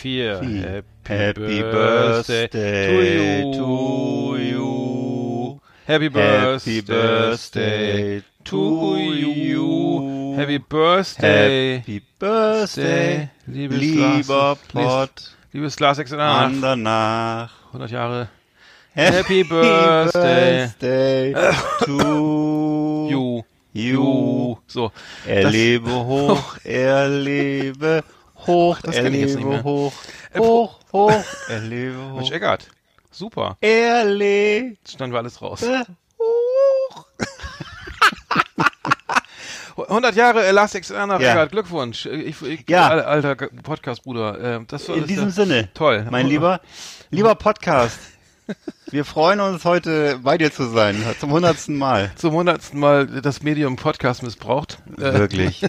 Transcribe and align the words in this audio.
Vier. 0.00 0.38
Vier. 0.40 0.82
Happy, 1.06 1.60
birthday, 1.62 2.48
to 2.48 3.52
to 3.52 4.36
you. 4.38 4.50
you. 4.50 5.60
Happy 5.86 6.04
Happy 6.04 6.08
birthday, 6.08 6.80
birthday 6.80 8.22
to 8.44 8.96
you. 8.96 10.34
Happy 10.36 10.58
birthday, 10.58 11.78
Happy 11.78 12.02
birthday, 12.18 13.28
liebes 13.48 13.78
lieber 13.78 14.56
Pott 14.72 15.36
liebes 15.52 15.80
Lars 15.80 15.98
Exeter, 15.98 16.22
Andernach. 16.22 17.50
100 17.72 17.90
Jahre. 17.90 18.28
Happy 18.94 19.42
birthday. 19.50 20.66
birthday 20.78 21.32
to 21.84 23.08
You. 23.10 23.44
you. 23.74 24.58
So. 24.66 24.92
Er 25.26 25.42
Das- 25.42 25.52
lebe 25.52 25.90
hoch, 25.90 26.56
er 26.64 27.08
lebe 27.08 28.02
hoch, 28.02 28.19
das 28.46 28.96
er 28.96 29.02
kenn 29.04 29.14
ich 29.14 29.20
jetzt 29.20 29.34
nicht 29.36 29.44
lebe 29.44 29.48
mehr. 29.50 29.64
hoch, 29.64 29.92
Äh, 30.32 30.38
hoch, 30.38 30.78
hoch, 30.92 31.24
er 31.48 31.60
lebe 31.60 31.96
Mensch, 31.96 32.28
hoch. 32.28 32.32
Eckart. 32.32 32.66
Super. 33.10 33.56
Er 33.60 34.04
lebe 34.04 34.76
schneiden 34.88 35.12
wir 35.12 35.18
alles 35.18 35.40
raus. 35.42 35.62
hoch. 36.18 37.06
100 39.88 40.14
Jahre 40.14 40.44
äh, 40.46 40.50
Lars 40.50 40.74
Exeter 40.74 41.06
nach 41.06 41.20
Ja. 41.20 41.30
Eckart. 41.32 41.52
Glückwunsch. 41.52 42.04
Ich, 42.06 42.40
ich, 42.42 42.64
Ja. 42.68 42.88
al- 42.88 43.00
Alter 43.02 43.34
Podcast-Bruder. 43.36 44.56
Äh, 44.60 44.60
das 44.66 44.88
In 44.88 44.98
das 45.00 45.06
diesem 45.06 45.30
Sinne, 45.30 45.68
Toll. 45.74 46.06
mein 46.10 46.26
lieber, 46.26 46.60
lieber 47.10 47.34
Podcast, 47.34 47.98
wir 48.90 49.04
freuen 49.04 49.40
uns 49.40 49.64
heute 49.64 50.18
bei 50.22 50.38
dir 50.38 50.52
zu 50.52 50.64
sein, 50.68 51.02
zum 51.18 51.30
hundertsten 51.30 51.76
Mal. 51.76 52.10
Zum 52.16 52.32
hundertsten 52.32 52.78
Mal 52.80 53.06
das 53.06 53.42
Medium 53.42 53.76
Podcast 53.76 54.22
missbraucht. 54.22 54.78
Wirklich, 54.96 55.64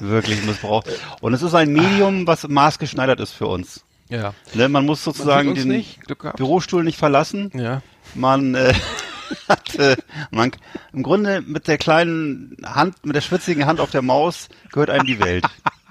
wirklich 0.00 0.44
missbraucht. 0.44 0.88
Und 1.20 1.34
es 1.34 1.42
ist 1.42 1.54
ein 1.54 1.72
Medium, 1.72 2.26
was 2.26 2.46
maßgeschneidert 2.48 3.20
ist 3.20 3.32
für 3.32 3.46
uns. 3.46 3.84
ja. 4.08 4.34
Ne, 4.54 4.68
man 4.68 4.86
muss 4.86 5.04
Man 5.04 5.14
sozusagen 5.14 5.48
uns 5.50 5.60
den 5.60 5.68
nicht. 5.68 6.00
Bürostuhl 6.36 6.84
nicht 6.84 6.98
verlassen. 6.98 7.50
Ja. 7.54 7.82
Man 8.14 8.54
äh, 8.54 8.74
hat 9.48 9.74
äh, 9.76 9.96
man, 10.30 10.52
im 10.92 11.02
Grunde 11.02 11.40
mit 11.40 11.68
der 11.68 11.78
kleinen 11.78 12.56
Hand, 12.64 13.04
mit 13.04 13.16
der 13.16 13.20
schwitzigen 13.22 13.66
Hand 13.66 13.80
auf 13.80 13.90
der 13.90 14.02
Maus 14.02 14.48
gehört 14.72 14.90
einem 14.90 15.06
die 15.06 15.20
Welt. 15.20 15.44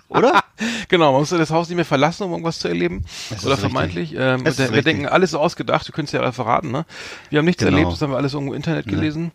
Oder? 0.10 0.44
Genau, 0.88 1.12
man 1.14 1.22
muss 1.22 1.30
das 1.30 1.50
Haus 1.50 1.68
nicht 1.68 1.76
mehr 1.78 1.84
verlassen, 1.84 2.24
um 2.24 2.32
irgendwas 2.32 2.60
zu 2.60 2.68
erleben. 2.68 3.04
Das 3.32 3.44
Oder 3.46 3.58
vermeintlich. 3.58 4.14
Ähm, 4.16 4.44
der, 4.44 4.72
wir 4.72 4.84
denken, 4.84 5.08
alles 5.08 5.32
ist 5.32 5.36
ausgedacht, 5.36 5.88
wir 5.88 5.94
können 5.94 6.06
es 6.06 6.12
ja 6.12 6.22
alle 6.22 6.32
verraten, 6.32 6.72
ne? 6.72 6.86
Wir 7.32 7.40
haben 7.40 7.46
nichts 7.46 7.64
Genau. 7.66 7.76
erlebt, 7.76 7.92
das 7.92 8.02
haben 8.02 8.12
wir 8.12 8.18
alles 8.18 8.34
irgendwo 8.36 8.54
im 8.54 8.58
Internet 8.58 8.86
gelesen. 8.86 9.32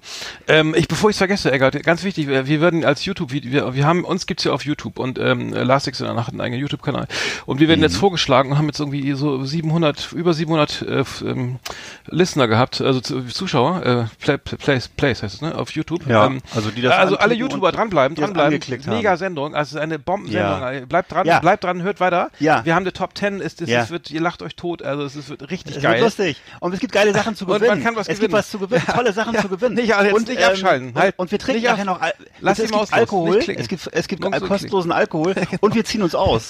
Ähm, 0.46 0.74
ich, 0.76 0.86
bevor 0.86 1.10
ich 1.10 1.14
es 1.14 1.18
vergesse, 1.18 1.50
Eggert, 1.50 1.82
ganz 1.82 2.04
wichtig, 2.04 2.28
wir, 2.28 2.46
wir 2.46 2.60
werden 2.60 2.84
als 2.84 3.04
YouTube, 3.04 3.32
wir, 3.32 3.74
wir 3.74 3.84
haben, 3.86 4.04
uns 4.04 4.26
gibt's 4.26 4.44
ja 4.44 4.52
auf 4.52 4.64
YouTube 4.64 5.00
und 5.00 5.18
ähm, 5.18 5.52
Last 5.52 5.88
Exit 5.88 6.06
hat 6.06 6.28
einen 6.28 6.40
eigenen 6.40 6.60
YouTube-Kanal. 6.60 7.08
Und 7.46 7.58
wir 7.58 7.66
werden 7.68 7.80
Mhm. 7.80 7.84
jetzt 7.84 7.96
vorgeschlagen 7.96 8.52
und 8.52 8.58
haben 8.58 8.66
jetzt 8.66 8.78
irgendwie 8.78 9.12
so 9.12 9.44
700, 9.44 10.12
über 10.12 10.32
700 10.32 10.82
äh, 10.82 11.04
ähm, 11.26 11.58
Listener 12.06 12.46
gehabt, 12.46 12.80
also 12.80 13.00
zu, 13.00 13.22
Zuschauer, 13.26 13.84
äh, 13.84 14.04
Play, 14.24 14.38
Play, 14.38 14.56
Plays, 14.56 14.88
Plays 14.88 15.22
heißt 15.24 15.34
es, 15.34 15.40
ne? 15.42 15.56
Auf 15.58 15.70
YouTube. 15.72 16.06
Ja, 16.06 16.26
ähm, 16.26 16.40
also 16.54 16.70
die 16.70 16.82
das 16.82 16.94
also 16.94 17.18
alle 17.18 17.34
YouTuber 17.34 17.72
dranbleiben, 17.72 18.14
dranbleiben. 18.16 18.54
angeklickt 18.54 18.86
Mega 18.86 19.10
haben. 19.10 19.18
Sendung, 19.18 19.54
also 19.56 19.70
es 19.70 19.72
ist 19.74 19.80
eine 19.80 19.98
Bombensendung. 19.98 20.60
Ja. 20.60 20.67
Bleibt 20.88 21.12
dran, 21.12 21.26
Ja. 21.26 21.40
bleibt 21.40 21.64
dran, 21.64 21.82
hört 21.82 22.00
weiter. 22.00 22.30
Ja. 22.38 22.64
Wir 22.64 22.74
haben 22.74 22.82
eine 22.84 22.92
Top 22.92 23.16
10, 23.16 23.40
es, 23.40 23.60
es, 23.60 23.68
Ja. 23.68 23.82
es 23.82 23.90
wird, 23.90 24.10
ihr 24.10 24.20
lacht 24.20 24.42
euch 24.42 24.54
tot, 24.56 24.82
also 24.82 25.04
es, 25.04 25.16
ist- 25.16 25.28
wird 25.28 25.50
richtig 25.50 25.76
Es 25.76 25.82
geil. 25.82 25.92
wird 25.94 26.02
lustig. 26.02 26.36
Und 26.60 26.74
es 26.74 26.80
gibt 26.80 26.92
geile 26.92 27.12
Sachen 27.12 27.34
zu 27.36 27.44
Und 27.44 27.50
man 27.50 27.60
gewinnen. 27.60 27.82
kann 27.82 27.96
was 27.96 28.02
es 28.08 28.16
gewinnen. 28.16 28.20
gibt 28.20 28.32
was 28.32 28.50
zu 28.50 28.58
gewinnen, 28.58 28.82
tolle 28.86 29.12
Sachen 29.12 29.36
zu 29.38 29.48
gewinnen. 29.48 29.74
Nicht, 29.74 29.94
also 29.94 30.14
und, 30.16 30.28
nicht 30.28 30.42
abschalten. 30.42 30.88
Und, 30.88 30.96
Halt. 30.96 31.14
und 31.18 31.30
wir 31.30 31.38
trinken 31.38 31.64
nachher 31.64 31.84
noch 31.84 32.00
Al 32.00 32.12
Lass 32.40 32.58
es, 32.58 32.70
die 32.70 32.74
es 32.74 32.80
gibt. 32.82 32.92
Alkohol. 32.94 33.38
Es 33.38 33.68
gibt, 33.68 33.88
es 33.92 34.08
gibt 34.08 34.24
so 34.24 34.30
kostenlosen 34.46 34.92
Alkohol 34.92 35.34
und 35.60 35.74
wir 35.74 35.84
ziehen 35.84 36.02
uns 36.02 36.14
aus. 36.14 36.48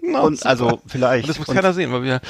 Genau, 0.00 0.26
und 0.26 0.44
also 0.46 0.80
vielleicht. 0.86 1.24
Und 1.24 1.28
das 1.30 1.38
muss 1.38 1.48
und, 1.48 1.54
keiner 1.54 1.72
sehen, 1.72 1.92
weil 1.92 2.02
wir 2.02 2.20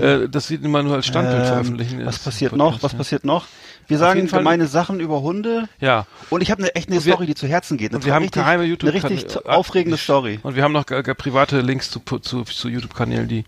äh, 0.00 0.28
das 0.28 0.46
sieht 0.48 0.64
immer 0.64 0.82
nur 0.82 0.94
als 0.96 1.06
Standbild 1.06 1.40
ähm, 1.42 1.46
veröffentlichen. 1.46 2.06
Was 2.06 2.18
passiert 2.18 2.54
noch? 2.56 2.82
Was 2.82 2.94
passiert 2.94 3.24
noch? 3.24 3.46
Wir 3.88 3.98
sagen 3.98 4.28
gemeine 4.28 4.68
Sachen 4.68 5.00
über 5.00 5.22
Hunde. 5.22 5.68
Ja. 5.80 6.06
Und 6.30 6.40
ich 6.40 6.50
habe 6.50 6.62
eine 6.62 6.74
echt 6.76 6.88
eine 6.88 7.00
Story, 7.00 7.26
die 7.26 7.34
zu 7.34 7.46
Herzen 7.48 7.76
geht. 7.76 7.90
Eine 7.90 7.96
und 7.98 8.04
wir 8.06 8.14
haben 8.14 8.22
richtig, 8.22 8.40
geheime 8.42 8.62
YouTube- 8.64 8.90
Eine 8.94 9.10
richtig 9.12 9.44
aufregende 9.44 9.98
Story. 9.98 10.38
Und 10.42 10.54
wir 10.54 10.62
haben 10.62 10.71
noch 10.72 10.88
äh, 10.90 11.02
private 11.14 11.60
Links 11.60 11.90
zu, 11.90 12.00
zu, 12.00 12.42
zu 12.44 12.68
YouTube-Kanälen, 12.68 13.28
die, 13.28 13.44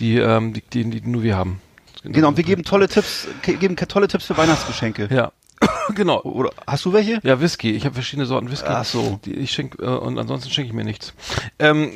die, 0.00 0.16
ähm, 0.18 0.52
die, 0.52 0.62
die, 0.62 1.00
die 1.00 1.08
nur 1.08 1.22
wir 1.22 1.36
haben. 1.36 1.60
Genau, 2.04 2.28
und 2.28 2.36
wir 2.36 2.44
geben 2.44 2.62
tolle 2.62 2.88
Tipps, 2.88 3.26
ge- 3.42 3.56
geben 3.56 3.74
tolle 3.76 4.06
Tipps 4.08 4.26
für 4.26 4.36
Weihnachtsgeschenke. 4.36 5.08
Ja. 5.10 5.32
genau. 5.94 6.20
Oder 6.22 6.50
hast 6.66 6.84
du 6.84 6.92
welche? 6.92 7.18
Ja, 7.22 7.40
Whisky. 7.40 7.70
Ich 7.72 7.84
habe 7.86 7.94
verschiedene 7.94 8.26
Sorten 8.26 8.50
Whisky. 8.50 8.68
Ach 8.68 8.84
so. 8.84 9.18
Die 9.24 9.32
ich 9.34 9.50
schenk, 9.52 9.76
äh, 9.80 9.86
und 9.86 10.18
ansonsten 10.18 10.50
schenke 10.50 10.68
ich 10.68 10.74
mir 10.74 10.84
nichts. 10.84 11.14
Ähm, 11.58 11.90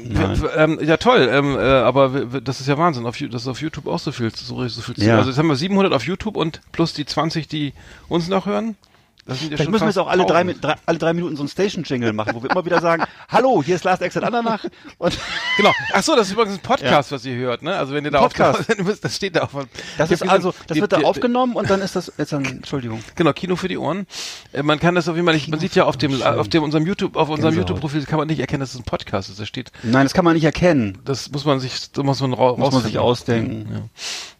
ähm, 0.57 0.79
ja, 0.83 0.97
toll. 0.97 1.29
Ähm, 1.31 1.57
äh, 1.57 1.61
aber 1.61 2.09
das 2.41 2.61
ist 2.61 2.67
ja 2.69 2.79
Wahnsinn, 2.79 3.05
auf, 3.07 3.19
dass 3.19 3.47
auf 3.47 3.61
YouTube 3.61 3.87
auch 3.87 3.99
so 3.99 4.13
viel, 4.13 4.35
so, 4.35 4.67
so 4.67 4.81
viel 4.81 4.95
zu 4.97 5.03
Ja. 5.05 5.19
Also 5.19 5.31
jetzt 5.31 5.39
haben 5.39 5.49
wir 5.49 5.57
700 5.57 5.93
auf 5.93 6.05
YouTube 6.05 6.37
und 6.37 6.61
plus 6.73 6.95
die 6.95 7.05
20, 7.05 7.49
die 7.49 7.75
uns 8.09 8.29
noch 8.29 8.47
hören. 8.47 8.77
Das 9.27 9.39
sind 9.41 9.51
ja 9.51 9.57
Vielleicht 9.57 9.71
müssen 9.71 9.83
wir 9.85 9.89
jetzt 9.89 9.99
auch 9.99 10.09
alle 10.09 10.25
drei, 10.25 10.41
1000. 10.41 10.57
Mi- 10.57 10.61
drei, 10.61 10.75
alle 10.87 10.99
drei 10.99 11.13
Minuten 11.13 11.37
so 11.37 11.43
einen 11.43 11.49
Station-Jingle 11.49 12.13
machen, 12.13 12.33
wo 12.35 12.43
wir 12.43 12.51
immer 12.51 12.65
wieder 12.65 12.81
sagen, 12.81 13.05
hallo, 13.29 13.63
hier 13.63 13.77
ist 13.77 13.85
Last 13.85 14.03
Exit 14.03 14.25
Andernach. 14.25 14.65
Und 14.99 15.17
Genau. 15.57 15.73
Ach 15.93 16.03
so, 16.03 16.17
das 16.17 16.29
ist 16.29 16.33
übrigens 16.33 16.55
ein 16.55 16.61
Podcast, 16.63 17.13
was 17.13 17.25
ihr 17.27 17.35
hört, 17.37 17.63
ne? 17.63 17.77
Also 17.77 17.93
wenn 17.95 18.05
ihr 18.05 18.11
da 18.11 18.21
Podcast. 18.21 18.61
auf, 18.81 19.01
das 19.01 19.17
steht 19.17 19.37
da 19.37 19.43
auf. 19.43 19.51
das 19.99 20.11
ist 20.11 20.23
also, 20.29 20.55
das 20.67 20.75
die- 20.75 20.81
wird 20.81 20.93
da 20.93 20.99
die- 20.99 21.05
aufgenommen 21.05 21.55
und 21.55 21.69
dann 21.69 21.81
ist 21.83 21.97
das, 21.97 22.13
jetzt 22.17 22.33
dann, 22.33 22.45
Entschuldigung. 22.45 23.03
Genau, 23.15 23.33
Kino 23.33 23.57
für 23.57 23.69
die 23.69 23.77
Ohren. 23.79 24.07
Äh, 24.53 24.63
man 24.63 24.81
kann 24.81 24.95
das 24.95 25.09
auf 25.09 25.17
jeden 25.17 25.27
Fall 25.27 25.35
nicht, 25.35 25.49
man 25.49 25.61
sieht 25.61 25.75
ja 25.75 25.85
auf 25.85 25.97
dem, 25.97 26.23
auf 26.23 26.49
dem 26.49 26.63
unserem 26.63 26.87
YouTube, 26.87 27.17
auf 27.17 27.29
unserem. 27.29 27.55
YouTube-Profil 27.55 28.05
kann 28.07 28.19
man 28.19 28.29
nicht 28.29 28.41
erkennen, 28.41 28.61
dass 28.61 28.71
es 28.73 28.77
ein 28.81 28.85
Podcast 28.85 29.29
ist. 29.29 29.39
Da 29.41 29.45
steht, 29.47 29.71
Nein, 29.83 30.05
das 30.07 30.15
kann 30.15 30.25
man 30.25 30.35
nicht 30.35 30.45
erkennen. 30.45 30.99
das 31.05 31.31
muss 31.31 31.45
man 31.45 31.61
sich, 31.61 31.93
da 31.93 32.03
muss 32.03 32.21
man 32.21 32.33
ra 32.33 32.55
Muss 32.57 32.73
man 32.73 32.83
sich 32.83 32.99
ausdenken. 32.99 33.69
Ja. 33.73 33.81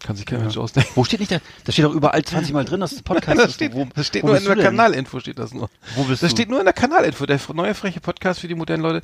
Kann 0.05 0.15
sich 0.15 0.25
kein 0.25 0.39
Mensch 0.41 0.57
ausdenken. 0.57 0.89
Wo 0.95 1.03
steht 1.03 1.19
nicht 1.19 1.31
da? 1.31 1.37
Das 1.65 1.75
steht 1.75 1.85
doch 1.85 1.93
überall 1.93 2.23
20 2.23 2.53
Mal 2.53 2.65
drin, 2.65 2.79
dass 2.79 2.91
es 2.93 3.03
Podcast 3.03 3.37
Das 3.37 3.47
ist. 3.49 3.53
steht, 3.55 3.73
wo, 3.75 3.87
das 3.95 4.07
steht 4.07 4.23
wo 4.23 4.27
nur 4.27 4.37
in 4.37 4.45
der? 4.45 4.70
Kanalinfo, 4.77 5.19
steht 5.19 5.39
das 5.39 5.53
nur. 5.53 5.69
Wo 5.95 6.03
bist 6.03 6.23
das 6.23 6.29
du? 6.31 6.35
steht 6.37 6.49
nur 6.49 6.59
in 6.59 6.65
der 6.65 6.73
Kanalinfo, 6.73 7.25
der 7.25 7.39
neue 7.53 7.73
freche 7.73 7.99
Podcast 7.99 8.39
für 8.39 8.47
die 8.47 8.55
modernen 8.55 8.83
Leute. 8.83 9.01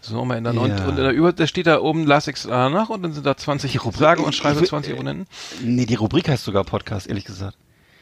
So, 0.00 0.16
nochmal 0.16 0.38
ändern. 0.38 0.58
Und, 0.58 0.70
Ja. 0.76 0.84
und 0.86 0.96
da, 0.96 1.10
über, 1.12 1.32
da 1.32 1.46
steht 1.46 1.66
da 1.68 1.80
oben 1.80 2.06
Last 2.06 2.26
X 2.28 2.44
nach 2.46 2.88
und 2.88 3.02
dann 3.02 3.12
sind 3.12 3.24
da 3.24 3.36
20 3.36 3.78
Sage 3.96 4.22
und 4.22 4.30
ich- 4.30 4.36
schreibe 4.36 4.54
ich 4.56 4.60
will- 4.62 4.68
20 4.68 4.92
Abonnenten. 4.94 5.26
Nee, 5.62 5.86
die 5.86 5.94
Rubrik 5.94 6.28
heißt 6.28 6.44
sogar 6.44 6.64
Podcast, 6.64 7.06
ehrlich 7.06 7.24
gesagt. 7.24 7.56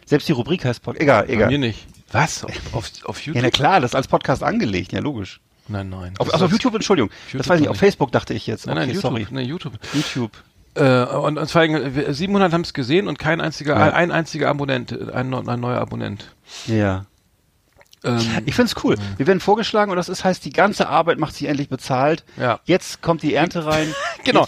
Selbst 0.07 0.27
die 0.29 0.33
Rubrik 0.33 0.65
heißt 0.65 0.83
Podcast. 0.83 1.03
Egal, 1.03 1.27
Bei 1.27 1.33
egal. 1.35 1.49
mir 1.51 1.59
nicht. 1.59 1.87
Was? 2.13 2.43
Auf, 2.45 2.53
auf, 2.73 2.91
auf 3.05 3.21
Ja, 3.27 3.27
YouTube? 3.27 3.43
na 3.43 3.51
klar, 3.51 3.81
das 3.81 3.91
ist 3.91 3.95
als 3.95 4.09
Podcast 4.09 4.43
angelegt, 4.43 4.93
ja, 4.93 5.01
logisch. 5.01 5.41
nein, 5.69 5.89
nein. 5.91 6.15
Auf, 6.19 6.33
also 6.33 6.47
auf 6.47 6.51
YouTube, 6.53 6.75
Entschuldigung. 6.75 7.11
YouTube 7.27 7.39
das 7.39 7.49
weiß 7.49 7.57
ich 7.57 7.61
nicht, 7.61 7.71
auf. 7.71 7.77
Facebook 7.77 8.11
dachte 8.13 8.35
ich 8.35 8.47
jetzt. 8.47 8.67
Nein, 8.67 8.77
okay, 8.79 8.87
nein, 8.87 8.95
YouTube. 8.95 9.11
sorry. 9.13 9.27
Nee, 9.31 9.43
YouTube. 9.43 9.73
YouTube. 9.93 10.33
Äh, 10.75 11.05
und, 11.05 11.37
und 11.39 11.51
vor 11.51 11.61
allem, 11.63 11.75
äh, 11.75 12.13
700 12.13 12.53
haben 12.53 12.61
es 12.63 12.73
gesehen 12.75 13.09
und 13.09 13.19
kein 13.19 13.41
einziger, 13.41 13.75
Ja. 13.77 13.93
ein 13.93 14.13
einziger 14.13 14.49
Abonnent, 14.49 14.93
ein, 15.13 15.35
ein 15.35 15.61
neuer 15.61 15.81
Abonnent. 15.81 16.35
Ja. 16.67 17.07
Ähm, 18.03 18.21
Ich 18.47 18.55
find's 18.55 18.75
cool. 18.83 18.97
Wir 19.19 19.27
werden 19.27 19.41
vorgeschlagen 19.41 19.91
und 19.91 19.97
das 19.97 20.09
ist, 20.09 20.25
heißt, 20.25 20.45
die 20.45 20.53
ganze 20.53 20.89
Arbeit 20.89 21.19
macht 21.19 21.35
sich 21.35 21.47
endlich 21.49 21.69
bezahlt. 21.69 22.25
Ja. 22.39 22.61
Jetzt 22.65 23.03
kommt 23.03 23.23
die 23.23 23.35
Ernte 23.35 23.67
rein. 23.67 23.95
Genau. 24.23 24.47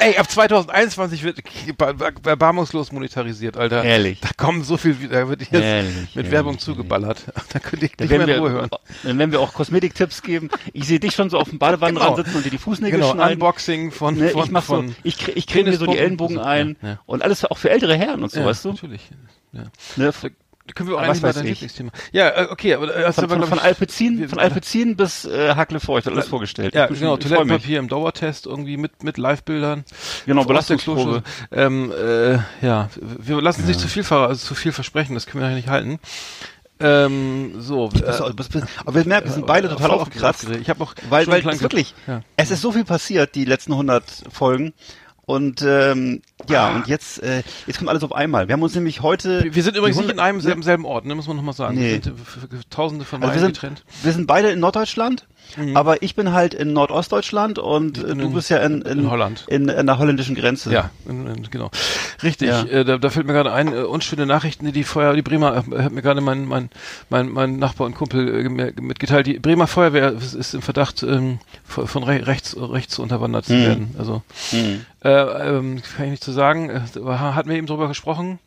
Ey, 0.00 0.18
ab 0.18 0.30
2021 0.30 1.22
wird 1.22 1.38
bar- 1.78 1.94
bar- 1.94 2.12
erbarmungslos 2.26 2.92
monetarisiert, 2.92 3.56
Alter. 3.56 3.82
Ehrlich. 3.82 4.20
Da 4.20 4.28
kommen 4.36 4.62
so 4.62 4.76
viel, 4.76 4.94
da 5.08 5.26
wird 5.30 5.40
jetzt 5.40 5.52
Ehrlich, 5.54 5.94
mit 5.96 6.16
ehrlich, 6.16 6.30
Werbung 6.30 6.52
ehrlich. 6.52 6.64
zugeballert. 6.64 7.24
Da 7.52 7.58
könnt 7.58 7.82
ihr 7.82 7.88
nicht 7.98 8.10
mehr 8.10 8.20
in 8.28 8.38
Ruhe 8.42 8.50
hören. 8.50 8.70
dann 9.04 9.18
werden 9.18 9.32
wir 9.32 9.40
auch 9.40 9.54
Kosmetiktipps 9.54 10.20
geben. 10.22 10.50
Ich 10.74 10.86
sehe 10.86 11.00
dich 11.00 11.14
schon 11.14 11.30
so 11.30 11.38
auf 11.38 11.48
dem 11.48 11.58
Badewannenrand 11.58 12.16
Genau. 12.16 12.22
sitzen 12.22 12.36
und 12.36 12.44
dir 12.44 12.50
die 12.50 12.58
Fußnägel 12.58 13.00
Genau, 13.00 13.12
schneiden. 13.14 13.34
Unboxing 13.34 13.92
von, 13.92 14.16
Ne, 14.18 14.28
von, 14.28 14.44
ich 14.44 14.50
mach 14.50 14.62
so, 14.64 14.74
von 14.76 14.94
ich, 15.02 15.26
ich 15.28 15.46
kriege 15.46 15.70
mir 15.70 15.76
so 15.78 15.86
die. 15.86 15.96
Ellenbogen 15.96 16.38
ein 16.38 16.76
Ja, 16.82 16.88
ja. 16.88 16.98
und 17.06 17.22
alles 17.22 17.46
auch 17.46 17.56
für 17.56 17.70
ältere 17.70 17.96
Herren 17.96 18.22
und 18.22 18.30
so, 18.30 18.44
weißt 18.44 18.64
du? 18.66 18.72
Natürlich. 18.72 19.08
Ja. 19.52 19.62
Ne, 19.96 20.12
können 20.74 20.88
wir 20.88 20.96
auch 20.96 21.00
Aber 21.00 21.08
eigentlich 21.10 21.22
mal 21.22 21.32
dein. 21.32 21.46
Lieblingsthema. 21.46 21.90
Ja, 22.12 22.28
äh, 22.28 22.48
okay, 22.50 22.74
aber 22.74 22.94
äh, 22.94 23.04
du 23.06 23.12
von, 23.12 23.24
aber, 23.24 23.46
von, 23.46 23.58
von 23.58 23.58
wir- 24.18 24.28
von 24.28 24.38
Alpezin 24.38 24.96
bis 24.96 25.24
äh, 25.24 25.54
Hacklefeucht, 25.54 26.06
alles 26.08 26.28
vorgestellt. 26.28 26.74
Ja, 26.74 26.86
genau, 26.86 26.96
schon- 27.16 27.20
ich 27.20 27.26
freu 27.26 27.36
mich. 27.44 27.46
Toilettenpapier 27.48 27.78
im 27.78 27.88
Dauertest 27.88 28.46
irgendwie 28.46 28.76
mit, 28.76 29.02
mit 29.02 29.18
Live-Bildern. 29.18 29.84
Genau, 30.26 30.44
Belastungsprobe. 30.44 31.22
Ähm, 31.52 31.92
äh, 31.92 32.38
ja, 32.64 32.88
wir 33.00 33.40
lassen 33.42 33.64
sich 33.64 33.78
zu 33.78 33.88
viel, 33.88 34.04
also 34.10 34.34
zu 34.46 34.54
viel 34.54 34.72
versprechen, 34.72 35.14
das 35.14 35.26
können 35.26 35.42
wir 35.44 35.50
nicht 35.54 35.68
halten. 35.68 35.98
Ähm, 36.80 37.54
so, 37.60 37.86
äh, 37.88 38.02
pass- 38.02 38.20
Aber 38.20 38.94
wir 38.94 39.04
merken, 39.04 39.26
wir 39.28 39.32
sind 39.34 39.46
beide 39.46 39.68
total 39.68 39.90
aufgekratzt. 39.90 40.42
aufgeregt. 40.44 40.62
Ich 40.62 40.70
habe 40.70 40.82
auch 40.84 40.94
Weil, 41.08 41.26
weil 41.26 41.42
wirklich, 41.60 41.94
Ja. 42.06 42.20
es 42.36 42.50
ist 42.52 42.60
so 42.62 42.70
viel 42.72 42.84
passiert, 42.84 43.34
die 43.34 43.44
letzten 43.44 43.72
100 43.72 44.04
Folgen. 44.30 44.72
Und 45.26 45.60
ähm, 45.66 46.22
Ja, 46.48 46.74
und 46.76 46.86
jetzt, 46.86 47.22
äh, 47.22 47.42
jetzt 47.66 47.78
kommt 47.78 47.90
alles 47.90 48.02
auf 48.02 48.12
einmal. 48.12 48.48
Wir 48.48 48.54
haben 48.54 48.62
uns 48.62 48.74
nämlich 48.74 49.02
heute. 49.02 49.44
Wir, 49.52 49.62
sind 49.62 49.76
übrigens 49.76 49.98
nicht 49.98 50.10
in 50.10 50.18
einem 50.20 50.40
selben, 50.40 50.62
selben 50.62 50.84
Ort, 50.84 51.04
ne, 51.06 51.14
muss 51.14 51.26
man 51.28 51.36
nochmal 51.36 51.54
sagen. 51.54 51.76
Nee. 51.76 51.94
Wir 51.94 52.02
sind 52.02 52.06
f- 52.18 52.64
tausende 52.70 53.04
von 53.04 53.22
Also 53.22 53.28
Meilen 53.28 53.34
wir 53.40 53.46
sind, 53.46 53.54
getrennt. 53.54 53.84
wir 54.02 54.12
sind 54.12 54.26
beide 54.26 54.50
in 54.50 54.60
Norddeutschland, 54.60 55.26
aber 55.74 56.02
ich 56.02 56.14
bin 56.14 56.32
halt 56.32 56.54
in 56.54 56.72
Nordostdeutschland 56.72 57.58
und 57.58 57.98
äh, 57.98 58.14
du 58.14 58.22
in- 58.26 58.32
bist 58.34 58.50
ja 58.50 58.58
in, 58.58 58.82
in, 58.82 58.98
in 59.00 59.10
Holland. 59.10 59.44
In, 59.48 59.68
in 59.68 59.86
der 59.86 59.98
holländischen 59.98 60.34
Grenze. 60.34 60.72
Ja, 60.72 60.90
in, 61.08 61.26
in, 61.26 61.50
genau. 61.50 61.70
Richtig. 62.22 62.48
Ja. 62.48 62.62
Äh, 62.64 62.84
da, 62.84 62.98
da 62.98 63.10
fällt 63.10 63.26
mir 63.26 63.32
gerade 63.32 63.52
ein, 63.52 63.72
äh, 63.72 63.76
unschöne 63.82 64.26
Nachrichten, 64.26 64.66
die 64.66 64.72
die 64.72 64.84
Feuer, 64.84 65.14
die 65.14 65.22
Bremer, 65.22 65.64
äh, 65.70 65.82
hat 65.82 65.92
mir 65.92 66.02
gerade 66.02 66.20
mein, 66.20 66.44
mein, 66.46 66.70
mein, 67.10 67.28
mein 67.30 67.56
Nachbar 67.58 67.86
und 67.86 67.94
Kumpel 67.94 68.46
äh, 68.46 68.80
mitgeteilt, 68.80 69.26
die 69.26 69.38
Bremer 69.38 69.66
Feuerwehr 69.66 70.12
ist, 70.12 70.34
ist 70.34 70.54
im 70.54 70.62
Verdacht, 70.62 71.02
ähm, 71.02 71.38
von, 71.64 72.02
re 72.02 72.26
rechts, 72.26 72.56
rechts 72.58 72.98
unterwandert 72.98 73.46
zu 73.46 73.52
Mhm. 73.54 73.62
werden. 73.66 73.94
Also, 73.98 74.22
Hm. 74.50 74.84
äh, 75.04 75.08
ähm, 75.10 75.80
kann 75.96 76.06
ich 76.06 76.10
nicht 76.12 76.24
zu 76.24 76.32
sagen, 76.38 76.70
äh, 76.70 76.80
hatten 76.80 77.50
wir 77.50 77.56
eben 77.56 77.66
drüber 77.66 77.88
gesprochen. 77.88 78.38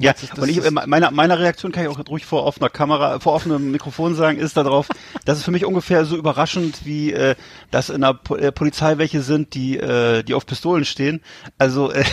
Ja, 0.00 0.10
meinst, 0.12 0.32
das- 0.32 0.38
und 0.38 0.48
ich, 0.48 0.56
das- 0.56 0.66
äh, 0.66 0.70
meiner, 0.70 1.10
meiner 1.10 1.38
Reaktion 1.38 1.72
kann 1.72 1.84
ich 1.84 1.88
auch 1.88 1.98
ruhig 2.08 2.24
vor 2.26 2.44
offener 2.44 2.68
Kamera, 2.70 3.20
vor 3.20 3.34
offenem 3.34 3.70
Mikrofon 3.70 4.14
sagen, 4.14 4.38
ist 4.38 4.56
darauf, 4.56 4.88
dass 5.24 5.38
es 5.38 5.44
für 5.44 5.50
mich 5.50 5.64
ungefähr 5.64 6.04
so 6.04 6.16
überraschend 6.16 6.84
wie, 6.84 7.12
äh, 7.12 7.34
dass 7.70 7.90
in 7.90 8.00
der 8.00 8.14
po 8.14 8.36
äh, 8.36 8.50
Polizei 8.52 8.98
welche 8.98 9.22
sind, 9.22 9.54
die, 9.54 9.76
äh, 9.78 10.22
die 10.22 10.34
auf 10.34 10.46
Pistolen 10.46 10.84
stehen. 10.84 11.20
Also, 11.58 11.90
äh, 11.92 12.04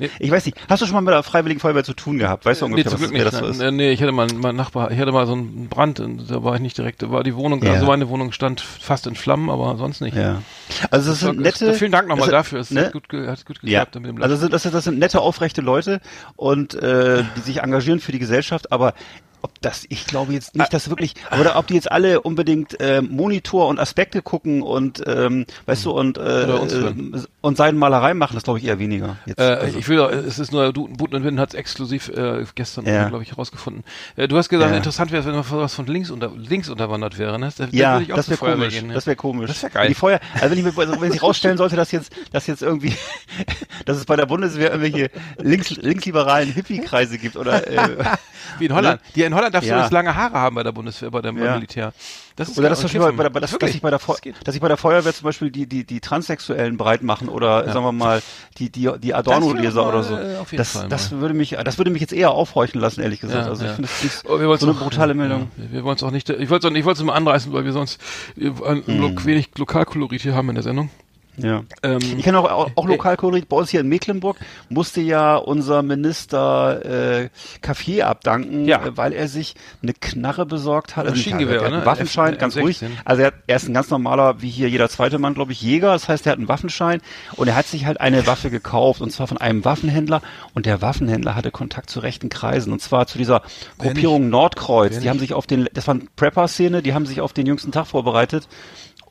Nee. 0.00 0.10
ich 0.18 0.28
weiß 0.30 0.44
nicht, 0.46 0.56
hast 0.68 0.82
du 0.82 0.86
schon 0.86 0.94
mal 0.94 1.02
mit 1.02 1.14
der 1.14 1.22
Freiwilligen 1.22 1.60
Feuerwehr 1.60 1.84
zu 1.84 1.94
tun 1.94 2.18
gehabt? 2.18 2.44
Weißt 2.44 2.62
du 2.62 2.66
Nee, 2.66 2.72
ungefähr, 2.72 2.90
zum 2.90 3.00
was 3.02 3.10
Glück 3.10 3.22
das, 3.24 3.32
nicht. 3.34 3.42
wer 3.42 3.48
das 3.50 3.56
so 3.58 3.62
ist? 3.62 3.68
äh, 3.68 3.70
nee, 3.70 3.92
ich 3.92 4.02
hatte 4.02 4.10
mal, 4.10 4.26
mein 4.34 4.56
Nachbar, 4.56 4.90
ich 4.90 4.98
hatte 4.98 5.12
mal 5.12 5.24
so 5.26 5.34
einen 5.34 5.68
Brand, 5.68 6.00
und 6.00 6.28
da 6.28 6.42
war 6.42 6.56
ich 6.56 6.60
nicht 6.60 6.76
direkt, 6.76 7.02
da 7.02 7.10
war 7.12 7.22
die 7.22 7.36
Wohnung, 7.36 7.62
Ja. 7.62 7.74
also 7.74 7.86
meine 7.86 8.08
Wohnung 8.08 8.32
stand 8.32 8.60
fast 8.60 9.06
in 9.06 9.14
Flammen, 9.14 9.50
aber 9.50 9.76
sonst 9.76 10.00
nicht. 10.00 10.16
Ja. 10.16 10.42
Also 10.90 11.10
das 11.10 11.20
sind 11.20 11.44
Das- 11.44 11.60
nette. 11.60 11.74
Vielen 11.74 11.92
Dank 11.92 12.08
nochmal 12.08 12.26
das- 12.28 12.32
dafür, 12.32 12.58
es 12.58 12.72
ne? 12.72 12.86
hat 12.86 12.92
gut, 12.92 13.04
hat 13.12 13.46
gut 13.46 13.58
Ja, 13.62 13.84
geklappt 13.84 13.94
mit 14.04 14.06
dem 14.16 14.22
also 14.22 14.48
das, 14.48 14.62
sind- 14.64 14.74
das 14.74 14.82
sind 14.84 14.98
nette, 14.98 15.20
aufrechte 15.20 15.60
Leute 15.60 16.00
und 16.34 16.74
äh, 16.74 17.22
die 17.36 17.40
sich 17.40 17.58
engagieren 17.58 18.00
für 18.00 18.12
die 18.12 18.18
Gesellschaft, 18.18 18.72
aber 18.72 18.94
ob 19.44 19.60
das, 19.60 19.84
ich 19.90 20.06
glaube 20.06 20.32
jetzt 20.32 20.56
nicht, 20.56 20.72
dass 20.72 20.88
wirklich, 20.88 21.12
aber 21.28 21.56
ob 21.56 21.66
die 21.66 21.74
jetzt 21.74 21.92
alle 21.92 22.22
unbedingt 22.22 22.80
äh, 22.80 23.02
Monitor 23.02 23.68
und 23.68 23.78
Aspekte 23.78 24.22
gucken 24.22 24.62
und 24.62 25.02
ähm, 25.06 25.44
weißt 25.66 25.84
du 25.84 25.90
und 25.90 26.16
äh, 26.16 26.20
Oder 26.20 26.62
äh, 26.88 26.94
und 27.42 27.56
Seidenmalerei 27.58 28.14
machen, 28.14 28.32
das 28.34 28.44
glaube 28.44 28.58
ich 28.58 28.64
eher 28.64 28.78
weniger. 28.78 29.16
Jetzt, 29.26 29.38
Äh, 29.38 29.42
also. 29.42 29.78
Ich 29.78 29.86
will, 29.88 29.98
doch- 29.98 30.10
es 30.10 30.38
ist 30.38 30.50
nur, 30.50 30.72
du, 30.72 30.88
Buten 30.88 31.14
und 31.16 31.24
Wind 31.24 31.38
hat 31.38 31.50
es 31.50 31.54
exklusiv 31.54 32.08
äh, 32.08 32.42
gestern, 32.54 32.86
Ja. 32.86 33.06
glaube 33.10 33.22
ich, 33.22 33.32
herausgefunden. 33.32 33.84
Äh, 34.16 34.28
du 34.28 34.38
hast 34.38 34.48
gesagt, 34.48 34.70
Ja. 34.70 34.76
interessant 34.78 35.12
wäre, 35.12 35.22
wenn 35.26 35.34
mal 35.34 35.44
was 35.50 35.74
von 35.74 35.86
links 35.86 36.10
unter 36.10 36.32
links 36.34 36.70
unterwandert 36.70 37.18
wäre, 37.18 37.38
ne? 37.38 37.50
Da, 37.56 37.66
da 37.66 37.70
ja, 37.72 37.92
würde 37.94 38.04
ich 38.04 38.12
auch 38.12 38.16
das 38.16 38.30
wäre 38.30 38.38
komisch. 38.38 38.72
gehen, 38.72 38.86
ne? 38.86 38.94
Das 38.94 39.06
wäre 39.06 39.16
komisch. 39.16 39.48
Das 39.48 39.62
wär 39.62 39.68
geil. 39.70 39.88
Die 39.88 39.94
Feuer, 39.94 40.20
also 40.40 40.50
wenn 40.50 40.58
ich 40.58 40.64
mir, 40.64 40.78
also 40.80 41.00
wenn 41.02 41.12
sich 41.12 41.22
rausstellen 41.22 41.58
sollte, 41.58 41.76
dass 41.76 41.92
jetzt, 41.92 42.12
dass 42.32 42.46
jetzt 42.46 42.62
irgendwie, 42.62 42.94
dass 43.84 43.98
es 43.98 44.06
bei 44.06 44.16
der 44.16 44.24
Bundeswehr 44.24 44.70
irgendwelche 44.72 45.10
links, 45.38 45.70
linksliberalen 45.76 46.50
Hippie-Kreise 46.50 47.18
gibt 47.18 47.36
oder 47.36 47.66
äh, 47.68 48.04
Wie 48.58 48.66
in 48.66 48.74
Holland. 48.74 49.00
Die 49.16 49.22
in 49.22 49.33
Holland 49.34 49.54
darfst 49.54 49.68
Ja. 49.68 49.74
du 49.74 49.80
übrigens 49.80 49.92
lange 49.92 50.14
Haare 50.16 50.34
haben 50.38 50.54
bei 50.56 50.62
der 50.62 50.72
Bundeswehr, 50.72 51.10
bei 51.10 51.20
dem 51.22 51.36
Ja. 51.36 51.54
Militär. 51.54 51.92
Das 52.36 52.48
ist 52.48 52.58
Oder 52.58 52.70
Und 52.70 52.82
Beispiel 52.82 53.00
bei, 53.00 53.12
der- 53.28 53.30
dass, 53.40 53.56
dass, 53.58 53.70
ich 53.70 53.80
bei 53.80 53.90
der 53.90 53.98
Feu- 54.00 54.16
Das 54.24 54.34
dass 54.42 54.54
ich 54.56 54.60
bei 54.60 54.66
der 54.68 54.76
Feuerwehr 54.76 55.14
zum 55.14 55.24
Beispiel 55.24 55.50
die, 55.52 55.66
die, 55.68 55.84
die 55.84 56.00
Transsexuellen 56.00 56.76
breit 56.76 57.02
machen 57.04 57.28
oder 57.28 57.64
sagen 57.72 57.84
wir 57.84 57.92
mal 57.92 58.22
die, 58.58 58.70
die, 58.70 58.90
die 58.98 59.14
Adorno-Leser 59.14 59.86
oder 59.88 60.02
so. 60.02 60.16
äh, 60.16 60.36
auf 60.38 60.50
jeden 60.50 60.58
Das, 60.58 60.72
Fall 60.72 60.88
das 60.88 61.12
mal. 61.12 61.20
würde 61.20 61.34
mich, 61.34 61.50
das 61.64 61.78
würde 61.78 61.90
mich 61.92 62.00
jetzt 62.00 62.12
eher 62.12 62.30
aufhorchen 62.32 62.80
lassen, 62.80 63.02
ehrlich 63.02 63.20
gesagt. 63.20 63.44
Ja, 63.44 63.50
also 63.50 63.64
ja. 63.64 63.70
ich 63.70 63.76
finde 63.76 63.88
das 63.92 64.02
nicht 64.02 64.24
Oh, 64.28 64.56
so 64.56 64.66
eine 64.66 64.76
auch- 64.76 64.82
brutale 64.82 65.14
Meldung. 65.14 65.48
Ja, 65.56 65.64
wir 65.72 65.84
wollen 65.84 65.96
es 65.96 66.02
auch 66.02 66.10
nicht, 66.10 66.28
ich 66.28 66.50
wollte 66.50 66.66
es 66.68 66.74
ich 66.74 66.84
wollte 66.84 67.00
es 67.00 67.04
mal 67.06 67.14
anreißen, 67.14 67.52
weil 67.52 67.64
wir 67.64 67.72
sonst 67.72 68.00
ein, 68.36 68.82
Hm. 68.86 69.24
wenig 69.24 69.50
Lokalkolorit 69.56 70.22
hier 70.22 70.34
haben 70.34 70.48
in 70.48 70.54
der 70.56 70.64
Sendung. 70.64 70.90
Ja. 71.36 71.62
Ähm, 71.82 71.98
Ich 72.16 72.22
kenne 72.22 72.38
auch, 72.38 72.50
auch, 72.50 72.70
auch 72.76 72.86
Lokalkolorit, 72.86 73.48
bei 73.48 73.56
uns 73.56 73.70
hier 73.70 73.80
in 73.80 73.88
Mecklenburg 73.88 74.36
musste 74.68 75.00
ja 75.00 75.36
unser 75.36 75.82
Minister 75.82 77.22
äh, 77.22 77.28
Kaffee 77.60 78.02
abdanken, 78.02 78.66
Ja. 78.66 78.84
äh, 78.86 78.96
weil 78.96 79.12
er 79.12 79.28
sich 79.28 79.54
eine 79.82 79.94
Knarre 79.94 80.46
besorgt 80.46 80.96
hat. 80.96 81.06
Also 81.06 81.16
Maschinengewehr, 81.16 81.56
er 81.56 81.60
hat 81.62 81.72
einen 81.72 81.80
ne? 81.80 81.86
Waffenschein, 81.86 82.34
F- 82.34 82.38
ganz 82.38 82.54
M16. 82.56 82.60
ruhig. 82.60 82.80
Also 83.04 83.22
er, 83.22 83.26
hat, 83.28 83.34
er 83.46 83.56
ist 83.56 83.68
ein 83.68 83.74
ganz 83.74 83.90
normaler, 83.90 84.40
wie 84.42 84.48
hier 84.50 84.68
jeder 84.68 84.88
zweite 84.88 85.18
Mann, 85.18 85.34
glaube 85.34 85.52
ich, 85.52 85.60
Jäger. 85.60 85.92
Das 85.92 86.08
heißt, 86.08 86.26
er 86.26 86.32
hat 86.32 86.38
einen 86.38 86.48
Waffenschein 86.48 87.00
und 87.36 87.48
er 87.48 87.56
hat 87.56 87.66
sich 87.66 87.84
halt 87.86 88.00
eine 88.00 88.26
Waffe 88.26 88.50
gekauft 88.50 89.00
und 89.00 89.10
zwar 89.10 89.26
von 89.26 89.38
einem 89.38 89.64
Waffenhändler 89.64 90.22
und 90.54 90.66
der 90.66 90.82
Waffenhändler 90.82 91.34
hatte 91.34 91.50
Kontakt 91.50 91.90
zu 91.90 92.00
rechten 92.00 92.28
Kreisen 92.28 92.72
und 92.72 92.80
zwar 92.80 93.06
zu 93.06 93.18
dieser 93.18 93.42
Gruppierung 93.78 94.28
Nordkreuz. 94.28 95.00
Die 95.00 95.08
haben 95.10 95.18
sich 95.18 95.34
auf 95.34 95.46
den, 95.46 95.68
das 95.74 95.86
war 95.88 95.94
eine 95.94 96.04
Prepper-Szene, 96.16 96.82
die 96.82 96.94
haben 96.94 97.06
sich 97.06 97.20
auf 97.20 97.32
den 97.32 97.46
jüngsten 97.46 97.72
Tag 97.72 97.86
vorbereitet 97.86 98.46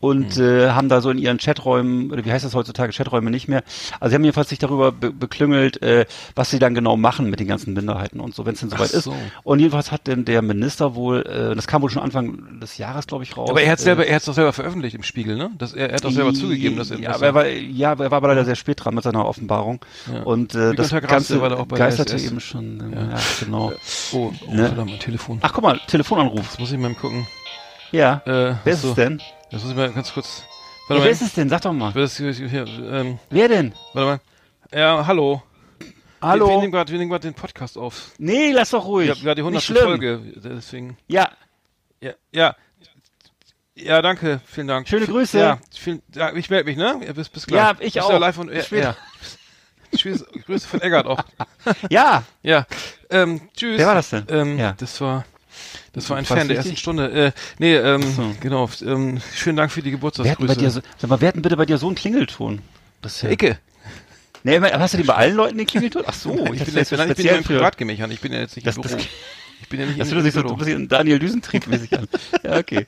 und 0.04 0.36
Hm. 0.36 0.44
äh, 0.44 0.70
haben 0.72 0.90
da 0.90 1.00
so 1.00 1.10
in 1.10 1.18
ihren 1.18 1.38
Chaträumen, 1.38 2.12
oder 2.12 2.26
wie 2.26 2.32
heißt 2.32 2.44
das 2.44 2.54
heutzutage, 2.56 2.92
Chaträume 2.92 3.32
nicht 3.32 3.48
mehr, 3.48 3.64
also 4.02 4.10
sie 4.10 4.16
haben 4.16 4.24
jedenfalls 4.26 4.50
sich 4.50 4.60
darüber 4.60 4.92
be 4.92 5.12
beklüngelt, 5.12 5.82
äh, 5.82 6.06
was 6.36 6.50
sie 6.52 6.60
dann 6.60 6.74
genau 6.76 6.98
machen 6.98 7.30
mit 7.30 7.40
den 7.40 7.48
ganzen 7.48 7.74
Minderheiten 7.74 8.20
und 8.20 8.36
so, 8.36 8.46
wenn 8.46 8.54
es 8.54 8.60
denn 8.60 8.70
soweit 8.70 8.90
Ach 8.92 8.98
ist. 8.98 9.04
so. 9.06 9.16
Und 9.44 9.60
jedenfalls 9.60 9.92
hat 9.94 10.08
denn 10.08 10.26
der 10.26 10.42
Minister 10.42 10.96
wohl, 10.96 11.22
äh, 11.26 11.56
das 11.56 11.68
kam 11.68 11.82
wohl 11.82 11.90
schon 11.90 12.02
Anfang 12.04 12.60
des 12.60 12.78
Jahres, 12.78 13.08
glaube 13.08 13.24
ich, 13.24 13.38
raus. 13.38 13.50
aber 13.50 13.62
er 13.62 13.72
hat 13.72 13.80
äh, 13.80 13.84
selber, 13.84 14.06
er 14.06 14.16
hat 14.16 14.22
es 14.22 14.26
doch 14.26 14.34
selber 14.34 14.52
veröffentlicht 14.52 14.96
im 14.96 15.04
Spiegel, 15.04 15.38
ne? 15.38 15.52
Das, 15.58 15.72
er, 15.74 15.88
er 15.90 15.96
hat 15.96 16.04
doch 16.04 16.12
selber 16.12 16.34
zugegeben, 16.34 16.76
dass 16.78 16.92
er 16.92 17.00
ja, 17.00 17.16
aber 17.16 17.26
er 17.26 17.34
war, 17.34 17.48
ja, 17.48 17.92
aber 17.94 18.04
er 18.04 18.12
war 18.12 18.18
aber 18.18 18.28
leider 18.28 18.44
sehr 18.46 18.56
spät 18.56 18.84
dran 18.84 18.96
mit 18.96 19.04
seiner 19.06 19.26
Offenbarung. 19.26 19.80
Ja. 20.12 20.24
Und 20.24 20.54
äh, 20.54 20.74
das 20.76 20.90
Ganze 20.92 21.40
war 21.42 21.50
da 21.50 21.56
auch 21.56 21.66
bei 21.66 21.78
der 21.78 21.86
geisterte 21.88 22.18
eben 22.18 22.40
schon. 22.42 22.94
äh, 22.94 22.96
Ja. 22.96 23.10
Ja, 23.12 23.18
genau. 23.40 23.72
Oh, 24.12 24.32
oh 24.48 24.54
Ne? 24.54 24.68
verdammt, 24.68 24.92
mein 24.92 25.00
Telefon. 25.00 25.40
Ach, 25.42 25.54
guck 25.54 25.64
mal, 25.64 25.80
Telefonanruf. 25.88 26.42
Jetzt 26.44 26.60
muss 26.60 26.72
ich 26.72 26.78
mal 26.78 26.94
gucken. 26.94 27.26
Ja. 27.92 28.22
Äh, 28.26 28.56
Wer 28.64 28.74
ist 28.74 28.84
es 28.84 28.96
denn? 28.96 29.22
Das 29.54 29.62
muss 29.62 29.72
ich 29.72 29.78
mal 29.78 29.92
ganz 29.92 30.12
kurz. 30.12 30.44
Ja, 30.90 30.96
wer 30.96 31.12
ist 31.12 31.22
es 31.22 31.34
denn? 31.34 31.48
Sag 31.48 31.62
doch 31.62 31.74
mal. 31.74 31.94
Wer 31.94 32.06
ist 32.06 32.18
hier, 32.18 32.66
ähm, 32.68 33.20
Wer 33.30 33.48
denn? 33.48 33.74
warte 33.94 34.20
mal. 34.72 34.78
Ja, 34.78 35.06
hallo. 35.06 35.44
Wir, 35.80 35.88
wir 35.88 35.94
Hallo? 36.22 36.60
nehmen 36.60 36.72
gerade, 36.72 36.92
wir 36.92 36.98
nehmen 36.98 37.12
gerade 37.12 37.28
den 37.28 37.36
Podcast 37.36 37.78
auf. 37.78 38.14
Nee, 38.18 38.52
lass 38.52 38.72
doch 38.72 38.84
ruhig. 38.86 39.10
Ich 39.10 39.12
habe 39.12 39.22
gerade 39.24 39.42
die 39.44 39.50
Nicht 39.52 39.58
100. 39.60 39.64
schlimm. 39.64 39.84
Folge, 39.84 40.34
deswegen. 40.44 40.98
Ja, 41.08 41.30
Ja, 42.02 42.14
ja. 42.32 42.56
Ja, 43.76 44.02
danke, 44.02 44.42
vielen 44.46 44.68
Dank. 44.68 44.88
Schöne 44.88 45.06
Grüße. 45.06 45.38
Ja, 45.40 45.60
vielen, 45.72 46.02
ja 46.16 46.34
ich 46.34 46.50
melde 46.50 46.66
mich, 46.66 46.78
ne? 46.78 47.00
Bis, 47.14 47.30
bis 47.30 47.46
gleich. 47.46 47.62
Ja, 47.62 47.72
ich 47.80 47.94
Bist 47.94 48.06
auch. 48.06 48.10
Ja 48.12 48.18
live 48.18 48.38
und, 48.40 48.48
Bis 48.50 48.66
später. 48.66 48.96
ja. 49.92 50.00
Grüße 50.46 50.68
von 50.68 50.82
Eggert 50.82 51.06
auch. 51.06 51.24
ja. 51.92 52.24
Ja, 52.42 52.66
ähm, 53.12 53.50
tschüss. 53.56 53.78
Wer 53.78 53.86
war 53.88 53.96
das 53.96 54.10
denn? 54.10 54.26
Ähm, 54.30 54.58
Ja. 54.58 54.74
Das 54.74 55.00
war, 55.02 55.26
das 55.94 56.10
war 56.10 56.18
ein 56.18 56.26
Fan 56.26 56.48
der 56.48 56.58
ersten 56.58 56.76
Stunde. 56.78 57.12
Äh, 57.12 57.32
nee, 57.60 57.76
ähm, 57.76 58.02
so. 58.02 58.36
genau. 58.40 58.70
Ähm, 58.86 59.20
vielen 59.32 59.56
Dank 59.56 59.72
für 59.72 59.82
die 59.82 59.86
Wer 59.86 59.92
denn 59.92 60.00
Geburtstagsgrüße. 60.00 60.56
dir 60.58 60.70
so, 60.72 60.82
sag 60.98 61.10
mal, 61.10 61.22
wer 61.22 61.30
hat 61.30 61.36
denn 61.36 61.42
bitte 61.42 61.56
bei 61.58 61.66
dir 61.66 61.78
so 61.78 61.88
einen 61.88 61.96
Klingelton? 61.96 62.62
Das 63.02 63.16
ist 63.18 63.22
ja, 63.24 63.30
Icke. 63.32 63.58
nee, 64.44 64.58
aber 64.58 64.72
hast 64.80 64.94
du 64.94 64.98
den 64.98 65.08
bei 65.08 65.16
allen 65.16 65.36
Leuten 65.36 65.58
den 65.58 65.68
Klingelton? 65.68 66.04
Ach 66.06 66.14
so, 66.14 66.32
ich, 66.52 66.60
dachte, 66.60 66.66
bin 66.72 66.76
jetzt, 66.76 66.92
nein, 66.92 67.10
ich 67.12 67.16
bin 67.18 67.26
ja 67.26 67.36
im 67.36 67.44
Privatgemächern. 67.44 68.12
Ich 68.12 68.20
bin 68.22 68.34
ja 68.34 68.40
jetzt 68.40 68.56
nicht 68.56 68.66
Das- 68.68 68.76
im 68.78 68.82
das- 68.84 68.92
Büro. 68.94 69.04
Ich 69.64 69.70
bin 69.70 69.80
ja 69.80 69.86
nicht 69.86 70.00
Das 70.00 70.10
im 70.10 70.16
hört 70.16 70.26
sich 70.26 70.34
so 70.34 70.42
ein 70.48 70.58
bisschen 70.58 70.88
Daniel 70.88 71.20
Düsentrieb 71.20 71.68
mäßig 71.68 71.98
an. 71.98 72.08
Ja, 72.44 72.58
okay. 72.58 72.86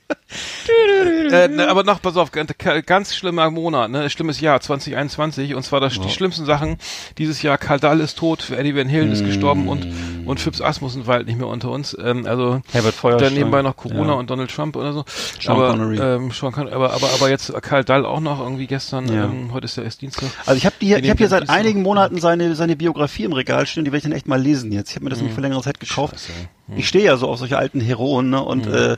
Äh, 1.31 1.47
ne, 1.47 1.67
aber 1.69 1.83
noch, 1.83 2.01
pass 2.01 2.17
auf, 2.17 2.31
ganz, 2.31 3.15
schlimmer 3.15 3.49
Monat, 3.49 3.89
ne, 3.89 4.09
schlimmes 4.09 4.41
Jahr 4.41 4.59
2021 4.59 5.55
und 5.55 5.63
zwar 5.63 5.79
das, 5.79 5.99
die 5.99 6.09
schlimmsten 6.09 6.45
Sachen 6.45 6.77
dieses 7.17 7.41
Jahr. 7.41 7.57
Karl 7.57 7.79
Dahl 7.79 7.99
ist 8.01 8.17
tot, 8.17 8.49
Eddie 8.49 8.75
Van 8.75 8.89
Halen 8.91 9.11
ist 9.11 9.23
gestorben 9.25 9.67
und 9.69 9.85
Mm. 9.85 10.27
und 10.27 10.39
Phipps 10.39 10.59
Asmussen 10.61 11.05
war 11.07 11.15
halt 11.15 11.27
nicht 11.27 11.37
mehr 11.37 11.47
unter 11.47 11.69
uns. 11.71 11.95
Ähm, 12.01 12.25
also 12.25 12.61
Herbert 12.71 12.95
Feuerstein. 12.95 13.29
dann 13.29 13.33
nebenbei 13.37 13.61
noch 13.61 13.77
Corona 13.77 14.13
Ja. 14.13 14.19
und 14.19 14.29
Donald 14.29 14.49
Trump 14.53 14.75
oder 14.75 14.91
so. 14.93 15.05
Sean 15.39 15.55
aber, 15.55 15.69
Connery. 15.69 15.97
Ähm, 15.99 16.31
Sean 16.31 16.51
Con 16.51 16.67
aber 16.67 16.91
aber 16.93 17.09
aber 17.13 17.29
jetzt 17.29 17.53
Karl 17.61 17.83
Dahl 17.83 18.05
auch 18.05 18.19
noch 18.19 18.39
irgendwie 18.39 18.67
gestern. 18.67 19.07
Ja. 19.13 19.25
Ähm, 19.25 19.53
heute 19.53 19.65
ist 19.65 19.77
ja 19.77 19.83
erst 19.83 20.01
Dienstag. 20.01 20.29
Also 20.45 20.57
ich 20.57 20.65
habe 20.65 20.75
hier, 20.79 20.97
ich 21.01 21.09
habe 21.09 21.17
hier 21.17 21.29
seit 21.29 21.49
einigen. 21.49 21.81
Monaten 21.83 22.19
seine 22.19 22.55
seine 22.55 22.75
Biografie 22.75 23.23
im 23.25 23.33
Regal 23.33 23.65
stehen, 23.67 23.85
die 23.85 23.91
werde 23.91 23.97
ich 23.99 24.03
dann 24.03 24.11
echt 24.13 24.27
mal 24.27 24.41
lesen 24.41 24.71
jetzt. 24.71 24.89
Ich 24.89 24.95
habe 24.95 25.03
mir 25.05 25.09
das 25.11 25.19
nämlich 25.19 25.33
vor 25.35 25.43
längerer 25.43 25.61
Zeit 25.61 25.79
gekauft. 25.79 26.15
Scheiße. 26.15 26.31
Ich 26.75 26.87
stehe 26.87 27.05
ja 27.05 27.17
so 27.17 27.27
auf 27.27 27.37
solche 27.39 27.57
alten 27.57 27.79
Heroen, 27.79 28.29
ne? 28.29 28.43
Und 28.43 28.65
äh, 28.67 28.69
ne, 28.69 28.97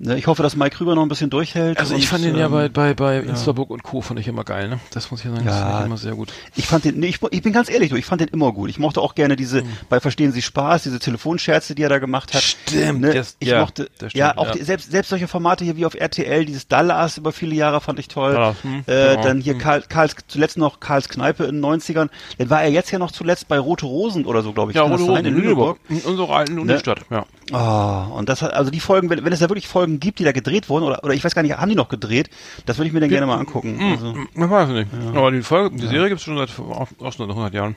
ich 0.00 0.26
hoffe, 0.26 0.42
dass 0.42 0.56
Mike 0.56 0.76
Krüger 0.76 0.94
noch 0.96 1.02
ein 1.02 1.08
bisschen 1.08 1.30
durchhält. 1.30 1.78
Also 1.78 1.94
ich 1.94 2.08
fand 2.08 2.24
den 2.24 2.36
ja 2.36 2.46
ähm, 2.46 2.52
bei 2.52 2.68
bei 2.68 2.94
bei 2.94 3.18
Instaburg 3.20 3.70
und 3.70 3.82
Co. 3.84 4.00
fand 4.00 4.18
ich 4.18 4.26
immer 4.26 4.42
geil, 4.44 4.68
ne? 4.68 4.80
Das 4.92 5.10
muss 5.10 5.24
ich 5.24 5.30
sagen, 5.30 5.44
das 5.44 5.54
Ja. 5.54 5.62
fand 5.70 5.80
ich 5.80 5.86
immer 5.86 5.96
sehr 5.98 6.14
gut. 6.14 6.32
Ich 6.56 6.66
fand 6.66 6.84
den, 6.84 6.98
nee, 6.98 7.06
ich, 7.06 7.20
ich 7.30 7.42
bin 7.42 7.52
ganz 7.52 7.70
ehrlich, 7.70 7.90
du, 7.90 7.96
ich 7.96 8.04
fand 8.04 8.20
den 8.20 8.28
immer 8.28 8.52
gut. 8.52 8.70
Ich 8.70 8.78
mochte 8.78 9.00
auch 9.00 9.14
gerne 9.14 9.36
diese, 9.36 9.62
Mhm. 9.62 9.68
bei 9.88 10.00
Verstehen 10.00 10.32
Sie 10.32 10.42
Spaß, 10.42 10.82
diese 10.82 10.98
Telefonscherze, 10.98 11.74
die 11.76 11.82
er 11.82 11.88
da 11.88 11.98
gemacht 11.98 12.34
hat. 12.34 12.42
Stimmt, 12.42 13.00
Ne? 13.02 13.14
das- 13.14 13.36
ich 13.38 13.48
ja, 13.48 13.60
mochte, 13.60 13.84
das 13.98 14.10
stimmt, 14.10 14.14
ja, 14.14 14.36
auch 14.36 14.46
ja. 14.48 14.52
Die, 14.52 14.62
selbst, 14.64 14.90
selbst 14.90 15.08
solche 15.10 15.28
Formate 15.28 15.64
hier 15.64 15.76
wie 15.76 15.86
auf 15.86 15.94
RTL, 15.94 16.44
dieses 16.44 16.66
Dallas 16.68 17.16
über 17.18 17.32
viele 17.32 17.54
Jahre 17.54 17.80
fand 17.80 17.98
ich 18.00 18.08
toll. 18.08 18.34
Ja, 18.34 18.54
hm, 18.62 18.82
äh, 18.86 19.10
genau, 19.10 19.22
dann 19.22 19.40
hier 19.40 19.52
hm. 19.54 19.60
Karl, 19.60 19.82
Karls, 19.88 20.16
zuletzt 20.26 20.58
noch 20.58 20.80
Karls 20.80 21.08
Kneipe 21.08 21.44
in 21.44 21.56
den 21.56 21.60
90ern. 21.64 22.10
Dann 22.38 22.50
war 22.50 22.62
er 22.62 22.70
jetzt 22.70 22.90
ja 22.90 22.98
noch 22.98 23.12
zuletzt 23.12 23.46
bei 23.48 23.58
Rote 23.58 23.86
Rosen 23.86 24.24
oder 24.26 24.42
so, 24.42 24.52
glaube 24.52 24.72
ich. 24.72 24.76
Ja, 24.76 24.82
Rote? 24.82 25.02
Rosen 25.04 25.24
in 25.24 25.34
Lüneburg, 25.36 25.78
in 25.88 26.00
unserer 26.00 26.30
alten 26.36 26.58
Unistadt, 26.58 27.00
ja. 27.10 27.24
Oh, 27.52 28.04
und 28.16 28.28
das 28.28 28.40
hat, 28.42 28.54
also 28.54 28.70
die 28.70 28.80
Folgen, 28.80 29.10
wenn, 29.10 29.22
wenn 29.24 29.32
es 29.32 29.40
ja 29.40 29.48
wirklich 29.50 29.68
Folgen 29.68 30.00
gibt, 30.00 30.18
die 30.18 30.24
da 30.24 30.32
gedreht 30.32 30.68
wurden, 30.70 30.84
oder, 30.84 31.04
oder 31.04 31.12
ich 31.12 31.22
weiß 31.22 31.34
gar 31.34 31.42
nicht, 31.42 31.56
haben 31.56 31.68
die 31.68 31.74
noch 31.74 31.88
gedreht? 31.88 32.30
Das 32.64 32.78
würde 32.78 32.86
ich 32.88 32.94
mir 32.94 33.00
dann 33.00 33.10
gerne 33.10 33.26
mal 33.26 33.36
angucken. 33.38 33.76
Mm, 33.76 33.92
Also, 33.92 34.14
Ich 34.34 34.50
weiß 34.50 34.68
nicht. 34.70 34.88
Aber 35.14 35.30
die 35.30 35.42
Folge, 35.42 35.76
die 35.76 35.86
Serie 35.86 36.08
gibt's 36.08 36.24
schon 36.24 36.38
seit 36.38 36.48
auch, 36.58 36.88
auch 37.00 37.12
schon 37.12 37.26
seit 37.26 37.28
100 37.28 37.52
Jahren. 37.54 37.76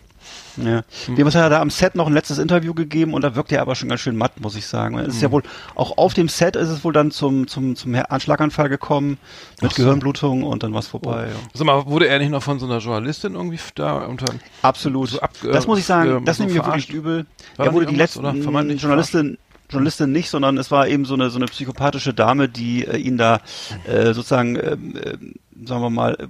ja. 0.58 0.84
Dem 1.08 1.28
hat 1.28 1.36
er 1.36 1.50
da 1.50 1.62
am 1.62 1.70
Set 1.70 1.96
noch 1.96 2.08
ein 2.08 2.14
letztes 2.14 2.38
Interview 2.38 2.74
gegeben 2.74 3.14
und 3.14 3.24
da 3.24 3.36
wirkt 3.36 3.52
er 3.52 3.62
aber 3.62 3.76
schon 3.76 3.90
ganz 3.90 4.02
schön 4.02 4.16
matt, 4.16 4.40
muss 4.40 4.56
ich 4.56 4.66
sagen. 4.66 4.98
Es 5.00 5.16
ist 5.16 5.22
ja 5.22 5.32
wohl, 5.32 5.44
auch 5.76 5.98
auf 5.98 6.14
dem 6.14 6.30
Set 6.30 6.56
ist 6.56 6.70
es 6.70 6.84
wohl 6.86 6.94
dann 6.94 7.12
zum, 7.12 7.48
zum, 7.48 7.76
zum 7.76 7.94
Anschlaganfall 8.10 8.70
gekommen, 8.70 9.18
mit 9.62 9.76
Gehirnblutung 9.76 10.44
und 10.44 10.64
dann 10.64 10.74
war's 10.74 10.88
vorbei. 10.88 11.28
Ja. 11.28 11.36
Sag 11.54 11.68
mal, 11.68 11.86
wurde 11.88 12.08
er 12.08 12.20
nicht 12.20 12.30
noch 12.32 12.42
von 12.44 12.58
so 12.60 12.66
einer 12.68 12.78
Journalistin 12.80 13.36
irgendwie 13.36 13.60
da 13.76 14.06
unter, 14.06 14.28
Absolut. 14.62 15.10
So 15.10 15.20
ab- 15.20 15.32
das 15.44 15.68
muss 15.68 15.80
ich 15.80 15.86
sagen, 15.86 16.22
äh, 16.22 16.26
das 16.26 16.38
so 16.38 16.44
nehme 16.44 16.56
ich 16.56 16.62
mir 16.62 16.66
wirklich 16.68 16.90
übel. 16.90 17.26
War 17.58 17.66
Er 17.66 17.70
da 17.72 17.74
wurde 17.76 17.86
die 17.88 18.42
vermeintlich 18.42 18.82
Journalistin, 18.82 19.38
Journalistin 19.70 20.12
nicht, 20.12 20.30
sondern 20.30 20.58
es 20.58 20.72
war 20.72 20.88
eben 20.88 21.06
so 21.06 21.14
eine 21.14 21.30
so 21.30 21.38
eine 21.38 21.46
psychopathische 21.46 22.14
Dame, 22.14 22.48
die 22.50 22.86
äh, 22.86 22.98
ihn 22.98 23.18
da 23.18 23.42
äh, 23.86 24.14
sozusagen, 24.14 24.56
ähm, 24.56 24.96
äh, 24.96 25.18
sagen 25.66 25.82
wir 25.82 25.90
mal, 25.90 26.16
äh, 26.20 26.28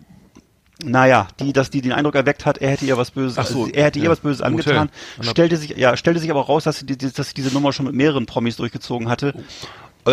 naja, 0.84 1.27
die, 1.39 1.53
dass 1.53 1.72
die 1.72 1.82
den 1.82 1.91
Eindruck 1.91 2.15
erweckt 2.15 2.46
hat, 2.46 2.60
er 2.60 2.70
hätte 2.72 2.86
ihr 2.86 2.98
was 2.98 3.12
Böses, 3.12 3.36
so, 3.36 3.41
also 3.41 3.67
er 3.67 3.86
hätte 3.86 4.00
ihr 4.00 4.06
ja. 4.06 4.12
was 4.12 4.20
Böses 4.20 4.41
angetan, 4.41 4.89
stellte 5.22 5.58
sich, 5.58 5.72
ja, 5.72 5.98
stellte 5.98 6.20
sich 6.20 6.29
aber 6.29 6.46
raus, 6.46 6.65
dass 6.65 6.79
sie, 6.79 6.86
dass 6.86 7.29
sie 7.29 7.34
diese 7.34 7.51
Nummer 7.51 7.74
schon 7.74 7.88
mit 7.88 7.96
mehreren 7.96 8.27
Promis 8.27 8.58
durchgezogen 8.58 9.10
hatte. 9.10 9.34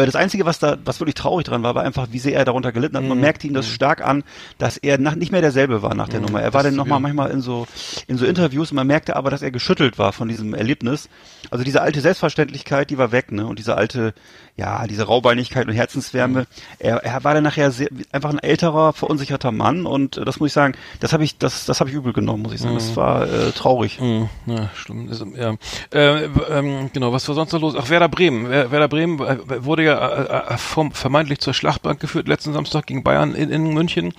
Das 0.07 0.17
Einzige, 0.17 0.45
was 0.47 0.59
da, 0.59 0.77
was 0.85 1.01
wirklich 1.01 1.15
traurig 1.15 1.47
dran 1.47 1.63
war, 1.63 1.75
war 1.75 1.83
einfach, 1.83 2.09
wie 2.11 2.19
sehr 2.19 2.35
er 2.37 2.45
darunter 2.45 2.73
gelitten 2.73 2.97
hat. 2.97 3.05
Man 3.05 3.19
Mhm. 3.19 3.23
merkte 3.23 3.47
ihm 3.47 3.55
das 3.55 3.69
stark 3.69 4.05
an, 4.05 4.25
dass 4.59 4.77
er 4.77 4.99
nach, 4.99 5.15
nicht 5.15 5.33
mehr 5.33 5.41
derselbe 5.41 5.83
war 5.83 5.95
nach 5.95 6.09
der 6.09 6.21
Nummer. 6.21 6.41
Er 6.43 6.53
war 6.55 6.63
dann 6.63 6.75
nochmal 6.77 7.01
manchmal 7.01 7.31
in 7.31 7.41
so, 7.41 7.67
in 8.07 8.17
so 8.19 8.27
Interviews 8.27 8.71
und 8.71 8.77
man 8.77 8.87
merkte 8.87 9.17
aber, 9.17 9.31
dass 9.31 9.43
er 9.43 9.51
geschüttelt 9.51 9.99
war 9.99 10.13
von 10.13 10.29
diesem 10.29 10.55
Erlebnis. 10.55 11.09
Also 11.51 11.65
diese 11.65 11.81
alte 11.83 12.01
Selbstverständlichkeit, 12.01 12.91
die 12.91 12.99
war 12.99 13.13
weg, 13.13 13.31
ne? 13.33 13.47
Und 13.47 13.59
diese 13.59 13.77
alte, 13.77 14.15
ja, 14.57 14.87
diese 14.87 15.05
Raubeinigkeit 15.05 15.67
und 15.67 15.73
Herzenswärme. 15.75 16.47
Er, 16.79 16.97
er 17.05 17.23
war 17.25 17.35
dann 17.35 17.45
nachher 17.45 17.71
sehr, 17.71 17.89
einfach 18.13 18.31
ein 18.31 18.39
älterer, 18.39 18.93
verunsicherter 18.93 19.53
Mann 19.53 19.85
und 19.87 20.17
äh, 20.17 20.25
das 20.25 20.41
muss 20.41 20.49
ich 20.49 20.53
sagen, 20.53 20.75
das 21.01 21.13
habe 21.13 21.25
ich, 21.25 21.39
das, 21.39 21.67
das 21.67 21.81
habe 21.81 21.91
ich 21.91 21.97
übel 21.97 22.13
genommen, 22.13 22.43
muss 22.43 22.53
ich 22.55 22.61
sagen. 22.61 22.75
Das 22.75 22.97
war 22.97 23.25
äh, 23.25 23.53
traurig. 23.53 24.01
Mhm, 24.01 24.29
ja, 24.47 24.71
schlimm. 24.75 25.09
Das, 25.09 25.25
ja. 25.37 25.55
Äh, 25.93 26.25
ähm, 26.51 26.91
genau, 26.93 27.13
was 27.13 27.27
war 27.29 27.35
sonst 27.35 27.53
noch 27.53 27.61
los? 27.61 27.75
Ach, 27.79 27.89
Werder 27.91 28.09
Bremen. 28.09 28.49
Wer- 28.49 28.71
Werder 28.71 28.89
Bremen 28.89 29.19
äh, 29.21 29.65
wurde 29.65 29.83
ja 29.85 30.09
äh, 30.51 30.55
äh, 30.55 30.59
vom, 30.59 30.93
vermeintlich 30.93 31.39
zur 31.39 31.55
Schlachtbank 31.55 32.01
geführt 32.01 32.29
letzten 32.29 32.53
Samstag 32.53 32.87
gegen 32.87 33.03
Bayern 33.05 33.35
in, 33.35 33.51
in 33.51 33.73
München. 33.75 34.13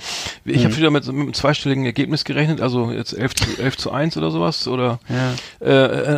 Ich 0.45 0.63
habe 0.63 0.75
wieder 0.77 0.91
mit, 0.91 1.05
mit 1.07 1.13
einem 1.15 1.33
zweistelligen 1.33 1.85
Ergebnis 1.85 2.23
gerechnet, 2.23 2.61
also 2.61 2.91
jetzt 2.91 3.13
11 3.13 3.35
zu, 3.35 3.61
11 3.61 3.77
zu 3.77 3.91
1 3.91 4.17
oder 4.17 4.31
sowas. 4.31 4.67
Oder 4.67 4.99
Ja. 5.09 5.33
äh, 5.67 5.71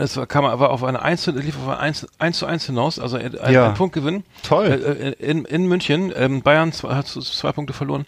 es 0.04 0.16
war, 0.18 0.26
kam 0.28 0.46
aber 0.46 0.70
auf 0.72 0.84
eine 0.84 1.02
1, 1.02 1.22
zu- 1.24 1.32
lief 1.32 1.56
auf 1.58 1.70
ein 1.70 1.78
1, 1.80 2.08
1 2.20 2.38
zu 2.38 2.46
1 2.46 2.66
hinaus, 2.66 3.00
also 3.00 3.18
ein, 3.18 3.36
Ja. 3.52 3.68
ein 3.70 3.74
Punktgewinn. 3.74 4.24
Toll. 4.44 4.68
Äh, 4.68 5.10
äh, 5.10 5.12
in, 5.32 5.46
in 5.46 5.66
München. 5.68 6.12
Ähm, 6.16 6.42
Bayern 6.42 6.72
zwei, 6.74 6.96
hat 6.96 7.08
zwei 7.08 7.52
Punkte 7.52 7.74
verloren. 7.74 8.06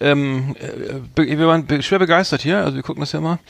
Ähm, 0.00 0.54
äh, 0.60 1.00
be- 1.14 1.26
wir 1.26 1.46
waren 1.48 1.82
schwer 1.82 1.98
begeistert 1.98 2.42
hier, 2.42 2.58
also 2.58 2.76
wir 2.76 2.82
gucken 2.84 3.00
das 3.00 3.10
ja 3.10 3.20
mal. 3.20 3.40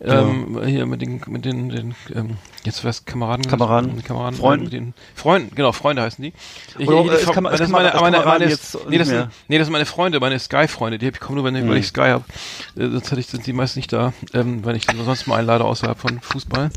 Ähm, 0.00 0.60
Hier 0.64 0.86
mit 0.86 1.02
den, 1.02 1.20
mit 1.26 1.44
den, 1.44 1.68
den 1.68 1.94
ähm, 2.14 2.36
jetzt 2.64 2.84
was 2.84 3.04
Kameraden, 3.04 3.44
Kameraden. 3.46 4.04
Kameraden, 4.04 4.38
Freunden. 4.38 4.70
Den 4.70 4.94
Freunden, 5.16 5.52
genau, 5.56 5.72
Freunde 5.72 6.02
heißen 6.02 6.22
die. 6.22 6.32
Ich, 6.78 6.86
Oder, 6.86 7.00
ich- 7.00 7.10
äh, 7.10 7.14
ist 7.22 7.22
ich- 7.28 7.32
Kam- 7.32 7.44
das 7.44 7.58
ist 7.60 7.70
meine, 7.70 7.92
meine, 8.00 8.20
meine, 8.24 8.44
jetzt 8.48 8.78
nee, 8.88 8.98
das 8.98 9.08
sind, 9.08 9.28
nee, 9.48 9.58
das 9.58 9.66
sind 9.66 9.72
meine 9.72 9.84
Freunde, 9.86 10.20
meine 10.20 10.38
Sky-Freunde, 10.38 10.98
die 10.98 11.06
hab 11.08 11.14
ich 11.14 11.20
komme 11.20 11.36
nur, 11.40 11.44
wenn, 11.44 11.56
ich 11.56 11.68
weil 11.68 11.78
ich 11.78 11.88
Sky 11.88 12.02
habe. 12.10 12.24
Äh, 12.76 12.88
sonst 12.88 13.10
hätte 13.10 13.20
ich, 13.20 13.26
sind 13.26 13.44
die 13.44 13.52
meist 13.52 13.74
nicht 13.74 13.92
da, 13.92 14.12
ähm, 14.32 14.64
wenn 14.64 14.76
ich 14.76 14.86
sonst 15.04 15.26
mal 15.26 15.38
einlade 15.40 15.64
außerhalb 15.64 15.98
von 15.98 16.20
Fußball. 16.20 16.70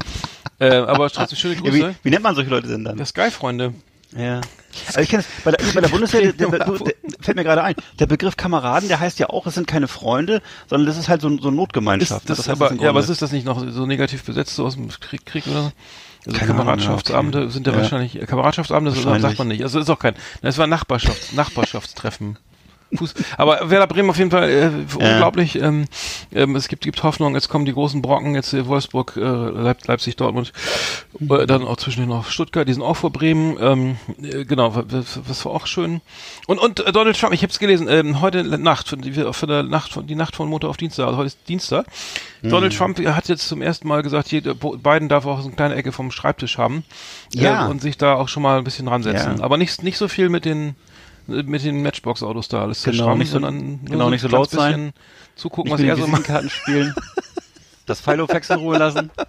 Äh, 0.59 0.73
aber 0.73 1.07
trotzdem 1.11 1.37
schöne 1.37 1.53
Ja, 1.55 1.61
Grüße. 1.61 1.89
wie, 1.89 1.95
wie 2.03 2.09
nennt 2.09 2.23
man 2.23 2.33
solche 2.33 2.49
Leute 2.49 2.67
denn 2.67 2.83
dann? 2.83 2.97
Ja, 2.97 3.05
Sky-Freunde. 3.05 3.75
Ja. 4.17 4.41
Also 4.87 4.99
ich 5.01 5.09
kenne 5.09 5.23
es, 5.23 5.43
bei 5.43 5.51
der, 5.51 5.63
bei 5.73 5.81
der 5.81 5.89
Bundeswehr, 5.89 6.31
der, 6.31 6.33
der, 6.33 6.59
der, 6.59 6.79
fällt 7.19 7.35
mir 7.37 7.43
gerade 7.43 7.63
ein, 7.63 7.75
der 7.99 8.05
Begriff 8.05 8.37
Kameraden, 8.37 8.87
der 8.87 8.99
heißt 8.99 9.19
ja 9.19 9.29
auch, 9.29 9.45
es 9.47 9.55
sind 9.55 9.67
keine 9.67 9.87
Freunde, 9.87 10.41
sondern 10.67 10.87
das 10.87 10.97
ist 10.97 11.09
halt 11.09 11.21
so, 11.21 11.29
so 11.29 11.35
eine 11.35 11.49
Ist 11.49 11.53
Notgemeinschaft. 11.55 12.29
das, 12.29 12.39
heißt 12.39 12.49
aber, 12.49 12.73
ja, 12.75 12.89
aber 12.89 12.99
ist 12.99 13.21
das 13.21 13.31
nicht 13.31 13.45
noch 13.45 13.63
so 13.69 13.85
negativ 13.85 14.23
besetzt, 14.23 14.55
so 14.55 14.65
aus 14.65 14.75
dem 14.75 14.89
Krieg, 14.89 15.25
Krieg 15.25 15.47
oder 15.47 15.63
so? 15.63 15.71
Also 16.25 16.37
Keine 16.37 16.51
Ahnung, 16.51 16.65
Kameradschaftsabende 16.65 17.37
ja, 17.39 17.43
okay. 17.45 17.53
sind 17.53 17.67
ja, 17.67 17.73
Ja. 17.73 17.79
wahrscheinlich, 17.79 18.19
Kameradschaftsabende 18.27 18.91
das 18.91 18.97
Wahrscheinlich. 18.97 19.21
sagt 19.23 19.39
man 19.39 19.47
nicht. 19.47 19.63
Also 19.63 19.79
ist 19.79 19.89
auch 19.89 19.99
kein, 19.99 20.15
das 20.41 20.57
war 20.57 20.67
Nachbarschafts, 20.67 21.33
Nachbarschaftstreffen. 21.33 22.37
Fuß, 22.95 23.13
aber 23.37 23.69
Werder 23.69 23.87
Bremen 23.87 24.09
auf 24.09 24.17
jeden 24.17 24.31
Fall 24.31 24.49
äh, 24.49 24.95
unglaublich. 24.95 25.55
Ähm, 25.61 25.85
ähm, 26.33 26.55
es 26.55 26.67
gibt, 26.67 26.83
gibt 26.83 27.03
Hoffnung, 27.03 27.35
jetzt 27.35 27.49
kommen 27.49 27.65
die 27.65 27.73
großen 27.73 28.01
Brocken, 28.01 28.35
jetzt 28.35 28.53
äh, 28.53 28.65
Wolfsburg, 28.65 29.13
äh, 29.15 29.19
Leip 29.21 29.85
Leipzig, 29.87 30.15
Dortmund, 30.15 30.53
äh, 31.19 31.45
dann 31.45 31.63
auch 31.63 31.77
zwischendurch 31.77 32.09
noch 32.09 32.31
Stuttgart, 32.31 32.67
die 32.67 32.73
sind 32.73 32.81
auch 32.81 32.95
vor 32.95 33.11
Bremen. 33.11 33.57
Ähm, 33.59 33.97
äh, 34.21 34.45
genau, 34.45 34.75
was, 34.75 35.19
was 35.27 35.45
war 35.45 35.51
auch 35.51 35.67
schön. 35.67 36.01
Und, 36.47 36.59
und 36.59 36.79
äh, 36.85 36.91
Donald 36.91 37.19
Trump, 37.19 37.33
ich 37.33 37.43
habe 37.43 37.51
es 37.51 37.59
gelesen, 37.59 37.87
ähm, 37.89 38.21
heute 38.21 38.43
Nacht, 38.43 38.87
von, 38.89 39.01
die, 39.01 39.13
von 39.13 39.49
der 39.49 39.63
Nacht, 39.63 39.93
von, 39.93 40.07
die 40.07 40.15
Nacht 40.15 40.35
von 40.35 40.49
Montag 40.49 40.69
auf 40.69 40.77
Dienstag, 40.77 41.05
also 41.05 41.17
heute 41.17 41.27
ist 41.27 41.39
Dienstag. 41.47 41.85
Donald 42.41 42.75
Trump 42.75 42.97
hat 43.05 43.27
jetzt 43.27 43.47
zum 43.47 43.61
ersten 43.61 43.87
Mal 43.87 44.01
gesagt, 44.01 44.31
jeder, 44.31 44.55
Biden 44.55 45.09
darf 45.09 45.25
auch 45.25 45.41
so 45.41 45.47
eine 45.47 45.55
kleine 45.55 45.75
Ecke 45.75 45.91
vom 45.91 46.09
Schreibtisch 46.09 46.57
haben 46.57 46.85
Ja. 47.33 47.65
äh, 47.65 47.69
und 47.69 47.81
sich 47.81 47.97
da 47.97 48.13
auch 48.15 48.29
schon 48.29 48.43
mal 48.43 48.57
ein 48.57 48.63
bisschen 48.63 48.87
ransetzen. 48.87 49.37
Ja. 49.39 49.43
Aber 49.43 49.57
nicht, 49.57 49.83
nicht 49.83 49.97
so 49.97 50.07
viel 50.07 50.29
mit 50.29 50.45
den 50.45 50.75
mit 51.29 51.63
den 51.63 51.81
Matchbox-Autos 51.81 52.47
da 52.49 52.61
alles 52.63 52.83
Genau, 52.83 52.95
zerschrammen, 52.97 53.19
nicht 53.19 53.27
so- 53.29 53.33
sondern 53.39 53.85
genau, 53.85 54.05
ein 54.05 54.11
nicht 54.11 54.21
so 54.21 54.27
laut 54.27 54.49
sein. 54.49 54.91
Zugucken, 55.35 55.71
nicht 55.71 55.81
was 55.81 55.87
er 55.87 55.95
so 55.95 56.01
macht. 56.07 56.11
Visitenkarten 56.27 56.49
spielen, 56.49 56.93
das 57.89 57.99
Filofax 58.01 58.49
in 58.49 58.57
Ruhe 58.59 58.77
lassen. 58.77 59.11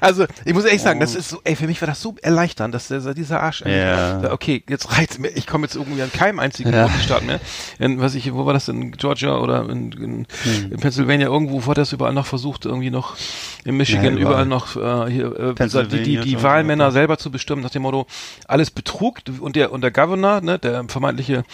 Also, 0.00 0.26
ich 0.44 0.52
muss 0.52 0.64
ehrlich 0.64 0.82
sagen, 0.82 0.98
das 0.98 1.14
ist 1.14 1.28
so, 1.28 1.40
ey, 1.44 1.54
für 1.54 1.68
mich 1.68 1.80
war 1.80 1.86
das 1.86 2.02
so 2.02 2.16
erleichternd, 2.20 2.74
dass 2.74 2.88
der, 2.88 3.14
dieser 3.14 3.40
Arsch, 3.40 3.62
Ja. 3.64 4.32
okay, 4.32 4.64
jetzt 4.68 4.98
reizt 4.98 5.20
mir, 5.20 5.28
ich 5.28 5.46
komme 5.46 5.64
jetzt 5.66 5.76
irgendwie 5.76 6.02
an 6.02 6.10
keinem 6.12 6.40
einzigen 6.40 6.72
Ja. 6.72 6.86
Bundesstaat 6.88 7.24
mehr. 7.24 7.38
In, 7.78 8.00
was 8.00 8.16
ich, 8.16 8.34
wo 8.34 8.46
war 8.46 8.52
das 8.52 8.66
in 8.66 8.90
Georgia 8.90 9.38
oder 9.38 9.68
in, 9.70 9.92
in, 9.92 10.26
in 10.70 10.80
Pennsylvania, 10.80 11.28
irgendwo 11.28 11.64
wurde 11.66 11.82
das 11.82 11.92
überall 11.92 12.12
noch 12.12 12.26
versucht, 12.26 12.64
irgendwie 12.66 12.90
noch 12.90 13.16
in 13.64 13.76
Michigan, 13.76 14.16
Ja, 14.16 14.22
überall. 14.22 14.44
überall 14.44 14.46
noch 14.46 14.76
äh, 15.08 15.10
hier, 15.12 15.54
äh, 15.56 15.86
die, 15.86 16.02
die, 16.02 16.18
die 16.20 16.42
Wahlmänner 16.42 16.90
selber 16.90 17.16
zu 17.16 17.30
bestimmen, 17.30 17.62
nach 17.62 17.70
dem 17.70 17.82
Motto, 17.82 18.08
alles 18.48 18.72
Betrug 18.72 19.20
und 19.38 19.54
der, 19.54 19.70
und 19.70 19.82
der 19.82 19.92
Governor, 19.92 20.40
ne, 20.40 20.58
der 20.58 20.84
vermeintliche 20.88 21.44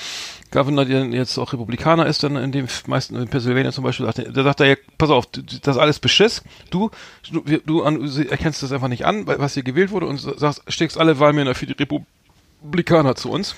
Governor, 0.51 0.85
der 0.85 1.05
jetzt 1.07 1.39
auch 1.39 1.53
Republikaner 1.53 2.07
ist, 2.07 2.23
dann 2.23 2.37
in 2.37 2.51
dem 2.53 2.67
meisten, 2.87 3.17
in 3.17 3.29
Pennsylvania 3.29 3.73
zum 3.73 3.85
Beispiel, 3.85 4.07
sagt, 4.07 4.19
der 4.37 4.43
sagt 4.43 4.61
er 4.61 4.67
ja, 4.67 4.77
pass 4.99 5.11
auf, 5.11 5.27
das 5.27 5.77
ist 5.77 5.81
alles 5.81 5.99
Beschiss, 6.01 6.43
du, 6.71 6.91
du, 7.31 7.41
du 7.65 7.83
an, 7.85 8.01
erkennst 8.29 8.63
das 8.63 8.73
einfach 8.73 8.89
nicht 8.89 9.07
an, 9.07 9.27
weil- 9.27 9.39
was 9.39 9.55
hier 9.55 9.63
gewählt 9.63 9.91
wurde 9.91 10.07
und 10.07 10.19
sagst, 10.19 10.63
steckst 10.69 10.99
alle 10.99 11.19
Wahlmänner 11.21 11.55
für 11.55 11.67
die 11.67 11.75
Republikaner 11.75 13.15
zu 13.15 13.31
uns. 13.31 13.55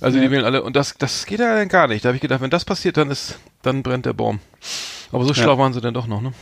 Also 0.00 0.18
die 0.18 0.30
wählen 0.30 0.44
alle 0.44 0.62
und 0.62 0.76
das, 0.76 0.94
das 0.98 1.26
geht 1.26 1.40
ja 1.40 1.54
dann 1.56 1.68
gar 1.68 1.86
nicht. 1.88 2.04
Da 2.04 2.08
habe 2.08 2.16
ich 2.16 2.22
gedacht, 2.22 2.40
wenn 2.40 2.50
das 2.50 2.64
passiert, 2.64 2.96
dann 2.96 3.10
ist, 3.10 3.38
dann 3.62 3.82
brennt 3.82 4.06
der 4.06 4.12
Baum. 4.12 4.40
Aber 5.12 5.24
so 5.24 5.32
schlau 5.34 5.58
waren 5.58 5.72
sie 5.72 5.80
dann 5.80 5.94
doch 5.94 6.06
noch, 6.06 6.20
ne? 6.20 6.32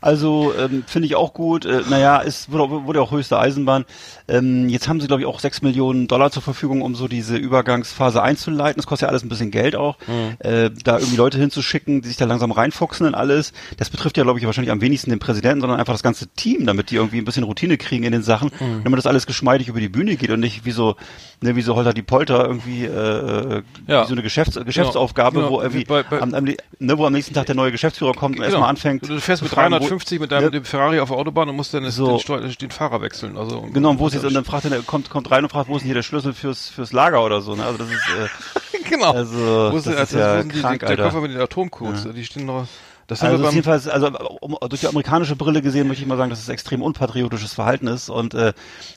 Also 0.00 0.52
ähm, 0.58 0.84
finde 0.86 1.06
ich 1.06 1.16
auch 1.16 1.34
gut. 1.34 1.64
Äh, 1.64 1.82
naja, 1.88 2.22
es 2.24 2.50
wurde, 2.50 2.86
wurde 2.86 3.00
auch 3.02 3.12
höchste 3.12 3.38
Eisenbahn. 3.38 3.84
Ähm, 4.28 4.68
jetzt 4.68 4.88
haben 4.88 5.00
sie, 5.00 5.06
glaube 5.06 5.22
ich, 5.22 5.26
auch 5.26 5.40
sechs 5.40 5.62
Millionen 5.62 6.08
Dollar 6.08 6.30
zur 6.30 6.42
Verfügung, 6.42 6.82
um 6.82 6.94
so 6.94 7.08
diese 7.08 7.36
Übergangsphase 7.36 8.22
einzuleiten. 8.22 8.76
Das 8.76 8.86
kostet 8.86 9.06
ja 9.06 9.10
alles 9.10 9.24
ein 9.24 9.28
bisschen 9.28 9.50
Geld 9.50 9.76
auch. 9.76 9.96
Äh, 10.38 10.70
da 10.84 10.98
irgendwie 10.98 11.16
Leute 11.16 11.38
hinzuschicken, 11.38 12.02
die 12.02 12.08
sich 12.08 12.16
da 12.16 12.24
langsam 12.24 12.50
reinfuchsen 12.52 13.06
in 13.06 13.14
alles. 13.14 13.52
Das 13.76 13.90
betrifft 13.90 14.16
ja, 14.16 14.24
glaube 14.24 14.38
ich, 14.38 14.46
wahrscheinlich 14.46 14.72
am 14.72 14.80
wenigsten 14.80 15.10
den 15.10 15.18
Präsidenten, 15.18 15.60
sondern 15.60 15.78
einfach 15.78 15.94
das 15.94 16.02
ganze 16.02 16.26
Team, 16.28 16.66
damit 16.66 16.90
die 16.90 16.96
irgendwie 16.96 17.18
ein 17.18 17.24
bisschen 17.24 17.44
Routine 17.44 17.76
kriegen 17.76 18.04
in 18.04 18.12
den 18.12 18.22
Sachen, 18.22 18.50
damit 18.84 18.98
das 18.98 19.06
alles 19.06 19.26
geschmeidig 19.26 19.68
über 19.68 19.80
die 19.80 19.88
Bühne 19.88 20.16
geht 20.16 20.30
und 20.30 20.40
nicht 20.40 20.64
wie 20.64 20.72
so, 20.72 20.96
ne, 21.40 21.54
wie 21.56 21.62
so 21.62 21.74
Holter 21.76 21.92
die 21.92 22.02
Polter 22.02 22.44
irgendwie 22.46 22.84
äh, 22.84 23.62
Ja. 23.86 24.02
wie 24.04 24.06
so 24.08 24.12
eine 24.12 24.22
Geschäfts 24.22 24.58
Geschäftsaufgabe, 24.64 25.36
Genau. 25.40 25.50
wo 25.50 25.60
irgendwie 25.60 25.84
Bei- 25.84 26.02
bei- 26.02 26.20
am, 26.22 26.32
am, 26.34 26.44
ne, 26.44 26.98
wo 26.98 27.04
am 27.06 27.12
nächsten 27.12 27.34
Tag 27.34 27.46
der 27.46 27.54
neue 27.54 27.72
Geschäftsführer 27.72 28.14
kommt 28.14 28.38
und 28.38 28.44
erstmal 28.44 28.68
anfängt. 28.70 29.08
Du, 29.08 29.18
fährst 29.20 29.42
mit 29.42 29.50
fragen, 29.52 29.74
wo- 29.74 29.78
350 29.78 30.20
mit 30.20 30.32
deinem 30.32 30.44
ne, 30.44 30.50
dem 30.50 30.64
Ferrari 30.64 31.00
auf 31.00 31.08
der 31.10 31.18
Autobahn 31.18 31.48
und 31.48 31.56
musst 31.56 31.74
dann 31.74 31.84
das- 31.84 31.96
So. 31.96 32.18
den, 32.18 32.52
den 32.60 32.70
Fahrer 32.70 33.00
wechseln. 33.02 33.36
Also, 33.36 33.62
Genau, 33.72 33.90
und 33.90 33.98
wo 33.98 34.06
ist 34.08 34.14
jetzt, 34.14 34.24
und 34.24 34.34
dann 34.34 34.44
fragt 34.44 34.64
er, 34.66 34.80
kommt, 34.82 35.10
kommt 35.10 35.30
rein 35.30 35.44
und 35.44 35.50
fragt, 35.50 35.68
wo 35.68 35.76
ist 35.76 35.82
denn 35.82 35.86
hier 35.86 35.94
der 35.94 36.02
Schlüssel 36.02 36.32
fürs, 36.32 36.68
fürs 36.68 36.92
Lager 36.92 37.24
oder 37.24 37.40
so, 37.40 37.54
ne? 37.54 37.64
Also 37.64 37.78
das 37.78 37.88
ist, 37.88 38.74
äh, 38.74 38.78
genau. 38.90 39.12
also, 39.12 39.36
Wo 39.72 39.76
ist, 39.76 39.86
das 39.86 39.94
der- 39.94 40.02
ist 40.04 40.12
ja 40.12 40.34
wo 40.36 40.40
sind 40.42 40.54
die, 40.54 40.60
krank, 40.60 40.80
der. 40.86 40.96
Koffer 40.96 41.20
mit 41.20 41.32
den 41.32 41.40
Atomcodes, 41.40 42.08
die 42.14 42.24
stehen 42.24 42.46
noch. 42.46 42.66
Das 43.08 43.22
Also 43.22 43.40
beim, 43.42 43.52
jedenfalls, 43.52 43.86
also 43.86 44.08
um, 44.40 44.56
durch 44.68 44.80
die 44.80 44.88
amerikanische 44.88 45.36
Brille 45.36 45.62
gesehen, 45.62 45.86
möchte 45.86 46.02
ich 46.02 46.08
mal 46.08 46.16
sagen, 46.16 46.30
dass 46.30 46.40
es 46.40 46.48
extrem 46.48 46.82
unpatriotisches 46.82 47.54
Verhalten 47.54 47.86
ist 47.86 48.08
und 48.08 48.34
äh, 48.34 48.52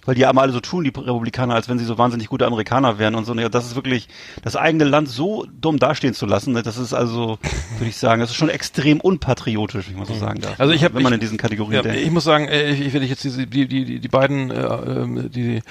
weil 0.05 0.15
die 0.15 0.25
haben 0.25 0.39
alle 0.39 0.51
so 0.51 0.59
tun, 0.59 0.83
die 0.83 0.89
Republikaner, 0.89 1.53
als 1.53 1.69
wenn 1.69 1.77
sie 1.77 1.85
so 1.85 1.97
wahnsinnig 1.99 2.27
gute 2.27 2.47
Amerikaner 2.47 2.97
wären 2.97 3.13
und 3.13 3.25
so. 3.25 3.35
Ne, 3.35 3.49
das 3.51 3.67
ist 3.67 3.75
wirklich 3.75 4.07
das 4.41 4.55
eigene 4.55 4.85
Land 4.85 5.09
so 5.09 5.45
dumm 5.61 5.77
dastehen 5.77 6.15
zu 6.15 6.25
lassen. 6.25 6.53
Ne, 6.53 6.63
das 6.63 6.77
ist 6.77 6.93
also, 6.93 7.37
würde 7.77 7.89
ich 7.89 7.97
sagen, 7.97 8.19
das 8.21 8.31
ist 8.31 8.35
schon 8.35 8.49
extrem 8.49 8.99
unpatriotisch, 8.99 9.85
wenn 9.87 9.93
ich 9.93 9.99
mal 9.99 10.07
so 10.07 10.15
sagen 10.15 10.41
darf. 10.41 10.59
Also 10.59 10.73
ich 10.73 10.83
hab- 10.83 10.95
wenn 10.95 11.03
man 11.03 11.13
ich- 11.13 11.17
in 11.17 11.21
diesen 11.21 11.37
Kategorien 11.37 11.75
Ja, 11.75 11.81
denkt. 11.83 11.99
ich 11.99 12.09
muss 12.11 12.23
sagen, 12.23 12.47
äh, 12.47 12.71
ich, 12.71 12.81
ich 12.81 12.93
wenn 12.93 13.03
ich 13.03 13.11
jetzt 13.11 13.23
diese, 13.23 13.45
die, 13.45 13.67
die, 13.67 13.85
die, 13.85 13.99
die 13.99 14.07
beiden, 14.07 14.49
äh, 14.49 14.55
ähm, 14.55 15.29
die 15.31 15.61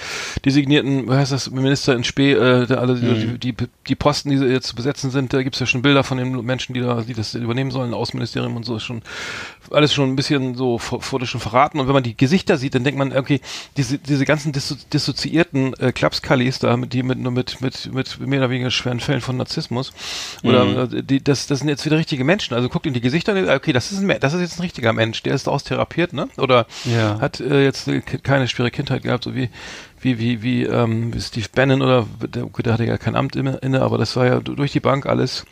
designierten, 0.44 1.08
wie 1.08 1.12
heißt 1.14 1.32
das, 1.32 1.50
Minister 1.50 1.94
in 1.94 2.04
Spee, 2.04 2.32
äh, 2.32 2.66
der 2.66 2.80
alle, 2.80 2.94
Mhm. 2.94 3.38
die, 3.40 3.52
die, 3.52 3.66
die 3.88 3.94
Posten, 3.94 4.30
die 4.30 4.36
jetzt 4.36 4.68
zu 4.68 4.76
besetzen 4.76 5.10
sind, 5.10 5.32
da 5.32 5.42
gibt's 5.42 5.58
ja 5.58 5.66
schon 5.66 5.82
Bilder 5.82 6.04
von 6.04 6.18
den 6.18 6.44
Menschen, 6.44 6.74
die 6.74 6.80
da, 6.80 7.02
die 7.02 7.14
das 7.14 7.34
übernehmen 7.34 7.70
sollen, 7.70 7.94
Außenminister 7.94 8.27
Justizministerium 8.28 8.56
und 8.56 8.64
so 8.64 8.76
ist 8.76 8.84
schon 8.84 9.02
alles 9.70 9.92
schon 9.92 10.10
ein 10.10 10.16
bisschen 10.16 10.54
so 10.54 10.80
wurde 10.90 11.26
schon 11.26 11.40
verraten. 11.40 11.78
Und 11.78 11.86
wenn 11.86 11.94
man 11.94 12.02
die 12.02 12.16
Gesichter 12.16 12.56
sieht, 12.56 12.74
dann 12.74 12.84
denkt 12.84 12.98
man, 12.98 13.14
okay, 13.14 13.40
diese, 13.76 13.98
diese 13.98 14.24
ganzen 14.24 14.52
disso 14.52 14.76
dissoziierten 14.92 15.74
äh, 15.74 15.92
Klapskallis 15.92 16.58
da, 16.58 16.74
die 16.76 17.02
mit, 17.02 17.18
nur 17.18 17.32
mit, 17.32 17.60
mit, 17.60 17.92
mit 17.92 18.18
mehr 18.20 18.40
oder 18.40 18.50
weniger 18.50 18.70
schweren 18.70 19.00
Fällen 19.00 19.20
von 19.20 19.36
Narzissmus, 19.36 19.92
oder 20.42 20.64
mhm. 20.64 20.98
Äh, 20.98 21.02
die, 21.02 21.22
das, 21.22 21.46
das 21.46 21.58
sind 21.58 21.68
jetzt 21.68 21.84
wieder 21.84 21.98
richtige 21.98 22.24
Menschen. 22.24 22.54
Also 22.54 22.68
guckt 22.68 22.86
in 22.86 22.94
die 22.94 23.00
Gesichter, 23.00 23.34
okay, 23.54 23.72
das 23.72 23.92
ist, 23.92 23.98
ein, 23.98 24.20
das 24.20 24.32
ist 24.32 24.40
jetzt 24.40 24.58
ein 24.58 24.62
richtiger 24.62 24.92
Mensch, 24.92 25.22
der 25.22 25.34
ist 25.34 25.48
austherapiert, 25.48 26.12
ne? 26.12 26.28
Oder 26.38 26.66
ja. 26.84 27.20
hat 27.20 27.40
äh, 27.40 27.64
jetzt 27.64 27.90
keine 28.22 28.48
schwere 28.48 28.70
Kindheit 28.70 29.02
gehabt, 29.02 29.24
so 29.24 29.34
wie 29.34 29.50
wie, 30.00 30.18
wie, 30.18 30.42
wie, 30.42 30.64
ähm, 30.64 31.12
Steve 31.18 31.46
Bannon 31.54 31.82
oder, 31.82 32.06
der, 32.20 32.44
der 32.46 32.72
hatte 32.72 32.84
ja 32.84 32.98
kein 32.98 33.16
Amt 33.16 33.36
inne, 33.36 33.82
aber 33.82 33.98
das 33.98 34.16
war 34.16 34.26
ja 34.26 34.40
durch 34.40 34.72
die 34.72 34.80
Bank 34.80 35.06
alles 35.06 35.44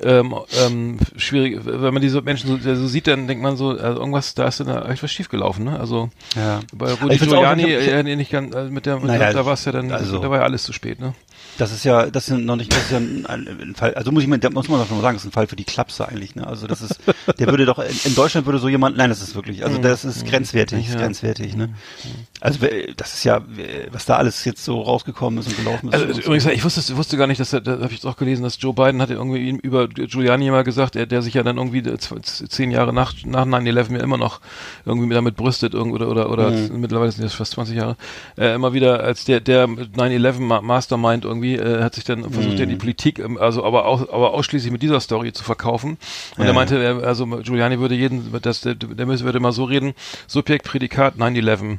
ähm, 0.00 0.34
ähm, 0.64 0.98
schwierig. 1.16 1.60
Wenn 1.64 1.92
man 1.92 2.02
diese 2.02 2.22
Menschen 2.22 2.48
so, 2.48 2.74
so, 2.74 2.86
sieht, 2.86 3.06
dann 3.06 3.26
denkt 3.26 3.42
man 3.42 3.56
so, 3.56 3.70
also 3.70 3.98
irgendwas, 3.98 4.34
da 4.34 4.46
ist 4.46 4.60
dann 4.60 4.68
etwas 4.68 5.10
schiefgelaufen, 5.10 5.64
ne? 5.64 5.78
Also 5.78 6.10
ja. 6.34 6.60
bei 6.72 6.92
Rudi 6.92 7.18
Giuliani, 7.18 7.64
äh, 7.64 8.02
nicht 8.16 8.30
ganz, 8.30 8.54
äh, 8.54 8.64
mit 8.64 8.86
der, 8.86 8.96
mit 8.96 9.04
naja, 9.04 9.18
der 9.18 9.32
da 9.34 9.46
war 9.46 9.54
es 9.54 9.64
ja 9.64 9.72
dann, 9.72 9.90
also, 9.92 10.18
da 10.18 10.30
war 10.30 10.38
ja 10.38 10.44
alles 10.44 10.62
zu 10.62 10.72
spät, 10.72 11.00
ne? 11.00 11.14
Das 11.58 11.70
ist 11.70 11.84
ja, 11.84 12.10
das 12.10 12.28
ist 12.28 12.38
noch 12.38 12.56
nicht, 12.56 12.72
das 12.72 12.84
ist 12.84 12.92
ja 12.92 12.96
ein, 12.96 13.26
ein 13.28 13.74
Fall, 13.76 13.94
also 13.94 14.10
muss 14.10 14.22
ich 14.22 14.28
mir, 14.28 14.38
muss 14.50 14.68
man 14.68 14.80
doch 14.80 14.88
schon 14.88 14.96
mal 14.96 15.02
sagen, 15.02 15.16
das 15.16 15.24
ist 15.24 15.28
ein 15.28 15.32
Fall 15.32 15.46
für 15.46 15.56
die 15.56 15.64
Klapse 15.64 16.08
eigentlich, 16.08 16.34
ne? 16.34 16.46
Also 16.46 16.66
das 16.66 16.80
ist, 16.80 16.98
der 17.38 17.46
würde 17.48 17.66
doch, 17.66 17.78
in, 17.78 17.94
in 18.04 18.14
Deutschland 18.14 18.46
würde 18.46 18.58
so 18.58 18.68
jemand, 18.68 18.96
nein, 18.96 19.10
das 19.10 19.22
ist 19.22 19.34
wirklich, 19.34 19.64
also 19.64 19.78
das 19.78 20.04
ist 20.04 20.26
grenzwertig, 20.26 20.88
ja. 20.88 20.96
grenzwertig, 20.98 21.54
ne? 21.54 21.74
Also 22.42 22.58
das 22.96 23.14
ist 23.14 23.22
ja, 23.22 23.40
was 23.92 24.04
da 24.04 24.16
alles 24.16 24.44
jetzt 24.44 24.64
so 24.64 24.80
rausgekommen 24.80 25.38
ist 25.38 25.46
und 25.46 25.58
gelaufen 25.58 25.90
ist. 25.90 25.94
Also 25.94 26.20
übrigens, 26.20 26.44
ich 26.46 26.64
wusste, 26.64 26.80
ich 26.80 26.96
wusste 26.96 27.16
gar 27.16 27.28
nicht, 27.28 27.38
dass, 27.38 27.50
da 27.50 27.60
habe 27.64 27.92
ich 27.92 28.04
auch 28.04 28.16
gelesen, 28.16 28.42
dass 28.42 28.60
Joe 28.60 28.74
Biden 28.74 29.00
hatte 29.00 29.14
irgendwie 29.14 29.50
über 29.62 29.86
Giuliani 29.86 30.50
mal 30.50 30.64
gesagt, 30.64 30.96
der, 30.96 31.06
der 31.06 31.22
sich 31.22 31.34
ja 31.34 31.44
dann 31.44 31.58
irgendwie 31.58 31.84
zehn 32.00 32.72
Jahre 32.72 32.92
nach, 32.92 33.14
nach 33.24 33.46
9-11 33.46 33.96
ja 33.96 34.02
immer 34.02 34.16
noch 34.16 34.40
irgendwie 34.84 35.14
damit 35.14 35.36
brüstet, 35.36 35.76
oder, 35.76 36.08
oder, 36.08 36.30
oder 36.30 36.50
mhm. 36.50 36.80
mittlerweile 36.80 37.12
sind 37.12 37.22
das 37.22 37.34
fast 37.34 37.52
20 37.52 37.76
Jahre, 37.76 37.96
äh, 38.36 38.54
immer 38.54 38.72
wieder 38.72 39.04
als 39.04 39.24
der, 39.24 39.38
der 39.38 39.68
9-11 39.68 40.62
Mastermind 40.62 41.24
irgendwie 41.24 41.54
äh, 41.54 41.80
hat 41.80 41.94
sich 41.94 42.02
dann 42.02 42.28
versucht, 42.28 42.58
ja 42.58 42.66
die 42.66 42.74
mhm. 42.74 42.78
Politik, 42.78 43.20
ähm, 43.20 43.38
also 43.38 43.62
aber 43.62 43.86
auch, 43.86 44.12
aber 44.12 44.34
ausschließlich 44.34 44.72
mit 44.72 44.82
dieser 44.82 44.98
Story 44.98 45.32
zu 45.32 45.44
verkaufen. 45.44 45.96
Und 46.36 46.42
ja, 46.42 46.46
er 46.46 46.54
meinte, 46.54 46.82
er, 46.82 47.04
also 47.04 47.24
Giuliani 47.24 47.78
würde 47.78 47.94
jeden, 47.94 48.34
das, 48.42 48.62
der, 48.62 48.74
der 48.74 49.06
würde 49.06 49.38
mal 49.38 49.52
so 49.52 49.62
reden, 49.62 49.94
Subjekt, 50.26 50.66
Prädikat 50.66 51.14
9-11. 51.18 51.78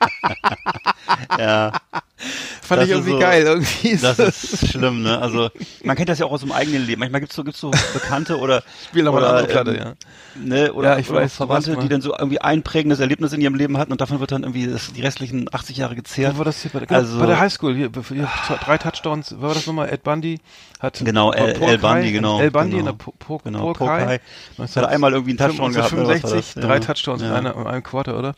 ja. 1.38 1.72
Fand 2.68 2.80
das 2.80 2.88
ich 2.88 2.94
irgendwie 2.94 3.12
so, 3.12 3.18
geil. 3.18 3.44
Irgendwie 3.44 3.96
das 3.96 4.18
ist 4.18 4.68
schlimm, 4.68 5.02
ne? 5.02 5.18
Also 5.20 5.50
man 5.84 5.96
kennt 5.96 6.08
das 6.08 6.18
ja 6.18 6.26
auch 6.26 6.32
aus 6.32 6.40
dem 6.40 6.52
eigenen 6.52 6.84
Leben. 6.84 7.00
Manchmal 7.00 7.20
gibt's 7.20 7.36
so, 7.36 7.44
gibt's 7.44 7.60
so 7.60 7.70
Bekannte 7.94 8.38
oder 8.38 8.62
Spiel 8.88 9.06
oder, 9.08 9.40
ähm, 9.40 9.46
Platte, 9.46 9.76
ja. 9.76 9.94
Ne, 10.34 10.72
oder, 10.72 10.92
ja, 10.92 10.98
ich 10.98 11.08
oder 11.08 11.20
weiß, 11.20 11.34
Verwandte, 11.34 11.76
die 11.76 11.88
dann 11.88 12.00
so 12.00 12.16
irgendwie 12.16 12.40
einprägendes 12.40 13.00
Erlebnis 13.00 13.32
in 13.32 13.40
ihrem 13.40 13.54
Leben 13.54 13.78
hatten 13.78 13.92
und 13.92 14.00
davon 14.00 14.20
wird 14.20 14.32
dann 14.32 14.42
irgendwie 14.42 14.66
das, 14.66 14.92
die 14.92 15.00
restlichen 15.00 15.52
80 15.52 15.76
Jahre 15.78 15.94
gezehrt. 15.94 16.34
Wo 16.34 16.38
war 16.38 16.44
das 16.44 16.60
hier 16.60 16.70
bei 16.70 16.80
der, 16.80 16.88
genau, 16.88 17.00
also, 17.00 17.18
bei 17.18 17.26
der 17.26 17.40
Highschool? 17.40 17.74
Hier, 17.74 17.90
hier 18.08 18.28
drei 18.64 18.78
Touchdowns. 18.78 19.40
War 19.40 19.54
das 19.54 19.66
nochmal? 19.66 19.88
Ed 19.88 20.02
Bundy 20.02 20.40
hat 20.80 21.00
genau 21.02 21.32
El, 21.32 21.60
El 21.62 21.78
Bundy 21.78 22.12
genau. 22.12 22.40
El 22.40 22.50
Bundy 22.50 22.76
genau. 22.76 22.78
in 22.80 22.84
der 22.84 22.92
po, 22.92 23.14
po, 23.18 23.38
genau, 23.38 23.72
Pokai. 23.72 24.20
Hat 24.58 24.76
er 24.76 24.88
einmal 24.88 25.12
irgendwie 25.12 25.30
einen 25.30 25.38
Touchdown 25.38 25.72
65, 25.72 26.22
gehabt. 26.22 26.44
65, 26.44 26.62
drei 26.62 26.78
Touchdowns 26.80 27.22
in 27.22 27.30
einem 27.30 27.82
Quarter, 27.82 28.18
oder? 28.18 28.34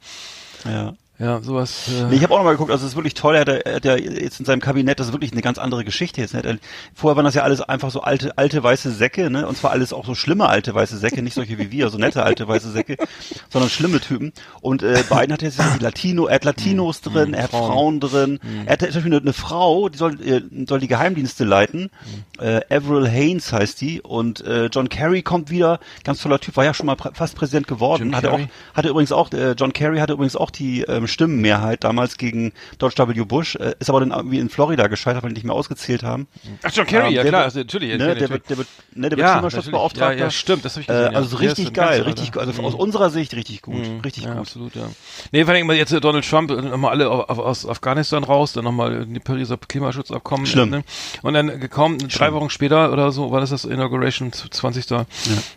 Ja. 0.64 0.94
Ja, 1.20 1.42
sowas. 1.42 1.88
Äh 1.88 2.04
nee, 2.04 2.16
ich 2.16 2.22
habe 2.22 2.32
auch 2.32 2.38
noch 2.38 2.44
mal 2.44 2.52
geguckt, 2.52 2.70
also 2.70 2.86
es 2.86 2.92
ist 2.92 2.96
wirklich 2.96 3.12
toll, 3.12 3.34
er 3.34 3.42
hat, 3.42 3.48
er 3.48 3.74
hat 3.74 3.84
ja 3.84 3.96
jetzt 3.96 4.40
in 4.40 4.46
seinem 4.46 4.60
Kabinett, 4.60 4.98
das 4.98 5.08
ist 5.08 5.12
wirklich 5.12 5.32
eine 5.32 5.42
ganz 5.42 5.58
andere 5.58 5.84
Geschichte 5.84 6.22
jetzt. 6.22 6.32
Ne? 6.32 6.58
Vorher 6.94 7.16
waren 7.16 7.26
das 7.26 7.34
ja 7.34 7.42
alles 7.42 7.60
einfach 7.60 7.90
so 7.90 8.00
alte, 8.00 8.38
alte 8.38 8.62
weiße 8.62 8.90
Säcke, 8.90 9.28
ne? 9.28 9.46
Und 9.46 9.58
zwar 9.58 9.72
alles 9.72 9.92
auch 9.92 10.06
so 10.06 10.14
schlimme 10.14 10.48
alte 10.48 10.74
weiße 10.74 10.96
Säcke, 10.96 11.20
nicht 11.20 11.34
solche 11.34 11.58
wie 11.58 11.70
wir, 11.70 11.90
so 11.90 11.98
nette 11.98 12.22
alte 12.22 12.48
weiße 12.48 12.70
Säcke, 12.70 12.96
sondern 13.50 13.68
schlimme 13.68 14.00
Typen. 14.00 14.32
Und 14.62 14.82
äh, 14.82 15.04
Biden 15.10 15.34
hat 15.34 15.42
jetzt 15.42 15.60
die 15.60 15.82
Latino, 15.82 16.26
er 16.26 16.36
hat 16.36 16.44
Latinos 16.44 17.04
mhm. 17.04 17.12
drin, 17.12 17.34
er 17.34 17.42
hat 17.44 17.50
Frauen, 17.50 17.70
Frauen 17.70 18.00
drin, 18.00 18.40
mhm. 18.42 18.62
er 18.64 18.72
hat 18.72 18.80
zum 18.80 18.88
Beispiel 18.88 19.12
eine, 19.12 19.20
eine 19.20 19.32
Frau, 19.34 19.90
die 19.90 19.98
soll, 19.98 20.18
äh, 20.26 20.40
soll 20.66 20.80
die 20.80 20.88
Geheimdienste 20.88 21.44
leiten. 21.44 21.90
Mhm. 22.38 22.44
Äh, 22.46 22.60
Avril 22.74 23.06
Haines 23.06 23.52
heißt 23.52 23.78
die. 23.82 24.00
Und 24.00 24.40
äh, 24.46 24.66
John 24.72 24.88
Kerry 24.88 25.20
kommt 25.20 25.50
wieder, 25.50 25.80
ganz 26.02 26.22
toller 26.22 26.40
Typ, 26.40 26.56
war 26.56 26.64
ja 26.64 26.72
schon 26.72 26.86
mal 26.86 26.96
fast 26.96 27.36
Präsident 27.36 27.68
geworden. 27.68 28.16
hatte 28.16 28.32
auch, 28.32 28.40
hatte 28.72 28.88
übrigens 28.88 29.12
auch, 29.12 29.30
äh, 29.32 29.52
John 29.52 29.74
Kerry 29.74 29.98
hatte 29.98 30.14
übrigens 30.14 30.34
auch 30.34 30.50
die 30.50 30.80
ähm, 30.80 31.08
Stimmenmehrheit 31.10 31.84
damals 31.84 32.16
gegen 32.16 32.52
George 32.78 32.96
W. 32.96 33.24
Bush, 33.24 33.56
äh, 33.56 33.74
ist 33.78 33.90
aber 33.90 34.00
dann 34.00 34.10
irgendwie 34.10 34.38
in 34.38 34.48
Florida 34.48 34.86
gescheitert, 34.86 35.22
weil 35.22 35.30
die 35.30 35.34
nicht 35.34 35.44
mehr 35.44 35.54
ausgezählt 35.54 36.02
haben. 36.02 36.26
Ach, 36.62 36.70
John 36.72 36.86
Kerry, 36.86 37.08
ähm, 37.08 37.14
ja 37.14 37.24
klar, 37.24 37.44
also, 37.44 37.58
natürlich. 37.58 37.90
Ne, 37.98 38.14
der, 38.14 38.30
wird, 38.30 38.48
der 38.48 38.58
wird, 38.58 38.68
ne, 38.94 39.08
der 39.08 39.18
wird 39.18 39.26
ja, 39.26 39.34
Klimaschutzbeauftragter. 39.34 40.16
Ja, 40.16 40.24
ja, 40.24 40.30
stimmt, 40.30 40.64
das 40.64 40.74
habe 40.74 40.82
ich 40.82 40.86
gesehen. 40.86 41.12
Äh, 41.12 41.16
also 41.16 41.36
ja. 41.36 41.42
richtig 41.42 41.72
geil, 41.72 42.02
richtig, 42.02 42.36
also 42.36 42.52
mhm. 42.52 42.66
aus 42.66 42.74
unserer 42.74 43.10
Sicht 43.10 43.34
richtig 43.34 43.62
gut, 43.62 43.76
mhm. 43.76 44.00
richtig 44.00 44.24
ja, 44.24 44.30
gut. 44.30 44.40
absolut, 44.40 44.74
ja. 44.74 44.88
Nee, 45.32 45.44
vor 45.44 45.54
allem 45.54 45.70
jetzt 45.72 45.92
Donald 45.92 46.28
Trump, 46.28 46.50
äh, 46.50 46.62
nochmal 46.62 46.92
alle 46.92 47.10
aus 47.10 47.66
Afghanistan 47.66 48.24
raus, 48.24 48.52
dann 48.52 48.64
nochmal 48.64 49.06
die 49.06 49.20
Pariser 49.20 49.56
Klimaschutzabkommen. 49.56 50.46
Schlimm. 50.46 50.70
Ne? 50.70 50.84
Und 51.22 51.34
dann 51.34 51.60
gekommen, 51.60 51.98
drei 51.98 52.32
Wochen 52.32 52.50
später 52.50 52.92
oder 52.92 53.12
so, 53.12 53.30
war 53.30 53.40
das 53.40 53.50
das 53.50 53.64
Inauguration 53.64 54.32
20. 54.32 54.90
Ja. 54.90 55.06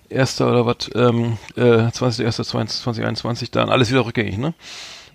Erster 0.09 0.49
oder 0.49 0.65
was, 0.65 0.89
ähm, 0.95 1.37
äh, 1.55 1.89
20. 1.91 2.25
1. 2.25 2.35
2021, 2.35 3.51
dann 3.51 3.69
alles 3.69 3.89
wieder 3.89 4.05
rückgängig, 4.05 4.37
ne? 4.37 4.53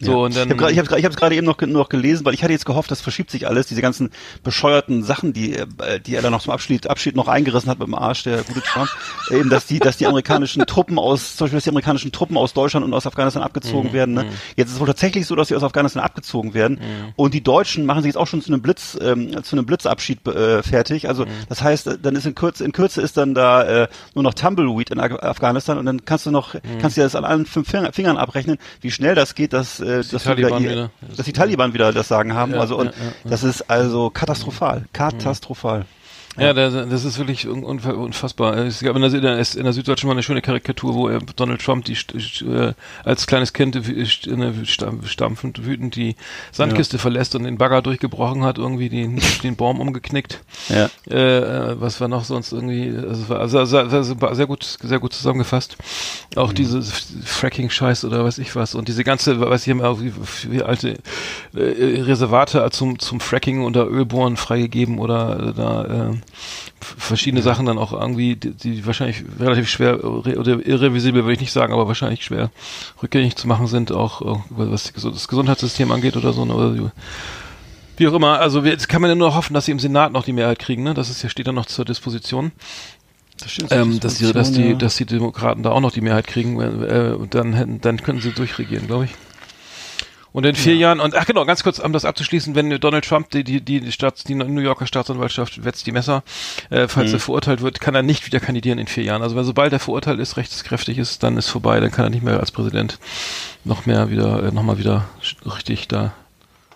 So, 0.01 0.13
ja. 0.13 0.17
und 0.19 0.37
dann, 0.37 0.51
ich 0.71 0.79
habe 0.79 0.99
ich 0.99 1.05
hab, 1.05 1.17
gerade 1.17 1.35
eben 1.35 1.47
noch, 1.47 1.61
noch 1.61 1.89
gelesen, 1.89 2.25
weil 2.25 2.35
ich 2.35 2.43
hatte 2.43 2.53
jetzt 2.53 2.67
gehofft, 2.67 2.91
das 2.91 3.01
verschiebt 3.01 3.31
sich 3.31 3.47
alles, 3.49 3.67
diese 3.67 3.83
ganzen 3.83 4.11
bescheuerten 4.45 5.03
Sachen, 5.03 5.33
die, 5.33 5.55
äh, 5.55 6.01
die 6.05 6.15
er 6.15 6.23
dann 6.23 6.33
noch 6.33 6.43
zum 6.43 6.53
Abschied, 6.53 6.89
Abschied 6.89 7.17
noch 7.17 7.27
eingerissen 7.27 7.69
hat 7.69 7.79
mit 7.79 7.89
dem 7.89 7.95
Arsch, 7.95 8.23
der 8.23 8.43
gute 8.43 8.63
Trump, 8.63 8.89
eben, 9.31 9.51
dass 9.51 9.67
die, 9.67 9.79
dass 9.79 9.97
die 9.97 10.07
amerikanischen 10.07 10.65
Truppen 10.67 10.99
aus, 10.99 11.37
zum 11.37 11.47
Beispiel, 11.47 11.57
dass 11.57 11.65
die 11.65 11.71
amerikanischen 11.71 12.13
Truppen 12.13 12.37
aus 12.37 12.53
Deutschland 12.53 12.85
und 12.87 12.95
aus 12.95 13.07
Afghanistan 13.07 13.43
abgezogen 13.43 13.91
mhm. 13.91 13.93
werden. 13.93 14.15
Ne? 14.15 14.25
Mhm. 14.25 14.29
Jetzt 14.57 14.69
ist 14.69 14.75
es 14.75 14.81
wohl 14.81 14.87
tatsächlich 14.87 15.27
so, 15.27 15.35
dass 15.35 15.49
sie 15.49 15.57
aus 15.57 15.65
Afghanistan 15.65 16.03
abgezogen 16.03 16.55
werden. 16.55 16.79
Mhm. 16.79 17.13
Und 17.17 17.35
die 17.35 17.43
Deutschen 17.43 17.85
machen 17.85 18.03
sich 18.03 18.11
jetzt 18.11 18.19
auch 18.19 18.27
schon 18.27 18.41
zu 18.41 18.53
einem 18.53 18.63
Blitz, 18.63 18.97
ähm, 19.01 19.43
zu 19.43 19.57
einem 19.57 19.67
Blitzabschied 19.67 20.27
äh, 20.29 20.63
fertig. 20.63 21.09
Also 21.09 21.25
mhm. 21.25 21.31
das 21.49 21.63
heißt, 21.63 21.99
dann 22.03 22.15
ist 22.15 22.27
in 22.27 22.35
Kürze, 22.35 22.65
in 22.65 22.73
Kürze 22.73 23.03
ist 23.03 23.17
dann 23.17 23.35
da 23.35 23.63
äh, 23.65 23.89
nur 24.15 24.23
noch 24.23 24.35
Tumbleweed 24.35 24.91
in 24.91 25.01
Afghanistan 25.01 25.79
und 25.79 25.87
dann 25.87 26.05
kannst 26.05 26.27
du 26.27 26.31
noch, 26.31 26.55
mhm. 26.55 26.61
kannst 26.81 26.97
du 26.97 27.01
dir 27.01 27.07
das 27.07 27.17
an 27.17 27.25
allen 27.25 27.47
fünf 27.47 27.69
Fingern 27.69 28.17
abrechnen, 28.17 28.59
wie 28.81 28.91
schnell 28.91 29.15
das 29.15 29.35
geht, 29.35 29.53
dass 29.53 29.81
äh, 29.89 30.05
dass, 30.05 30.25
Taliban 30.25 30.63
wieder, 30.63 30.71
wieder, 30.71 30.91
dass 31.17 31.27
die 31.27 31.33
Taliban 31.33 31.75
wieder 31.75 31.93
das 31.93 32.09
Sagen 32.09 32.35
haben. 32.35 32.55
Also 32.55 32.79
und 32.79 32.93
das 33.25 33.43
ist 33.43 33.71
also 33.71 34.11
katastrophal, 34.11 34.85
katastrophal. 34.93 35.87
Ja, 36.39 36.53
das, 36.53 36.73
das 36.73 37.05
ist 37.05 37.19
wirklich 37.19 37.49
unfassbar. 37.49 38.57
Es 38.59 38.81
gab 38.81 38.97
in 38.97 39.03
der, 39.03 39.13
in 39.13 39.65
der 39.65 39.73
Süddeutschen 39.73 40.07
mal 40.07 40.13
eine 40.13 40.23
schöne 40.23 40.43
Karikatur, 40.43 40.95
wo 40.95 41.09
Donald 41.37 41.61
Trump 41.61 41.85
die 41.85 41.97
äh, 42.45 42.73
als 43.05 43.27
kleines 43.27 43.53
Kind 43.53 43.81
stampfend 44.65 45.65
wütend 45.65 45.97
die 45.97 46.17
Sandkiste 46.53 46.97
ja. 46.97 47.01
verlässt 47.01 47.35
und 47.35 47.45
den 47.45 47.59
Bagger 47.59 47.83
durchgebrochen 47.83 48.45
hat, 48.45 48.59
irgendwie 48.59 48.89
den, 48.89 49.21
den 49.43 49.57
Baum 49.57 49.81
umgeknickt. 49.81 50.41
Ja. 50.69 50.89
Äh, 51.13 51.81
was 51.81 52.01
war 52.01 52.09
noch 52.09 52.25
sonst 52.25 52.53
irgendwie? 52.53 52.95
Also 52.97 53.29
war 53.29 53.41
also, 53.41 53.59
also, 53.59 54.35
sehr 54.35 54.47
gut, 54.47 54.65
sehr 54.65 54.99
gut 54.99 55.13
zusammengefasst. 55.13 55.77
Auch 56.37 56.51
mhm. 56.51 56.55
diese 56.55 56.83
Fracking-Scheiß 56.83 58.05
oder 58.05 58.25
weiß 58.25 58.39
ich 58.39 58.55
was 58.55 58.75
und 58.75 58.89
diese 58.89 59.05
ganze, 59.05 59.41
weiß 59.41 59.67
ich, 59.67 59.83
auch 59.83 60.01
wie, 60.01 60.13
wie 60.51 60.63
alte 60.63 60.99
äh, 61.55 62.03
Reservate 62.03 62.69
zum 62.71 62.99
zum 62.99 63.21
Fracking 63.21 63.63
oder 63.63 63.89
Ölbohren 63.89 64.37
freigegeben 64.37 64.99
oder 64.99 65.53
da 65.57 66.11
äh, 66.11 66.15
verschiedene 66.81 67.43
Sachen 67.43 67.67
dann 67.67 67.79
auch 67.79 67.93
irgendwie, 67.93 68.37
die, 68.37 68.53
die 68.53 68.87
wahrscheinlich 68.87 69.25
relativ 69.39 69.69
schwer 69.69 70.05
oder 70.05 70.65
irrevisibel 70.65 71.25
würde 71.25 71.35
ich 71.35 71.41
nicht 71.41 71.53
sagen, 71.53 71.73
aber 71.73 71.89
wahrscheinlich 71.89 72.25
schwer 72.25 72.51
rückgängig 73.03 73.37
zu 73.37 73.49
machen 73.49 73.67
sind, 73.67 73.93
auch 73.93 74.43
was 74.51 74.93
das 74.93 75.29
Gesundheitssystem 75.29 75.91
angeht 75.91 76.17
oder 76.17 76.33
so. 76.33 76.45
Ne, 76.45 76.55
oder 76.55 76.93
wie 77.97 78.07
auch 78.07 78.15
immer, 78.15 78.39
also 78.39 78.63
jetzt 78.63 78.89
kann 78.89 79.03
man 79.03 79.11
ja 79.11 79.17
nur 79.17 79.35
hoffen, 79.35 79.55
dass 79.55 79.65
sie 79.65 79.73
im 79.73 79.81
Senat 79.81 80.13
noch 80.13 80.25
die 80.25 80.33
Mehrheit 80.33 80.61
kriegen, 80.61 80.85
ne? 80.85 80.95
Das 80.95 81.11
ist 81.11 81.23
ja 81.23 81.29
steht 81.29 81.49
dann 81.49 81.57
noch 81.57 81.67
zur 81.67 81.85
Disposition. 81.85 82.53
Das 83.41 83.53
stimmt, 83.53 83.73
ähm, 83.73 84.01
dass, 84.01 84.19
die, 84.19 84.33
dass, 84.33 84.53
die, 84.53 84.69
ja. 84.71 84.75
dass 84.75 84.97
die 84.97 85.05
Demokraten 85.05 85.63
da 85.63 85.71
auch 85.71 85.81
noch 85.81 85.93
die 85.93 86.01
Mehrheit 86.01 86.27
kriegen, 86.27 86.61
äh, 86.61 87.15
und 87.17 87.35
dann, 87.35 87.81
dann 87.81 88.03
können 88.03 88.21
sie 88.21 88.33
durchregieren, 88.33 88.87
glaube 88.87 89.07
ich. 89.07 89.11
Und 90.33 90.45
in 90.45 90.55
vier 90.55 90.75
ja. 90.75 90.81
Jahren, 90.81 91.01
und 91.01 91.15
ach 91.15 91.27
genau, 91.27 91.45
ganz 91.45 91.63
kurz, 91.63 91.79
um 91.79 91.93
das 91.93 92.05
abzuschließen, 92.05 92.55
wenn 92.55 92.71
Donald 92.81 93.05
Trump, 93.05 93.31
die, 93.31 93.45
die, 93.45 93.61
die, 93.61 93.93
Staats, 93.93 94.25
die 94.25 94.35
New 94.35 94.61
Yorker 94.61 94.87
Staatsanwaltschaft 94.87 95.65
wetzt 95.65 95.87
die 95.87 95.93
Messer, 95.93 96.23
äh, 96.71 96.87
falls 96.87 97.09
mhm. 97.09 97.17
er 97.17 97.21
verurteilt 97.21 97.63
wird, 97.63 97.81
kann 97.81 97.95
er 97.95 98.03
nicht 98.03 98.27
wieder 98.27 98.41
kandidieren 98.41 98.79
in 98.79 98.87
vier 98.87 99.05
Jahren. 99.05 99.23
Also 99.23 99.37
weil 99.37 99.45
sobald 99.45 99.73
er 99.73 99.79
verurteilt 99.79 100.21
ist, 100.21 100.37
rechtskräftig 100.37 100.99
ist, 100.99 101.23
dann 101.23 101.37
ist 101.37 101.49
vorbei, 101.49 101.81
dann 101.81 101.91
kann 101.91 102.05
er 102.05 102.11
nicht 102.11 102.23
mehr 102.23 102.41
als 102.41 102.53
Präsident 102.53 102.99
noch 103.65 103.87
mehr 103.87 104.11
wieder, 104.11 104.45
äh, 104.45 104.53
nochmal 104.53 104.79
wieder 104.79 105.05
richtig 105.45 105.89
da 105.89 106.13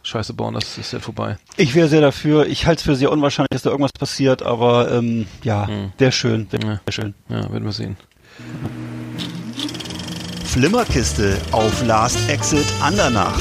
Scheiße 0.04 0.34
bauen, 0.34 0.54
das 0.54 0.78
ist 0.78 0.92
ja 0.92 0.98
vorbei. 0.98 1.38
Ich 1.56 1.74
wäre 1.74 1.88
sehr 1.88 2.00
dafür. 2.00 2.46
Ich 2.46 2.66
halte 2.66 2.80
es 2.80 2.84
für 2.84 2.96
sehr 2.96 3.12
unwahrscheinlich, 3.12 3.50
dass 3.50 3.62
da 3.62 3.70
irgendwas 3.70 3.92
passiert, 3.92 4.42
aber 4.42 4.90
ähm, 4.90 5.26
ja, 5.44 5.68
hm. 5.68 5.92
wäre 5.96 6.10
schön. 6.10 6.48
Wäre 6.50 6.80
ja. 6.84 6.92
schön. 6.92 7.14
Ja, 7.28 7.52
werden 7.52 7.64
wir 7.64 7.72
sehen. 7.72 7.96
Flimmerkiste 10.52 11.38
auf 11.52 11.82
Last 11.86 12.28
Exit 12.28 12.66
Andernach. 12.82 13.40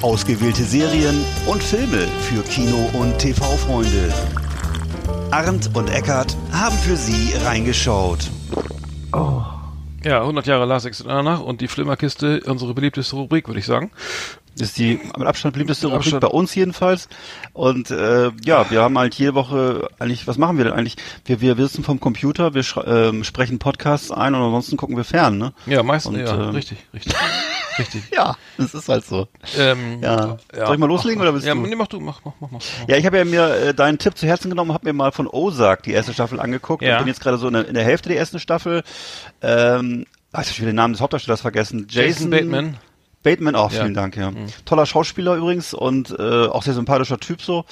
Ausgewählte 0.00 0.62
Serien 0.62 1.22
und 1.46 1.62
Filme 1.62 2.08
für 2.22 2.42
Kino- 2.44 2.88
und 2.94 3.18
TV-Freunde. 3.18 4.10
Arndt 5.30 5.76
und 5.76 5.90
Eckart 5.90 6.34
haben 6.50 6.78
für 6.78 6.96
Sie 6.96 7.34
reingeschaut. 7.44 8.20
Oh. 9.12 9.42
Ja, 10.02 10.22
100 10.22 10.46
Jahre 10.46 10.64
Last 10.64 10.86
Exit 10.86 11.04
danach 11.06 11.40
und 11.42 11.60
die 11.60 11.68
Flimmerkiste, 11.68 12.40
unsere 12.46 12.72
beliebteste 12.72 13.16
Rubrik, 13.16 13.48
würde 13.48 13.60
ich 13.60 13.66
sagen. 13.66 13.90
Ist 14.60 14.78
die 14.78 15.00
mit 15.16 15.26
Abstand 15.26 15.54
beliebteste 15.54 15.86
Rubrik 15.86 16.00
Abstand. 16.00 16.20
bei 16.20 16.28
uns 16.28 16.54
jedenfalls. 16.54 17.08
Und 17.52 17.90
äh, 17.90 18.30
ja, 18.44 18.70
wir 18.70 18.82
haben 18.82 18.98
halt 18.98 19.14
jede 19.14 19.34
Woche 19.34 19.88
eigentlich, 19.98 20.26
was 20.26 20.38
machen 20.38 20.56
wir 20.56 20.64
denn 20.64 20.74
eigentlich? 20.74 20.96
Wir, 21.24 21.40
wir 21.40 21.58
wissen 21.58 21.84
vom 21.84 22.00
Computer, 22.00 22.54
wir 22.54 22.60
äh, 22.60 23.24
sprechen 23.24 23.58
Podcasts 23.58 24.10
ein 24.10 24.34
und 24.34 24.42
ansonsten 24.42 24.76
gucken 24.76 24.96
wir 24.96 25.04
fern, 25.04 25.38
ne? 25.38 25.52
Ja, 25.66 25.82
meistens, 25.82 26.14
und, 26.14 26.20
ja, 26.20 26.34
äh, 26.34 26.50
richtig, 26.50 26.78
richtig. 26.94 27.14
Richtig. 27.78 28.02
ja, 28.12 28.36
das 28.58 28.74
ist 28.74 28.88
halt 28.88 29.06
so. 29.06 29.28
Ähm, 29.56 30.00
ja. 30.02 30.36
ja. 30.54 30.66
Soll 30.66 30.74
ich 30.74 30.80
mal 30.80 30.88
loslegen 30.88 31.22
oder 31.22 31.32
bist 31.32 31.46
ja, 31.46 31.54
du? 31.54 31.60
Nee, 31.60 31.76
mach 31.76 31.86
du, 31.86 31.98
mach, 32.00 32.20
mach, 32.24 32.34
mach, 32.38 32.50
mach. 32.50 32.60
Ja, 32.88 32.96
ich 32.96 33.06
habe 33.06 33.16
ja 33.16 33.24
mir 33.24 33.54
äh, 33.54 33.74
deinen 33.74 33.96
Tipp 33.96 34.18
zu 34.18 34.26
Herzen 34.26 34.50
genommen, 34.50 34.74
habe 34.74 34.86
mir 34.86 34.92
mal 34.92 35.12
von 35.12 35.26
Ozark 35.26 35.84
die 35.84 35.92
erste 35.92 36.12
Staffel 36.12 36.40
angeguckt. 36.40 36.82
Ja. 36.82 36.94
Ich 36.94 36.98
bin 36.98 37.06
jetzt 37.06 37.20
gerade 37.20 37.38
so 37.38 37.46
in 37.46 37.54
der, 37.54 37.68
in 37.68 37.74
der 37.74 37.84
Hälfte 37.84 38.10
der 38.10 38.18
ersten 38.18 38.38
Staffel. 38.38 38.82
Ähm, 39.40 40.04
Ach, 40.32 40.42
ich 40.42 40.60
will 40.60 40.66
den 40.66 40.76
Namen 40.76 40.94
des 40.94 41.00
Hauptdarstellers 41.00 41.40
vergessen. 41.40 41.86
Jason, 41.88 42.30
Jason 42.30 42.30
Bateman. 42.30 42.76
Bateman, 43.22 43.54
auch, 43.54 43.70
vielen 43.70 43.94
ja. 43.94 44.00
Dank, 44.00 44.16
ja. 44.16 44.30
Mhm. 44.30 44.46
Toller 44.64 44.86
Schauspieler 44.86 45.36
übrigens 45.36 45.74
und 45.74 46.10
äh, 46.18 46.46
auch 46.46 46.62
sehr 46.62 46.72
sympathischer 46.72 47.18
Typ 47.18 47.42
so. 47.42 47.66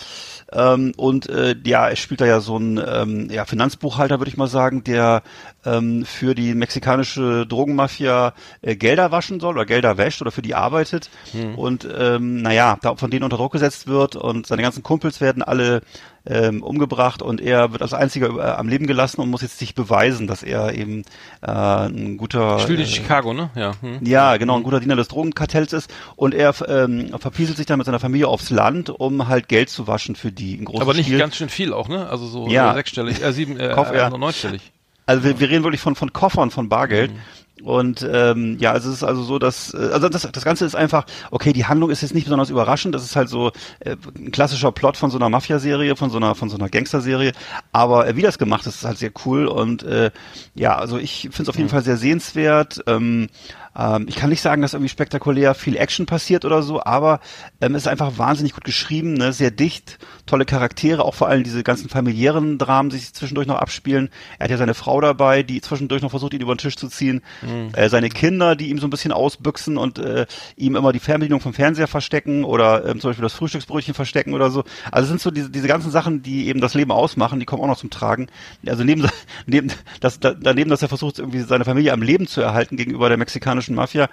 Ähm, 0.52 0.92
und 0.96 1.28
äh, 1.30 1.54
ja, 1.64 1.88
er 1.88 1.96
spielt 1.96 2.20
da 2.20 2.26
ja 2.26 2.40
so 2.40 2.58
ein 2.58 2.78
ähm, 2.86 3.30
ja, 3.30 3.46
Finanzbuchhalter, 3.46 4.20
würde 4.20 4.30
ich 4.30 4.36
mal 4.36 4.48
sagen, 4.48 4.84
der 4.84 5.22
ähm, 5.64 6.04
für 6.04 6.34
die 6.34 6.54
mexikanische 6.54 7.46
Drogenmafia 7.46 8.34
äh, 8.60 8.76
Gelder 8.76 9.10
waschen 9.10 9.40
soll 9.40 9.54
oder 9.54 9.64
Gelder 9.64 9.96
wäscht 9.96 10.20
oder 10.20 10.32
für 10.32 10.42
die 10.42 10.54
arbeitet. 10.54 11.08
Mhm. 11.32 11.54
Und 11.54 11.88
ähm, 11.98 12.42
naja, 12.42 12.78
da 12.82 12.96
von 12.96 13.10
denen 13.10 13.24
unter 13.24 13.38
Druck 13.38 13.52
gesetzt 13.52 13.86
wird 13.86 14.16
und 14.16 14.46
seine 14.46 14.62
ganzen 14.62 14.82
Kumpels 14.82 15.22
werden 15.22 15.42
alle 15.42 15.80
ähm, 16.28 16.62
umgebracht 16.62 17.22
und 17.22 17.40
er 17.40 17.72
wird 17.72 17.82
als 17.82 17.94
einziger 17.94 18.28
äh, 18.36 18.50
am 18.52 18.68
Leben 18.68 18.86
gelassen 18.86 19.20
und 19.20 19.30
muss 19.30 19.42
jetzt 19.42 19.58
sich 19.58 19.74
beweisen, 19.74 20.26
dass 20.26 20.42
er 20.42 20.74
eben 20.74 21.02
äh, 21.40 21.50
ein 21.50 22.16
guter 22.16 22.58
Spielt 22.58 22.80
in 22.80 22.84
äh, 22.84 22.88
Chicago, 22.88 23.32
ne? 23.32 23.50
Ja. 23.54 23.72
Hm. 23.80 23.98
Ja, 24.02 24.36
genau, 24.36 24.56
ein 24.56 24.62
guter 24.62 24.80
Diener 24.80 24.96
des 24.96 25.08
Drogenkartells 25.08 25.72
ist 25.72 25.92
und 26.16 26.34
er 26.34 26.54
ähm, 26.68 27.10
verpieselt 27.18 27.56
sich 27.56 27.66
dann 27.66 27.78
mit 27.78 27.86
seiner 27.86 28.00
Familie 28.00 28.28
aufs 28.28 28.50
Land, 28.50 28.90
um 28.90 29.28
halt 29.28 29.48
Geld 29.48 29.70
zu 29.70 29.86
waschen 29.86 30.16
für 30.16 30.30
die 30.30 30.54
in 30.54 30.64
großen 30.64 30.82
Aber 30.82 30.94
nicht 30.94 31.06
Stil. 31.06 31.18
ganz 31.18 31.36
schön 31.36 31.48
viel 31.48 31.72
auch, 31.72 31.88
ne? 31.88 32.08
Also 32.08 32.26
so 32.26 32.48
ja. 32.48 32.74
sechsstellig, 32.74 33.22
äh, 33.22 33.32
sieben, 33.32 33.58
äh, 33.58 33.72
Kopf, 33.74 33.90
äh, 33.90 34.10
neunstellig. 34.10 34.72
Also 35.08 35.24
wir, 35.24 35.40
wir 35.40 35.48
reden 35.48 35.64
wirklich 35.64 35.80
von 35.80 35.94
von 35.94 36.12
Koffern 36.12 36.50
von 36.50 36.68
Bargeld. 36.68 37.12
Mhm. 37.12 37.18
Und 37.64 38.08
ähm, 38.08 38.56
ja, 38.60 38.72
also 38.72 38.88
es 38.88 38.96
ist 38.96 39.02
also 39.02 39.22
so, 39.22 39.38
dass 39.38 39.74
äh, 39.74 39.90
also 39.92 40.08
das, 40.08 40.30
das 40.30 40.44
Ganze 40.44 40.64
ist 40.64 40.76
einfach, 40.76 41.06
okay, 41.30 41.52
die 41.52 41.64
Handlung 41.64 41.90
ist 41.90 42.02
jetzt 42.02 42.14
nicht 42.14 42.24
besonders 42.24 42.50
überraschend, 42.50 42.94
das 42.94 43.02
ist 43.02 43.16
halt 43.16 43.28
so 43.28 43.50
äh, 43.80 43.96
ein 44.16 44.30
klassischer 44.30 44.70
Plot 44.70 44.96
von 44.96 45.10
so 45.10 45.18
einer 45.18 45.28
Mafia-Serie, 45.28 45.96
von 45.96 46.10
so 46.10 46.18
einer 46.18 46.36
von 46.36 46.50
so 46.50 46.56
einer 46.56 46.68
Gangster-Serie, 46.68 47.32
aber 47.72 48.06
äh, 48.06 48.14
wie 48.14 48.22
das 48.22 48.38
gemacht 48.38 48.66
ist, 48.66 48.76
ist 48.76 48.84
halt 48.84 48.98
sehr 48.98 49.10
cool 49.24 49.46
und 49.46 49.82
äh, 49.82 50.10
ja, 50.54 50.76
also 50.76 50.98
ich 50.98 51.22
finde 51.22 51.42
es 51.42 51.48
auf 51.48 51.56
jeden 51.56 51.66
mhm. 51.66 51.72
Fall 51.72 51.82
sehr 51.82 51.96
sehenswert. 51.96 52.80
Ähm, 52.86 53.28
ähm, 53.78 54.06
ich 54.08 54.16
kann 54.16 54.30
nicht 54.30 54.42
sagen, 54.42 54.62
dass 54.62 54.74
irgendwie 54.74 54.88
spektakulär 54.88 55.54
viel 55.54 55.76
Action 55.76 56.06
passiert 56.06 56.44
oder 56.44 56.62
so, 56.62 56.82
aber 56.82 57.20
ähm, 57.60 57.74
es 57.74 57.82
ist 57.82 57.88
einfach 57.88 58.18
wahnsinnig 58.18 58.54
gut 58.54 58.64
geschrieben, 58.64 59.14
ne? 59.14 59.32
sehr 59.32 59.50
dicht, 59.50 59.98
tolle 60.26 60.44
Charaktere, 60.44 61.04
auch 61.04 61.14
vor 61.14 61.28
allem 61.28 61.44
diese 61.44 61.62
ganzen 61.62 61.88
familiären 61.88 62.58
Dramen, 62.58 62.90
die 62.90 62.98
sich 62.98 63.14
zwischendurch 63.14 63.46
noch 63.46 63.56
abspielen. 63.56 64.10
Er 64.38 64.44
hat 64.44 64.50
ja 64.50 64.56
seine 64.56 64.74
Frau 64.74 65.00
dabei, 65.00 65.42
die 65.42 65.60
zwischendurch 65.60 66.02
noch 66.02 66.10
versucht, 66.10 66.34
ihn 66.34 66.40
über 66.40 66.54
den 66.54 66.58
Tisch 66.58 66.76
zu 66.76 66.88
ziehen. 66.88 67.22
Mhm. 67.42 67.70
Äh, 67.74 67.88
seine 67.88 68.08
Kinder, 68.08 68.56
die 68.56 68.68
ihm 68.70 68.78
so 68.78 68.86
ein 68.86 68.90
bisschen 68.90 69.12
ausbüchsen 69.12 69.78
und 69.78 69.98
äh, 69.98 70.26
ihm 70.56 70.74
immer 70.76 70.92
die 70.92 70.98
Fernbedienung 70.98 71.40
vom 71.40 71.54
Fernseher 71.54 71.86
verstecken 71.86 72.44
oder 72.44 72.84
ähm, 72.84 73.00
zum 73.00 73.10
Beispiel 73.10 73.22
das 73.22 73.34
Frühstücksbrötchen 73.34 73.94
verstecken 73.94 74.34
oder 74.34 74.50
so. 74.50 74.64
Also 74.90 75.04
es 75.04 75.08
sind 75.08 75.20
so 75.20 75.30
diese, 75.30 75.50
diese 75.50 75.68
ganzen 75.68 75.90
Sachen, 75.90 76.22
die 76.22 76.48
eben 76.48 76.60
das 76.60 76.74
Leben 76.74 76.90
ausmachen, 76.90 77.38
die 77.38 77.46
kommen 77.46 77.62
auch 77.62 77.68
noch 77.68 77.78
zum 77.78 77.90
Tragen. 77.90 78.28
Also 78.66 78.84
neben, 78.84 79.08
neben 79.46 79.70
das, 80.00 80.18
daneben, 80.20 80.70
dass 80.70 80.82
er 80.82 80.88
versucht, 80.88 81.18
irgendwie 81.18 81.40
seine 81.40 81.64
Familie 81.64 81.92
am 81.92 82.02
Leben 82.02 82.26
zu 82.26 82.40
erhalten 82.40 82.76
gegenüber 82.76 83.08
der 83.08 83.18
mexikanischen 83.18 83.67
mexikanischen 83.68 83.74
Mafia, 83.74 84.08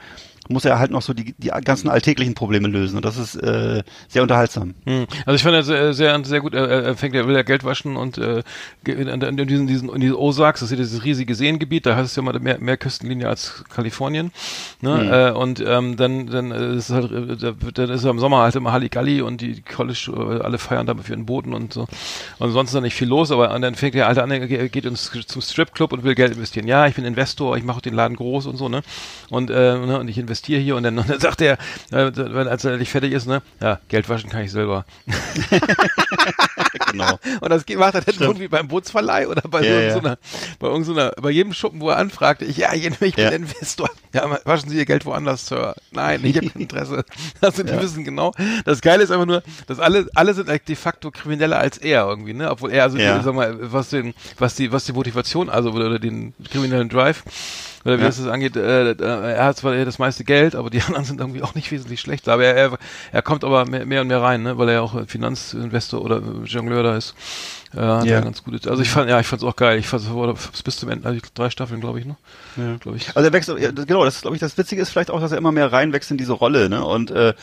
muss 0.50 0.66
er 0.66 0.80
halt 0.80 0.92
noch 0.92 1.02
so 1.02 1.14
die, 1.14 1.34
die 1.38 1.50
ganzen 1.64 1.90
alltäglichen 1.90 2.36
Probleme 2.36 2.68
lösen. 2.68 2.98
Und 2.98 3.06
das 3.06 3.18
ist 3.18 3.36
äh, 3.36 3.84
sehr 4.08 4.22
unterhaltsam. 4.22 4.76
Hm. 4.86 5.06
Also 5.26 5.36
ich 5.36 5.44
fand 5.44 5.56
er 5.56 5.64
sehr, 5.64 5.94
sehr, 5.94 6.24
sehr 6.24 6.42
gut. 6.42 6.54
Er, 6.54 6.96
fängt, 6.96 7.16
er 7.16 7.28
will 7.28 7.36
ja 7.36 7.42
Geld 7.42 7.64
waschen 7.64 7.98
und 7.98 8.18
äh, 8.18 8.44
in, 8.86 9.08
in 9.08 9.48
diesen, 9.48 9.68
diesen, 9.68 9.90
in 9.90 10.02
diese 10.02 10.20
Ozarks, 10.20 10.60
das 10.60 10.68
ist 10.68 10.78
ja 10.78 10.84
dieses 10.84 11.04
riesige 11.04 11.36
Seengebiet, 11.36 11.86
da 11.86 11.96
heißt 11.96 12.12
es 12.12 12.16
ja 12.16 12.22
mal 12.22 12.38
mehr, 12.40 12.60
mehr 12.60 12.78
Küstenlinie 12.78 13.28
als 13.28 13.64
Kalifornien. 13.74 14.32
Ne? 14.82 15.00
Hm. 15.00 15.14
Äh, 15.14 15.32
und 15.32 15.64
ähm, 15.66 15.98
dann, 15.98 16.28
dann 16.28 16.52
ist 16.52 16.90
halt, 16.92 17.12
dann 17.12 17.90
ist 17.90 18.04
er 18.04 18.12
im 18.12 18.20
Sommer 18.20 18.40
halt 18.40 18.56
immer 18.56 18.72
Halligalli 18.72 19.22
und 19.22 19.42
die 19.42 19.62
College, 19.62 20.12
äh, 20.16 20.44
alle 20.44 20.58
feiern 20.58 20.86
da 20.86 20.96
für 20.96 21.14
ihren 21.14 21.26
Booten 21.26 21.54
und 21.54 21.74
so. 21.74 21.88
Und 22.40 22.52
sonst 22.52 22.70
ist 22.70 22.76
da 22.76 22.82
nicht 22.82 22.96
viel 22.96 23.08
los, 23.08 23.32
aber 23.32 23.48
dann 23.60 23.76
fängt 23.76 23.96
der 23.96 24.08
alte 24.08 24.24
an, 24.24 24.32
er 24.32 24.48
geht 24.48 24.86
ins, 24.86 25.12
zum 25.28 25.42
Stripclub 25.42 25.92
und 25.94 26.04
will 26.04 26.16
Geld 26.16 26.34
investieren. 26.34 26.68
Ja, 26.68 26.88
ich 26.88 26.96
bin 26.96 27.06
Investor, 27.06 27.58
ich 27.58 27.64
mache 27.64 27.82
den 27.82 27.94
Laden 27.94 28.16
groß 28.16 28.46
und 28.46 28.58
so, 28.58 28.70
ne? 28.70 28.82
Und, 29.30 29.50
äh, 29.50 29.54
ne, 29.54 30.00
und 30.00 30.08
ich 30.08 30.18
investiere 30.18 30.35
investiere 30.36 30.60
hier 30.60 30.76
und 30.76 30.84
dann, 30.84 30.98
und 31.00 31.10
dann 31.10 31.20
sagt 31.20 31.42
er, 31.42 31.58
äh, 31.92 32.12
als 32.48 32.66
er 32.66 32.78
nicht 32.78 32.92
fertig 32.92 33.14
ist, 33.14 33.28
ne, 33.28 33.42
ja, 33.62 33.80
Geld 33.88 34.10
waschen 34.10 34.30
kann 34.30 34.44
ich 34.44 34.52
selber. 34.52 34.86
genau. 36.92 37.18
Und 37.42 37.50
das 37.50 37.66
macht 37.76 37.96
er 37.96 38.02
dann 38.02 38.16
irgendwie 38.20 38.48
beim 38.48 38.68
Bootsverleih 38.68 39.28
oder 39.28 39.42
bei 39.42 39.62
ja, 39.62 39.94
so, 39.94 40.02
ja. 40.02 40.18
bei 40.60 40.68
irgendeiner, 40.68 41.12
bei 41.22 41.30
jedem 41.30 41.54
Schuppen, 41.54 41.80
wo 41.80 41.90
er 41.90 41.98
anfragt, 41.98 42.42
ich, 42.42 42.58
ja, 42.58 42.74
ich 42.74 42.90
bin 43.00 43.14
ja. 43.16 43.30
Investor. 43.30 43.90
Ja, 44.14 44.40
waschen 44.46 44.70
Sie 44.70 44.78
Ihr 44.78 44.86
Geld 44.86 45.06
woanders, 45.06 45.48
Sir. 45.48 45.76
Nein, 45.92 46.22
ich 46.24 46.38
habe 46.38 46.50
kein 46.50 46.62
Interesse. 46.66 47.04
Also 47.42 47.64
die 47.64 47.72
ja. 47.72 47.82
wissen 47.82 48.04
genau. 48.04 48.34
Das 48.66 48.82
Geile 48.82 49.04
ist 49.04 49.12
einfach 49.12 49.26
nur, 49.26 49.44
dass 49.68 49.80
alle, 49.80 50.08
alle 50.16 50.34
sind 50.34 50.50
de 50.50 50.76
facto 50.76 51.12
krimineller 51.12 51.60
als 51.60 51.78
er 51.78 52.08
irgendwie, 52.08 52.34
ne? 52.34 52.50
Obwohl 52.52 52.72
er, 52.72 52.84
also 52.84 52.98
die, 52.98 53.04
sag 53.04 53.34
mal, 53.34 53.58
was 53.60 53.90
den, 53.90 54.14
was 54.38 54.56
die, 54.56 54.72
was 54.72 54.86
die 54.86 54.94
Motivation, 54.94 55.50
also 55.50 55.72
oder 55.72 56.00
den 56.00 56.34
kriminellen 56.50 56.90
Drive 56.90 57.24
oder 57.86 57.98
wie 58.00 58.02
ja. 58.02 58.08
das 58.08 58.26
angeht, 58.26 58.56
äh, 58.56 58.92
äh, 58.92 58.96
er 59.00 59.46
hat 59.46 59.58
zwar 59.58 59.74
das 59.86 60.00
meiste 60.00 60.24
Geld, 60.24 60.56
aber 60.56 60.70
die 60.72 60.82
anderen 60.88 61.06
sind 61.06 61.22
irgendwie 61.22 61.44
auch 61.44 61.54
nicht 61.54 61.72
wesentlich 61.72 62.02
schlechter. 62.02 62.34
Aber 62.34 62.44
er, 62.44 62.56
er, 62.56 62.78
er 63.12 63.22
kommt 63.22 63.44
aber 63.44 63.66
mehr, 63.66 63.86
mehr 63.86 64.02
und 64.02 64.08
mehr 64.08 64.22
rein, 64.22 64.44
ne? 64.44 64.58
weil 64.58 64.70
er 64.70 64.76
ja 64.76 64.82
auch 64.82 65.08
Finanzinvestor 65.08 66.02
oder 66.02 66.22
Jongleur 66.46 66.84
da 66.84 66.98
ist. 66.98 67.16
Ja, 67.74 68.04
ja. 68.04 68.22
ganz 68.22 68.44
gut. 68.44 68.68
Also 68.68 68.82
ich 68.82 68.90
fand, 68.90 69.10
ja, 69.10 69.20
ich 69.20 69.28
fand's 69.28 69.44
auch 69.44 69.56
geil. 69.56 69.80
Ich 69.80 69.88
fand 69.88 70.04
es 70.04 70.64
bis 70.64 70.78
zum 70.78 70.90
Ende, 70.90 71.08
also 71.08 71.20
drei 71.34 71.50
Staffeln, 71.50 71.82
glaube 71.82 72.00
ich, 72.00 72.06
ne? 72.06 72.16
Ja. 72.56 72.78
Glaube 72.78 72.98
ich. 72.98 73.16
Also 73.16 73.28
er 73.28 73.34
wechselt, 73.34 73.60
ja, 73.60 73.72
genau, 73.72 74.06
das 74.06 74.22
glaube 74.22 74.36
ich, 74.36 74.40
das 74.40 74.58
Witzige 74.58 74.82
ist 74.82 74.90
vielleicht 74.90 75.12
auch, 75.12 75.20
dass 75.20 75.32
er 75.32 75.38
immer 75.38 75.52
mehr 75.52 75.72
reinwächst 75.72 76.12
in 76.12 76.18
diese 76.18 76.34
Rolle, 76.34 76.70
ne? 76.70 76.86
Und 76.86 77.12
äh, 77.12 77.34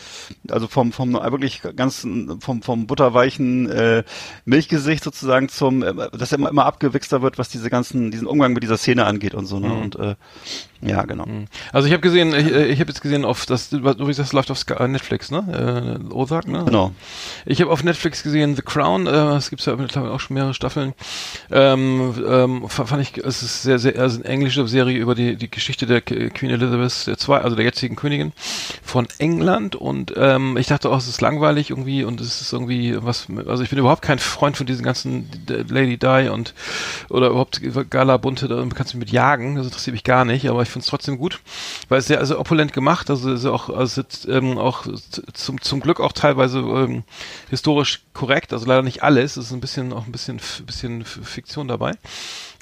also 0.49 0.69
vom, 0.69 0.93
vom 0.93 1.13
wirklich 1.15 1.63
ganz 1.77 2.07
vom, 2.41 2.63
vom 2.63 2.87
butterweichen 2.87 3.69
äh, 3.71 4.05
Milchgesicht 4.45 5.05
sozusagen 5.05 5.49
zum, 5.49 5.83
äh, 5.83 5.93
dass 6.13 6.33
er 6.33 6.39
immer, 6.39 6.51
immer 6.51 6.67
abgewichster 6.67 7.23
wird, 7.23 7.39
was 7.39 7.49
diese 7.49 7.69
ganzen, 7.69 8.11
diesen 8.11 8.27
Umgang 8.27 8.53
mit 8.53 8.63
dieser 8.63 8.79
Szene 8.79 9.05
angeht 9.05 9.35
und 9.35 9.47
so, 9.47 9.61
ne? 9.61 9.69
Mhm. 9.69 9.83
Und 9.83 9.97
äh, 9.97 10.15
ja, 10.83 11.03
genau. 11.05 11.27
Mhm. 11.27 11.47
Also 11.73 11.87
ich 11.87 11.93
habe 11.93 12.01
gesehen, 12.01 12.35
ich, 12.35 12.47
ich 12.51 12.81
habe 12.81 12.91
jetzt 12.91 13.03
gesehen 13.03 13.25
auf 13.25 13.47
das, 13.47 13.73
übrigens 13.73 14.17
das 14.17 14.33
läuft 14.33 14.51
auf 14.51 14.65
äh, 14.69 14.89
Netflix, 14.89 15.31
ne? 15.31 16.01
Äh, 16.11 16.13
Ozark, 16.13 16.49
ne? 16.49 16.65
Genau. 16.65 16.93
Ich 17.47 17.61
habe 17.61 17.71
auf 17.71 17.85
Netflix 17.85 18.23
gesehen 18.23 18.57
The 18.57 18.63
Crown, 18.63 19.07
äh, 19.07 19.37
es 19.37 19.51
gibt 19.51 19.65
ja 19.65 19.75
auch 19.75 20.21
schon 20.21 20.35
mehrere 20.35 20.55
Staffeln. 20.55 20.95
Ähm, 21.51 22.15
ähm, 22.29 22.69
fand 22.69 23.01
ich, 23.01 23.19
es 23.19 23.43
ist 23.43 23.63
sehr, 23.63 23.79
sehr, 23.79 23.99
also 23.99 24.19
eine 24.19 24.25
englische 24.29 24.67
Serie 24.67 24.99
über 24.99 25.15
die, 25.15 25.37
die 25.37 25.51
Geschichte 25.51 25.87
der 25.87 26.01
Queen 26.01 26.51
Elizabeth 26.51 27.07
II, 27.29 27.37
also 27.37 27.55
der 27.55 27.65
jetzigen 27.65 27.95
Königin 27.95 28.33
von 28.83 29.07
England. 29.19 29.77
Und 29.77 30.13
ähm, 30.17 30.57
ich 30.57 30.67
dachte 30.67 30.91
auch, 30.91 30.99
es 30.99 31.07
ist 31.07 31.21
langweilig 31.21 31.71
irgendwie 31.71 32.03
und 32.03 32.21
es 32.21 32.41
ist 32.41 32.53
irgendwie 32.53 32.97
was, 32.99 33.29
also 33.47 33.63
ich 33.63 33.71
bin 33.71 33.79
überhaupt 33.79 34.03
kein 34.03 34.19
Freund 34.19 34.57
von 34.57 34.67
diesen 34.67 34.85
ganzen 34.85 35.29
Lady 35.47 35.97
Di 35.97 36.29
und 36.29 36.55
oder 37.09 37.29
überhaupt 37.29 37.61
Gala 37.91 38.17
Bunte, 38.17 38.49
da 38.49 38.65
kannst 38.75 38.95
du 38.95 38.99
mich 38.99 39.03
mit 39.03 39.13
jagen, 39.13 39.57
das 39.57 39.67
interessiert 39.67 39.95
mich 39.95 40.05
gar 40.05 40.25
nicht, 40.25 40.49
aber 40.49 40.63
ich 40.63 40.69
finde 40.73 40.85
es 40.85 40.91
trotzdem 40.91 41.19
gut, 41.19 41.41
weil 41.89 41.99
es 41.99 42.07
sehr 42.07 42.19
also 42.19 42.39
opulent 42.39 42.73
gemacht, 42.73 43.11
also, 43.11 43.31
also 43.31 43.53
auch, 43.53 43.69
also 43.69 44.03
ähm, 44.29 44.59
auch 44.59 44.87
zum, 45.33 45.61
zum 45.61 45.81
Glück 45.81 46.01
auch 46.01 46.13
teilweise 46.13 46.59
ähm, 46.61 47.05
historisch 47.51 48.03
korrekt, 48.13 48.53
also 48.53 48.67
leider 48.67 48.83
nicht 48.83 49.03
alles, 49.03 49.37
es 49.37 49.47
ist 49.47 49.53
ein 49.53 49.61
bisschen 49.61 49.93
auch 49.93 50.07
ein 50.07 50.13
bisschen 50.13 50.41
bisschen 50.67 51.05
Fiktion 51.05 51.69
dabei. 51.69 51.93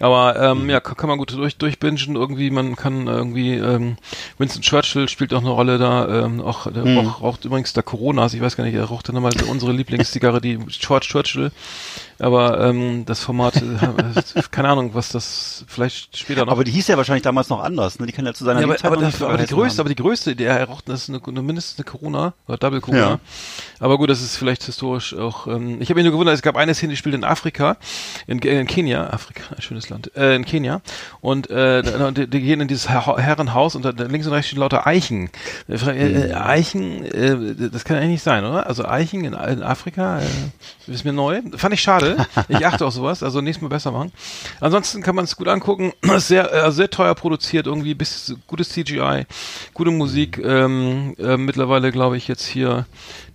Aber 0.00 0.34
ähm, 0.40 0.64
mhm. 0.64 0.70
ja, 0.70 0.80
kann, 0.80 0.96
kann, 0.96 1.08
man 1.08 1.18
gut 1.18 1.32
durch 1.32 1.56
durchbingen. 1.56 2.16
Irgendwie, 2.16 2.50
man 2.50 2.74
kann 2.74 3.06
irgendwie 3.06 3.54
ähm, 3.54 3.96
Winston 4.38 4.62
Churchill 4.62 5.08
spielt 5.08 5.34
auch 5.34 5.40
eine 5.40 5.50
Rolle 5.50 5.76
da. 5.76 6.24
Ähm, 6.24 6.40
auch 6.40 6.70
der 6.72 6.86
mhm. 6.86 7.06
raucht, 7.06 7.44
übrigens 7.44 7.74
der 7.74 7.82
Coronas. 7.82 8.32
Ich 8.32 8.40
weiß 8.40 8.56
gar 8.56 8.64
nicht, 8.64 8.74
er 8.74 8.84
raucht 8.84 9.08
dann 9.08 9.14
nochmal 9.14 9.32
unsere 9.48 9.72
Lieblingszigarre, 9.72 10.40
die 10.40 10.56
George 10.56 11.06
Churchill. 11.06 11.52
Aber 12.18 12.60
ähm, 12.60 13.04
das 13.04 13.20
Format, 13.20 13.56
äh, 13.56 14.42
keine 14.50 14.68
Ahnung, 14.68 14.94
was 14.94 15.10
das 15.10 15.64
vielleicht 15.68 16.16
später 16.16 16.46
noch. 16.46 16.52
Aber 16.52 16.64
die 16.64 16.72
hieß 16.72 16.88
ja 16.88 16.96
wahrscheinlich 16.96 17.22
damals 17.22 17.50
noch 17.50 17.60
anders. 17.62 17.98
Ne? 17.98 18.06
Die 18.06 18.12
kann 18.12 18.24
ja 18.24 18.32
zu 18.32 18.44
seiner 18.44 18.60
ja, 18.60 18.66
aber, 18.66 18.76
aber, 18.82 18.96
das, 18.96 19.22
aber 19.22 19.36
die 19.36 19.46
größte, 19.46 19.78
haben. 19.78 19.86
aber 19.86 19.88
die 19.90 20.02
größte, 20.02 20.36
die 20.36 20.44
er 20.44 20.64
raucht, 20.64 20.88
das 20.88 21.02
ist 21.02 21.08
eine, 21.10 21.20
eine 21.26 21.42
mindestens 21.42 21.78
eine 21.78 21.84
Corona 21.84 22.34
oder 22.46 22.56
Double 22.56 22.80
Corona. 22.80 23.00
Ja. 23.00 23.20
Aber 23.80 23.98
gut, 23.98 24.08
das 24.08 24.22
ist 24.22 24.36
vielleicht 24.36 24.64
historisch 24.64 25.14
auch 25.14 25.39
auch, 25.40 25.46
ähm, 25.46 25.80
ich 25.80 25.88
habe 25.88 25.96
mich 25.96 26.04
nur 26.04 26.12
gewundert, 26.12 26.34
es 26.34 26.42
gab 26.42 26.56
eine 26.56 26.74
Szene, 26.74 26.92
die 26.92 26.96
spielt 26.96 27.14
in 27.14 27.24
Afrika, 27.24 27.76
in, 28.26 28.38
in 28.38 28.66
Kenia, 28.66 29.10
Afrika, 29.10 29.42
ein 29.54 29.62
schönes 29.62 29.88
Land, 29.88 30.14
äh, 30.16 30.34
in 30.34 30.44
Kenia. 30.44 30.80
Und 31.20 31.50
äh, 31.50 32.12
die, 32.12 32.26
die 32.26 32.40
gehen 32.40 32.60
in 32.60 32.68
dieses 32.68 32.88
Herrenhaus 32.88 33.74
und 33.74 33.84
da, 33.84 33.90
links 33.90 34.26
und 34.26 34.32
rechts 34.32 34.48
stehen 34.48 34.60
lauter 34.60 34.86
Eichen. 34.86 35.30
Äh, 35.68 35.74
äh, 35.74 36.28
mhm. 36.28 36.34
Eichen, 36.34 37.04
äh, 37.04 37.70
das 37.70 37.84
kann 37.84 37.96
eigentlich 37.96 38.10
nicht 38.10 38.22
sein, 38.22 38.44
oder? 38.44 38.66
Also 38.66 38.84
Eichen 38.84 39.24
in, 39.24 39.34
in 39.34 39.62
Afrika, 39.62 40.20
äh, 40.20 40.24
ist 40.86 41.04
mir 41.04 41.12
neu. 41.12 41.40
Fand 41.56 41.74
ich 41.74 41.80
schade. 41.80 42.26
Ich 42.48 42.66
achte 42.66 42.84
auf 42.84 42.92
sowas, 42.92 43.22
also 43.22 43.40
nächstes 43.40 43.62
Mal 43.62 43.68
besser 43.68 43.92
machen. 43.92 44.12
Ansonsten 44.60 45.02
kann 45.02 45.14
man 45.14 45.24
es 45.24 45.36
gut 45.36 45.48
angucken. 45.48 45.92
sehr, 46.18 46.52
äh, 46.52 46.72
sehr 46.72 46.90
teuer 46.90 47.14
produziert, 47.14 47.66
irgendwie 47.66 47.94
bis 47.94 48.34
gutes 48.46 48.70
CGI, 48.70 49.26
gute 49.74 49.90
Musik. 49.90 50.38
Ähm, 50.38 51.14
äh, 51.18 51.36
mittlerweile 51.36 51.92
glaube 51.92 52.16
ich 52.16 52.28
jetzt 52.28 52.46
hier 52.46 52.86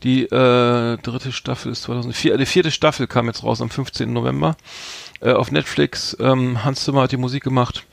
die 0.05 0.23
äh, 0.23 0.97
dritte 0.97 1.31
Staffel 1.31 1.71
ist 1.71 1.83
2004, 1.83 2.37
die 2.37 2.45
vierte 2.45 2.71
Staffel 2.71 3.07
kam 3.07 3.25
jetzt 3.25 3.43
raus 3.43 3.59
am 3.59 3.69
15. 3.69 4.13
November 4.13 4.55
äh, 5.19 5.31
auf 5.31 5.51
Netflix. 5.51 6.15
Ähm, 6.19 6.63
Hans 6.63 6.83
Zimmer 6.83 7.01
hat 7.01 7.11
die 7.11 7.17
Musik 7.17 7.43
gemacht. 7.43 7.83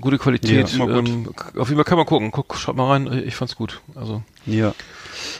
Gute 0.00 0.18
Qualität. 0.18 0.72
Ja, 0.72 0.84
ähm, 0.86 1.28
auf 1.56 1.68
jeden 1.68 1.76
Fall 1.76 1.84
kann 1.84 1.98
man 1.98 2.06
gucken. 2.06 2.30
Guck, 2.30 2.56
schaut 2.56 2.76
mal 2.76 2.90
rein. 2.90 3.24
Ich 3.26 3.34
fand's 3.34 3.56
gut. 3.56 3.80
Also. 3.94 4.22
Ja. 4.46 4.72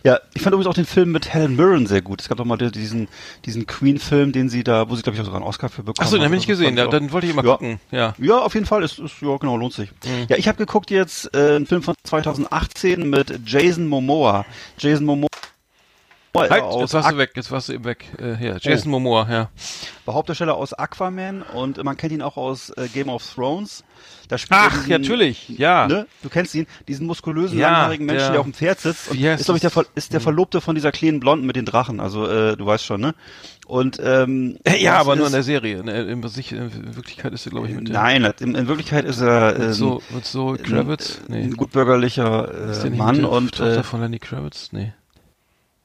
Ja, 0.05 0.19
ich 0.35 0.43
fand 0.43 0.53
übrigens 0.53 0.67
auch 0.67 0.75
den 0.75 0.85
Film 0.85 1.13
mit 1.13 1.33
Helen 1.33 1.57
Mirren 1.57 1.87
sehr 1.87 2.03
gut. 2.03 2.21
Es 2.21 2.29
gab 2.29 2.37
doch 2.37 2.45
mal 2.45 2.59
diesen, 2.59 3.09
diesen 3.47 3.67
Queen-Film, 3.67 4.33
den 4.33 4.51
sie 4.51 4.63
da, 4.63 4.91
wo 4.91 4.97
sie, 4.97 5.03
glaube 5.03 5.15
ich, 5.15 5.21
auch 5.23 5.25
sogar 5.25 5.41
einen 5.41 5.49
Oscar 5.49 5.69
für 5.69 5.83
bekommen 5.83 6.05
Achso, 6.05 6.17
den 6.17 6.25
habe 6.25 6.35
ich 6.35 6.41
nicht 6.41 6.49
gesehen. 6.49 6.77
Ja, 6.77 6.89
dann 6.89 7.13
wollte 7.13 7.29
ich 7.29 7.33
immer 7.33 7.45
ja. 7.45 7.53
gucken. 7.53 7.81
Ja. 7.93 8.15
ja, 8.19 8.41
auf 8.41 8.53
jeden 8.55 8.67
Fall. 8.67 8.83
Ist, 8.83 8.99
ist, 8.99 9.23
ja, 9.23 9.37
genau, 9.37 9.57
lohnt 9.57 9.73
sich. 9.73 9.91
Mhm. 10.05 10.27
Ja, 10.29 10.37
ich 10.37 10.49
habe 10.49 10.59
geguckt 10.59 10.91
jetzt 10.91 11.33
äh, 11.35 11.55
einen 11.57 11.67
Film 11.67 11.83
von 11.83 11.95
2018 12.03 13.09
mit 13.09 13.41
Jason 13.47 13.87
Momoa. 13.87 14.45
Jason 14.79 15.07
Momoa 15.07 15.29
Halt, 16.35 16.65
jetzt 16.79 16.95
warst 16.95 17.11
du 17.11 17.17
weg, 17.17 17.33
jetzt 17.35 17.51
warst 17.51 17.69
du 17.69 17.73
eben 17.73 17.85
weg. 17.85 18.05
Äh, 18.19 18.37
hier, 18.37 18.59
Jason 18.61 18.89
oh. 18.89 18.99
Momoa, 18.99 19.27
ja. 19.31 19.51
War 20.05 20.15
Hauptdarsteller 20.15 20.55
aus 20.55 20.73
Aquaman 20.73 21.43
und 21.43 21.83
man 21.83 21.97
kennt 21.97 22.13
ihn 22.13 22.23
auch 22.23 22.37
aus 22.37 22.71
äh, 22.71 22.89
Game 22.89 23.09
of 23.09 23.25
Thrones. 23.35 23.85
Da 24.29 24.39
spielt 24.39 24.61
Ach, 24.63 24.73
diesen, 24.73 24.91
natürlich, 24.91 25.49
ja. 25.49 25.89
Ne? 25.89 26.07
Du 26.23 26.29
kennst 26.29 26.55
ihn, 26.55 26.69
diesen 26.87 27.07
muskulösen, 27.07 27.59
ja, 27.59 27.69
langhaarigen 27.69 28.07
Menschen, 28.07 28.27
der, 28.27 28.31
der 28.31 28.41
auf 28.41 28.47
dem 28.47 28.55
Pferd 28.55 28.79
sitzt. 28.79 29.11
Und 29.11 29.21
ist, 29.21 29.45
glaube 29.45 29.59
ich, 29.59 29.63
der, 29.63 29.85
ist 29.97 30.13
der 30.13 30.21
Verlobte 30.21 30.61
von 30.61 30.77
dieser 30.77 30.93
kleinen 30.93 31.19
Blonden 31.19 31.47
mit 31.47 31.57
den 31.57 31.65
Drachen. 31.65 31.99
Also, 31.99 32.29
äh, 32.29 32.57
du 32.57 32.65
weißt 32.65 32.85
schon, 32.85 33.01
ne? 33.01 33.15
Und 33.67 33.99
ähm, 34.03 34.59
ja, 34.79 34.99
aber 34.99 35.17
nur 35.17 35.27
in 35.27 35.33
der 35.33 35.43
Serie. 35.43 35.79
In, 35.79 35.89
in, 35.89 36.09
in 36.09 36.23
Wirklichkeit 36.23 37.33
ist 37.33 37.47
er, 37.47 37.51
glaube 37.51 37.69
ich, 37.69 37.75
mit 37.75 37.89
Nein, 37.89 38.25
in, 38.39 38.55
in 38.55 38.69
Wirklichkeit 38.69 39.05
ist 39.05 39.21
er 39.21 39.59
ähm, 39.59 39.73
so, 39.73 40.01
mit 40.15 40.25
so 40.25 40.57
Kravitz, 40.63 41.21
nee. 41.27 41.43
ein 41.43 41.57
gutbürgerlicher 41.57 42.85
äh, 42.85 42.91
Mann 42.91 43.25
und 43.25 43.57
Tochter 43.57 43.79
äh, 43.79 43.83
von 43.83 44.01
Lenny 44.01 44.21
Kravitz, 44.21 44.71
nee. 44.71 44.93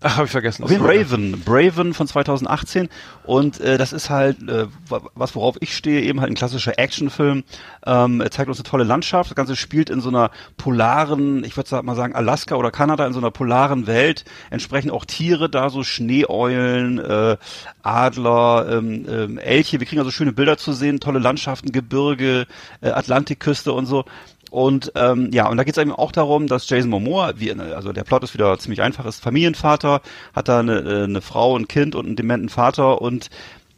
Ach, 0.08 0.18
habe 0.18 0.26
ich 0.26 0.32
vergessen. 0.32 0.64
Auf 0.64 0.70
jeden 0.70 0.84
Braven, 0.84 1.42
Braven 1.44 1.96
von 1.96 2.08
2018 2.08 2.90
und 3.24 3.60
äh, 3.60 3.80
das 3.80 3.92
ist 3.92 4.12
halt 4.12 4.38
äh, 4.48 4.68
was 4.88 5.34
worauf 5.34 5.56
ich 5.62 5.76
stehe, 5.76 6.02
eben 6.02 6.22
halt 6.22 6.32
ein 6.32 6.36
klassischer 6.36 6.78
Actionfilm. 6.78 7.44
Ähm, 7.88 8.22
er 8.22 8.30
zeigt 8.30 8.48
uns 8.48 8.60
eine 8.60 8.70
tolle 8.70 8.84
Landschaft. 8.84 9.32
Das 9.32 9.36
Ganze 9.36 9.56
spielt 9.56 9.90
in 9.90 10.02
so 10.02 10.10
einer 10.10 10.30
polaren, 10.58 11.44
ich 11.44 11.58
würde 11.58 11.82
mal 11.82 11.96
sagen 11.96 12.14
Alaska 12.14 12.54
oder 12.54 12.70
Kanada 12.70 13.08
in 13.08 13.14
so 13.14 13.20
einer 13.20 13.32
polaren 13.32 13.88
Welt. 13.88 14.26
Entsprechend 14.52 14.92
auch 14.92 15.06
Tiere 15.06 15.50
da, 15.50 15.72
so 15.72 15.82
Schneeeulen, 15.82 17.00
äh, 17.00 17.38
Adler, 17.82 18.68
ähm, 18.70 19.08
ähm, 19.10 19.38
Elche. 19.40 19.80
Wir 19.80 19.88
kriegen 19.88 20.02
also 20.02 20.12
schöne 20.12 20.34
Bilder 20.34 20.58
zu 20.58 20.74
sehen, 20.74 21.00
tolle 21.00 21.18
Landschaften, 21.18 21.72
Gebirge, 21.72 22.46
äh, 22.82 22.90
Atlantikküste 22.90 23.74
und 23.74 23.88
so. 23.88 24.06
Und 24.52 24.92
ähm, 24.96 25.30
ja, 25.34 25.48
und 25.48 25.58
da 25.58 25.64
geht 25.64 25.76
es 25.76 25.82
eben 25.82 25.92
auch 25.92 26.12
darum, 26.12 26.48
dass 26.48 26.70
Jason 26.70 26.90
Momoa, 26.90 27.34
wie, 27.38 27.52
also 27.52 27.92
der 27.92 28.04
Plot 28.04 28.24
ist 28.24 28.34
wieder 28.34 28.58
ziemlich 28.60 28.82
einfach, 28.82 29.06
ist 29.06 29.22
Familienvater, 29.22 30.02
hat 30.34 30.48
da 30.48 30.60
eine, 30.60 30.80
äh, 30.80 31.04
eine 31.04 31.22
Frau, 31.22 31.58
ein 31.58 31.68
Kind 31.68 31.96
und 31.96 32.06
einen 32.06 32.16
dementen 32.16 32.50
Vater 32.50 33.02
und 33.02 33.30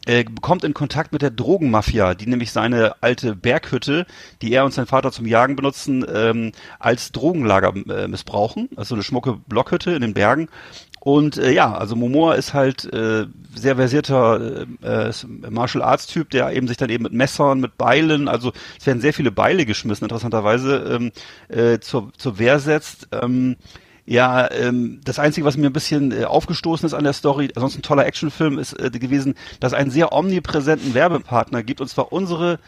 äh, 0.08 0.23
kommt 0.41 0.63
in 0.63 0.73
Kontakt 0.73 1.12
mit 1.12 1.21
der 1.21 1.32
Drogenmafia, 1.32 2.15
die 2.15 2.27
nämlich 2.27 2.51
seine 2.51 2.95
alte 3.01 3.36
Berghütte, 3.36 4.06
die 4.41 4.53
er 4.53 4.63
und 4.63 4.73
sein 4.73 4.86
Vater 4.86 5.12
zum 5.12 5.25
Jagen 5.25 5.56
benutzen, 5.56 6.06
ähm, 6.12 6.53
als 6.80 7.12
Drogenlager 7.12 7.73
äh, 7.89 8.08
missbrauchen. 8.08 8.69
Also 8.77 8.95
eine 8.95 9.03
schmucke 9.03 9.34
Blockhütte 9.34 9.91
in 9.91 10.01
den 10.01 10.13
Bergen. 10.13 10.47
Und 11.08 11.38
äh, 11.38 11.54
ja, 11.54 11.74
also 11.74 11.96
Momoa 11.96 12.34
ist 12.34 12.54
halt 12.54 12.84
äh, 12.93 13.28
sehr 13.56 13.78
versierter 13.78 14.65
äh, 14.82 15.12
Martial 15.50 15.82
Arts 15.82 16.06
Typ, 16.08 16.32
der 16.32 16.52
eben 16.52 16.67
sich 16.67 16.76
dann 16.76 16.89
eben 16.89 17.04
mit 17.04 17.13
Messern, 17.13 17.62
mit 17.62 17.78
Beilen, 17.78 18.28
also 18.28 18.52
es 18.78 18.86
werden 18.86 19.00
sehr 19.00 19.13
viele 19.13 19.32
Beile 19.32 19.65
geschmissen, 19.65 20.04
interessanterweise, 20.04 21.00
ähm, 21.00 21.12
äh, 21.48 21.80
zur, 21.80 22.12
zur 22.17 22.39
Wehr 22.39 22.60
setzt. 22.60 23.08
Ähm, 23.13 23.56
ja, 24.06 24.52
ähm, 24.52 25.00
das 25.06 25.17
Einzige, 25.17 25.46
was 25.46 25.56
mir 25.56 25.67
ein 25.67 25.74
bisschen 25.74 26.12
äh, 26.12 26.26
aufgestoßen 26.26 26.86
ist 26.86 26.93
an 26.93 27.06
der 27.06 27.13
Story, 27.13 27.52
sonst 27.56 27.78
ein 27.78 27.84
toller 27.84 28.06
Actionfilm, 28.06 28.60
ist 28.60 28.74
äh, 28.74 28.89
gewesen, 28.89 29.36
dass 29.62 29.72
es 29.72 29.78
einen 29.78 29.91
sehr 29.91 30.12
omnipräsenten 30.12 30.93
Werbepartner 30.93 31.63
gibt, 31.63 31.80
und 31.80 31.88
zwar 31.88 32.12
unsere 32.12 32.60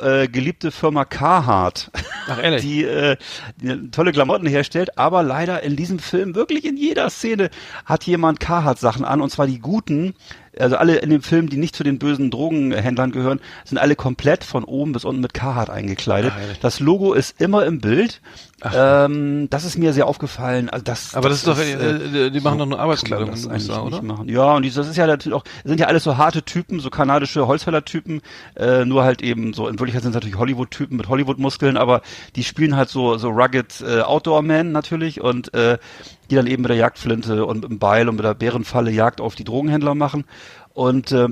äh, 0.00 0.28
geliebte 0.28 0.70
Firma 0.70 1.04
Carhartt, 1.04 1.90
Ach, 2.28 2.42
ehrlich? 2.42 2.62
Die, 2.62 2.84
äh, 2.84 3.16
die 3.56 3.90
tolle 3.90 4.12
Klamotten 4.12 4.46
herstellt, 4.46 4.98
aber 4.98 5.22
leider 5.22 5.62
in 5.62 5.76
diesem 5.76 5.98
Film 5.98 6.34
wirklich 6.34 6.64
in 6.64 6.76
jeder 6.76 7.10
Szene 7.10 7.50
hat 7.84 8.04
jemand 8.04 8.40
Carhartt 8.40 8.78
Sachen 8.78 9.04
an 9.04 9.20
und 9.20 9.30
zwar 9.30 9.46
die 9.46 9.58
guten, 9.58 10.14
also 10.58 10.76
alle 10.76 10.96
in 10.96 11.10
dem 11.10 11.22
Film, 11.22 11.48
die 11.48 11.56
nicht 11.56 11.74
zu 11.76 11.84
den 11.84 11.98
bösen 11.98 12.30
Drogenhändlern 12.30 13.12
gehören, 13.12 13.40
sind 13.64 13.78
alle 13.78 13.96
komplett 13.96 14.44
von 14.44 14.64
oben 14.64 14.92
bis 14.92 15.04
unten 15.04 15.20
mit 15.20 15.34
Carhartt 15.34 15.70
eingekleidet. 15.70 16.32
Ach, 16.34 16.56
das 16.60 16.80
Logo 16.80 17.12
ist 17.12 17.40
immer 17.40 17.64
im 17.66 17.80
Bild. 17.80 18.20
Ähm, 18.62 19.48
das 19.50 19.64
ist 19.64 19.78
mir 19.78 19.92
sehr 19.92 20.06
aufgefallen. 20.06 20.70
Also 20.70 20.84
das, 20.84 21.14
Aber 21.14 21.28
das, 21.28 21.42
das 21.42 21.58
ist 21.58 21.74
doch, 21.74 21.80
äh, 21.82 22.30
die 22.30 22.40
machen 22.40 22.58
so 22.58 22.64
doch 22.64 22.70
nur 22.70 22.80
Arbeitskleidung 22.80 23.30
das 23.30 23.46
eigentlich 23.46 23.68
USA, 23.68 23.82
oder? 23.82 24.02
Machen. 24.02 24.28
Ja, 24.28 24.54
und 24.54 24.64
das 24.64 24.88
ist 24.88 24.96
ja 24.96 25.06
natürlich 25.06 25.36
auch, 25.36 25.44
sind 25.64 25.80
ja 25.80 25.86
alles 25.86 26.04
so 26.04 26.16
harte 26.16 26.42
Typen, 26.42 26.80
so 26.80 26.90
kanadische 26.90 27.46
Holzfäller-Typen, 27.46 28.22
äh, 28.56 28.84
nur 28.84 29.04
halt 29.04 29.22
eben 29.22 29.52
so, 29.52 29.68
in 29.68 29.78
Wirklichkeit 29.78 30.02
sind 30.02 30.12
es 30.12 30.14
natürlich 30.14 30.38
Hollywood-Typen 30.38 30.96
mit 30.96 31.08
Hollywood-Muskeln, 31.08 31.76
aber 31.76 32.02
die 32.36 32.44
spielen 32.44 32.76
halt 32.76 32.88
so, 32.88 33.16
so 33.18 33.30
rugged 33.30 33.82
äh, 33.86 34.00
Outdoor-Men 34.00 34.72
natürlich 34.72 35.20
und 35.20 35.52
äh, 35.52 35.78
die 36.30 36.36
dann 36.36 36.46
eben 36.46 36.62
mit 36.62 36.70
der 36.70 36.78
Jagdflinte 36.78 37.44
und 37.44 37.62
mit 37.62 37.70
dem 37.70 37.78
Beil 37.78 38.08
und 38.08 38.16
mit 38.16 38.24
der 38.24 38.34
Bärenfalle 38.34 38.90
Jagd 38.90 39.20
auf 39.20 39.34
die 39.34 39.44
Drogenhändler 39.44 39.94
machen. 39.94 40.24
Und 40.72 41.12
äh, 41.12 41.28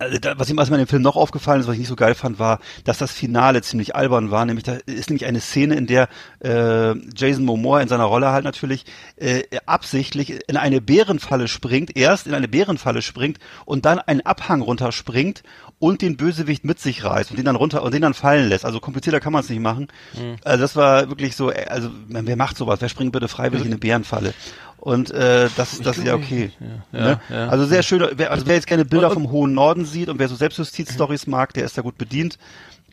also 0.00 0.18
da, 0.18 0.38
was, 0.38 0.48
ihm, 0.48 0.56
was 0.56 0.70
mir 0.70 0.76
in 0.76 0.84
dem 0.84 0.88
Film 0.88 1.02
noch 1.02 1.16
aufgefallen 1.16 1.60
ist, 1.60 1.66
was 1.66 1.74
ich 1.74 1.80
nicht 1.80 1.88
so 1.88 1.96
geil 1.96 2.14
fand, 2.14 2.38
war, 2.38 2.58
dass 2.84 2.98
das 2.98 3.12
Finale 3.12 3.62
ziemlich 3.62 3.94
albern 3.94 4.30
war. 4.30 4.44
Nämlich 4.46 4.64
da 4.64 4.78
ist 4.86 5.10
nämlich 5.10 5.26
eine 5.26 5.40
Szene, 5.40 5.76
in 5.76 5.86
der 5.86 6.08
äh, 6.42 6.94
Jason 7.14 7.44
Momoa 7.44 7.80
in 7.80 7.88
seiner 7.88 8.04
Rolle 8.04 8.30
halt 8.30 8.44
natürlich 8.44 8.86
äh, 9.16 9.42
absichtlich 9.66 10.40
in 10.48 10.56
eine 10.56 10.80
Bärenfalle 10.80 11.48
springt, 11.48 11.96
erst 11.96 12.26
in 12.26 12.34
eine 12.34 12.48
Bärenfalle 12.48 13.02
springt 13.02 13.38
und 13.66 13.84
dann 13.84 13.98
einen 13.98 14.22
Abhang 14.22 14.62
runterspringt 14.62 15.42
und 15.78 16.02
den 16.02 16.16
Bösewicht 16.16 16.64
mit 16.64 16.78
sich 16.78 17.04
reißt 17.04 17.30
und 17.30 17.36
den 17.36 17.46
dann 17.46 17.56
runter 17.56 17.82
und 17.82 17.92
den 17.92 18.02
dann 18.02 18.14
fallen 18.14 18.48
lässt. 18.48 18.64
Also 18.64 18.80
komplizierter 18.80 19.20
kann 19.20 19.32
man 19.32 19.42
es 19.42 19.50
nicht 19.50 19.60
machen. 19.60 19.88
Mhm. 20.14 20.36
Also 20.44 20.62
das 20.62 20.76
war 20.76 21.08
wirklich 21.08 21.36
so, 21.36 21.50
äh, 21.50 21.66
also 21.68 21.90
wer 22.08 22.36
macht 22.36 22.56
sowas? 22.56 22.80
Wer 22.80 22.88
springt 22.88 23.12
bitte 23.12 23.28
freiwillig 23.28 23.66
in 23.66 23.72
eine 23.72 23.78
Bärenfalle? 23.78 24.34
Und 24.80 25.10
äh, 25.10 25.48
das, 25.56 25.78
das 25.80 25.98
ist 25.98 26.06
ja 26.06 26.14
okay. 26.14 26.52
Ja, 26.92 27.00
ne? 27.00 27.20
ja, 27.28 27.48
also 27.48 27.66
sehr 27.66 27.82
schön. 27.82 28.02
Wer, 28.14 28.30
also 28.30 28.46
wer 28.46 28.54
jetzt 28.54 28.66
gerne 28.66 28.86
Bilder 28.86 29.10
vom 29.10 29.30
hohen 29.30 29.52
Norden 29.52 29.84
sieht 29.84 30.08
und 30.08 30.18
wer 30.18 30.28
so 30.28 30.34
Selbstjustiz-Stories 30.34 31.26
mag, 31.26 31.52
der 31.52 31.64
ist 31.64 31.76
da 31.76 31.82
gut 31.82 31.98
bedient. 31.98 32.38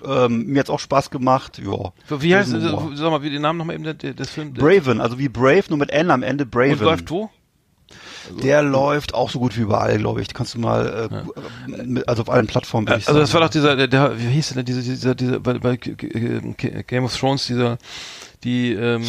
Ähm, 0.06 0.46
mir 0.48 0.60
hat's 0.60 0.70
auch 0.70 0.80
Spaß 0.80 1.10
gemacht. 1.10 1.60
Ja. 1.64 1.94
Wie 2.20 2.36
heißt, 2.36 2.54
also, 2.54 2.92
sag 2.94 3.10
mal, 3.10 3.24
wie 3.24 3.30
den 3.30 3.42
Namen 3.42 3.58
nochmal 3.58 3.76
eben 3.76 3.86
des, 3.86 4.16
des 4.16 4.30
Films? 4.30 4.60
Braven, 4.60 5.00
also 5.00 5.18
wie 5.18 5.30
Brave, 5.30 5.64
nur 5.70 5.78
mit 5.78 5.90
N 5.90 6.12
am 6.12 6.24
Ende 6.24 6.46
Braven. 6.46 6.74
Und 6.74 6.82
läuft 6.82 7.10
wo? 7.10 7.30
Also, 8.30 8.42
der 8.42 8.62
läuft 8.62 9.14
auch 9.14 9.30
so 9.30 9.40
gut 9.40 9.56
wie 9.56 9.62
überall, 9.62 9.98
glaube 9.98 10.22
ich. 10.22 10.28
Die 10.28 10.34
kannst 10.34 10.54
du 10.56 10.60
mal, 10.60 11.10
äh, 11.10 11.96
ja. 11.96 12.02
also 12.06 12.24
auf 12.24 12.30
allen 12.30 12.48
Plattformen. 12.48 12.88
Also 12.90 13.14
das 13.14 13.34
war 13.34 13.42
doch 13.42 13.50
dieser, 13.50 13.78
der, 13.78 13.88
der 13.88 14.20
wie 14.20 14.28
hieß 14.28 14.50
denn 14.50 14.66
dieser, 14.66 14.82
dieser, 14.82 15.16
dieser 15.16 15.40
bei, 15.40 15.54
bei 15.54 15.78
Game 15.78 17.06
of 17.06 17.18
Thrones 17.18 17.48
dieser 17.48 17.78
die 18.44 18.74
ähm, 18.74 19.04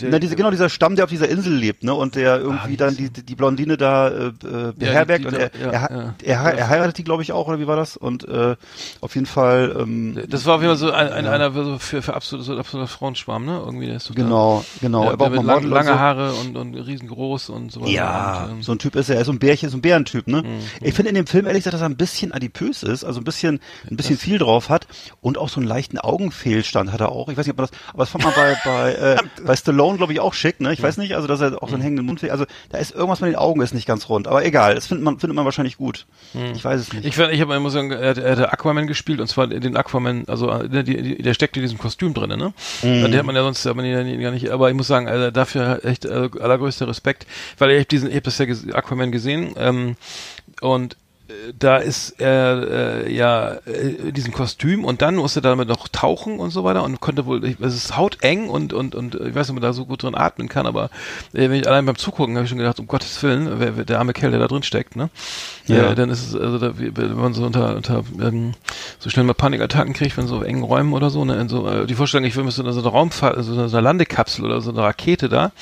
der, 0.00 0.10
Na, 0.10 0.18
diese, 0.18 0.36
genau 0.36 0.50
dieser 0.50 0.68
Stamm, 0.68 0.94
der 0.94 1.04
auf 1.04 1.10
dieser 1.10 1.28
Insel 1.28 1.52
lebt, 1.52 1.82
ne, 1.82 1.92
und 1.94 2.14
der 2.14 2.38
irgendwie 2.38 2.74
ah, 2.74 2.76
dann 2.76 2.96
die, 2.96 3.10
die 3.10 3.34
Blondine 3.34 3.76
da 3.76 4.08
äh, 4.08 4.32
beherbergt 4.76 5.24
ja, 5.24 5.30
die, 5.30 5.36
die, 5.36 5.44
und 5.44 5.62
er, 5.62 5.72
ja, 5.72 5.86
er, 5.86 6.14
ja. 6.24 6.42
er, 6.44 6.58
er, 6.58 6.68
heiratet 6.68 6.98
die, 6.98 7.04
glaube 7.04 7.22
ich, 7.22 7.32
auch, 7.32 7.48
oder 7.48 7.58
wie 7.58 7.66
war 7.66 7.76
das? 7.76 7.96
Und 7.96 8.26
äh, 8.28 8.56
auf 9.00 9.14
jeden 9.14 9.26
Fall. 9.26 9.76
Ähm, 9.80 10.20
das 10.28 10.46
war 10.46 10.56
auf 10.56 10.62
jeden 10.62 10.70
Fall 10.70 10.78
so 10.78 10.92
ein, 10.92 11.08
ein, 11.08 11.26
einer 11.26 11.52
so 11.52 11.78
für, 11.78 12.02
für 12.02 12.14
absolut, 12.14 12.44
so 12.44 12.56
absoluter 12.56 12.88
Frauenschwarm, 12.88 13.44
ne? 13.44 13.60
Irgendwie 13.64 13.86
der 13.86 13.96
ist 13.96 14.04
so 14.04 14.14
Genau, 14.14 14.64
genau. 14.80 15.04
Der, 15.04 15.16
der 15.16 15.30
mit 15.30 15.42
lang, 15.42 15.64
lange 15.64 15.88
so. 15.88 15.98
Haare 15.98 16.32
und, 16.34 16.56
und 16.56 16.74
riesengroß 16.74 17.50
und 17.50 17.72
so. 17.72 17.84
Ja, 17.84 18.44
und, 18.44 18.50
ähm, 18.50 18.62
so 18.62 18.72
ein 18.72 18.78
Typ 18.78 18.94
ist 18.94 19.08
er, 19.08 19.16
er 19.16 19.22
ist 19.22 19.26
so 19.26 19.32
ein 19.32 19.40
Bärchen, 19.40 19.70
so 19.70 19.76
ein 19.76 19.82
Bärentyp, 19.82 20.28
ne? 20.28 20.42
Mhm. 20.42 20.60
Ich 20.82 20.94
finde 20.94 21.08
in 21.08 21.16
dem 21.16 21.26
Film 21.26 21.46
ehrlich 21.46 21.64
gesagt, 21.64 21.74
dass 21.74 21.82
er 21.82 21.88
ein 21.88 21.96
bisschen 21.96 22.32
adipös 22.32 22.84
ist, 22.84 23.04
also 23.04 23.20
ein 23.20 23.24
bisschen, 23.24 23.60
ein 23.90 23.96
bisschen 23.96 24.16
das 24.16 24.24
viel 24.24 24.38
drauf 24.38 24.68
hat 24.68 24.86
und 25.20 25.36
auch 25.36 25.48
so 25.48 25.58
einen 25.58 25.68
leichten 25.68 25.98
Augenfehlstand 25.98 26.92
hat 26.92 27.00
er 27.00 27.10
auch. 27.10 27.28
Ich 27.28 27.36
weiß 27.36 27.46
nicht, 27.46 27.54
ob 27.54 27.58
man 27.58 27.68
das, 27.70 27.78
aber 27.88 28.02
das 28.04 28.10
fand 28.10 28.24
man 28.24 28.34
bei, 28.34 28.56
bei 28.68 28.92
äh, 28.94 29.16
bei 29.42 29.56
Stallone, 29.56 29.98
glaube 29.98 30.12
ich, 30.12 30.20
auch 30.20 30.34
schick, 30.34 30.60
ne? 30.60 30.72
Ich 30.72 30.82
weiß 30.82 30.96
nicht, 30.98 31.14
also 31.14 31.26
dass 31.26 31.40
er 31.40 31.62
auch 31.62 31.68
so 31.68 31.74
einen 31.74 31.82
hängenden 31.82 32.06
Mund 32.06 32.22
Also 32.30 32.44
da 32.70 32.78
ist 32.78 32.94
irgendwas 32.94 33.20
mit 33.20 33.30
den 33.30 33.36
Augen 33.36 33.60
ist 33.62 33.74
nicht 33.74 33.86
ganz 33.86 34.08
rund. 34.08 34.28
Aber 34.28 34.44
egal, 34.44 34.74
das 34.74 34.86
findet 34.86 35.04
man, 35.04 35.18
findet 35.18 35.36
man 35.36 35.44
wahrscheinlich 35.44 35.76
gut. 35.76 36.06
Hm. 36.32 36.52
Ich 36.54 36.64
weiß 36.64 36.80
es 36.80 36.92
nicht. 36.92 37.04
Ich, 37.04 37.16
find, 37.16 37.32
ich 37.32 37.40
habe 37.40 37.54
immer 37.54 37.70
sagen, 37.70 37.90
er, 37.90 38.16
er 38.16 38.36
hat 38.36 38.52
Aquaman 38.52 38.86
gespielt 38.86 39.20
und 39.20 39.26
zwar 39.28 39.46
den 39.46 39.76
Aquaman, 39.76 40.24
also 40.26 40.62
der, 40.62 40.82
der 40.82 41.34
steckt 41.34 41.56
in 41.56 41.62
diesem 41.62 41.78
Kostüm 41.78 42.14
drin, 42.14 42.30
ne? 42.30 42.52
Mhm. 42.82 43.02
Den 43.02 43.16
hat 43.16 43.26
man 43.26 43.36
ja 43.36 43.42
sonst 43.42 43.66
aber 43.66 43.82
gar 43.82 44.04
nicht. 44.04 44.50
Aber 44.50 44.68
ich 44.68 44.76
muss 44.76 44.86
sagen, 44.86 45.08
also 45.08 45.30
dafür 45.30 45.84
echt 45.84 46.06
also 46.06 46.38
allergrößter 46.38 46.86
Respekt, 46.88 47.26
weil 47.58 47.70
ich 47.70 47.78
habe 47.78 47.86
diesen, 47.86 48.08
ich 48.08 48.16
habe 48.16 48.22
das 48.22 48.38
ja 48.38 48.46
Aquaman 48.74 49.12
gesehen 49.12 49.54
ähm, 49.56 49.96
und 50.60 50.96
da 51.58 51.76
ist 51.76 52.20
er 52.20 53.04
äh, 53.06 53.12
ja 53.12 53.58
äh, 53.66 54.08
in 54.08 54.14
diesem 54.14 54.32
Kostüm 54.32 54.84
und 54.84 55.02
dann 55.02 55.16
musste 55.16 55.40
er 55.40 55.42
damit 55.42 55.68
noch 55.68 55.88
tauchen 55.88 56.38
und 56.38 56.50
so 56.50 56.64
weiter 56.64 56.82
und 56.82 57.00
konnte 57.00 57.26
wohl, 57.26 57.44
es 57.44 57.74
ist 57.74 57.96
hauteng 57.96 58.48
und 58.48 58.72
und 58.72 58.94
und 58.94 59.14
ich 59.14 59.34
weiß 59.34 59.48
nicht, 59.48 59.50
ob 59.50 59.54
man 59.56 59.62
da 59.62 59.72
so 59.74 59.84
gut 59.84 60.02
drin 60.02 60.14
atmen 60.14 60.48
kann, 60.48 60.66
aber 60.66 60.84
äh, 61.34 61.50
wenn 61.50 61.54
ich 61.54 61.68
allein 61.68 61.84
beim 61.84 61.96
Zugucken 61.96 62.36
habe 62.36 62.44
ich 62.44 62.48
schon 62.48 62.58
gedacht, 62.58 62.80
um 62.80 62.86
Gottes 62.86 63.22
Willen, 63.22 63.60
wer, 63.60 63.76
wer, 63.76 63.84
der 63.84 63.98
arme 63.98 64.14
Kerl, 64.14 64.30
der 64.30 64.40
da 64.40 64.48
drin 64.48 64.62
steckt, 64.62 64.96
ne? 64.96 65.10
Ja. 65.66 65.90
Äh, 65.90 65.94
dann 65.94 66.08
ist 66.08 66.28
es, 66.28 66.34
also 66.34 66.58
da, 66.58 66.72
wenn 66.78 67.14
man 67.14 67.34
so 67.34 67.44
unter, 67.44 67.76
unter 67.76 68.04
ähm, 68.20 68.54
so 68.98 69.10
schnell 69.10 69.26
mal 69.26 69.34
Panikattacken 69.34 69.92
kriegt, 69.92 70.16
wenn 70.16 70.26
so 70.26 70.42
engen 70.42 70.62
Räumen 70.62 70.94
oder 70.94 71.10
so, 71.10 71.26
ne? 71.26 71.38
In 71.38 71.48
so, 71.50 71.68
äh, 71.68 71.86
die 71.86 71.94
Vorstellung, 71.94 72.24
ich 72.24 72.36
will 72.36 72.44
mit 72.44 72.54
so 72.54 72.62
einer, 72.62 72.72
einer 72.72 72.88
Raumfahrt, 72.88 73.36
so 73.44 73.52
einer 73.52 73.82
Landekapsel 73.82 74.46
oder 74.46 74.62
so 74.62 74.70
einer 74.70 74.82
Rakete 74.82 75.28
da, 75.28 75.52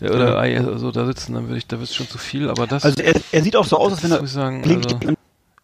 äh, 0.00 0.10
oder 0.10 0.44
ja. 0.46 0.66
also 0.66 0.90
da 0.90 1.06
sitzen, 1.06 1.34
dann 1.34 1.46
würde 1.46 1.58
ich, 1.58 1.66
da 1.68 1.78
wird 1.78 1.88
es 1.88 1.94
schon 1.94 2.08
zu 2.08 2.18
viel, 2.18 2.50
aber 2.50 2.66
das. 2.66 2.84
Also 2.84 3.00
er, 3.02 3.14
er 3.30 3.42
sieht 3.42 3.54
auch 3.54 3.64
so 3.64 3.76
aus, 3.76 3.92
als 3.92 4.02
wenn 4.02 4.10
er 4.10 4.26
sagen, 4.26 4.62
also, 4.64 5.11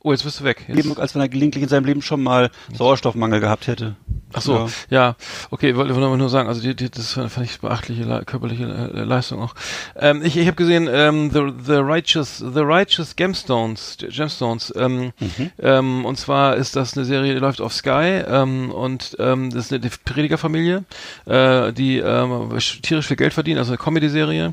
Oh, 0.00 0.12
jetzt 0.12 0.22
bist 0.22 0.38
du 0.40 0.44
weg. 0.44 0.64
Leben, 0.68 0.96
als 0.96 1.14
wenn 1.14 1.22
er 1.22 1.28
gelegentlich 1.28 1.64
in 1.64 1.68
seinem 1.68 1.84
Leben 1.84 2.02
schon 2.02 2.22
mal 2.22 2.50
Sauerstoffmangel 2.72 3.40
gehabt 3.40 3.66
hätte. 3.66 3.96
Ach 4.34 4.42
so, 4.42 4.68
ja, 4.90 5.00
ja. 5.00 5.16
okay, 5.50 5.74
wollte 5.74 5.92
ich 5.92 5.98
nur 5.98 6.28
sagen, 6.28 6.48
also 6.48 6.60
die, 6.60 6.76
die, 6.76 6.90
das 6.90 7.14
fand 7.14 7.40
ich 7.42 7.60
beachtliche 7.60 8.04
körperliche 8.26 8.64
äh, 8.94 9.02
Leistung 9.02 9.40
auch. 9.40 9.54
Ähm, 9.96 10.22
ich 10.22 10.36
ich 10.36 10.46
habe 10.46 10.56
gesehen, 10.56 10.86
ähm, 10.92 11.30
the, 11.30 11.50
the 11.64 11.78
Righteous, 11.78 12.38
The 12.38 12.60
Righteous 12.60 13.16
Gemstones, 13.16 13.96
Gemstones, 13.98 14.72
ähm, 14.76 15.12
mhm. 15.18 15.50
ähm, 15.58 16.04
und 16.04 16.18
zwar 16.18 16.56
ist 16.56 16.76
das 16.76 16.94
eine 16.94 17.06
Serie, 17.06 17.34
die 17.34 17.40
läuft 17.40 17.62
auf 17.62 17.72
Sky 17.72 18.22
ähm, 18.28 18.70
und 18.70 19.16
ähm, 19.18 19.48
das 19.50 19.70
ist 19.70 19.72
eine 19.72 19.90
Predigerfamilie, 20.04 20.84
äh, 21.24 21.72
die 21.72 21.98
ähm, 21.98 22.50
tierisch 22.82 23.06
viel 23.06 23.16
Geld 23.16 23.32
verdienen, 23.32 23.58
also 23.58 23.72
eine 23.72 23.78
Comedy-Serie 23.78 24.52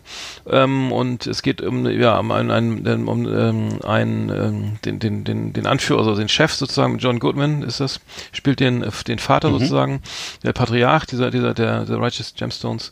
ähm, 0.50 0.94
und 0.94 1.28
es 1.28 1.42
geht 1.42 1.62
um 1.62 1.86
ja 1.86 2.18
um 2.18 2.32
einen, 2.32 3.08
um, 3.08 3.26
ähm, 3.28 3.80
einen 3.84 4.30
ähm, 4.30 4.78
den, 4.86 5.00
den, 5.00 5.24
den, 5.26 5.35
den 5.54 5.68
Anführer, 5.68 6.00
also 6.00 6.16
den 6.16 6.30
Chef 6.30 6.54
sozusagen, 6.54 6.98
John 6.98 7.20
Goodman 7.20 7.64
ist 7.64 7.80
das, 7.80 8.00
spielt 8.32 8.60
den, 8.60 8.86
den 9.08 9.20
Vater 9.20 9.50
mhm 9.50 9.56
sozusagen, 9.60 10.02
der 10.44 10.54
Patriarch 10.54 11.06
dieser, 11.06 11.32
dieser, 11.32 11.54
der, 11.54 11.86
der 11.86 12.00
Righteous 12.00 12.34
Gemstones. 12.38 12.92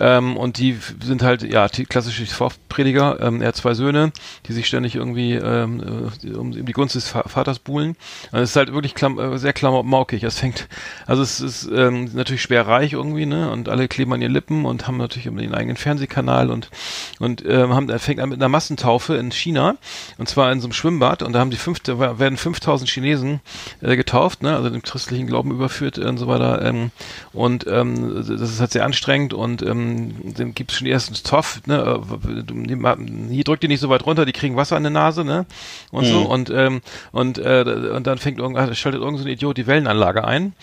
Ähm, 0.00 0.36
und 0.36 0.58
die 0.58 0.78
sind 1.02 1.22
halt, 1.22 1.42
ja, 1.42 1.68
die 1.68 1.84
klassische 1.84 2.26
Vorprediger. 2.26 3.20
Ähm, 3.20 3.40
er 3.40 3.48
hat 3.48 3.56
zwei 3.56 3.74
Söhne, 3.74 4.12
die 4.46 4.52
sich 4.52 4.66
ständig 4.66 4.94
irgendwie 4.94 5.34
ähm, 5.34 6.10
äh, 6.24 6.28
um, 6.30 6.52
um 6.52 6.66
die 6.66 6.72
Gunst 6.72 6.94
des 6.94 7.08
Vaters 7.08 7.58
buhlen. 7.58 7.96
Und 8.32 8.40
es 8.40 8.50
ist 8.50 8.56
halt 8.56 8.72
wirklich 8.72 8.94
klam 8.94 9.18
äh, 9.18 9.38
sehr 9.38 9.52
klamaukig. 9.52 10.22
Es 10.22 10.38
fängt, 10.38 10.68
also 11.06 11.22
es 11.22 11.40
ist 11.40 11.68
ähm, 11.72 12.10
natürlich 12.14 12.42
schwer 12.42 12.66
reich 12.66 12.92
irgendwie, 12.92 13.26
ne? 13.26 13.50
Und 13.50 13.68
alle 13.68 13.88
kleben 13.88 14.12
an 14.12 14.22
ihren 14.22 14.32
Lippen 14.32 14.64
und 14.64 14.86
haben 14.86 14.96
natürlich 14.96 15.26
ihren 15.26 15.54
eigenen 15.54 15.76
Fernsehkanal 15.76 16.50
und 16.50 16.70
und 17.18 17.44
ähm, 17.46 17.74
haben, 17.74 17.88
er 17.88 17.98
fängt 17.98 18.20
an 18.20 18.28
mit 18.28 18.38
einer 18.38 18.48
Massentaufe 18.48 19.16
in 19.16 19.30
China 19.30 19.76
und 20.18 20.28
zwar 20.28 20.52
in 20.52 20.60
so 20.60 20.66
einem 20.66 20.72
Schwimmbad 20.72 21.22
und 21.22 21.32
da 21.32 21.40
haben 21.40 21.50
die 21.50 21.56
fünf, 21.56 21.77
da 21.82 22.18
werden 22.18 22.36
5000 22.36 22.88
Chinesen 22.88 23.40
äh, 23.80 23.96
getauft, 23.96 24.42
ne? 24.42 24.56
Also 24.56 24.70
dem 24.70 24.82
christlichen 24.82 25.26
Glauben 25.26 25.50
überführt 25.50 25.98
und 25.98 26.18
so 26.18 26.26
weiter. 26.26 26.64
Ähm, 26.64 26.90
und 27.32 27.66
ähm, 27.66 28.14
das 28.16 28.50
ist 28.50 28.60
halt 28.60 28.72
sehr 28.72 28.84
anstrengend 28.84 29.34
und 29.34 29.62
ähm, 29.62 30.34
dann 30.36 30.54
gibt 30.54 30.70
es 30.70 30.78
schon 30.78 30.86
die 30.86 30.90
ersten 30.90 31.14
Zoff, 31.14 31.60
ne? 31.66 32.00
Äh, 32.26 33.32
hier 33.32 33.44
drückt 33.44 33.62
die 33.62 33.68
nicht 33.68 33.80
so 33.80 33.88
weit 33.88 34.06
runter, 34.06 34.24
die 34.26 34.32
kriegen 34.32 34.56
Wasser 34.56 34.76
in 34.76 34.82
der 34.82 34.90
Nase, 34.90 35.24
ne? 35.24 35.46
Und 35.90 36.04
mhm. 36.04 36.10
so 36.10 36.22
und 36.22 36.50
ähm, 36.50 36.80
und 37.12 37.38
äh, 37.38 37.64
und 37.94 38.06
dann 38.06 38.18
fängt 38.18 38.38
irgendwann 38.38 38.74
schaltet 38.74 39.00
irgendein 39.00 39.24
so 39.24 39.28
Idiot 39.28 39.56
die 39.56 39.66
Wellenanlage 39.66 40.24
ein. 40.24 40.54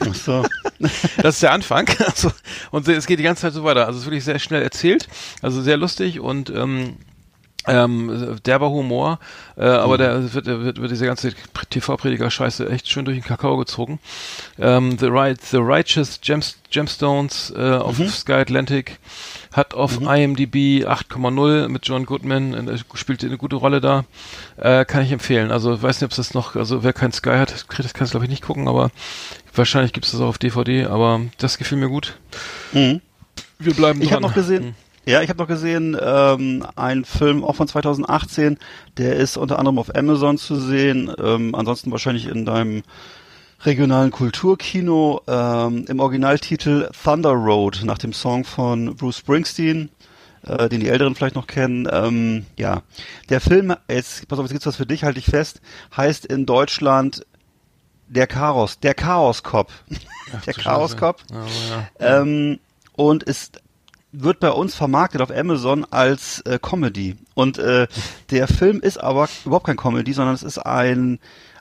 Ach 0.00 0.14
so. 0.14 0.44
das 0.78 1.34
ist 1.34 1.42
der 1.42 1.52
Anfang. 1.52 1.88
Also, 2.00 2.32
und 2.70 2.88
es 2.88 3.06
geht 3.06 3.18
die 3.18 3.24
ganze 3.24 3.42
Zeit 3.42 3.52
so 3.52 3.64
weiter. 3.64 3.86
Also 3.86 3.98
es 3.98 4.02
ist 4.02 4.06
wirklich 4.06 4.24
sehr 4.24 4.38
schnell 4.38 4.62
erzählt, 4.62 5.08
also 5.42 5.62
sehr 5.62 5.76
lustig 5.76 6.18
und 6.20 6.50
ähm, 6.50 6.96
ähm, 7.66 8.38
derber 8.46 8.70
Humor, 8.70 9.18
äh, 9.56 9.64
aber 9.64 9.94
mhm. 9.94 9.98
der 9.98 10.34
wird, 10.34 10.46
wird, 10.46 10.80
wird 10.80 10.90
diese 10.90 11.06
ganze 11.06 11.32
TV-Prediger-Scheiße 11.70 12.68
echt 12.68 12.88
schön 12.88 13.04
durch 13.04 13.18
den 13.18 13.24
Kakao 13.24 13.56
gezogen. 13.58 13.98
Ähm, 14.58 14.96
The, 14.98 15.06
right, 15.06 15.40
The 15.40 15.58
Righteous 15.58 16.20
Gems, 16.22 16.56
Gemstones 16.70 17.52
äh, 17.54 17.72
auf 17.72 17.98
mhm. 17.98 18.08
Sky 18.08 18.32
Atlantic 18.32 18.98
hat 19.52 19.74
auf 19.74 20.00
mhm. 20.00 20.08
IMDb 20.08 20.86
8,0 20.86 21.68
mit 21.68 21.86
John 21.86 22.06
Goodman, 22.06 22.80
spielt 22.94 23.24
eine 23.24 23.36
gute 23.36 23.56
Rolle 23.56 23.80
da. 23.80 24.04
Äh, 24.56 24.84
kann 24.84 25.02
ich 25.02 25.12
empfehlen. 25.12 25.50
Also 25.50 25.82
weiß 25.82 26.00
nicht, 26.00 26.06
ob 26.06 26.12
es 26.12 26.16
das 26.16 26.34
noch, 26.34 26.56
also 26.56 26.82
wer 26.82 26.92
kein 26.92 27.12
Sky 27.12 27.30
hat, 27.30 27.68
kann 27.68 27.84
es 27.84 28.10
glaube 28.10 28.24
ich 28.24 28.30
nicht 28.30 28.42
gucken, 28.42 28.68
aber 28.68 28.90
wahrscheinlich 29.54 29.92
gibt 29.92 30.06
es 30.06 30.12
das 30.12 30.20
auch 30.20 30.28
auf 30.28 30.38
DVD, 30.38 30.86
aber 30.86 31.20
das 31.38 31.58
gefiel 31.58 31.78
mir 31.78 31.88
gut. 31.88 32.16
Mhm. 32.72 33.00
Wir 33.58 33.74
bleiben 33.74 33.98
dran. 33.98 34.06
Ich 34.06 34.12
habe 34.12 34.22
noch 34.22 34.34
gesehen, 34.34 34.64
mhm. 34.64 34.74
Ja, 35.10 35.22
ich 35.22 35.28
habe 35.28 35.40
noch 35.40 35.48
gesehen, 35.48 35.96
ähm, 36.00 36.64
ein 36.76 37.04
Film 37.04 37.42
auch 37.42 37.56
von 37.56 37.66
2018, 37.66 38.58
der 38.96 39.16
ist 39.16 39.36
unter 39.36 39.58
anderem 39.58 39.80
auf 39.80 39.92
Amazon 39.96 40.38
zu 40.38 40.54
sehen, 40.54 41.12
ähm, 41.20 41.56
ansonsten 41.56 41.90
wahrscheinlich 41.90 42.28
in 42.28 42.44
deinem 42.44 42.84
regionalen 43.62 44.12
Kulturkino 44.12 45.20
ähm, 45.26 45.84
im 45.88 45.98
Originaltitel 45.98 46.88
Thunder 47.02 47.32
Road 47.32 47.80
nach 47.82 47.98
dem 47.98 48.12
Song 48.12 48.44
von 48.44 48.94
Bruce 48.94 49.18
Springsteen, 49.18 49.90
äh, 50.46 50.68
den 50.68 50.78
die 50.78 50.88
Älteren 50.88 51.16
vielleicht 51.16 51.34
noch 51.34 51.48
kennen. 51.48 51.88
Ähm, 51.90 52.46
ja, 52.56 52.82
der 53.30 53.40
Film, 53.40 53.74
jetzt 53.88 54.28
pass 54.28 54.38
auf, 54.38 54.44
jetzt 54.44 54.52
gibt's 54.52 54.66
was 54.66 54.76
für 54.76 54.86
dich, 54.86 55.02
halte 55.02 55.18
ich 55.18 55.26
fest, 55.26 55.60
heißt 55.96 56.24
in 56.24 56.46
Deutschland 56.46 57.26
der 58.06 58.28
Chaos, 58.28 58.78
der 58.78 58.94
Chaos 58.94 59.42
Cop, 59.42 59.72
der 60.46 60.54
Chaos 60.54 60.96
Cop. 60.96 61.20
ja. 61.98 62.20
ähm, 62.20 62.60
und 62.92 63.24
ist 63.24 63.60
wird 64.12 64.40
bei 64.40 64.50
uns 64.50 64.74
vermarktet 64.74 65.20
auf 65.20 65.30
Amazon 65.30 65.86
als 65.90 66.40
äh, 66.40 66.58
Comedy. 66.60 67.16
Und 67.34 67.58
äh, 67.58 67.86
der 68.30 68.48
Film 68.48 68.80
ist 68.80 68.98
aber 68.98 69.28
überhaupt 69.44 69.66
kein 69.66 69.76
Comedy, 69.76 70.12
sondern 70.12 70.34
es 70.34 70.42
ist 70.42 70.58
ein 70.58 71.18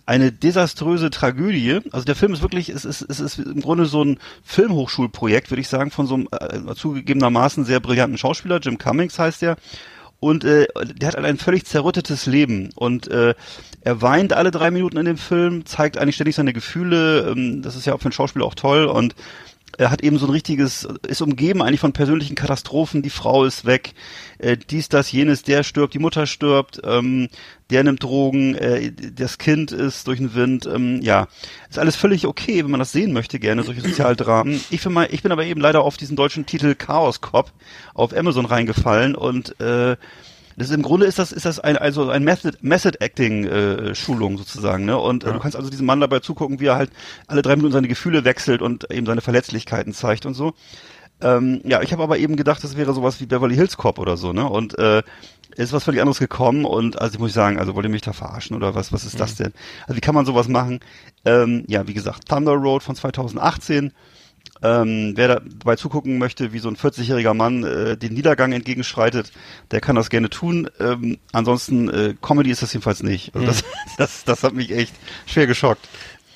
eine 0.10 0.32
desaströse 0.32 1.12
Tragödie. 1.12 1.82
Also 1.92 2.04
der 2.04 2.16
Film 2.16 2.34
ist 2.34 2.42
wirklich, 2.42 2.70
es 2.70 2.84
ist, 2.84 3.04
es 3.04 3.20
ist 3.20 3.38
im 3.38 3.62
Grunde 3.62 3.86
so 3.86 4.04
ein 4.04 4.18
Filmhochschulprojekt, 4.44 5.52
würde 5.52 5.62
ich 5.62 5.68
sagen, 5.68 5.92
von 5.92 6.08
so 6.08 6.16
einem 6.16 6.28
äh, 6.32 6.74
zugegebenermaßen 6.74 7.64
sehr 7.64 7.80
brillanten 7.80 8.18
Schauspieler, 8.18 8.60
Jim 8.60 8.80
Cummings 8.80 9.20
heißt 9.20 9.44
der. 9.44 9.56
Und 10.20 10.46
äh, 10.46 10.66
der 10.96 11.10
hat 11.10 11.16
ein 11.16 11.38
völlig 11.38 11.66
zerrüttetes 11.66 12.26
Leben 12.26 12.72
und 12.76 13.08
äh, 13.08 13.36
er 13.82 14.02
weint 14.02 14.34
alle 14.34 14.50
drei 14.50 14.72
Minuten 14.72 14.98
in 14.98 15.06
dem 15.06 15.18
Film, 15.18 15.68
zeigt 15.68 16.00
eigentlich 16.00 16.16
ständig 16.16 16.36
seine 16.36 16.54
Gefühle. 16.54 17.30
Ähm, 17.30 17.62
das 17.62 17.76
ist 17.76 17.86
ja 17.86 17.94
auch 17.94 18.00
für 18.00 18.06
einen 18.06 18.12
Schauspieler 18.14 18.46
auch 18.46 18.56
toll 18.56 18.86
und 18.86 19.14
er 19.78 19.92
hat 19.92 20.04
eben 20.04 20.18
so 20.18 20.26
ein 20.26 20.32
richtiges, 20.32 20.88
ist 21.08 21.22
umgeben 21.22 21.62
eigentlich 21.62 21.80
von 21.80 21.94
persönlichen 21.94 22.36
Katastrophen, 22.36 23.02
die 23.02 23.10
Frau 23.10 23.46
ist 23.46 23.66
weg, 23.66 23.94
äh, 24.38 24.58
dies, 24.58 24.90
das, 24.90 25.12
jenes, 25.12 25.44
der 25.44 25.64
stirbt, 25.64 25.94
die 25.94 26.00
Mutter 26.00 26.26
stirbt, 26.26 26.82
ähm, 26.84 27.30
der 27.70 27.84
nimmt 27.84 28.04
Drogen, 28.04 28.56
äh, 28.56 28.92
das 28.92 29.38
Kind 29.38 29.72
ist 29.72 30.08
durch 30.08 30.20
den 30.20 30.34
Wind, 30.34 30.66
ähm, 30.66 31.02
ja, 31.02 31.28
ist 31.70 31.80
alles 31.80 31.96
völlig 31.96 32.26
okay, 32.26 32.64
wenn 32.64 32.72
man 32.72 32.80
das 32.80 32.92
sehen 32.92 33.14
möchte, 33.14 33.40
gerne, 33.40 33.64
solche 33.64 33.82
Sozialdramen. 33.82 34.60
Ich, 34.70 34.84
bin 34.84 34.94
mal, 34.94 35.08
ich 35.12 35.22
bin 35.24 35.32
aber 35.32 35.46
eben 35.46 35.62
leider 35.62 35.82
auf 35.84 35.98
diesen 35.98 36.16
deutschen 36.16 36.46
Titel 36.46 36.76
Chaos 36.76 37.22
Cop 37.22 37.52
auf 37.94 38.16
Amazon 38.16 38.46
reingefallen 38.46 39.16
und 39.16 39.60
äh, 39.60 39.96
das 40.60 40.70
ist, 40.70 40.76
im 40.76 40.82
Grunde 40.82 41.06
ist 41.06 41.18
das 41.18 41.32
ist 41.32 41.46
das 41.46 41.60
ein 41.60 41.78
also 41.78 42.10
ein 42.10 42.24
Method 42.24 42.58
Method 42.62 42.98
Acting 43.00 43.46
äh, 43.46 43.96
sozusagen, 43.96 44.86
ne? 44.86 44.98
Und 44.98 45.24
äh, 45.24 45.28
ja. 45.28 45.34
du 45.34 45.40
kannst 45.40 45.56
also 45.56 45.70
diesem 45.70 45.86
Mann 45.86 46.02
dabei 46.02 46.20
zugucken, 46.20 46.60
wie 46.60 46.66
er 46.66 46.76
halt 46.76 46.92
alle 47.28 47.42
drei 47.42 47.56
Minuten 47.56 47.72
seine 47.72 47.88
Gefühle 47.88 48.26
wechselt 48.26 48.62
und 48.62 48.92
eben 48.92 49.06
seine 49.06 49.22
Verletzlichkeiten 49.22 49.94
zeigt 49.94 50.26
und 50.26 50.34
so. 50.34 50.54
Ähm, 51.22 51.62
ja, 51.64 51.82
ich 51.82 51.94
habe 51.94 52.04
aber 52.04 52.18
eben 52.18 52.36
gedacht, 52.36 52.64
das 52.64 52.78
wäre 52.78 52.94
sowas 52.94 53.22
wie 53.22 53.26
Beverly 53.26 53.56
Hills 53.56 53.78
Cop 53.78 54.00
oder 54.00 54.18
so, 54.18 54.34
ne? 54.34 54.50
Und 54.50 54.78
äh, 54.78 55.02
ist 55.56 55.74
was 55.74 55.84
völlig 55.84 56.02
anderes 56.02 56.20
gekommen 56.20 56.66
und 56.66 57.02
also 57.02 57.16
ich 57.16 57.20
muss 57.20 57.34
sagen, 57.34 57.58
also 57.58 57.76
wollt 57.76 57.86
ihr 57.86 57.90
mich 57.90 58.02
da 58.02 58.14
verarschen 58.14 58.56
oder 58.56 58.76
was? 58.76 58.92
Was 58.92 59.06
ist 59.06 59.16
mhm. 59.16 59.20
das 59.20 59.36
denn? 59.36 59.54
Also 59.88 59.96
wie 59.96 60.02
kann 60.02 60.16
man 60.16 60.26
sowas 60.26 60.48
machen? 60.48 60.82
Ähm, 61.26 61.64
ja, 61.68 61.88
wie 61.88 61.94
gesagt, 61.94 62.28
Thunder 62.28 62.54
Road 62.54 62.84
von 62.84 62.96
2018 62.96 63.94
ähm, 64.62 65.14
wer 65.16 65.40
dabei 65.40 65.76
zugucken 65.76 66.18
möchte, 66.18 66.52
wie 66.54 66.60
so 66.60 66.70
ein 66.70 66.76
40-jähriger 66.76 67.34
Mann 67.34 67.64
äh, 67.64 67.98
den 67.98 68.14
Niedergang 68.14 68.52
entgegenschreitet, 68.52 69.32
der 69.72 69.82
kann 69.82 69.96
das 69.96 70.10
gerne 70.10 70.30
tun. 70.30 70.70
Ähm, 70.80 71.18
ansonsten 71.32 71.90
äh, 71.90 72.16
Comedy 72.22 72.52
ist 72.52 72.62
das 72.62 72.74
jedenfalls 72.74 73.04
nicht. 73.04 73.34
Also 73.34 73.46
mhm. 73.46 73.48
das, 73.48 73.64
das, 73.98 74.24
das 74.26 74.44
hat 74.44 74.54
mich 74.54 74.72
echt 74.72 74.94
schwer 75.26 75.48
geschockt. 75.48 75.88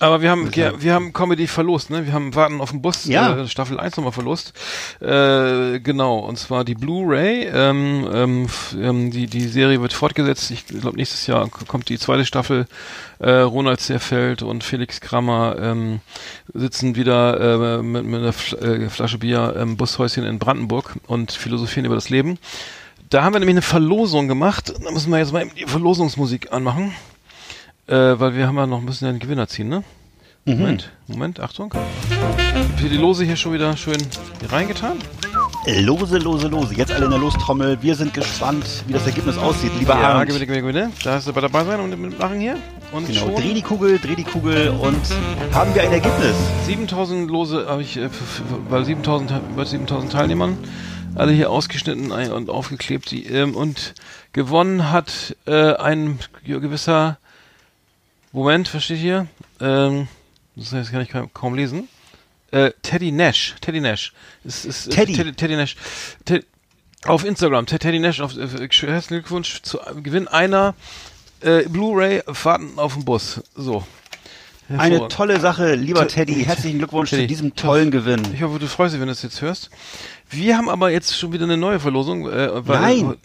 Aber 0.04 0.22
wir 0.22 0.30
haben, 0.30 0.52
ja, 0.54 0.82
wir 0.82 0.94
haben 0.94 1.13
Comedy 1.13 1.48
verlost, 1.48 1.89
ne? 1.89 2.06
Wir 2.06 2.12
haben 2.12 2.36
Warten 2.36 2.60
auf 2.60 2.72
den 2.72 2.82
Bus, 2.82 3.06
ja. 3.06 3.38
äh, 3.38 3.48
Staffel 3.48 3.80
1 3.80 3.96
nochmal 3.96 4.12
verlost. 4.12 4.52
Äh, 5.00 5.80
genau, 5.80 6.20
und 6.20 6.38
zwar 6.38 6.66
die 6.66 6.76
Blu-ray. 6.76 7.48
Ähm, 7.48 8.10
ähm, 8.13 8.48
ähm, 8.82 9.12
die, 9.12 9.28
die 9.28 9.48
Serie 9.48 9.80
wird 9.82 9.94
fortgesetzt. 9.94 10.52
Ich 10.52 10.68
glaube, 10.68 10.98
nächstes 10.98 11.26
Jahr 11.26 11.48
kommt 11.50 11.88
die 11.88 11.98
zweite 11.98 12.26
Staffel. 12.26 12.66
Äh, 13.20 13.32
Ronald 13.32 13.80
Zerfeld 13.80 14.44
und 14.44 14.66
Felix 14.66 15.00
Krammer 15.00 15.56
ähm, 15.58 16.02
sitzen 16.54 16.98
wieder 16.98 17.80
äh, 17.80 17.82
mit, 17.82 18.04
mit 18.04 18.20
einer 18.20 18.34
Fl 18.34 18.56
äh, 18.56 18.89
Flasche 18.89 19.20
Bier 19.20 19.56
im 19.56 19.78
Bushäuschen 19.78 20.26
in 20.26 20.38
Brandenburg 20.38 20.98
und 21.08 21.32
philosophieren 21.32 21.86
über 21.86 21.96
das 21.96 22.10
Leben. 22.10 22.39
Da 23.10 23.24
haben 23.24 23.32
wir 23.32 23.39
nämlich 23.39 23.54
eine 23.54 23.62
Verlosung 23.62 24.28
gemacht. 24.28 24.74
Da 24.84 24.92
müssen 24.92 25.12
wir 25.12 25.20
jetzt 25.20 25.32
mal 25.32 25.48
die 25.48 25.66
Verlosungsmusik 25.66 26.52
anmachen. 26.52 26.94
Äh, 27.88 28.19
weil 28.19 28.36
wir 28.36 28.48
haben 28.48 28.58
ja 28.58 28.65
noch 28.65 28.80
ein 28.80 28.86
bisschen 28.86 29.10
den 29.10 29.19
Gewinner 29.19 29.48
ziehen, 29.48 29.67
ne? 29.67 29.84
Mhm. 30.46 30.58
Moment, 30.58 30.91
Moment, 31.08 31.39
Achtung. 31.39 31.74
Habe 31.74 32.89
die 32.89 32.98
Lose 32.98 33.24
hier 33.24 33.36
schon 33.36 33.54
wieder 33.54 33.76
schön 33.78 33.98
reingetan. 34.50 34.98
Lose, 35.65 36.17
lose, 36.17 36.48
lose. 36.50 36.76
Jetzt 36.76 36.91
alle 36.91 37.06
in 37.06 37.12
der 37.12 37.19
Lostrommel. 37.19 37.82
Wir 37.82 37.96
sind 37.96 38.13
gespannt, 38.13 38.65
wie 38.86 38.94
das 38.94 39.06
Ergebnis 39.06 39.38
aussieht. 39.38 39.71
Lieber 39.79 39.94
ja, 39.94 40.15
Arndt. 40.15 40.27
gewinne, 40.27 40.46
gewinne, 40.46 40.62
gewinne. 40.62 40.92
Da 41.04 41.13
hast 41.13 41.27
du 41.27 41.34
bei 41.34 41.40
dabei 41.40 41.63
sein 41.63 41.79
und 41.79 41.98
mitmachen 41.98 42.40
hier. 42.40 42.58
Und 42.92 43.08
genau, 43.08 43.21
schon 43.21 43.36
dreh 43.36 43.54
die 43.54 43.62
Kugel, 43.62 44.00
dreh 44.00 44.15
die 44.15 44.25
Kugel 44.25 44.69
und 44.69 45.00
haben 45.54 45.73
wir 45.73 45.84
ein 45.84 45.92
Ergebnis. 45.94 46.36
7000 46.65 47.31
Lose 47.31 47.65
habe 47.67 47.81
ich, 47.81 47.96
äh, 47.96 48.10
bei 48.69 48.84
7000, 48.84 49.31
über 49.54 49.65
7000 49.65 50.12
Teilnehmern 50.12 50.58
alle 51.15 51.31
hier 51.31 51.50
ausgeschnitten 51.50 52.12
und 52.12 52.50
aufgeklebt. 52.50 53.12
Die, 53.12 53.25
ähm, 53.27 53.56
und 53.56 53.94
gewonnen 54.34 54.92
hat 54.92 55.38
äh, 55.46 55.73
ein 55.75 56.19
gewisser 56.46 57.17
Moment, 58.34 58.67
versteht 58.67 59.00
ihr? 59.00 59.27
Ähm, 59.62 60.08
das 60.56 60.92
kann 60.92 61.02
ich 61.02 61.10
kaum 61.34 61.54
lesen. 61.54 61.88
Äh, 62.50 62.71
Teddy 62.81 63.12
Nash. 63.12 63.56
Teddy 63.62 63.79
Nash. 63.79 64.12
Ist, 64.44 64.65
ist, 64.65 64.92
Teddy. 64.92 65.13
Teddy. 65.13 65.34
Teddy 65.34 65.56
Nash. 65.56 65.75
Teddy, 66.25 66.44
auf 67.06 67.25
Instagram. 67.25 67.67
Teddy 67.67 68.00
Nash. 68.00 68.21
Auf, 68.21 68.36
äh, 68.36 68.48
herzlichen 68.48 69.08
Glückwunsch 69.08 69.62
zu 69.62 69.77
Gewinn 70.02 70.27
einer 70.27 70.73
äh, 71.42 71.69
Blu-ray 71.69 72.23
Fahrten 72.31 72.79
auf 72.79 72.94
dem 72.94 73.06
Bus. 73.06 73.42
So. 73.56 73.86
Eine 74.75 75.08
tolle 75.10 75.40
Sache, 75.40 75.75
lieber 75.75 76.08
Teddy. 76.08 76.44
Herzlichen 76.44 76.79
Glückwunsch 76.79 77.12
Teddy. 77.12 77.23
zu 77.23 77.27
diesem 77.27 77.56
tollen 77.56 77.92
Gewinn. 77.92 78.21
Ich 78.34 78.42
hoffe, 78.42 78.58
du 78.58 78.67
freust 78.67 78.94
dich, 78.94 79.00
wenn 79.00 79.08
du 79.08 79.13
das 79.13 79.21
jetzt 79.21 79.42
hörst. 79.42 79.69
Wir 80.29 80.58
haben 80.58 80.69
aber 80.69 80.90
jetzt 80.90 81.15
schon 81.15 81.34
wieder 81.34 81.44
eine 81.44 81.58
neue 81.58 81.79
Verlosung. 81.79 82.27
Äh, 82.27 82.67
weil, 82.67 82.81
Nein. 82.81 83.17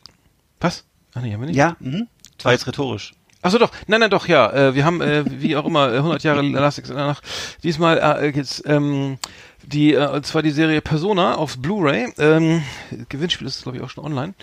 Was? 0.61 0.85
Ach 1.15 1.23
nee, 1.23 1.33
haben 1.33 1.41
wir 1.41 1.47
nicht? 1.47 1.57
Ja, 1.57 1.77
mhm. 1.81 2.09
Das 2.37 2.45
war 2.45 2.53
jetzt 2.53 2.67
rhetorisch. 2.67 3.15
Achso 3.41 3.59
doch, 3.59 3.71
nein, 3.87 4.01
nein, 4.01 4.11
doch, 4.11 4.27
ja. 4.27 4.53
Äh, 4.53 4.75
wir 4.75 4.85
haben, 4.85 5.01
äh, 5.01 5.25
wie 5.27 5.57
auch 5.57 5.65
immer, 5.65 5.93
100 5.93 6.23
Jahre 6.25 6.41
Elastics 6.41 6.89
danach. 6.89 7.21
Diesmal 7.63 7.99
äh, 7.99 8.31
jetzt 8.31 8.65
ähm, 8.67 9.19
die, 9.63 9.95
äh, 9.95 10.09
und 10.09 10.27
zwar 10.27 10.43
die 10.43 10.51
Serie 10.51 10.81
Persona 10.81 11.37
auf 11.37 11.59
Blu-ray. 11.59 12.13
Ähm, 12.19 12.63
Gewinnspiel 13.09 13.47
ist, 13.47 13.63
glaube 13.63 13.79
ich, 13.79 13.85
auch 13.85 13.91
schon 13.91 14.05
online. 14.05 14.35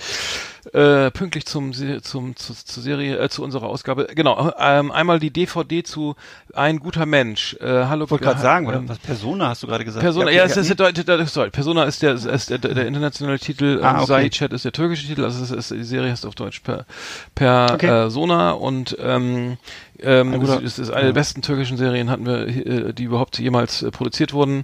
Äh, 0.73 1.11
pünktlich 1.11 1.45
zum, 1.45 1.73
zum, 2.01 2.35
zu, 2.35 2.53
zur 2.53 2.83
Serie, 2.83 3.19
äh, 3.19 3.29
zu 3.29 3.43
unserer 3.43 3.67
Ausgabe. 3.67 4.07
Genau, 4.15 4.51
ähm, 4.59 4.91
einmal 4.91 5.19
die 5.19 5.29
DVD 5.29 5.83
zu 5.83 6.15
Ein 6.53 6.79
guter 6.79 7.05
Mensch. 7.05 7.55
Äh, 7.59 7.85
hallo. 7.85 8.05
Ich 8.05 8.11
wollte 8.11 8.23
gerade 8.23 8.41
sagen, 8.41 8.67
ähm, 8.73 8.89
was 8.89 8.97
Persona 8.97 9.49
hast 9.49 9.61
du 9.61 9.67
gerade 9.67 9.85
gesagt? 9.85 10.03
Persona, 10.03 10.31
ja, 10.31 10.37
ja 10.37 10.43
es 10.45 10.57
ist, 10.57 10.79
der, 10.79 11.27
sorry, 11.27 11.51
Persona 11.51 11.83
ist 11.83 12.01
der, 12.01 12.13
ist 12.13 12.49
der, 12.49 12.57
der 12.57 12.87
internationale 12.87 13.37
Titel, 13.37 13.79
ah, 13.83 13.97
okay. 13.97 14.05
Sai 14.05 14.29
Chat 14.29 14.53
ist 14.53 14.65
der 14.65 14.71
türkische 14.71 15.05
Titel, 15.05 15.23
also 15.23 15.43
es 15.43 15.51
ist, 15.51 15.71
die 15.71 15.83
Serie 15.83 16.11
heißt 16.11 16.25
auf 16.25 16.35
Deutsch 16.35 16.61
per, 16.61 16.85
per 17.35 17.71
okay. 17.73 18.07
äh, 18.07 18.53
und 18.53 18.97
ähm, 18.99 19.57
ähm, 20.01 20.33
es 20.63 20.79
ist 20.79 20.91
eine 20.91 21.07
der 21.07 21.13
besten 21.13 21.41
türkischen 21.41 21.77
Serien 21.77 22.09
hatten 22.09 22.25
wir, 22.25 22.47
äh, 22.47 22.93
die 22.93 23.03
überhaupt 23.03 23.39
jemals 23.39 23.81
äh, 23.81 23.91
produziert 23.91 24.33
wurden. 24.33 24.63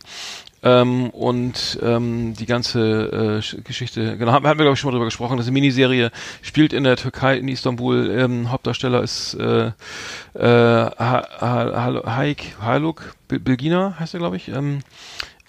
Ähm, 0.64 1.10
und 1.10 1.80
ähm, 1.82 2.36
die 2.36 2.46
ganze 2.46 3.42
äh, 3.42 3.62
Geschichte, 3.64 4.16
genau, 4.18 4.32
haben, 4.32 4.46
haben 4.46 4.60
wir 4.60 4.66
glaube 4.66 4.76
ich 4.76 4.80
schon 4.80 4.90
mal 4.90 4.92
drüber 4.92 5.06
gesprochen, 5.06 5.38
das 5.38 5.46
ist 5.46 5.50
eine 5.50 5.54
Miniserie, 5.54 6.12
spielt 6.44 6.72
in 6.72 6.84
der 6.84 6.98
Türkei, 6.98 7.38
in 7.38 7.48
Istanbul, 7.48 8.12
ähm, 8.12 8.52
Hauptdarsteller 8.52 9.02
ist 9.02 9.34
äh, 9.34 9.68
äh, 9.68 9.72
ha 10.44 11.28
ha 11.40 12.16
Haik 12.16 12.58
Haluk 12.62 13.16
Bilgina, 13.28 13.96
heißt 14.00 14.14
er 14.14 14.20
glaube 14.20 14.36
ich. 14.36 14.50
Ähm, 14.50 14.82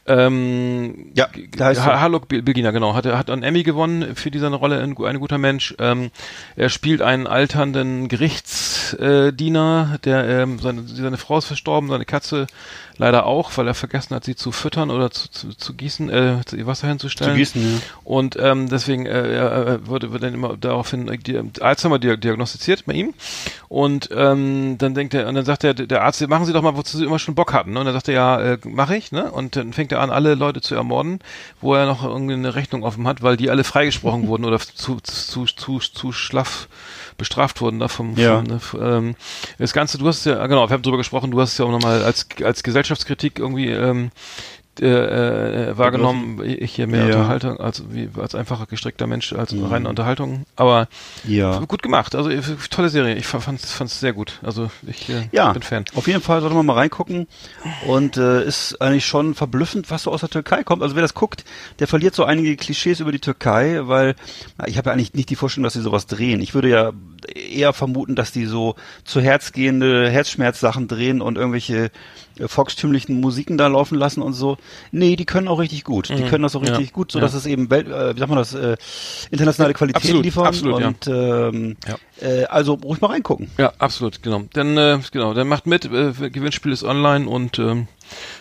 ähm, 0.04 1.12
ja, 1.14 1.28
da 1.56 1.66
heißt 1.66 1.84
Haluk 1.84 2.26
Bilgina, 2.26 2.72
genau, 2.72 2.94
hat, 2.94 3.06
hat 3.06 3.30
einen 3.30 3.44
Emmy 3.44 3.62
gewonnen 3.62 4.16
für 4.16 4.32
diese 4.32 4.48
Rolle 4.48 4.82
in 4.82 4.96
Ein 4.96 5.20
guter 5.20 5.38
Mensch. 5.38 5.74
Ähm, 5.78 6.10
er 6.56 6.70
spielt 6.70 7.02
einen 7.02 7.28
alternden 7.28 8.08
Gerichtsdiener, 8.08 9.98
der 10.04 10.28
ähm, 10.28 10.58
seine, 10.58 10.82
seine 10.88 11.18
Frau 11.18 11.38
ist 11.38 11.46
verstorben, 11.46 11.88
seine 11.88 12.04
Katze 12.04 12.48
leider 12.98 13.26
auch, 13.26 13.56
weil 13.56 13.66
er 13.66 13.74
vergessen 13.74 14.14
hat, 14.14 14.24
sie 14.24 14.36
zu 14.36 14.52
füttern 14.52 14.90
oder 14.90 15.10
zu, 15.10 15.30
zu, 15.30 15.48
zu 15.50 15.74
gießen, 15.74 16.10
äh, 16.10 16.38
ihr 16.52 16.66
Wasser 16.66 16.88
hinzustellen. 16.88 17.32
Zu 17.32 17.38
gießen, 17.38 17.62
ja. 17.62 17.80
Und 18.04 18.36
ähm, 18.40 18.68
deswegen 18.68 19.06
äh, 19.06 19.34
er 19.34 19.86
wurde, 19.86 20.10
wurde 20.10 20.26
dann 20.26 20.34
immer 20.34 20.56
daraufhin 20.56 21.08
äh, 21.08 21.18
die, 21.18 21.40
Alzheimer 21.60 21.98
diagnostiziert 21.98 22.84
bei 22.86 22.92
ihm. 22.92 23.14
Und 23.68 24.10
ähm, 24.14 24.76
dann 24.78 24.94
denkt 24.94 25.14
er, 25.14 25.28
und 25.28 25.34
dann 25.34 25.44
sagt 25.44 25.64
er, 25.64 25.74
der 25.74 26.02
Arzt, 26.02 26.26
machen 26.28 26.44
Sie 26.44 26.52
doch 26.52 26.62
mal, 26.62 26.76
wozu 26.76 26.98
Sie 26.98 27.04
immer 27.04 27.18
schon 27.18 27.34
Bock 27.34 27.52
hatten. 27.52 27.72
Ne? 27.72 27.80
Und 27.80 27.86
dann 27.86 27.94
sagt 27.94 28.08
er, 28.08 28.14
ja, 28.14 28.40
äh, 28.40 28.58
mache 28.64 28.96
ich, 28.96 29.12
ne? 29.12 29.30
Und 29.30 29.56
dann 29.56 29.72
fängt 29.72 29.91
er 29.92 30.00
an, 30.00 30.10
alle 30.10 30.34
Leute 30.34 30.60
zu 30.60 30.74
ermorden, 30.74 31.20
wo 31.60 31.74
er 31.74 31.86
noch 31.86 32.04
irgendeine 32.04 32.54
Rechnung 32.54 32.82
offen 32.82 33.06
hat, 33.06 33.22
weil 33.22 33.36
die 33.36 33.50
alle 33.50 33.64
freigesprochen 33.64 34.26
wurden 34.26 34.44
oder 34.44 34.58
zu, 34.58 35.00
zu, 35.00 35.44
zu, 35.46 35.78
zu 35.78 36.12
schlaff 36.12 36.68
bestraft 37.18 37.60
wurden 37.60 37.78
da 37.78 37.88
vom, 37.88 38.16
ja. 38.16 38.42
vom 38.42 38.80
ne, 38.80 38.96
ähm, 38.96 39.14
das 39.58 39.72
Ganze, 39.72 39.98
du 39.98 40.08
hast 40.08 40.24
ja, 40.24 40.46
genau, 40.46 40.68
wir 40.68 40.74
haben 40.74 40.82
drüber 40.82 40.96
gesprochen, 40.96 41.30
du 41.30 41.40
hast 41.40 41.58
ja 41.58 41.64
auch 41.64 41.70
nochmal 41.70 42.02
als, 42.02 42.26
als 42.42 42.62
Gesellschaftskritik 42.62 43.38
irgendwie 43.38 43.70
ähm, 43.70 44.10
äh, 44.80 45.70
äh, 45.70 45.78
wahrgenommen, 45.78 46.40
ich 46.44 46.74
hier 46.74 46.86
mehr 46.86 47.06
ja. 47.06 47.16
Unterhaltung, 47.16 47.60
als 47.60 47.84
wie 47.90 48.08
als 48.18 48.34
einfacher 48.34 48.66
gestrickter 48.66 49.06
Mensch, 49.06 49.32
als 49.34 49.52
mhm. 49.52 49.66
reine 49.66 49.88
Unterhaltung. 49.88 50.46
Aber 50.56 50.88
ja. 51.24 51.58
gut 51.60 51.82
gemacht. 51.82 52.14
Also 52.14 52.30
tolle 52.70 52.88
Serie. 52.88 53.14
Ich 53.16 53.26
fand 53.26 53.62
es 53.62 54.00
sehr 54.00 54.12
gut. 54.12 54.40
Also 54.42 54.70
ich 54.86 55.10
äh, 55.10 55.28
ja, 55.32 55.52
bin 55.52 55.62
Fan. 55.62 55.84
Auf 55.94 56.06
jeden 56.06 56.22
Fall 56.22 56.40
sollte 56.40 56.56
man 56.56 56.64
mal 56.64 56.74
reingucken. 56.74 57.26
Und 57.86 58.16
äh, 58.16 58.44
ist 58.44 58.80
eigentlich 58.80 59.04
schon 59.04 59.34
verblüffend, 59.34 59.90
was 59.90 60.04
so 60.04 60.10
aus 60.10 60.20
der 60.20 60.30
Türkei 60.30 60.62
kommt. 60.64 60.82
Also 60.82 60.94
wer 60.94 61.02
das 61.02 61.14
guckt, 61.14 61.44
der 61.78 61.86
verliert 61.86 62.14
so 62.14 62.24
einige 62.24 62.56
Klischees 62.56 63.00
über 63.00 63.12
die 63.12 63.18
Türkei, 63.18 63.80
weil 63.82 64.14
na, 64.56 64.66
ich 64.68 64.78
habe 64.78 64.88
ja 64.88 64.94
eigentlich 64.94 65.14
nicht 65.14 65.28
die 65.28 65.36
Vorstellung, 65.36 65.64
dass 65.64 65.74
sie 65.74 65.82
sowas 65.82 66.06
drehen. 66.06 66.40
Ich 66.40 66.54
würde 66.54 66.70
ja 66.70 66.92
eher 67.34 67.72
vermuten, 67.72 68.14
dass 68.14 68.32
die 68.32 68.46
so 68.46 68.74
zu 69.04 69.20
Herz 69.20 69.52
gehende 69.52 70.08
Herzschmerzsachen 70.10 70.88
drehen 70.88 71.20
und 71.20 71.36
irgendwelche 71.36 71.84
äh, 71.84 71.90
volkstümlichen 72.46 73.20
Musiken 73.20 73.58
da 73.58 73.66
laufen 73.66 73.96
lassen 73.96 74.22
und 74.22 74.32
so. 74.32 74.56
Nee, 74.90 75.16
die 75.16 75.24
können 75.24 75.48
auch 75.48 75.58
richtig 75.58 75.84
gut. 75.84 76.08
Die 76.08 76.14
mhm. 76.14 76.28
können 76.28 76.42
das 76.42 76.56
auch 76.56 76.62
richtig 76.62 76.86
ja. 76.86 76.92
gut, 76.92 77.12
so 77.12 77.20
dass 77.20 77.32
ja. 77.32 77.38
es 77.38 77.46
eben 77.46 77.70
Welt, 77.70 77.88
äh, 77.88 78.14
wie 78.14 78.18
sagt 78.18 78.28
man 78.28 78.38
das, 78.38 78.54
äh, 78.54 78.76
internationale 79.30 79.74
Qualität 79.74 80.02
absolut, 80.02 80.24
liefern. 80.24 80.46
Absolut, 80.46 80.82
und 80.82 81.06
ja. 81.06 81.48
ähm, 81.48 81.76
ja. 81.86 82.26
Äh, 82.26 82.44
also 82.44 82.74
ruhig 82.74 83.00
mal 83.00 83.08
reingucken. 83.08 83.50
Ja, 83.58 83.72
absolut, 83.78 84.22
genau. 84.22 84.42
Dann 84.52 84.76
äh, 84.76 84.98
genau, 85.10 85.34
dann 85.34 85.48
macht 85.48 85.66
mit, 85.66 85.84
äh, 85.86 86.12
Gewinnspiel 86.30 86.72
ist 86.72 86.84
online 86.84 87.28
und 87.28 87.58
ähm, 87.58 87.88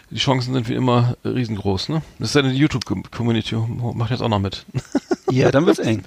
die 0.09 0.17
Chancen 0.19 0.53
sind 0.53 0.67
wie 0.67 0.75
immer 0.75 1.15
riesengroß, 1.23 1.89
ne? 1.89 2.01
Das 2.19 2.29
ist 2.29 2.37
eine 2.37 2.51
YouTube-Community, 2.51 3.55
macht 3.93 4.11
jetzt 4.11 4.21
auch 4.21 4.29
noch 4.29 4.39
mit. 4.39 4.65
ja, 5.31 5.51
dann 5.51 5.65
wird's 5.65 5.79
eng. 5.79 6.03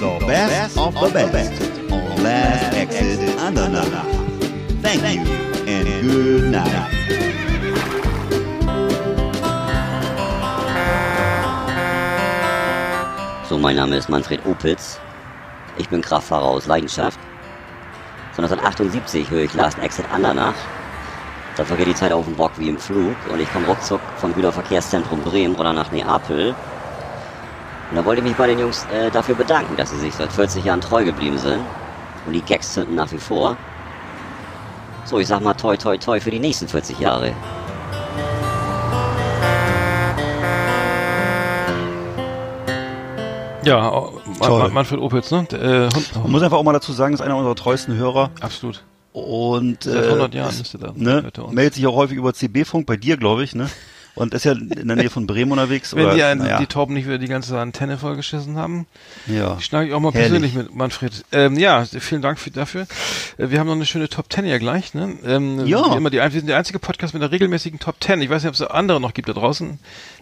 The 0.00 0.24
best 0.24 0.78
of 0.78 0.94
the 0.94 1.24
best 1.30 1.52
on 1.90 2.22
Last 2.22 2.74
Exit 2.74 3.38
Andernach. 3.38 4.06
Thank 4.82 5.28
you 5.28 5.49
and 5.70 6.02
good 6.02 6.44
night. 6.50 6.86
So, 13.48 13.58
mein 13.58 13.76
Name 13.76 13.96
ist 13.96 14.08
Manfred 14.08 14.44
Opitz. 14.46 15.00
Ich 15.78 15.88
bin 15.88 16.02
Kraftfahrer 16.02 16.44
aus 16.44 16.66
Leidenschaft. 16.66 17.18
Von 18.32 18.44
1978 18.44 19.30
höre 19.30 19.42
ich 19.42 19.54
Last 19.54 19.78
Exit 19.78 20.06
Andernach. 20.12 20.54
Da 21.56 21.64
vergeht 21.64 21.88
die 21.88 21.94
Zeit 21.94 22.12
auf 22.12 22.24
dem 22.24 22.34
Bock 22.34 22.52
wie 22.56 22.68
im 22.68 22.78
Flug 22.78 23.16
und 23.30 23.40
ich 23.40 23.52
komme 23.52 23.66
ruckzuck 23.66 24.00
vom 24.16 24.34
Güterverkehrszentrum 24.34 25.20
Bremen 25.20 25.56
oder 25.56 25.72
nach 25.72 25.90
Neapel. 25.90 26.54
Und 27.90 27.96
da 27.96 28.04
wollte 28.04 28.22
ich 28.22 28.28
mich 28.28 28.36
bei 28.36 28.46
den 28.46 28.58
Jungs 28.58 28.86
äh, 28.92 29.10
dafür 29.10 29.34
bedanken, 29.34 29.76
dass 29.76 29.90
sie 29.90 29.98
sich 29.98 30.14
seit 30.14 30.32
40 30.32 30.64
Jahren 30.64 30.80
treu 30.80 31.04
geblieben 31.04 31.38
sind. 31.38 31.60
Und 32.26 32.32
die 32.32 32.42
Gags 32.42 32.74
zünden 32.74 32.94
nach 32.94 33.10
wie 33.10 33.18
vor. 33.18 33.56
So, 35.10 35.18
ich 35.18 35.26
sag 35.26 35.42
mal 35.42 35.54
toi 35.54 35.76
toi 35.76 35.98
toi 35.98 36.20
für 36.20 36.30
die 36.30 36.38
nächsten 36.38 36.68
40 36.68 37.00
Jahre. 37.00 37.34
Ja, 43.64 43.90
Toll. 44.40 44.70
Manfred 44.70 45.00
Opitz, 45.00 45.32
ne? 45.32 45.48
Äh, 45.50 45.88
Man 46.20 46.30
muss 46.30 46.42
einfach 46.42 46.58
auch 46.58 46.62
mal 46.62 46.72
dazu 46.72 46.92
sagen, 46.92 47.12
ist 47.12 47.22
einer 47.22 47.36
unserer 47.36 47.56
treuesten 47.56 47.96
Hörer. 47.96 48.30
Absolut. 48.40 48.84
Und 49.12 49.82
Seit 49.82 50.04
100 50.04 50.32
Jahren 50.32 50.50
ist, 50.50 50.74
er 50.74 50.80
da. 50.80 50.92
Ne, 50.94 51.28
meldet 51.50 51.74
sich 51.74 51.88
auch 51.88 51.96
häufig 51.96 52.16
über 52.16 52.32
CB-Funk, 52.32 52.86
bei 52.86 52.96
dir, 52.96 53.16
glaube 53.16 53.42
ich, 53.42 53.56
ne? 53.56 53.68
Und 54.14 54.34
ist 54.34 54.44
ja 54.44 54.52
in 54.52 54.88
der 54.88 54.96
Nähe 54.96 55.10
von 55.10 55.26
Bremen 55.26 55.52
unterwegs. 55.52 55.94
Wenn 55.94 56.06
oder, 56.06 56.14
die, 56.14 56.22
einen, 56.22 56.44
ja. 56.44 56.58
die 56.58 56.66
Tauben 56.66 56.94
nicht 56.94 57.06
wieder 57.06 57.18
die 57.18 57.28
ganze 57.28 57.58
Antenne 57.58 57.98
vollgeschissen 57.98 58.56
haben, 58.56 58.86
ja. 59.26 59.60
schneide 59.60 59.88
ich 59.88 59.94
auch 59.94 60.00
mal 60.00 60.12
Herrlich. 60.12 60.30
persönlich 60.30 60.54
mit 60.54 60.74
Manfred. 60.74 61.24
Ähm, 61.32 61.58
ja, 61.58 61.84
vielen 61.84 62.22
Dank 62.22 62.38
für, 62.38 62.50
dafür. 62.50 62.82
Äh, 63.38 63.50
wir 63.50 63.60
haben 63.60 63.66
noch 63.66 63.74
eine 63.74 63.86
schöne 63.86 64.08
Top 64.08 64.28
Ten 64.28 64.44
ja 64.46 64.58
gleich. 64.58 64.94
Ne? 64.94 65.16
Ähm, 65.24 65.66
ja. 65.66 65.94
Immer 65.94 66.10
die, 66.10 66.18
wir 66.18 66.30
sind 66.30 66.48
der 66.48 66.58
einzige 66.58 66.78
Podcast 66.78 67.14
mit 67.14 67.22
einer 67.22 67.32
regelmäßigen 67.32 67.78
Top 67.78 68.00
Ten. 68.00 68.20
Ich 68.20 68.30
weiß 68.30 68.42
nicht, 68.42 68.48
ob 68.48 68.54
es 68.54 68.62
andere 68.62 69.00
noch 69.00 69.14
gibt 69.14 69.28
da 69.28 69.32
draußen. 69.32 69.78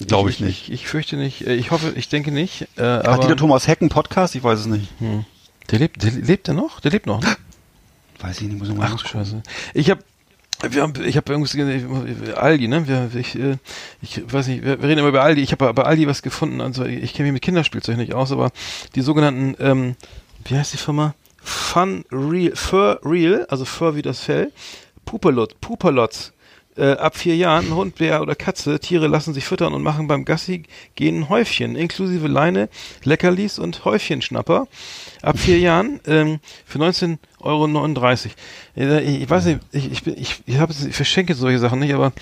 Glaube 0.07 0.31
ich, 0.31 0.37
ich, 0.41 0.47
nicht. 0.47 0.63
Ich, 0.69 0.75
ich, 0.75 0.89
fürchte 0.89 1.17
nicht. 1.17 1.47
Äh, 1.47 1.55
ich 1.55 1.71
hoffe, 1.71 1.93
ich 1.97 2.09
denke 2.09 2.31
nicht. 2.31 2.69
Äh, 2.77 2.83
Hat 2.83 3.29
der 3.29 3.37
Thomas 3.37 3.67
Hecken 3.67 3.89
Podcast? 3.89 4.35
Ich 4.35 4.43
weiß 4.43 4.61
es 4.61 4.67
nicht. 4.67 4.89
Hm. 4.99 5.25
Der 5.71 5.79
lebt, 5.79 6.03
der 6.03 6.13
lebt 6.13 6.47
der 6.47 6.55
noch? 6.55 6.81
Der 6.81 6.91
lebt 6.91 7.07
noch. 7.07 7.23
Ne? 7.23 7.37
Weiß 8.21 8.41
ich 8.41 8.49
nicht, 8.49 8.59
muss 8.59 8.69
ich 8.69 8.75
mal 8.75 8.91
Ach, 8.93 9.07
Scheiße. 9.07 9.43
Ich 9.75 9.91
habe 9.91 10.03
wir 10.63 10.83
haben, 10.83 10.93
ich 11.05 11.17
habe 11.17 11.33
irgendwie 11.33 12.33
Aldi, 12.33 12.69
ne? 12.69 12.89
Wir, 12.89 13.11
ich, 13.15 13.39
äh, 13.39 13.59
ich 14.03 14.33
weiß 14.33 14.49
nicht, 14.49 14.65
wir, 14.65 14.81
wir 14.83 14.89
reden 14.89 14.99
immer 14.99 15.09
über 15.09 15.23
Aldi. 15.23 15.41
Ich 15.41 15.53
habe 15.53 15.73
bei 15.73 15.85
Aldi 15.85 16.07
was 16.07 16.23
gefunden. 16.23 16.61
Also 16.61 16.85
ich 16.85 17.15
kenne 17.15 17.29
mich 17.29 17.35
mit 17.35 17.43
Kinderspielzeug 17.43 17.97
nicht 17.97 18.15
aus, 18.15 18.33
aber 18.33 18.51
die 18.95 19.03
sogenannten, 19.03 19.57
ähm, 19.61 19.97
wie 20.45 20.57
heißt 20.57 20.73
die 20.73 20.79
Firma? 20.79 21.15
Fun 21.43 22.05
Real, 22.11 22.55
Fur 22.57 23.01
Real, 23.05 23.47
also 23.49 23.65
Fur 23.65 23.95
wie 23.95 24.03
das 24.03 24.21
Fell, 24.21 24.53
Pupalots, 25.05 25.55
Pupalots 25.61 26.33
Äh, 26.79 26.93
ab 26.93 27.17
vier 27.17 27.35
Jahren, 27.35 27.75
Hund, 27.75 27.97
Bär 27.97 28.23
oder 28.23 28.37
Katze, 28.37 28.79
Tiere 28.79 29.09
lassen 29.09 29.35
sich 29.35 29.45
füttern 29.45 29.75
und 29.75 29.83
machen 29.83 30.07
beim 30.07 30.25
Gassi 30.25 30.63
gehen 30.95 31.23
ein 31.23 31.29
Häufchen, 31.29 31.75
inklusive 31.75 32.29
Leine, 32.29 32.69
Leckerlis 33.03 33.59
und 33.59 33.85
Häufchenschnapper. 33.85 34.69
Ab 35.21 35.39
vier 35.41 35.59
Jahren 35.59 35.99
ähm, 36.07 36.39
für 36.65 36.79
19,39 36.79 37.19
Euro. 37.41 39.01
Ich, 39.01 39.23
ich 39.23 39.29
weiß 39.29 39.47
nicht, 39.47 39.61
ich, 39.73 39.91
ich, 39.91 40.07
ich, 40.07 40.43
ich, 40.47 40.59
hab, 40.59 40.71
ich 40.71 40.95
verschenke 40.95 41.35
solche 41.35 41.59
Sachen 41.59 41.81
nicht, 41.81 41.93
aber 41.93 42.13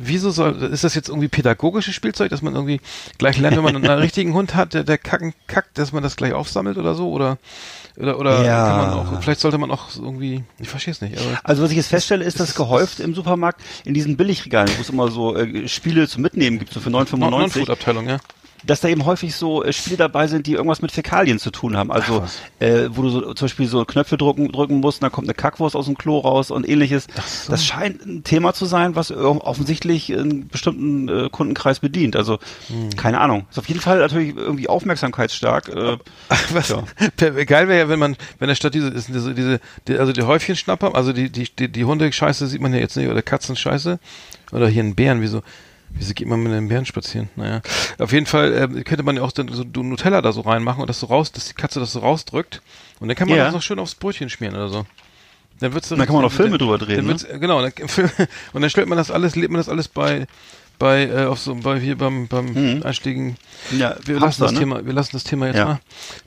wieso 0.00 0.30
soll, 0.30 0.62
ist 0.62 0.84
das 0.84 0.94
jetzt 0.94 1.10
irgendwie 1.10 1.28
pädagogisches 1.28 1.94
Spielzeug, 1.94 2.30
dass 2.30 2.40
man 2.40 2.54
irgendwie 2.54 2.80
gleich 3.18 3.38
lernt, 3.38 3.58
wenn 3.58 3.64
man 3.64 3.76
einen 3.76 3.86
richtigen 3.98 4.32
Hund 4.32 4.54
hat, 4.54 4.72
der, 4.72 4.84
der 4.84 4.96
kacken 4.96 5.34
kackt, 5.46 5.76
dass 5.76 5.92
man 5.92 6.02
das 6.02 6.16
gleich 6.16 6.32
aufsammelt 6.32 6.78
oder 6.78 6.94
so? 6.94 7.10
Oder 7.10 7.36
oder, 7.98 8.18
oder 8.18 8.44
Ja. 8.44 8.66
kann 8.68 8.76
man 8.76 8.90
auch, 8.94 9.22
vielleicht 9.22 9.40
sollte 9.40 9.58
man 9.58 9.70
auch 9.70 9.94
irgendwie, 9.96 10.44
ich 10.58 10.68
verstehe 10.68 10.92
es 10.92 11.00
nicht, 11.00 11.18
aber 11.18 11.40
Also 11.44 11.62
was 11.62 11.70
ich 11.70 11.76
jetzt 11.76 11.88
feststelle, 11.88 12.24
ist, 12.24 12.40
dass 12.40 12.54
gehäuft 12.54 13.00
im 13.00 13.14
Supermarkt 13.14 13.60
in 13.84 13.94
diesen 13.94 14.16
Billigregalen, 14.16 14.70
wo 14.76 14.80
es 14.80 14.88
immer 14.90 15.10
so 15.10 15.36
äh, 15.36 15.68
Spiele 15.68 16.08
zum 16.08 16.22
Mitnehmen 16.22 16.58
gibt, 16.58 16.72
so 16.72 16.80
für 16.80 16.90
9,95, 16.90 17.16
Non-Food-Abteilung, 17.16 18.08
ja. 18.08 18.18
Dass 18.66 18.80
da 18.80 18.88
eben 18.88 19.04
häufig 19.06 19.34
so 19.34 19.62
äh, 19.64 19.72
Spiele 19.72 19.96
dabei 19.96 20.26
sind, 20.26 20.46
die 20.46 20.52
irgendwas 20.54 20.82
mit 20.82 20.92
Fäkalien 20.92 21.38
zu 21.38 21.50
tun 21.50 21.76
haben. 21.76 21.90
Also 21.92 22.24
Ach, 22.24 22.62
äh, 22.62 22.88
wo 22.96 23.02
du 23.02 23.08
so 23.10 23.34
zum 23.34 23.46
Beispiel 23.46 23.66
so 23.66 23.84
Knöpfe 23.84 24.16
drücken, 24.16 24.50
drücken 24.52 24.76
musst, 24.76 24.98
und 24.98 25.02
dann 25.04 25.12
kommt 25.12 25.28
eine 25.28 25.34
Kackwurst 25.34 25.76
aus 25.76 25.86
dem 25.86 25.96
Klo 25.96 26.18
raus 26.18 26.50
und 26.50 26.68
ähnliches. 26.68 27.06
so. 27.44 27.52
Das 27.52 27.64
scheint 27.64 28.04
ein 28.04 28.24
Thema 28.24 28.52
zu 28.54 28.66
sein, 28.66 28.96
was 28.96 29.10
offensichtlich 29.12 30.12
einen 30.12 30.48
bestimmten 30.48 31.08
äh, 31.08 31.28
Kundenkreis 31.30 31.80
bedient. 31.80 32.16
Also 32.16 32.38
Hm. 32.68 32.90
keine 32.96 33.20
Ahnung. 33.20 33.46
Ist 33.50 33.58
auf 33.58 33.68
jeden 33.68 33.80
Fall 33.80 33.98
natürlich 33.98 34.36
irgendwie 34.36 34.68
aufmerksamkeitsstark. 34.68 35.68
Äh, 35.68 35.98
Was? 36.52 36.68
Ja. 36.70 36.84
Geil 37.44 37.68
wäre 37.68 37.78
ja, 37.78 37.88
wenn 37.88 37.98
man, 37.98 38.16
wenn 38.38 38.48
der 38.48 38.54
statt 38.54 38.74
diese, 38.74 38.90
diese, 38.90 39.34
diese 39.34 39.60
die, 39.88 39.98
also 39.98 40.12
die 40.12 40.22
Häufchenschnapper, 40.22 40.94
also 40.94 41.12
die, 41.12 41.30
die, 41.30 41.48
die, 41.54 41.68
die 41.70 41.84
Hundescheiße 41.84 42.46
sieht 42.46 42.60
man 42.60 42.72
ja 42.72 42.80
jetzt 42.80 42.96
nicht, 42.96 43.08
oder 43.08 43.22
Katzenscheiße, 43.22 43.98
oder 44.52 44.68
hier 44.68 44.82
ein 44.82 44.94
Bären, 44.94 45.20
wieso, 45.20 45.42
wieso 45.98 46.14
geht 46.14 46.28
man 46.28 46.42
mit 46.42 46.52
einem 46.52 46.68
Bären 46.68 46.86
spazieren? 46.86 47.28
Naja. 47.36 47.60
Auf 47.98 48.12
jeden 48.12 48.26
Fall 48.26 48.52
äh, 48.76 48.82
könnte 48.82 49.02
man 49.02 49.16
ja 49.16 49.22
auch 49.22 49.32
dann 49.32 49.48
so 49.48 49.64
Nutella 49.82 50.22
da 50.22 50.32
so 50.32 50.42
reinmachen 50.42 50.80
und 50.80 50.88
das 50.88 51.00
so 51.00 51.06
raus, 51.06 51.32
dass 51.32 51.46
die 51.46 51.54
Katze 51.54 51.80
das 51.80 51.92
so 51.92 52.00
rausdrückt 52.00 52.62
und 53.00 53.08
dann 53.08 53.16
kann 53.16 53.28
man 53.28 53.36
Ja. 53.38 53.44
das 53.44 53.54
noch 53.54 53.62
schön 53.62 53.78
aufs 53.78 53.94
Brötchen 53.94 54.28
schmieren 54.30 54.54
oder 54.56 54.68
so. 54.68 54.86
Dann 55.60 55.72
wird's 55.72 55.88
Da 55.88 55.96
kann 56.04 56.14
man 56.14 56.22
noch 56.22 56.32
Filme 56.32 56.58
drüber 56.58 56.76
drehen, 56.78 57.06
Dann 57.06 57.16
ne? 57.16 57.38
Genau, 57.40 57.62
dann, 57.62 57.72
und 58.52 58.60
dann 58.60 58.70
stellt 58.70 58.88
man 58.88 58.98
das 58.98 59.10
alles, 59.10 59.36
lebt 59.36 59.50
man 59.50 59.58
das 59.58 59.70
alles 59.70 59.88
bei, 59.88 60.26
bei, 60.78 61.04
äh, 61.06 61.24
auf 61.24 61.38
so, 61.40 61.54
bei 61.54 61.80
hier 61.80 61.96
beim, 61.96 62.28
beim 62.28 62.52
Mhm. 62.76 62.82
einschlägigen 62.82 63.36
ja, 63.70 63.96
wir 64.04 64.20
Hamster, 64.20 64.20
lassen 64.20 64.42
das 64.42 64.52
ne? 64.52 64.58
Thema, 64.58 64.84
wir 64.84 64.92
lassen 64.92 65.10
das 65.14 65.24
Thema 65.24 65.46
jetzt 65.46 65.56
Ja. 65.56 65.64
mal 65.64 65.80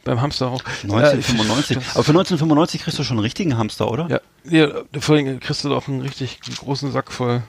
beim 0.04 0.20
Hamster 0.20 0.48
auch. 0.48 0.64
1995. 0.82 1.78
Äh, 1.78 1.80
Aber 1.94 2.04
für 2.04 2.12
1995 2.12 2.82
kriegst 2.82 2.98
du 2.98 3.04
schon 3.04 3.18
einen 3.18 3.24
richtigen 3.24 3.56
Hamster, 3.56 3.92
oder? 3.92 4.08
ja, 4.10 4.20
ja, 4.52 4.70
vor 5.00 5.16
allem 5.16 5.40
kriegst 5.40 5.64
du 5.64 5.70
doch 5.70 5.88
einen 5.88 6.02
richtig 6.02 6.40
großen 6.58 6.92
Sack 6.92 7.12
voll. 7.12 7.44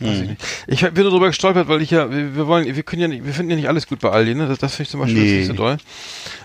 Weiß 0.00 0.20
ich. 0.22 0.30
Ich 0.66 0.80
bin 0.92 1.02
nur 1.02 1.12
drüber 1.12 1.26
gestolpert, 1.28 1.68
weil 1.68 1.82
ich 1.82 1.90
ja, 1.90 2.10
wir, 2.10 2.34
wir 2.34 2.46
wollen, 2.46 2.64
wir 2.74 2.82
können 2.82 3.02
ja 3.02 3.08
nicht, 3.08 3.24
wir 3.26 3.34
finden 3.34 3.50
ja 3.50 3.56
nicht 3.56 3.68
alles 3.68 3.86
gut 3.86 4.00
bei 4.00 4.10
Aldi, 4.10 4.34
ne? 4.34 4.48
Das, 4.48 4.58
das 4.58 4.74
finde 4.74 4.84
ich 4.84 4.90
zum 4.90 5.00
Beispiel 5.00 5.22
Nee. 5.22 5.36
nicht 5.38 5.46
so 5.46 5.52
doll. 5.52 5.76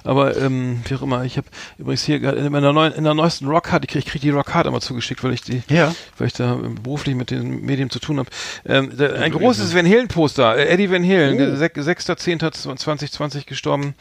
Aber 0.03 0.37
ähm, 0.37 0.81
wie 0.87 0.95
auch 0.95 1.01
immer, 1.01 1.23
ich 1.23 1.37
habe 1.37 1.47
übrigens 1.77 2.03
hier 2.03 2.19
gerade 2.19 2.37
in 2.37 2.51
der 2.51 2.73
neuen, 2.73 2.93
in 2.93 3.03
der 3.05 3.13
neuesten 3.13 3.47
Rockcard, 3.47 3.85
ich 3.85 3.89
krieg, 3.91 4.03
ich 4.05 4.11
krieg 4.11 4.21
die 4.21 4.29
Rockcard 4.29 4.67
immer 4.67 4.81
zugeschickt, 4.81 5.23
weil 5.23 5.33
ich 5.33 5.41
die, 5.41 5.63
Ja. 5.69 5.95
weil 6.17 6.27
ich 6.27 6.33
da 6.33 6.59
beruflich 6.83 7.15
mit 7.15 7.31
den 7.31 7.61
Medien 7.61 7.89
zu 7.89 7.99
tun 7.99 8.19
habe. 8.19 8.29
Ähm, 8.65 8.91
ein 8.99 9.31
großes 9.31 9.73
Van 9.73 9.85
Halen 9.85 10.07
Poster, 10.09 10.57
äh, 10.57 10.67
Eddie 10.67 10.91
Van 10.91 11.03
Halen, 11.03 11.39
Oh. 11.39 11.53
oh. 11.53 11.55
6.10.2020 11.55 13.45
gestorben. 13.45 13.95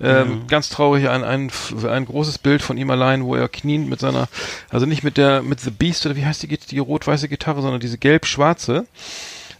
Ähm, 0.00 0.42
Ganz 0.48 0.68
traurig, 0.68 1.08
ein, 1.08 1.24
ein, 1.24 1.50
ein 1.88 2.04
großes 2.04 2.38
Bild 2.38 2.62
von 2.62 2.76
ihm 2.76 2.90
allein, 2.90 3.24
wo 3.24 3.34
er 3.34 3.48
kniend 3.48 3.88
mit 3.88 4.00
seiner, 4.00 4.28
also 4.70 4.86
nicht 4.86 5.02
mit 5.02 5.16
der, 5.16 5.42
mit 5.42 5.60
The 5.60 5.70
Beast 5.70 6.06
oder 6.06 6.16
wie 6.16 6.24
heißt 6.24 6.42
die, 6.42 6.48
die 6.58 6.78
rot-weiße 6.78 7.28
Gitarre, 7.28 7.62
sondern 7.62 7.80
diese 7.80 7.98
gelb-schwarze. 7.98 8.86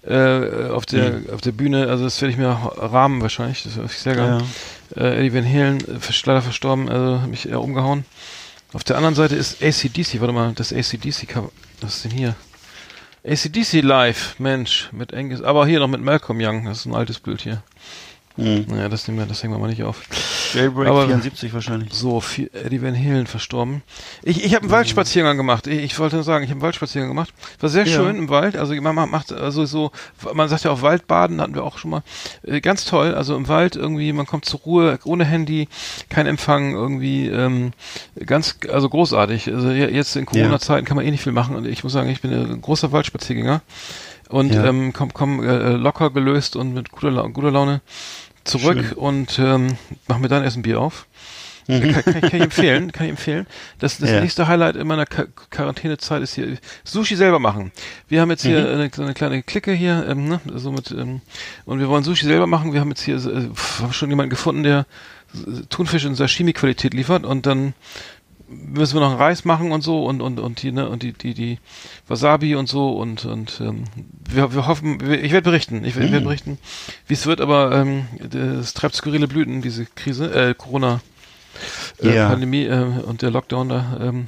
Äh, 0.07 0.69
auf 0.71 0.87
der 0.87 1.23
auf 1.33 1.41
der 1.41 1.53
Bühne, 1.53 1.89
also 1.89 2.05
das 2.05 2.21
werde 2.23 2.33
ich 2.33 2.39
mir 2.39 2.49
rahmen 2.49 3.21
wahrscheinlich, 3.21 3.65
das 3.65 3.77
ich 3.77 3.99
sehr 3.99 4.15
gerne. 4.15 4.45
Äh, 4.97 5.19
Eddie 5.19 5.35
Van 5.35 5.45
Halen, 5.45 5.81
äh, 5.81 5.99
leider 6.25 6.41
verstorben, 6.41 6.89
also 6.89 7.21
hat 7.21 7.29
mich 7.29 7.49
eher 7.49 7.61
umgehauen. 7.61 8.05
Auf 8.73 8.85
der 8.85 8.97
anderen 8.97 9.15
Seite 9.15 9.35
ist 9.35 9.63
ACDC, 9.63 10.21
warte 10.21 10.33
mal, 10.33 10.53
das 10.55 10.73
ACDC-Cover. 10.73 11.51
Was 11.81 11.97
ist 11.97 12.05
denn 12.05 12.13
hier? 12.13 12.37
ACDC 13.27 13.83
Live, 13.83 14.39
Mensch, 14.39 14.89
mit 14.93 15.13
Angus, 15.13 15.43
aber 15.43 15.67
hier 15.67 15.81
noch 15.81 15.89
mit 15.89 16.01
Malcolm 16.01 16.39
Young, 16.41 16.65
das 16.65 16.81
ist 16.81 16.87
ein 16.87 16.95
altes 16.95 17.19
Bild 17.19 17.43
hier. 17.43 17.63
Hm. 18.39 18.67
Naja, 18.69 18.89
das 18.89 19.09
nehmen 19.09 19.19
wir, 19.19 19.27
das 19.27 19.43
hängen 19.43 19.53
wir 19.53 19.59
mal 19.59 19.67
nicht 19.69 19.83
auf. 19.83 20.01
Jailbreak 20.55 20.87
Aber- 20.89 21.07
74 21.07 21.53
wahrscheinlich. 21.53 21.93
So, 21.93 22.21
viel, 22.21 22.49
Eddie 22.55 22.81
Van 22.81 22.95
Halen 22.97 23.27
verstorben. 23.27 23.83
Ich, 24.23 24.45
ich 24.45 24.55
habe 24.55 24.63
einen 24.63 24.71
Waldspaziergang 24.71 25.37
gemacht. 25.37 25.67
Ich, 25.67 25.79
ich 25.83 25.99
wollte 25.99 26.15
nur 26.17 26.23
sagen, 26.23 26.45
ich 26.45 26.51
habe 26.51 26.59
einen 26.59 26.63
Waldspaziergang 26.63 27.11
gemacht. 27.11 27.35
War 27.59 27.69
sehr 27.69 27.85
Ja. 27.85 27.97
schön 27.97 28.15
im 28.17 28.29
Wald. 28.29 28.57
Also 28.57 28.75
man 28.81 28.95
ma- 28.95 29.07
macht 29.07 29.33
also 29.33 29.67
so, 29.67 29.91
man 30.35 30.49
sagt 30.49 30.63
ja 30.63 30.71
auch 30.71 30.83
Waldbaden, 30.83 31.41
hatten 31.41 31.55
wir 31.57 31.65
auch 31.65 31.79
schon 31.79 31.91
mal. 31.91 32.03
Äh, 32.45 32.61
ganz 32.61 32.85
toll. 32.85 33.13
Also 33.15 33.35
im 33.37 33.49
Wald 33.49 33.75
irgendwie, 33.75 34.13
man 34.13 34.25
kommt 34.27 34.45
zur 34.45 34.61
Ruhe, 34.61 34.99
ohne 35.05 35.25
Handy, 35.25 35.67
kein 36.09 36.27
Empfang, 36.29 36.73
irgendwie 36.75 37.27
ähm, 37.27 37.73
ganz, 38.25 38.57
also 38.73 38.89
großartig. 38.89 39.49
Also 39.53 39.71
je- 39.73 39.89
jetzt 39.93 40.15
in 40.15 40.27
Corona-Zeiten 40.27 40.87
kann 40.87 40.97
man 40.97 41.05
eh 41.05 41.11
nicht 41.11 41.23
viel 41.25 41.33
machen. 41.33 41.57
Und 41.57 41.67
ich 41.67 41.83
muss 41.83 41.93
sagen, 41.93 42.09
ich 42.09 42.21
bin 42.21 42.33
ein 42.33 42.61
großer 42.61 42.93
Waldspaziergänger 42.93 43.63
und 44.29 44.55
Ja. 44.55 44.67
ähm, 44.67 44.93
komm, 44.93 45.13
komm 45.13 45.43
äh, 45.43 45.71
locker 45.73 46.11
gelöst 46.11 46.55
und 46.55 46.75
mit 46.75 46.93
guter, 46.93 47.11
La 47.11 47.27
guter 47.27 47.51
Laune 47.51 47.81
zurück 48.45 48.79
Schön. 48.89 48.93
und 48.99 49.39
ähm, 49.39 49.77
mach 50.07 50.19
mir 50.19 50.29
dann 50.29 50.45
erst 50.45 50.57
ein 50.57 50.63
Bier 50.63 50.81
auf. 50.81 51.07
Kann, 51.67 51.83
kann, 51.93 52.03
kann 52.03 52.25
ich 52.33 52.41
empfehlen, 52.41 52.93
kann 52.93 53.05
ich 53.05 53.11
empfehlen. 53.11 53.47
Das, 53.79 53.99
das 53.99 54.09
Ja. 54.11 54.21
nächste 54.23 54.49
Highlight 54.49 54.77
in 54.77 54.87
meiner 54.87 55.05
Ka 55.05 55.27
Quarantänezeit 55.51 56.23
ist 56.23 56.35
hier 56.35 56.57
Sushi 56.83 57.15
selber 57.15 57.39
machen. 57.41 57.73
Wir 58.09 58.23
haben 58.23 58.31
jetzt 58.31 58.41
hier 58.43 58.61
Mhm. 58.61 58.67
eine, 58.81 58.91
so 58.95 59.03
eine 59.03 59.13
kleine 59.13 59.43
Clique 59.43 59.73
hier, 59.73 60.07
ähm, 60.09 60.29
ne, 60.29 60.41
so 60.55 60.73
mit, 60.73 60.91
ähm, 60.93 61.21
und 61.67 61.79
wir 61.79 61.89
wollen 61.91 62.05
Sushi 62.05 62.25
selber 62.25 62.47
machen. 62.47 62.73
Wir 62.73 62.81
haben 62.81 62.89
jetzt 62.89 63.03
hier 63.03 63.17
äh, 63.17 63.51
haben 63.83 63.93
schon 63.93 64.09
jemanden 64.09 64.31
gefunden, 64.31 64.63
der 64.63 64.87
äh, 65.35 65.61
Thunfisch 65.69 66.07
in 66.07 66.15
Sashimi-Qualität 66.15 66.95
liefert 66.95 67.27
und 67.27 67.45
dann 67.45 67.75
müssen 68.49 68.95
wir 68.95 69.01
noch 69.01 69.11
einen 69.11 69.19
Reis 69.19 69.45
machen 69.45 69.73
und 69.73 69.83
so 69.83 70.05
und 70.05 70.21
und 70.23 70.41
und 70.41 70.63
die 70.63 70.73
ne 70.73 70.89
und 70.89 71.03
die 71.03 71.13
die 71.13 71.35
die 71.35 71.59
Wasabi 72.07 72.55
und 72.57 72.69
so 72.69 72.91
und 72.93 73.25
und 73.25 73.61
ähm, 73.61 73.85
wir, 74.31 74.55
wir 74.55 74.67
hoffen 74.67 75.01
wir, 75.01 75.23
ich 75.23 75.33
werde 75.33 75.45
berichten 75.51 75.85
ich, 75.85 75.95
werd- 75.97 76.07
ich 76.07 76.13
werde 76.13 76.25
berichten 76.25 76.59
wie 77.07 77.15
es 77.15 77.27
wird 77.27 77.41
aber 77.41 77.73
ähm, 77.73 78.07
es 78.61 78.75
treibt 78.75 78.95
skurrile 78.95 79.29
Blüten 79.29 79.61
diese 79.63 79.85
Krise 79.87 80.33
äh, 80.33 80.55
Corona 80.55 81.01
äh, 82.03 82.15
Ja. 82.15 82.29
Pandemie 82.29 82.65
äh, 82.65 82.85
und 83.05 83.23
der 83.23 83.31
Lockdown 83.31 83.69
da 83.69 83.99
ähm, 84.01 84.27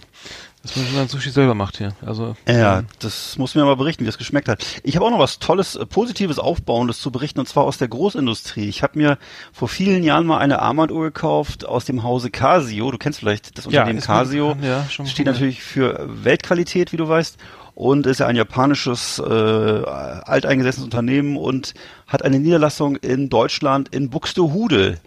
dass 0.62 0.76
man 0.76 0.94
dann 0.94 1.08
Sushi 1.08 1.30
selber 1.30 1.54
macht 1.54 1.78
hier 1.78 1.94
also 2.04 2.36
Ja, 2.46 2.80
ähm, 2.80 2.86
das 2.98 3.38
muss 3.38 3.54
mir 3.54 3.64
mal 3.64 3.76
berichten, 3.76 4.04
wie 4.04 4.08
es 4.08 4.18
geschmeckt 4.18 4.48
hat. 4.48 4.64
Ich 4.82 4.94
habe 4.96 5.06
auch 5.06 5.10
noch 5.10 5.18
was 5.18 5.38
Tolles, 5.38 5.76
äh, 5.76 5.86
Positives, 5.86 6.38
Aufbauendes 6.38 7.00
zu 7.00 7.10
berichten, 7.10 7.40
und 7.40 7.48
zwar 7.48 7.64
aus 7.64 7.78
der 7.78 7.88
Großindustrie. 7.88 8.68
Ich 8.68 8.82
habe 8.82 8.98
mir 8.98 9.18
vor 9.52 9.68
vielen 9.68 10.02
Jahren 10.02 10.26
mal 10.26 10.38
eine 10.38 10.60
Armbanduhr 10.60 11.04
gekauft 11.04 11.64
aus 11.64 11.86
dem 11.86 12.02
Hause 12.02 12.30
Casio. 12.30 12.90
Du 12.90 12.98
kennst 12.98 13.20
vielleicht 13.20 13.56
das 13.56 13.66
Unternehmen 13.66 13.96
mir 13.96 14.04
Casio. 14.04 14.48
bekannt, 14.48 14.64
ja, 14.64 14.86
schon 14.90 15.06
steht 15.06 15.26
mal. 15.26 15.32
natürlich 15.32 15.62
für 15.62 16.06
Weltqualität, 16.24 16.92
wie 16.92 16.98
du 16.98 17.08
weißt. 17.08 17.38
Und 17.74 18.06
ist 18.06 18.20
ja 18.20 18.26
ein 18.26 18.36
japanisches, 18.36 19.18
äh, 19.18 19.22
alteingesessenes 19.22 20.84
Unternehmen 20.84 21.36
und 21.36 21.74
hat 22.06 22.24
eine 22.24 22.38
Niederlassung 22.38 22.96
in 22.96 23.28
Deutschland 23.28 23.94
in 23.94 24.10
Buxtehude. 24.10 24.98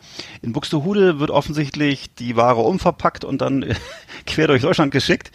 In 0.41 0.53
Buxtehude 0.53 1.19
wird 1.19 1.31
offensichtlich 1.31 2.13
die 2.15 2.35
Ware 2.35 2.61
umverpackt 2.61 3.25
und 3.25 3.41
dann 3.41 3.65
quer 4.25 4.47
durch 4.47 4.61
Deutschland 4.61 4.91
geschickt. 4.91 5.31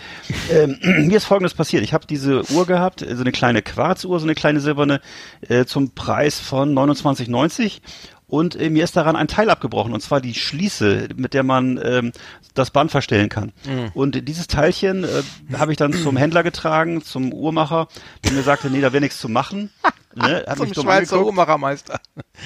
Ähm, 0.50 0.78
mir 1.06 1.16
ist 1.16 1.26
Folgendes 1.26 1.54
passiert. 1.54 1.84
Ich 1.84 1.92
habe 1.92 2.06
diese 2.06 2.50
Uhr 2.52 2.66
gehabt, 2.66 3.00
so 3.00 3.20
eine 3.20 3.32
kleine 3.32 3.62
Quarzuhr, 3.62 4.18
so 4.18 4.26
eine 4.26 4.34
kleine 4.34 4.60
silberne, 4.60 5.00
äh, 5.48 5.64
zum 5.64 5.90
Preis 5.90 6.40
von 6.40 6.74
29,90 6.74 7.80
und 8.28 8.60
äh, 8.60 8.70
mir 8.70 8.84
ist 8.84 8.96
daran 8.96 9.16
ein 9.16 9.26
Teil 9.26 9.50
abgebrochen, 9.50 9.92
und 9.92 10.00
zwar 10.00 10.20
die 10.20 10.34
Schließe, 10.34 11.08
mit 11.16 11.34
der 11.34 11.42
man 11.42 11.80
ähm, 11.82 12.12
das 12.54 12.70
Band 12.70 12.90
verstellen 12.90 13.28
kann. 13.28 13.52
Mhm. 13.66 13.90
Und 13.94 14.28
dieses 14.28 14.46
Teilchen 14.46 15.04
äh, 15.04 15.22
habe 15.54 15.72
ich 15.72 15.78
dann 15.78 15.92
zum 15.92 16.16
Händler 16.16 16.42
getragen, 16.42 17.02
zum 17.02 17.32
Uhrmacher, 17.32 17.88
der 18.24 18.32
mir 18.32 18.42
sagte, 18.42 18.70
nee, 18.70 18.80
da 18.80 18.92
wäre 18.92 19.02
nichts 19.02 19.18
zu 19.18 19.28
machen. 19.28 19.70
Ne, 20.18 20.44
hat 20.48 20.58
mich 20.58 20.72
zum 20.72 20.84
Schweizer. 20.84 21.24
Uhrmachermeister 21.24 22.00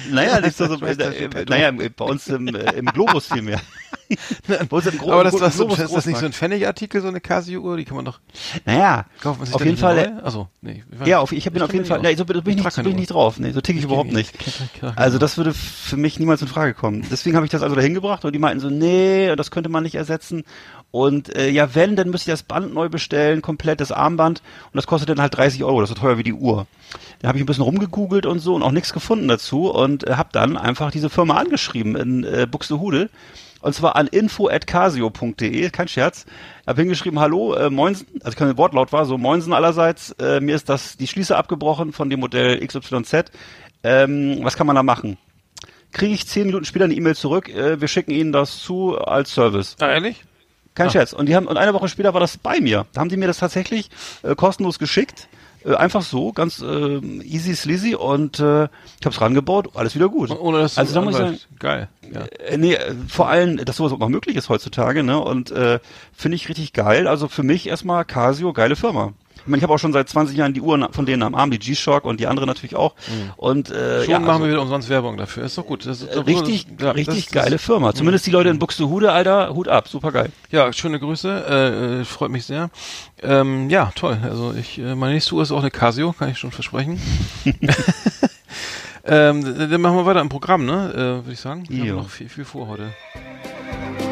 Naja, 0.09 0.39
nicht 0.41 0.57
so, 0.57 0.67
so 0.67 0.85
äh, 0.85 0.95
Geppetto. 0.95 1.53
naja, 1.53 1.71
bei 1.71 2.05
uns 2.05 2.27
im, 2.27 2.47
äh, 2.47 2.71
im 2.73 2.85
Globus 2.85 3.27
vielmehr. 3.27 3.61
bei 4.47 4.65
uns 4.69 4.85
im 4.87 4.97
Gro 4.97 5.11
aber 5.11 5.23
das, 5.23 5.33
Globus 5.33 5.77
das, 5.77 5.85
ist 5.87 5.95
das 5.95 6.05
nicht 6.05 6.19
so 6.19 6.25
ein. 6.25 6.33
Pfennigartikel 6.33 7.01
so 7.01 7.07
eine 7.07 7.21
Casio 7.21 7.61
Uhr 7.61 7.77
die 7.77 7.85
kann 7.85 7.95
man 7.95 8.05
doch 8.05 8.19
Naja, 8.65 9.05
kaufen 9.21 9.39
man 9.39 9.45
sich 9.47 9.55
auf 9.55 9.65
jeden 9.65 9.77
Fall, 9.77 10.21
also 10.23 10.49
nee 10.61 10.83
ich 11.01 11.07
Ja, 11.07 11.19
auf, 11.19 11.31
ich 11.31 11.43
bin 11.45 11.55
Ich 11.55 11.61
auf 11.63 11.73
jeden 11.73 11.85
Fall, 11.85 12.01
nee, 12.01 12.15
so 12.15 12.25
bin, 12.25 12.37
ich 12.37 12.47
Ich 12.47 12.63
nicht, 12.63 12.73
so 12.73 12.81
bin 12.81 12.91
ich 12.91 12.97
nicht 12.97 13.11
drauf. 13.11 13.39
Nee, 13.39 13.51
so 13.51 13.61
ticke 13.61 13.79
ich 13.79 13.85
Ich 13.85 13.91
überhaupt 13.91 14.11
nicht. 14.11 14.33
Also 14.95 15.17
das 15.17 15.37
würde 15.37 15.53
für 15.53 15.97
mich 15.97 16.19
niemals 16.19 16.41
in 16.41 16.47
Frage 16.47 16.73
kommen. 16.73 17.05
Deswegen 17.09 17.35
habe 17.35 17.45
ich 17.45 17.51
das 17.51 17.61
also 17.61 17.75
dahin 17.75 17.93
gebracht 17.93 18.25
und 18.25 18.33
die 18.33 18.39
meinten 18.39 18.59
so, 18.59 18.69
nee, 18.69 19.35
das 19.35 19.51
könnte 19.51 19.69
man 19.69 19.83
nicht 19.83 19.95
ersetzen. 19.95 20.43
Und 20.93 21.35
äh, 21.35 21.49
ja, 21.49 21.73
wenn, 21.73 21.95
dann 21.95 22.11
müsste 22.11 22.29
ich 22.29 22.33
das 22.33 22.43
Band 22.43 22.71
neu 22.71 22.87
bestellen, 22.87 23.41
komplett 23.41 23.81
das 23.81 23.91
Armband. 23.91 24.43
Und 24.65 24.75
das 24.75 24.85
kostet 24.85 25.09
dann 25.09 25.19
halt 25.19 25.35
30 25.35 25.63
Euro, 25.63 25.81
das 25.81 25.89
ist 25.89 25.95
so 25.97 26.01
teuer 26.03 26.19
wie 26.19 26.23
die 26.23 26.33
Uhr. 26.33 26.67
Da 27.19 27.29
habe 27.29 27.39
ich 27.39 27.43
ein 27.43 27.47
bisschen 27.47 27.63
rumgegoogelt 27.63 28.27
und 28.27 28.37
so 28.37 28.53
und 28.53 28.61
auch 28.61 28.71
nichts 28.71 28.93
gefunden 28.93 29.27
dazu 29.27 29.71
und 29.71 30.07
äh, 30.07 30.13
habe 30.13 30.29
dann 30.33 30.55
einfach 30.55 30.91
diese 30.91 31.09
Firma 31.09 31.37
angeschrieben 31.37 31.95
in 31.95 32.23
äh, 32.23 32.45
Buxtehude. 32.45 33.09
Und 33.61 33.73
zwar 33.73 33.95
an 33.95 34.05
info.casio.de, 34.05 35.71
kein 35.71 35.87
Scherz. 35.87 36.27
Hab 36.67 36.77
hingeschrieben, 36.77 37.19
hallo, 37.19 37.55
äh, 37.55 37.71
Moinsen, 37.71 38.05
also 38.23 38.37
kein 38.37 38.55
Wortlaut 38.55 38.93
war, 38.93 39.05
so 39.05 39.17
Moinsen 39.17 39.51
allerseits, 39.51 40.11
äh, 40.19 40.41
mir 40.41 40.55
ist 40.55 40.69
das 40.69 40.95
die 40.95 41.07
Schließe 41.07 41.35
abgebrochen 41.35 41.91
von 41.91 42.11
dem 42.11 42.19
Modell 42.19 42.63
XYZ. 42.63 43.31
Ähm, 43.83 44.41
was 44.43 44.55
kann 44.55 44.67
man 44.67 44.75
da 44.75 44.83
machen? 44.83 45.17
Kriege 45.91 46.13
ich 46.13 46.27
zehn 46.27 46.45
Minuten 46.45 46.65
später 46.65 46.85
eine 46.85 46.93
E-Mail 46.93 47.15
zurück, 47.15 47.49
äh, 47.49 47.81
wir 47.81 47.87
schicken 47.87 48.11
Ihnen 48.11 48.31
das 48.31 48.59
zu 48.59 48.95
als 48.99 49.33
Service. 49.33 49.75
Ah, 49.79 49.89
ehrlich? 49.89 50.23
Kein 50.75 50.87
Ah. 50.87 50.91
Scherz. 50.91 51.13
Und 51.13 51.27
die 51.27 51.35
haben 51.35 51.47
und 51.47 51.57
eine 51.57 51.73
Woche 51.73 51.87
später 51.87 52.13
war 52.13 52.19
das 52.21 52.37
bei 52.37 52.59
mir. 52.59 52.85
Da 52.93 53.01
haben 53.01 53.09
die 53.09 53.17
mir 53.17 53.27
das 53.27 53.37
tatsächlich 53.37 53.89
äh, 54.23 54.35
kostenlos 54.35 54.79
geschickt. 54.79 55.27
Äh, 55.65 55.75
einfach 55.75 56.01
so, 56.01 56.33
ganz 56.33 56.61
äh, 56.61 56.97
easy 57.23 57.55
sleazy 57.55 57.95
und 57.95 58.39
äh, 58.39 58.63
ich 58.65 59.05
habe 59.05 59.09
es 59.15 59.21
rangebaut, 59.21 59.69
alles 59.75 59.95
wieder 59.95 60.09
gut. 60.09 60.29
Ohne 60.31 60.59
dass 60.59 60.77
also 60.77 60.93
da 60.93 61.01
muss 61.01 61.13
ich 61.13 61.19
sagen, 61.19 61.39
Geil. 61.59 61.87
Ja. 62.13 62.21
äh, 62.45 62.57
nee, 62.57 62.77
vor 63.07 63.29
allem, 63.29 63.57
dass 63.63 63.77
sowas 63.77 63.93
auch 63.93 63.99
noch 63.99 64.09
möglich 64.09 64.35
ist 64.35 64.49
heutzutage, 64.49 65.03
ne? 65.03 65.19
Und 65.19 65.51
äh, 65.51 65.79
finde 66.13 66.35
ich 66.35 66.49
richtig 66.49 66.73
geil. 66.73 67.07
Also 67.07 67.27
für 67.29 67.43
mich 67.43 67.67
erstmal 67.67 68.03
Casio, 68.03 68.51
geile 68.51 68.75
Firma. 68.75 69.13
Ich 69.37 69.47
meine, 69.47 69.57
ich 69.57 69.63
habe 69.63 69.73
auch 69.73 69.79
schon 69.79 69.91
seit 69.91 70.07
20 70.07 70.37
Jahren 70.37 70.53
die 70.53 70.61
Uhren 70.61 70.87
von 70.93 71.05
denen 71.05 71.21
am 71.21 71.35
Arm, 71.35 71.51
die 71.51 71.59
G-Shock 71.59 72.05
und 72.05 72.19
die 72.19 72.27
andere 72.27 72.45
natürlich 72.45 72.75
auch. 72.75 72.95
Und 73.35 73.69
äh, 73.71 73.93
Mhm. 73.93 74.03
Schon 74.03 74.11
ja, 74.11 74.19
machen 74.19 74.29
also, 74.29 74.43
wir 74.43 74.51
wieder 74.51 74.61
umsonst 74.61 74.89
Werbung 74.89 75.17
dafür. 75.17 75.43
Ist 75.43 75.57
doch 75.57 75.65
gut. 75.65 75.85
Das 75.85 76.01
ist, 76.01 76.07
äh, 76.07 76.19
richtig, 76.19 76.67
ja, 76.79 76.91
richtig 76.91 77.25
das, 77.25 77.25
das, 77.25 77.43
geile 77.43 77.57
Firma. 77.57 77.93
Zumindest 77.93 78.25
die 78.25 78.31
Leute 78.31 78.49
in 78.49 78.59
Buxtehude, 78.59 79.11
Alter, 79.11 79.53
Hut 79.53 79.67
ab, 79.67 79.87
super 79.87 80.11
geil. 80.11 80.31
Ja, 80.51 80.71
schöne 80.73 80.99
Grüße. 80.99 81.45
Äh, 81.47 82.01
äh, 82.01 82.05
freut 82.05 82.31
mich 82.31 82.45
sehr. 82.45 82.69
Ähm, 83.21 83.69
ja, 83.69 83.91
toll. 83.95 84.17
Also 84.23 84.53
ich, 84.57 84.79
äh, 84.79 84.95
meine 84.95 85.13
nächste 85.13 85.35
Uhr 85.35 85.43
ist 85.43 85.51
auch 85.51 85.59
eine 85.59 85.71
Casio, 85.71 86.13
kann 86.13 86.29
ich 86.29 86.37
schon 86.37 86.51
versprechen. 86.51 86.99
ähm, 89.05 89.43
dann 89.69 89.81
machen 89.81 89.97
wir 89.97 90.05
weiter 90.05 90.21
im 90.21 90.29
Programm, 90.29 90.65
ne? 90.65 90.91
Äh, 90.93 90.97
Würde 90.97 91.33
ich 91.33 91.39
sagen. 91.39 91.65
Wir 91.69 91.85
Jo. 91.85 91.95
haben 91.95 92.03
noch 92.03 92.09
viel, 92.09 92.29
viel 92.29 92.45
vor 92.45 92.67
heute. 92.67 92.93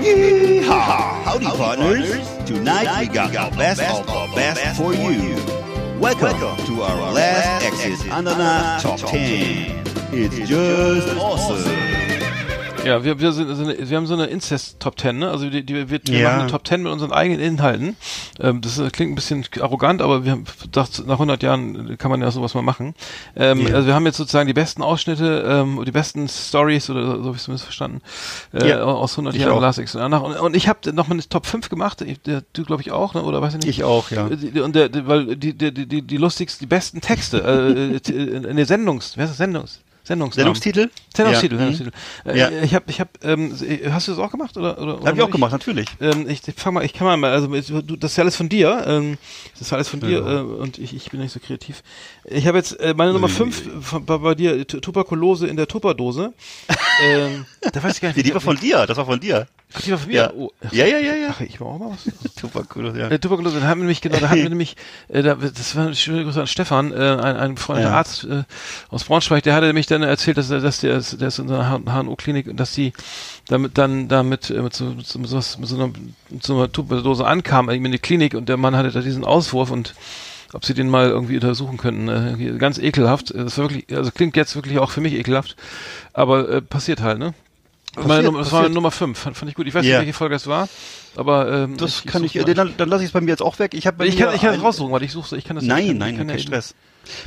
Yeehaw! 0.01 1.23
Howdy, 1.23 1.45
partners. 1.45 2.27
Tonight 2.47 3.01
we 3.01 3.13
got 3.13 3.31
the 3.31 3.55
best 3.55 3.81
of 3.83 4.07
the 4.07 4.35
best 4.35 4.75
for 4.81 4.95
you. 4.95 5.35
Welcome 5.99 6.65
to 6.65 6.81
our 6.81 7.13
last 7.13 7.63
Exit 7.65 8.07
Ananas 8.11 8.81
Top 8.81 8.99
10. 8.99 9.83
It's 10.11 10.49
just 10.49 11.15
awesome. 11.17 12.00
Ja, 12.83 13.03
wir, 13.03 13.19
wir, 13.19 13.31
sind, 13.31 13.55
sind, 13.55 13.89
wir 13.89 13.97
haben 13.97 14.07
so 14.07 14.15
eine 14.15 14.25
Incest-Top 14.25 14.99
10, 14.99 15.19
ne? 15.19 15.29
Also 15.29 15.49
die, 15.49 15.63
die, 15.63 15.75
wir, 15.75 15.89
wir 15.91 15.99
Ja. 16.07 16.29
machen 16.29 16.41
eine 16.41 16.49
Top 16.51 16.65
10 16.67 16.81
mit 16.81 16.91
unseren 16.91 17.11
eigenen 17.11 17.39
Inhalten. 17.39 17.95
Ähm, 18.39 18.61
das 18.61 18.81
klingt 18.91 19.11
ein 19.11 19.15
bisschen 19.15 19.45
arrogant, 19.59 20.01
aber 20.01 20.25
wir 20.25 20.31
haben 20.31 20.45
gedacht, 20.61 21.03
nach 21.05 21.13
100 21.15 21.43
Jahren 21.43 21.97
kann 21.99 22.09
man 22.09 22.21
ja 22.21 22.31
sowas 22.31 22.55
mal 22.55 22.63
machen. 22.63 22.95
Ähm, 23.35 23.67
Ja. 23.67 23.75
Also 23.75 23.87
wir 23.87 23.93
haben 23.93 24.05
jetzt 24.07 24.17
sozusagen 24.17 24.47
die 24.47 24.53
besten 24.53 24.81
Ausschnitte, 24.81 25.43
ähm, 25.47 25.83
die 25.85 25.91
besten 25.91 26.27
Stories 26.27 26.89
oder 26.89 27.17
so 27.17 27.25
habe 27.25 27.35
ich 27.35 27.43
zumindest 27.43 27.65
verstanden, 27.65 28.01
äh, 28.53 28.69
Ja. 28.69 28.83
aus 28.83 29.15
100 29.15 29.35
Ich 29.35 29.41
Jahren 29.41 29.51
auch. 29.53 29.61
Last 29.61 29.77
Exit. 29.77 30.01
Und, 30.01 30.13
und 30.13 30.55
ich 30.55 30.67
habe 30.67 30.91
noch 30.93 31.07
mal 31.07 31.13
eine 31.13 31.29
Top 31.29 31.45
5 31.45 31.69
gemacht, 31.69 32.01
ich, 32.01 32.19
der, 32.21 32.41
du 32.53 32.63
glaube 32.65 32.81
ich 32.81 32.91
auch, 32.91 33.13
ne? 33.13 33.21
oder 33.21 33.41
weiß 33.43 33.53
ich 33.53 33.59
nicht? 33.59 33.69
Ich 33.77 33.83
auch, 33.83 34.09
ja. 34.09 34.25
Und 34.25 34.75
der, 34.75 34.89
die, 34.89 35.05
weil 35.07 35.35
die, 35.35 35.53
die, 35.53 35.71
die, 35.71 36.01
die, 36.01 36.17
lustigsten, 36.17 36.65
die 36.65 36.69
besten 36.69 36.99
Texte, 36.99 37.37
äh, 37.43 37.95
äh, 38.11 38.49
in 38.49 38.57
der 38.57 38.65
Sendungs, 38.65 39.13
wer 39.17 39.25
ist 39.25 39.31
das? 39.31 39.37
Sendungs, 39.37 39.81
Sendungsnamen. 40.11 40.55
Sendungstitel? 40.55 40.89
Sendungstitel, 41.15 41.55
Ja. 41.55 41.61
Mhm. 41.69 41.73
Sendungstitel. 41.75 41.91
Äh, 42.29 42.37
Ja. 42.39 42.49
Ich 42.63 42.75
habe, 42.75 42.85
ich 42.89 42.99
habe, 42.99 43.09
ähm, 43.23 43.51
hast 43.91 44.07
du 44.07 44.11
das 44.11 44.19
auch 44.19 44.31
gemacht 44.31 44.57
oder? 44.57 44.77
oder 44.81 44.99
Hab 45.05 45.15
ich 45.15 45.21
auch 45.21 45.31
gemacht, 45.31 45.51
natürlich. 45.51 45.87
Ähm, 45.99 46.27
ich 46.29 46.47
ich 46.47 46.55
fang 46.55 46.73
mal, 46.73 46.83
ich 46.85 46.93
kann 46.93 47.19
mal, 47.19 47.31
also 47.31 47.47
du, 47.47 47.95
das 47.95 48.11
ist 48.11 48.17
ja 48.17 48.23
alles 48.23 48.35
von 48.35 48.49
dir. 48.49 48.83
Ähm, 48.87 49.17
das 49.53 49.61
ist 49.61 49.73
alles 49.73 49.87
von 49.87 49.99
dir 50.01 50.19
Ja. 50.19 50.39
äh, 50.39 50.43
und 50.43 50.77
ich, 50.77 50.93
ich 50.95 51.09
bin 51.11 51.19
nicht 51.21 51.31
so 51.31 51.39
kreativ. 51.39 51.83
Ich 52.25 52.47
habe 52.47 52.57
jetzt 52.57 52.79
äh, 52.79 52.93
meine 52.95 53.13
Nummer 53.13 53.29
5 53.29 53.63
bei, 54.05 54.17
bei 54.17 54.35
dir 54.35 54.67
Tu- 54.67 54.79
Tuberkulose 54.79 55.47
in 55.47 55.55
der 55.55 55.67
Tupperdose. 55.67 56.33
ähm, 57.03 57.45
da 57.71 57.81
weiß 57.83 57.95
ich 57.95 58.01
gar 58.01 58.09
nicht. 58.09 58.17
Nee, 58.17 58.23
die 58.23 58.33
war 58.33 58.41
von 58.41 58.57
dir, 58.57 58.85
das 58.85 58.97
war 58.97 59.05
von 59.05 59.19
dir. 59.19 59.47
Ach, 59.73 59.81
die 59.81 59.91
war 59.91 59.97
von 59.97 60.07
mir. 60.09 60.15
Ja. 60.15 60.33
Oh, 60.33 60.51
Ja, 60.71 60.85
ja, 60.85 60.97
ja, 60.97 61.15
ja. 61.15 61.27
ach, 61.31 61.41
ich 61.41 61.59
war 61.61 61.67
auch 61.67 61.79
mal 61.79 61.91
was. 61.91 62.11
Cool, 62.75 62.97
ja. 62.97 63.07
Äh, 63.09 63.19
Tuberkulose, 63.19 63.59
da 63.59 63.67
haben 63.67 63.79
wir 63.79 63.83
nämlich, 63.83 64.01
genau, 64.01 64.17
da 64.17 64.29
hatten 64.29 64.41
wir 64.41 64.49
nämlich, 64.49 64.75
äh, 65.09 65.21
da, 65.21 65.35
das 65.35 65.75
war 65.75 65.85
eine 65.85 65.95
schöne 65.95 66.23
Grüße 66.23 66.41
an 66.41 66.47
Stefan, 66.47 66.91
äh, 66.91 66.95
ein, 66.95 67.35
ein 67.37 67.57
Freund, 67.57 67.81
Ja. 67.81 67.91
Arzt 67.91 68.23
äh, 68.23 68.43
aus 68.89 69.03
Braunschweig, 69.03 69.43
der 69.43 69.53
hatte 69.53 69.67
nämlich 69.67 69.85
dann 69.85 70.01
erzählt, 70.03 70.37
dass, 70.37 70.49
er- 70.49 70.59
dass 70.61 70.79
der, 70.79 70.99
der 70.99 71.27
ist 71.27 71.39
in 71.39 71.51
einer 71.51 71.79
HNO-Klinik 71.85 72.47
und 72.47 72.57
dass 72.59 72.73
die 72.73 72.93
damit 73.47 73.77
dann 73.77 74.07
damit 74.07 74.49
äh, 74.49 74.61
mit 74.61 74.73
so, 74.73 74.85
mit 74.85 75.05
so, 75.05 75.19
mit 75.19 75.29
so 75.29 75.75
einer, 75.75 75.91
mit 76.29 76.43
so 76.43 76.55
einer 76.57 76.71
Tuberdose 76.71 77.25
ankam, 77.27 77.69
irgendwie 77.69 77.87
in 77.87 77.91
die 77.93 77.99
Klinik 77.99 78.33
und 78.33 78.49
der 78.49 78.57
Mann 78.57 78.75
hatte 78.75 78.91
da 78.91 79.01
diesen 79.01 79.23
Auswurf 79.25 79.69
und 79.71 79.93
ob 80.53 80.65
sie 80.65 80.73
den 80.73 80.89
mal 80.89 81.07
irgendwie 81.09 81.35
untersuchen 81.35 81.77
könnten. 81.77 82.07
Äh, 82.09 82.57
ganz 82.57 82.77
ekelhaft. 82.79 83.33
Das 83.35 83.57
war 83.57 83.69
wirklich, 83.69 83.95
also 83.97 84.11
klingt 84.11 84.35
jetzt 84.35 84.55
wirklich 84.55 84.79
auch 84.79 84.91
für 84.91 84.99
mich 85.01 85.13
ekelhaft, 85.13 85.55
aber 86.13 86.49
äh, 86.49 86.61
passiert 86.61 87.01
halt, 87.01 87.19
ne? 87.19 87.33
Meine 87.95 88.07
Passiert, 88.07 88.25
Nummer, 88.25 88.39
das 88.39 88.51
war. 88.51 88.69
Nummer 88.69 88.91
5, 88.91 89.17
fand, 89.19 89.37
fand 89.37 89.49
ich 89.49 89.55
gut. 89.55 89.67
Ich 89.67 89.73
weiß 89.73 89.85
Ja. 89.85 89.97
nicht, 89.99 90.07
welche 90.07 90.13
Folge 90.17 90.35
es 90.35 90.47
war, 90.47 90.69
aber 91.17 91.51
ähm, 91.51 91.77
Das 91.77 92.03
kann 92.05 92.23
ich, 92.23 92.33
such's 92.33 92.45
äh, 92.45 92.47
mal. 92.47 92.53
dann, 92.53 92.73
dann 92.77 92.89
lasse 92.89 93.03
ich 93.03 93.07
es 93.09 93.13
bei 93.13 93.19
mir 93.21 93.31
jetzt 93.31 93.41
auch 93.41 93.59
weg. 93.59 93.73
Ich, 93.73 93.85
hab 93.85 94.01
Ich 94.01 94.17
kann, 94.17 94.33
ich 94.33 94.41
kann 94.41 94.53
es 94.55 94.63
raussuchen, 94.63 94.91
weil 94.93 95.03
ich 95.03 95.11
suche, 95.11 95.35
ich 95.37 95.43
kann 95.43 95.57
das 95.57 95.65
Nein, 95.65 95.81
ich 95.81 95.87
kann, 95.89 95.97
nein, 95.97 96.11
ich 96.13 96.17
kann 96.19 96.27
kein 96.27 96.37
ja- 96.37 96.41
Stress. 96.43 96.75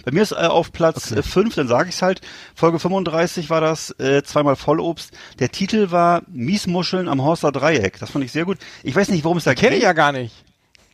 Bei 0.04 0.12
mir 0.12 0.22
ist 0.22 0.30
äh, 0.32 0.36
auf 0.36 0.70
Platz 0.72 1.10
Okay. 1.12 1.22
5, 1.22 1.54
dann 1.56 1.68
sage 1.68 1.88
ich 1.88 1.96
es 1.96 2.02
halt, 2.02 2.20
Folge 2.54 2.78
35 2.78 3.50
war 3.50 3.60
das, 3.60 3.90
äh, 3.98 4.22
zweimal 4.22 4.54
Vollobst. 4.56 5.10
Der 5.40 5.50
Titel 5.50 5.90
war 5.90 6.22
Miesmuscheln 6.28 7.08
am 7.08 7.20
Horster 7.22 7.50
Dreieck. 7.52 7.98
Das 7.98 8.10
fand 8.10 8.24
ich 8.24 8.30
sehr 8.32 8.44
gut. 8.44 8.58
Ich 8.84 8.94
weiß 8.94 9.08
nicht, 9.08 9.24
worum 9.24 9.36
es 9.38 9.44
da 9.44 9.54
Kenn 9.54 9.70
ich 9.72 9.78
geht. 9.80 9.82
ja 9.82 9.92
gar 9.92 10.12
nicht. 10.12 10.43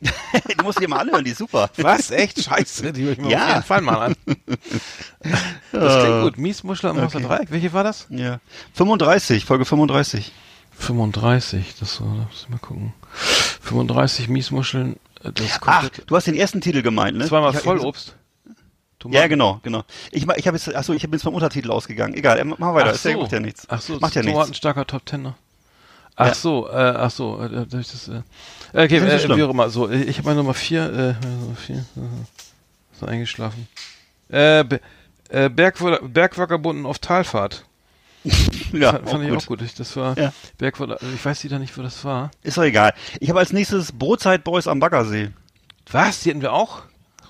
Die 0.49 0.63
musst 0.63 0.77
du 0.79 0.81
dir 0.81 0.87
mal 0.89 0.99
anhören, 0.99 1.23
die 1.23 1.31
ist 1.31 1.37
super. 1.37 1.69
Was? 1.77 2.09
Echt? 2.11 2.43
Scheiße. 2.43 2.91
Die 2.93 3.03
höre 3.03 3.11
ich 3.13 3.17
mir 3.19 3.29
Ja. 3.29 3.43
auf 3.43 3.49
jeden 3.53 3.63
Fall 3.63 3.81
mal 3.81 3.97
an. 4.01 4.15
Das 5.71 6.03
klingt 6.03 6.21
gut. 6.23 6.37
Miesmuschel 6.37 6.89
am 6.89 6.97
Okay. 6.99 7.21
Dreieck. 7.21 7.51
Welche 7.51 7.71
war 7.73 7.83
das? 7.83 8.07
Ja. 8.09 8.39
35, 8.73 9.45
Folge 9.45 9.65
35. 9.65 10.31
35. 10.77 11.75
Das 11.79 11.93
so, 11.95 12.05
da 12.05 12.09
muss 12.11 12.41
ich 12.43 12.49
mal 12.49 12.57
gucken. 12.59 12.93
35 13.13 14.27
Miesmuscheln. 14.27 14.97
äh, 15.23 15.31
Das 15.31 15.59
Ach, 15.65 15.89
du 15.89 16.15
hast 16.15 16.27
den 16.27 16.35
ersten 16.35 16.61
Titel 16.61 16.81
gemeint, 16.81 17.17
ne? 17.17 17.27
zweimal 17.27 17.53
Vollobst. 17.53 18.15
Du 18.99 19.09
Ja, 19.09 19.27
genau, 19.27 19.59
genau. 19.63 19.83
Ich, 20.11 20.27
ich 20.27 20.47
habe 20.47 20.57
jetzt, 20.57 20.73
achso, 20.75 20.93
ich 20.93 21.01
bin 21.03 21.13
jetzt 21.13 21.23
vom 21.23 21.33
Untertitel 21.33 21.71
ausgegangen. 21.71 22.13
Egal, 22.13 22.43
mach 22.45 22.73
weiter. 22.73 22.89
Ach 22.91 22.93
Ist 22.95 23.05
ja, 23.05 23.13
so. 23.13 23.21
macht 23.21 23.31
ja 23.31 23.39
nichts. 23.39 23.65
Ach 23.69 23.81
so, 23.81 23.99
macht 23.99 24.15
ja 24.15 24.23
so 24.23 24.29
hat 24.29 24.35
ein 24.35 24.41
nichts. 24.43 24.57
starker 24.57 24.85
Top 24.85 25.05
Ten. 25.05 25.33
Ach 26.15 26.27
Ja. 26.27 26.33
so, 26.33 26.67
äh, 26.69 26.71
ach 26.73 27.11
so, 27.11 27.41
äh, 27.41 27.65
das, 27.67 28.07
äh, 28.07 28.21
okay, 28.73 28.99
Das 28.99 29.23
äh, 29.25 29.35
wie 29.37 29.43
auch 29.43 29.49
immer, 29.49 29.69
so, 29.69 29.89
äh, 29.89 30.03
ich 30.03 30.17
habe 30.17 30.27
meine 30.27 30.37
Nummer 30.39 30.53
4, 30.53 30.83
äh, 31.21 31.25
Nummer 31.25 31.55
vier, 31.55 31.77
äh, 31.77 32.99
so 32.99 33.05
eingeschlafen. 33.05 33.67
Äh, 34.29 34.63
Be 34.65 34.81
äh, 35.29 35.45
Bergwa- 35.49 36.05
Bergwackerbunden 36.07 36.85
auf 36.85 36.99
Talfahrt. 36.99 37.65
Ja, 38.73 38.91
fand, 38.93 39.09
fand 39.09 39.23
ich 39.23 39.29
gut. 39.29 39.37
auch 39.39 39.45
gut. 39.47 39.61
Ich, 39.63 39.73
das 39.73 39.95
war 39.97 40.17
Ja. 40.17 40.31
Bergwacker, 40.57 40.97
ich 41.13 41.25
weiß 41.25 41.43
wieder 41.43 41.59
nicht, 41.59 41.75
wo 41.77 41.81
das 41.81 42.05
war. 42.05 42.31
Ist 42.43 42.57
doch 42.57 42.63
egal. 42.63 42.93
Ich 43.19 43.29
habe 43.29 43.39
als 43.39 43.51
nächstes 43.51 43.91
Brotzeit 43.91 44.43
Boys 44.43 44.67
am 44.67 44.79
Baggersee. 44.79 45.31
Was? 45.91 46.21
Die 46.21 46.29
hatten 46.29 46.41
wir 46.41 46.53
auch? 46.53 46.83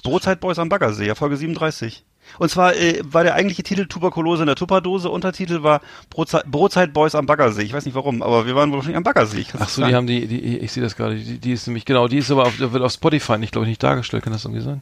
Brotzeit 0.04 0.40
Boys 0.40 0.60
am 0.60 0.70
Baggersee, 0.70 1.08
ja, 1.08 1.16
Folge 1.16 1.38
37. 1.38 2.04
Und 2.40 2.50
zwar 2.50 2.76
äh, 2.76 3.02
war 3.04 3.24
der 3.24 3.36
eigentliche 3.36 3.64
Titel 3.64 3.86
Tuberkulose 3.86 4.44
in 4.44 4.48
der 4.48 4.56
Tupperdose, 4.56 5.10
Untertitel 5.10 5.64
war 5.64 5.82
Brotzeit, 6.10 6.46
Brotzeit 6.46 6.94
Boys 6.94 7.16
am 7.16 7.26
Baggersee. 7.26 7.64
Ich 7.64 7.74
weiß 7.74 7.86
nicht 7.86 7.96
warum, 7.96 8.22
aber 8.22 8.46
wir 8.46 8.56
waren 8.56 8.72
wahrscheinlich 8.72 8.98
am 8.98 9.04
Baggersee. 9.04 9.46
Ach 9.60 9.70
so, 9.70 9.86
die 9.86 9.96
haben 9.96 10.08
die, 10.08 10.28
die 10.28 10.58
ich 10.60 10.72
sehe 10.72 10.84
das 10.84 10.96
gerade, 10.96 11.16
die, 11.16 11.38
die 11.40 11.52
ist 11.52 11.68
nämlich, 11.68 11.86
genau, 11.86 12.08
die 12.08 12.18
ist 12.18 12.32
aber 12.32 12.44
auf, 12.46 12.60
wird 12.60 12.82
auf 12.82 12.92
Spotify 12.94 13.38
nicht, 13.38 13.52
glaube 13.52 13.66
ich, 13.66 13.70
nicht 13.70 13.84
dargestellt, 13.84 14.24
kann 14.24 14.34
das 14.34 14.46
irgendwie 14.46 14.64
sein? 14.64 14.82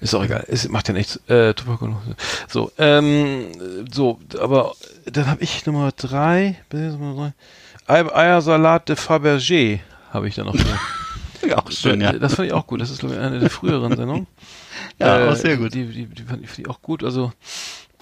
Ist 0.00 0.14
auch 0.14 0.22
egal, 0.24 0.44
es 0.48 0.68
macht 0.68 0.88
ja 0.88 0.94
nichts. 0.94 1.16
Äh, 1.28 1.54
Tuberkulose. 1.54 2.16
So, 2.48 2.70
ähm, 2.78 3.46
so, 3.90 4.18
aber 4.40 4.74
dann 5.10 5.26
habe 5.28 5.42
ich 5.42 5.64
Nummer 5.66 5.90
drei, 5.96 6.56
Ei- 7.86 8.14
Eiersalat 8.14 8.88
de 8.88 8.96
Fabergé 8.96 9.80
habe 10.12 10.28
ich 10.28 10.34
da 10.34 10.44
noch. 10.44 10.54
auch 11.54 11.70
schön, 11.70 12.00
ja. 12.00 12.12
Das 12.12 12.34
fand 12.34 12.48
ich 12.48 12.52
auch 12.54 12.66
gut. 12.66 12.80
Das 12.80 12.90
ist, 12.90 13.00
glaube 13.00 13.14
ich, 13.14 13.20
eine 13.20 13.38
der 13.38 13.50
früheren 13.50 13.90
Sendungen. 13.96 14.26
Ja, 14.98 15.26
Äh, 15.26 15.28
auch 15.30 15.36
sehr 15.36 15.56
gut. 15.56 15.74
Die, 15.74 15.86
die, 15.86 16.06
die 16.06 16.22
fand 16.22 16.42
ich, 16.42 16.48
fand 16.48 16.58
ich 16.60 16.68
auch 16.68 16.82
gut. 16.82 17.02
Also, 17.04 17.32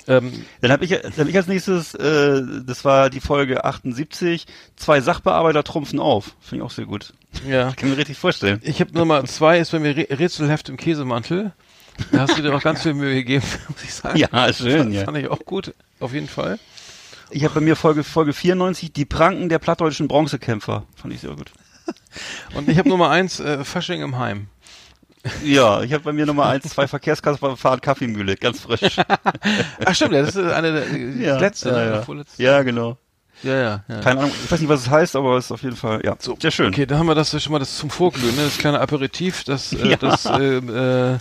ähm, 0.07 0.45
Dann 0.61 0.71
habe 0.73 0.85
ich, 0.85 0.91
dann 0.91 1.13
hab 1.17 1.27
ich 1.29 1.37
als 1.37 1.47
nächstes, 1.47 1.95
äh, 1.95 2.43
das 2.67 2.85
war 2.85 3.09
die 3.11 3.21
Folge 3.21 3.65
78, 3.65 4.47
zwei 4.77 5.01
Sachbearbeiter 5.01 5.65
trumpfen 5.65 5.99
auf. 6.01 6.35
Finde 6.41 6.63
ich 6.65 6.67
auch 6.67 6.75
sehr 6.75 6.87
gut. 6.87 7.13
ja. 7.49 7.73
Kann 7.77 7.89
mir 7.91 7.97
richtig 7.97 8.19
vorstellen. 8.19 8.61
Ich 8.65 8.81
habe 8.81 8.93
Nummer 8.93 9.25
zwei, 9.25 9.59
ist 9.59 9.73
bei 9.73 9.79
mir 9.79 9.95
Rä- 9.97 10.19
Rätselheft 10.19 10.69
im 10.69 10.77
Käsemantel. 10.77 11.53
Da 12.13 12.21
hast 12.21 12.37
du 12.37 12.43
dir 12.43 12.55
auch 12.55 12.63
ganz 12.63 12.83
viel 12.83 12.93
Mühe 12.95 13.15
gegeben, 13.15 13.45
muss 13.69 13.83
ich 13.85 13.95
sagen. 13.95 14.19
Ja, 14.19 14.53
schön, 14.53 14.79
fand, 14.79 14.95
ja. 14.95 15.05
Fand 15.05 15.17
ich 15.19 15.29
auch 15.29 15.39
gut, 15.45 15.73
auf 16.01 16.13
jeden 16.13 16.29
Fall. 16.29 16.59
Ich 17.31 17.43
habe 17.45 17.55
bei 17.55 17.61
mir 17.61 17.75
Folge, 17.77 18.05
Folge 18.05 18.33
94, 18.33 18.93
die 18.93 19.05
Pranken 19.07 19.49
der 19.49 19.59
plattdeutschen 19.59 20.07
Bronzekämpfer. 20.09 20.85
Fand 20.97 21.15
ich 21.15 21.21
sehr 21.21 21.31
gut. 21.35 21.51
Und 22.55 22.69
ich 22.69 22.79
habe 22.79 22.89
Nummer 22.89 23.11
eins, 23.11 23.41
äh, 23.41 23.65
Fasching 23.65 24.03
im 24.03 24.19
Heim. 24.19 24.47
Ja, 25.43 25.83
ich 25.83 25.93
habe 25.95 26.05
bei 26.05 26.12
mir 26.12 26.27
Nummer 26.27 26.47
eins, 26.47 26.65
zwei 26.69 26.87
Verkehrskassen 26.87 27.57
fahren 27.57 27.81
Kaffeemühle, 27.81 28.37
ganz 28.37 28.61
frisch. 28.61 28.97
Ach 29.85 29.95
stimmt, 29.95 30.12
ja, 30.15 30.21
das 30.23 30.37
ist 30.37 30.53
eine 30.53 30.73
der 30.73 30.97
Ja, 30.97 31.39
letzte, 31.39 31.71
ja, 31.71 31.75
ne, 31.77 31.87
ja. 31.93 32.03
vorletzte. 32.03 32.43
Ja, 32.43 32.62
genau. 32.62 32.99
Ja, 33.43 33.55
ja, 33.57 33.85
ja. 33.89 34.01
Keine 34.01 34.21
Ahnung, 34.21 34.33
ich 34.45 34.51
weiß 34.51 34.61
nicht, 34.61 34.69
was 34.69 34.83
es 34.83 34.91
heißt, 34.91 35.17
aber 35.17 35.37
es 35.37 35.47
ist 35.47 35.53
auf 35.53 35.62
jeden 35.62 35.77
Fall, 35.77 36.01
ja, 36.05 36.15
So, 36.19 36.37
sehr 36.41 36.51
schön. 36.51 36.69
Okay, 36.69 36.87
dann 36.87 36.99
haben 36.99 37.07
wir 37.09 37.15
das 37.15 37.31
schon 37.43 37.53
mal 37.53 37.59
das 37.59 37.77
zum 37.77 37.91
Vorglühen, 37.91 38.35
ne? 38.37 38.45
das 38.45 38.57
kleine 38.59 38.81
Aperitif, 38.81 39.45
das, 39.45 39.73
äh, 39.73 39.89
Ja. 39.91 39.97
das, 39.97 40.25
äh, 40.27 40.57
äh, 40.59 41.12
Jetzt 41.12 41.21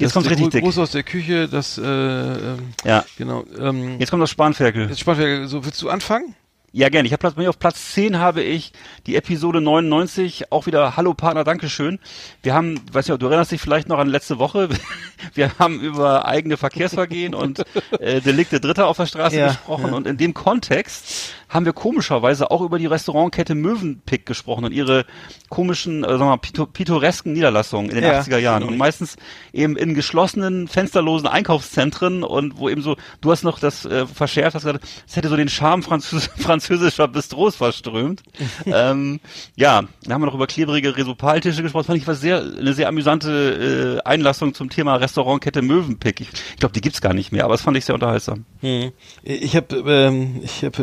das 0.00 0.12
kommt's 0.12 0.28
der 0.28 0.36
richtig 0.36 0.50
dick. 0.50 0.62
Gruß 0.64 0.78
aus 0.78 0.90
der 0.90 1.02
Küche, 1.02 1.48
das, 1.48 1.78
äh, 1.78 1.82
ähm, 1.82 2.72
Ja. 2.84 3.04
genau. 3.16 3.44
Ähm, 3.58 3.98
Jetzt 3.98 4.10
kommt 4.10 4.22
das 4.22 4.30
Spanferkel. 4.30 4.88
jetzt 4.88 5.00
Spanferkel, 5.00 5.48
so 5.48 5.64
willst 5.64 5.80
du 5.82 5.88
anfangen? 5.88 6.34
Ja, 6.76 6.90
gerne. 6.90 7.06
Ich 7.06 7.12
habe 7.14 7.20
Platz, 7.20 7.32
bei 7.36 7.42
mir 7.42 7.48
auf 7.48 7.58
Platz 7.58 7.92
10 7.94 8.18
habe 8.18 8.42
ich 8.42 8.70
die 9.06 9.16
Episode 9.16 9.62
99, 9.62 10.52
auch 10.52 10.66
wieder 10.66 10.94
Hallo 10.94 11.14
Partner, 11.14 11.42
Dankeschön. 11.42 11.98
Wir 12.42 12.52
haben, 12.52 12.78
weiß 12.92 13.08
nicht, 13.08 13.22
du 13.22 13.26
erinnerst 13.28 13.50
dich 13.50 13.62
vielleicht 13.62 13.88
noch 13.88 13.98
an 13.98 14.08
letzte 14.08 14.38
Woche, 14.38 14.68
wir 15.34 15.58
haben 15.58 15.80
über 15.80 16.26
eigene 16.28 16.58
Verkehrsvergehen 16.58 17.34
und 17.34 17.64
äh, 17.98 18.20
Delikte 18.20 18.60
Dritter 18.60 18.88
auf 18.88 18.98
der 18.98 19.06
Straße 19.06 19.38
Ja, 19.38 19.46
gesprochen 19.46 19.94
und 19.94 20.06
in 20.06 20.18
dem 20.18 20.34
Kontext 20.34 21.32
haben 21.48 21.64
wir 21.64 21.72
komischerweise 21.72 22.50
auch 22.50 22.60
über 22.60 22.78
die 22.78 22.86
Restaurantkette 22.86 23.54
Mövenpick 23.54 24.26
gesprochen 24.26 24.64
und 24.64 24.72
ihre 24.72 25.04
komischen, 25.48 26.02
äh, 26.02 26.08
sagen 26.08 26.20
wir 26.20 26.26
mal, 26.26 26.34
pito- 26.36 26.66
pittoresken 26.66 27.32
Niederlassungen 27.32 27.88
in 27.90 27.94
den 27.96 28.04
Ja. 28.04 28.18
80er 28.20 28.38
Jahren 28.38 28.64
und 28.64 28.76
meistens 28.76 29.16
eben 29.52 29.76
in 29.76 29.94
geschlossenen, 29.94 30.66
fensterlosen 30.66 31.28
Einkaufszentren 31.28 32.24
und 32.24 32.58
wo 32.58 32.68
eben 32.68 32.82
so, 32.82 32.96
du 33.20 33.30
hast 33.30 33.44
noch 33.44 33.58
das 33.60 33.84
äh, 33.84 34.06
verschärft, 34.06 34.56
hast 34.56 34.64
gesagt, 34.64 34.84
es 35.06 35.14
hätte 35.16 35.28
so 35.28 35.36
den 35.36 35.48
Charme 35.48 35.82
französ 35.82 36.26
französischer 36.36 37.06
Bistros 37.08 37.54
verströmt. 37.56 38.22
ähm, 38.66 39.20
ja, 39.54 39.82
da 40.02 40.14
haben 40.14 40.22
wir 40.22 40.26
noch 40.26 40.34
über 40.34 40.46
klebrige 40.48 40.96
Resopaltische 40.96 41.62
gesprochen, 41.62 41.82
das 41.82 41.86
fand 41.86 42.00
ich 42.00 42.06
war 42.08 42.14
sehr, 42.16 42.42
eine 42.42 42.72
sehr 42.74 42.88
amüsante 42.88 44.00
äh, 44.04 44.08
Einlassung 44.08 44.52
zum 44.54 44.68
Thema 44.68 44.96
Restaurantkette 44.96 45.62
Mövenpick. 45.62 46.20
Ich, 46.20 46.28
ich 46.32 46.56
glaube, 46.56 46.72
die 46.72 46.80
gibt's 46.80 47.00
gar 47.00 47.14
nicht 47.14 47.30
mehr, 47.30 47.44
aber 47.44 47.54
das 47.54 47.62
fand 47.62 47.76
ich 47.76 47.84
sehr 47.84 47.94
unterhaltsam. 47.94 48.44
Hm. 48.60 48.90
Ich 49.22 49.54
habe, 49.54 49.76
ähm, 49.86 50.40
ich 50.42 50.64
habe 50.64 50.82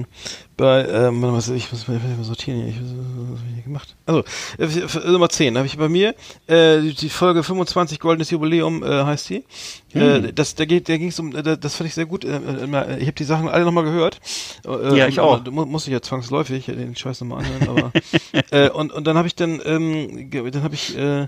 äh, 0.00 0.01
bei, 0.56 0.86
ähm, 0.86 1.22
warte 1.22 1.50
mal, 1.50 1.56
ich 1.56 1.72
muss 1.72 1.88
mal 1.88 1.98
sortieren 2.22 2.58
hier. 2.60 2.68
Ich, 2.68 2.76
was 2.80 2.90
was 3.32 3.40
hab 3.40 3.46
ich 3.48 3.54
hier 3.54 3.62
gemacht? 3.64 3.96
Also 4.06 4.20
äh, 4.58 4.64
f- 4.84 5.04
Nummer 5.06 5.28
10 5.28 5.56
habe 5.56 5.66
ich 5.66 5.76
bei 5.78 5.88
mir 5.88 6.14
äh, 6.46 6.80
die, 6.80 6.94
die 6.94 7.08
Folge 7.08 7.42
25 7.42 7.98
Goldenes 7.98 8.30
Jubiläum 8.30 8.82
äh, 8.82 9.04
heißt 9.04 9.30
die. 9.30 9.44
Äh, 9.94 10.32
das, 10.32 10.54
da 10.54 10.64
geht, 10.64 10.88
da 10.88 10.96
ging 10.96 11.08
es 11.08 11.18
um, 11.18 11.34
äh, 11.34 11.42
das 11.58 11.74
fand 11.76 11.88
ich 11.88 11.94
sehr 11.94 12.06
gut. 12.06 12.24
Äh, 12.24 12.36
äh, 12.36 12.98
ich 12.98 13.06
habe 13.06 13.12
die 13.12 13.24
Sachen 13.24 13.48
alle 13.48 13.64
nochmal 13.64 13.84
gehört. 13.84 14.20
Äh, 14.66 14.96
Ja, 14.96 15.08
ich 15.08 15.18
aber 15.18 15.28
auch. 15.28 15.44
Mu- 15.50 15.66
muss 15.66 15.86
ich 15.86 15.92
ja 15.92 16.00
zwangsläufig 16.00 16.66
den 16.66 16.94
Scheiß 16.96 17.20
nochmal 17.22 17.44
anhören. 17.44 17.68
Aber 17.68 17.92
äh, 18.50 18.70
und 18.70 18.92
und 18.92 19.06
dann 19.06 19.16
habe 19.16 19.26
ich 19.28 19.34
dann, 19.34 19.60
ähm, 19.64 20.30
dann 20.30 20.62
habe 20.62 20.74
ich 20.74 20.96
äh, 20.96 21.26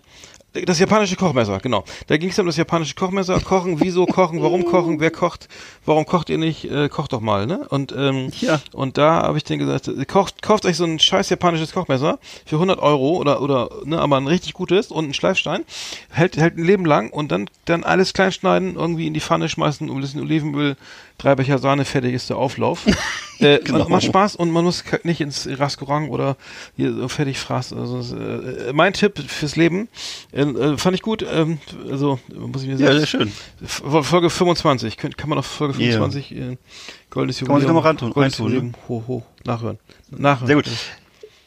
das 0.67 0.79
japanische 0.79 1.17
Kochmesser, 1.17 1.59
genau. 1.59 1.85
Da 2.07 2.17
ging 2.17 2.31
es 2.31 2.39
um 2.39 2.47
das 2.47 2.57
japanische 2.57 2.95
Kochmesser. 2.95 3.41
Kochen, 3.41 3.81
wieso 3.81 4.07
kochen, 4.07 4.41
warum 4.41 4.65
kochen, 4.65 5.01
wer 5.01 5.11
kocht, 5.11 5.49
warum 5.85 6.07
kocht 6.07 6.31
ihr 6.31 6.39
nicht, 6.39 6.65
äh, 6.71 6.89
kocht 6.89 7.13
doch 7.13 7.21
mal, 7.21 7.47
ne? 7.47 7.67
Und, 7.69 7.93
ähm, 7.97 8.31
Ja. 8.41 8.61
und 8.73 8.97
da 8.97 9.23
habe 9.23 9.37
ich 9.37 9.45
dann 9.45 9.59
gesagt, 9.59 9.91
kocht, 10.09 10.43
kauft 10.43 10.65
euch 10.65 10.77
so 10.77 10.85
ein 10.85 10.99
scheiß 10.99 11.29
japanisches 11.31 11.73
Kochmesser 11.73 12.19
für 12.47 12.59
100 12.59 12.79
Euro 12.79 13.17
oder, 13.17 13.43
oder, 13.43 13.69
ne, 13.85 14.01
aber 14.01 14.17
ein 14.17 14.27
richtig 14.29 14.53
gutes 14.55 14.89
und 14.93 15.09
ein 15.11 15.15
Schleifstein. 15.15 15.65
Hält, 16.11 16.37
hält 16.37 16.57
ein 16.57 16.65
Leben 16.65 16.85
lang 16.85 17.11
und 17.11 17.33
dann, 17.33 17.51
dann 17.65 17.83
alles 17.83 18.13
klein 18.13 18.31
schneiden, 18.33 18.77
irgendwie 18.77 19.07
in 19.09 19.15
die 19.15 19.21
Pfanne 19.21 19.49
schmeißen, 19.49 19.91
ein 19.91 20.01
bisschen 20.01 20.21
Olivenöl, 20.21 20.77
drei 21.19 21.35
Becher 21.35 21.59
Sahne, 21.59 21.85
fertig 21.85 22.13
ist 22.15 22.29
der 22.31 22.37
Auflauf. 22.37 22.87
äh, 23.39 23.59
Genau. 23.61 23.89
macht 23.89 24.05
Spaß 24.05 24.37
und 24.37 24.51
man 24.51 24.65
muss 24.65 24.85
nicht 25.03 25.21
ins 25.21 25.47
Restaurant 25.47 26.11
oder 26.11 26.37
hier 26.77 26.93
so 26.93 27.09
fertig 27.09 27.39
fraß. 27.39 27.73
Also, 27.73 27.99
es, 27.99 28.13
äh, 28.13 28.73
mein 28.73 28.93
Tipp 28.93 29.19
fürs 29.29 29.57
Leben, 29.57 29.89
äh, 30.33 30.43
äh, 30.43 30.77
fand 30.79 30.95
ich 30.97 31.03
gut, 31.03 31.25
ähm, 31.31 31.59
also 31.91 32.19
muss 32.35 32.63
ich 32.63 32.69
mir 32.69 32.77
Ja, 32.77 32.87
sagen. 32.89 32.99
sehr 32.99 33.07
schön. 33.07 33.33
Folge 33.65 34.31
25, 34.31 34.97
könnt, 34.97 35.17
kann 35.19 35.29
man 35.29 35.39
auf 35.39 35.47
Folge 35.47 35.75
Ja. 35.83 35.93
25 35.93 36.33
äh, 36.33 36.57
Goldenes 37.11 37.39
Kann 37.39 37.49
man 37.49 37.61
sich 37.61 37.69
Jubiläum, 37.69 37.75
noch 37.77 37.83
mal 37.83 37.89
rantun- 37.91 38.13
Goldenes 38.13 38.39
reintun, 38.41 38.47
ne? 38.53 38.55
Jubiläum, 38.57 38.75
ho, 38.89 39.05
ho, 39.07 39.23
nachhören. 39.45 39.79
Nachhören. 40.11 40.47
Sehr 40.47 40.57
gut. 40.57 40.67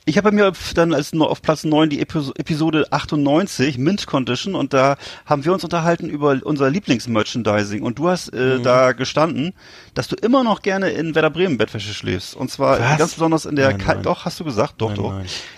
Ich 0.10 0.18
habe 0.18 0.30
bei 0.32 0.36
mir 0.36 0.54
dann 0.74 0.94
als 0.94 1.12
auf 1.14 1.42
Platz 1.42 1.66
9 1.66 1.90
die 1.90 2.00
Episo- 2.02 2.32
Episode 2.40 2.88
98, 2.92 3.78
Mint 3.78 4.08
Condition, 4.08 4.56
und 4.56 4.72
da 4.74 4.96
haben 5.26 5.44
wir 5.44 5.52
uns 5.52 5.66
unterhalten 5.66 6.08
über 6.08 6.40
unser 6.44 6.70
Lieblingsmerchandising. 6.70 7.84
Und 7.84 8.00
du 8.00 8.08
hast 8.08 8.34
Mhm. 8.34 8.40
äh, 8.40 8.60
da 8.62 8.94
gestanden, 8.94 9.52
dass 9.96 10.08
du 10.08 10.16
immer 10.16 10.46
noch 10.46 10.62
gerne 10.62 10.92
in 10.92 11.14
Werder 11.14 11.30
Bremen 11.30 11.58
Bettwäsche 11.58 11.94
schläfst. 11.94 12.36
Und 12.36 12.50
zwar 12.50 12.80
Was? 12.80 12.98
ganz 13.00 13.14
besonders 13.16 13.44
in 13.44 13.58
der 13.58 13.72
Nein, 13.72 13.78
Kal- 13.80 13.96
nein. 13.96 14.04
doch, 14.04 14.24
hast 14.24 14.40
du 14.40 14.46
gesagt, 14.46 14.76
doch, 14.78 14.92
Nein, 14.92 14.96
doch. 14.98 15.14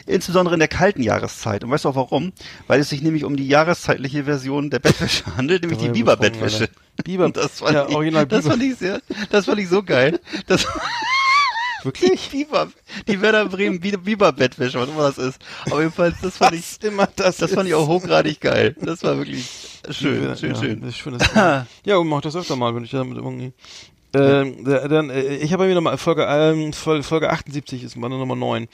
Insbesondere 0.08 0.56
in 0.56 0.60
der 0.60 0.68
kalten 0.68 1.04
Jahreszeit. 1.04 1.64
Und 1.64 1.70
weißt 1.70 1.86
du 1.86 1.89
auch 1.89 1.95
warum? 1.95 2.34
Weil 2.66 2.80
es 2.80 2.89
sich 2.89 3.04
nämlich 3.04 3.26
um 3.26 3.36
die 3.38 3.47
jahreszeitliche 3.47 4.24
Version 4.24 4.72
der 4.72 4.80
Bettwäsche 4.80 5.26
handelt, 5.38 5.62
nämlich 5.62 5.78
die 5.80 5.89
Biber-Bettwäsche. 5.89 6.62
Alter. 6.64 6.74
Biber, 7.04 7.30
das 7.30 7.60
fand 7.60 7.74
ja, 7.76 7.88
ich, 7.88 7.95
original 7.95 8.26
das 8.26 8.41
Biber. 8.45 8.52
fand 8.56 8.64
ich 8.64 8.76
sehr, 8.78 9.00
das 9.30 9.45
fand 9.45 9.60
ich 9.60 9.70
so 9.70 9.84
geil. 9.84 10.20
Das, 10.47 10.66
Wirklich? 11.84 12.30
die 12.30 12.38
Biber, 12.45 12.71
die 13.07 13.21
Werder 13.21 13.45
Bremen 13.45 13.80
Bi- 13.80 13.97
Biber-Bettwäsche, 13.97 14.80
was 14.80 14.89
immer 14.89 15.03
das 15.11 15.17
ist. 15.17 15.39
Aber 15.65 15.80
jedenfalls, 15.82 16.15
das 16.21 16.38
fand 16.38 16.53
ich, 16.55 16.82
immer 16.84 17.07
das 17.15 17.38
das 17.38 17.51
fand 17.51 17.67
ich 17.67 17.73
auch 17.75 17.88
hochgradig 17.88 18.39
geil. 18.39 18.75
Das 18.82 19.03
war 19.03 19.17
wirklich 19.17 19.47
schön, 19.89 20.23
ja, 20.23 20.36
schön, 20.36 20.55
ja, 20.55 20.61
schön. 20.61 20.84
Ist 20.84 20.97
schön 20.97 21.17
ja, 21.86 21.97
und 21.97 22.07
mach 22.07 22.21
das 22.21 22.36
öfter 22.36 22.55
mal, 22.55 22.73
wenn 22.75 22.84
ich 22.84 22.91
damit 22.91 23.17
irgendwie. 23.17 23.53
Ähm, 24.12 24.64
da- 24.66 24.88
dann, 24.88 25.10
äh, 25.12 25.36
ich 25.38 25.53
habe 25.53 25.68
mir 25.68 25.76
nochmal 25.76 25.97
Folge, 25.97 26.26
ähm, 26.28 26.74
Folge, 26.74 27.03
Folge 27.03 27.30
78 27.30 27.84
ist 27.84 27.95
meine 27.95 28.18
Nummer 28.18 28.36
9. 28.36 28.68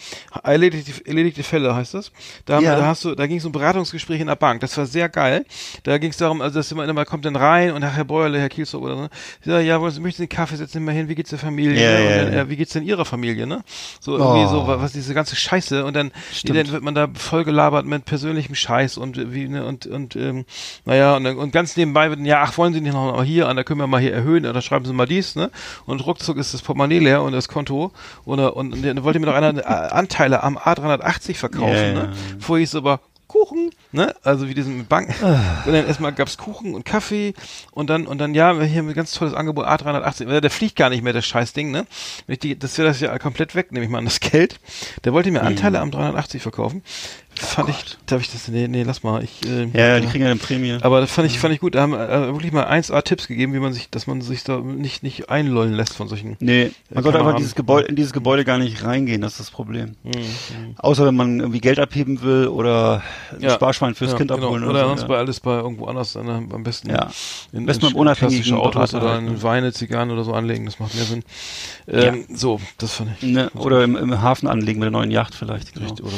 Erledigte, 0.44 1.06
erledigte 1.06 1.44
Fälle 1.44 1.76
heißt 1.76 1.94
das. 1.94 2.12
Da, 2.46 2.56
haben, 2.56 2.64
Ja. 2.64 2.78
da 2.78 2.86
hast 2.86 3.04
du, 3.04 3.16
da 3.16 3.28
ging 3.28 3.38
es 3.38 3.46
um 3.46 3.52
Beratungsgespräche 3.52 4.22
in 4.22 4.28
der 4.28 4.36
Bank. 4.38 4.62
Das 4.62 4.78
war 4.78 4.86
sehr 4.86 5.10
geil. 5.10 5.46
Da 5.84 5.98
ging 5.98 6.12
es 6.12 6.18
darum, 6.18 6.42
also 6.42 6.60
dass 6.60 6.72
immer, 6.72 6.86
immer 6.88 7.04
kommt 7.06 7.26
dann 7.26 7.36
rein 7.36 7.72
und 7.74 7.82
Herr 7.84 8.04
Bäuerle, 8.06 8.40
Herr 8.40 8.50
Kielstock 8.50 8.82
oder 8.84 9.10
so. 9.44 9.52
Ja, 9.52 9.60
ja, 9.60 9.82
wollen 9.82 9.92
Sie 9.92 10.00
möchten 10.00 10.18
Sie 10.18 10.24
einen 10.24 10.30
Kaffee 10.30 10.56
setzen 10.56 10.84
mal 10.86 10.94
hin, 10.94 11.10
wie 11.10 11.16
geht's 11.16 11.32
der 11.32 11.40
Familie? 11.40 11.82
Ja, 11.84 12.00
ja, 12.00 12.20
und 12.26 12.32
dann, 12.34 12.48
äh, 12.48 12.50
wie 12.50 12.56
geht's 12.56 12.72
denn 12.74 12.84
Ihrer 12.84 13.04
Familie, 13.06 13.46
ne? 13.46 13.64
So 14.00 14.18
irgendwie 14.18 14.46
Oh. 14.46 14.48
so, 14.48 14.68
wa- 14.68 14.80
was 14.80 14.94
diese 14.94 15.14
ganze 15.14 15.36
Scheiße 15.36 15.84
und 15.84 15.96
dann, 15.96 16.12
dann 16.46 16.72
wird 16.72 16.84
man 16.84 16.96
da 16.96 17.08
voll 17.14 17.44
gelabert 17.44 17.86
mit 17.86 18.06
persönlichem 18.06 18.56
Scheiß 18.56 18.98
und 18.98 19.18
äh, 19.18 19.34
wie, 19.34 19.48
ne, 19.50 19.66
und, 19.66 19.86
und, 19.86 20.16
ähm, 20.16 20.46
naja, 20.86 21.16
und, 21.18 21.26
und 21.26 21.52
ganz 21.52 21.76
nebenbei 21.76 22.10
wird, 22.10 22.20
dann, 22.20 22.26
ja, 22.26 22.42
ach, 22.42 22.58
wollen 22.58 22.74
Sie 22.74 22.80
nicht 22.82 22.94
noch 22.94 23.12
mal 23.14 23.26
hier, 23.26 23.50
an, 23.50 23.58
da 23.58 23.64
können 23.64 23.80
wir 23.82 23.88
mal 23.88 24.00
hier 24.00 24.14
erhöhen, 24.14 24.46
oder 24.46 24.62
schreiben 24.62 24.86
Sie 24.86 24.94
mal 24.94 25.06
dies, 25.06 25.25
ne? 25.34 25.50
Und 25.88 26.06
ruckzuck 26.06 26.38
ist 26.38 26.54
das 26.54 26.62
Portemonnaie 26.62 27.00
leer 27.00 27.24
und 27.24 27.32
das 27.32 27.48
Konto. 27.48 27.92
Oder, 28.26 28.56
und, 28.56 28.74
und 28.74 28.86
dann 28.86 29.04
wollte 29.04 29.20
mir 29.20 29.26
noch 29.26 29.34
einer 29.34 29.58
äh, 29.58 29.64
Anteile 29.64 30.44
am 30.44 30.58
A380 30.58 31.36
verkaufen, 31.36 31.74
ja, 31.74 31.94
ne? 31.94 32.14
Vorher 32.38 32.60
hieß 32.60 32.70
es 32.70 32.76
aber 32.76 33.00
Kuchen, 33.28 33.72
ne? 33.92 34.16
Also 34.24 34.48
wie 34.48 34.54
diesen 34.54 34.86
Bank. 34.86 35.14
Und 35.22 35.74
dann 35.74 35.88
erstmal 35.88 36.14
gab's 36.14 36.38
Kuchen 36.38 36.76
und 36.76 36.86
Kaffee 36.86 37.34
und 37.72 37.90
dann, 37.90 38.08
und 38.08 38.20
dann, 38.20 38.34
ja, 38.34 38.58
wir 38.60 38.66
hier 38.66 38.80
haben 38.80 38.88
ein 38.88 38.94
ganz 38.94 39.12
tolles 39.12 39.34
Angebot, 39.34 39.66
A380, 39.66 40.28
weil 40.28 40.42
der 40.42 40.52
fliegt 40.52 40.76
gar 40.76 40.90
nicht 40.90 41.04
mehr, 41.04 41.12
das 41.12 41.26
Scheißding, 41.26 41.72
ne? 41.72 41.86
Die, 42.28 42.58
das 42.58 42.78
wäre 42.78 42.88
das 42.88 43.00
ja 43.00 43.18
komplett 43.18 43.56
weg, 43.56 43.72
nehme 43.72 43.84
ich 43.84 43.92
mal 43.92 43.98
an 43.98 44.06
das 44.06 44.20
Geld. 44.20 44.60
Der 45.04 45.14
wollte 45.14 45.32
mir 45.32 45.42
Anteile 45.42 45.80
am 45.80 45.92
380 45.92 46.42
verkaufen. 46.42 46.84
Fand 47.38 47.68
ich, 47.70 47.98
da 48.06 48.14
habe 48.16 48.22
ich 48.24 48.32
das, 48.32 48.48
nee, 48.48 48.68
nee, 48.70 48.84
lass 48.84 49.04
mal, 49.04 49.22
ich, 49.24 49.46
äh, 49.46 49.66
Ja, 49.74 49.88
ja, 49.88 50.00
die 50.00 50.08
kriegen 50.08 50.24
ja 50.24 50.32
eine 50.32 50.40
Prämie. 50.40 50.78
aber 50.82 51.02
das 51.02 51.12
fand 51.12 51.28
ich, 51.30 51.38
fand 51.38 51.54
ich 51.54 51.60
gut. 51.60 51.76
Da 51.76 51.82
haben 51.82 51.94
äh, 51.94 52.28
wirklich 52.34 52.54
mal 52.54 52.66
1A 52.66 53.02
Tipps 53.04 53.28
gegeben, 53.28 53.54
wie 53.54 53.60
man 53.60 53.74
sich, 53.74 53.90
dass 53.90 54.08
man 54.08 54.22
sich 54.22 54.44
da 54.46 54.60
nicht, 54.60 55.04
nicht 55.04 55.30
einlullen 55.30 55.74
lässt 55.74 55.96
von 55.96 56.08
solchen. 56.08 56.38
Nee, 56.40 56.72
man 56.90 57.00
Äh, 57.00 57.04
sollte 57.04 57.20
einfach 57.20 57.36
dieses 57.36 57.54
Gebäude, 57.56 57.88
in 57.90 57.98
dieses 57.98 58.14
Gebäude 58.14 58.46
gar 58.46 58.58
nicht 58.58 58.84
reingehen, 58.86 59.20
das 59.22 59.34
ist 59.34 59.40
das 59.42 59.52
Problem. 59.52 59.96
Mhm. 60.04 60.76
Außer 60.78 61.06
wenn 61.06 61.16
man 61.16 61.40
irgendwie 61.42 61.60
Geld 61.60 61.78
abheben 61.80 62.22
will 62.22 62.48
oder 62.48 63.04
ein 63.34 63.42
Ja. 63.42 63.50
Sparschwein 63.52 63.96
fürs 63.96 64.12
Ja, 64.12 64.18
Kind 64.18 64.32
genau. 64.32 64.46
abholen 64.46 64.64
Oder, 64.64 64.72
oder, 64.72 64.82
so. 64.84 64.88
sonst 64.90 65.02
ja. 65.02 65.08
bei 65.08 65.18
alles 65.18 65.40
bei 65.42 65.58
irgendwo 65.58 65.86
anders, 65.88 66.16
äh, 66.16 66.20
am 66.20 66.64
besten 66.64 66.90
Ja. 66.90 67.10
in, 67.52 67.66
Besten 67.66 67.86
in 67.88 67.92
beim 67.92 68.00
unabhängigen 68.00 68.54
Autos 68.54 68.92
Berater 68.92 68.98
oder 69.06 69.10
halt, 69.16 69.28
in 69.28 69.34
ne? 69.34 69.44
Weine, 69.44 69.74
Zigarren 69.74 70.10
oder 70.12 70.24
so 70.24 70.34
anlegen, 70.34 70.66
das 70.66 70.80
macht 70.80 70.96
mehr 70.96 71.04
Sinn. 71.04 71.24
Ähm, 71.88 72.26
So, 72.34 72.62
das 72.78 72.94
fand 72.94 73.12
ich. 73.20 73.24
Ne, 73.28 73.50
oder 73.56 73.84
im, 73.84 73.96
im 73.98 74.22
Hafen 74.22 74.48
anlegen 74.48 74.80
mit 74.80 74.86
der 74.86 74.92
neuen 74.92 75.12
Yacht 75.12 75.36
vielleicht. 75.36 75.74
Genau. 75.74 75.88
Richtig, 75.88 76.06
oder 76.06 76.16
so. 76.16 76.18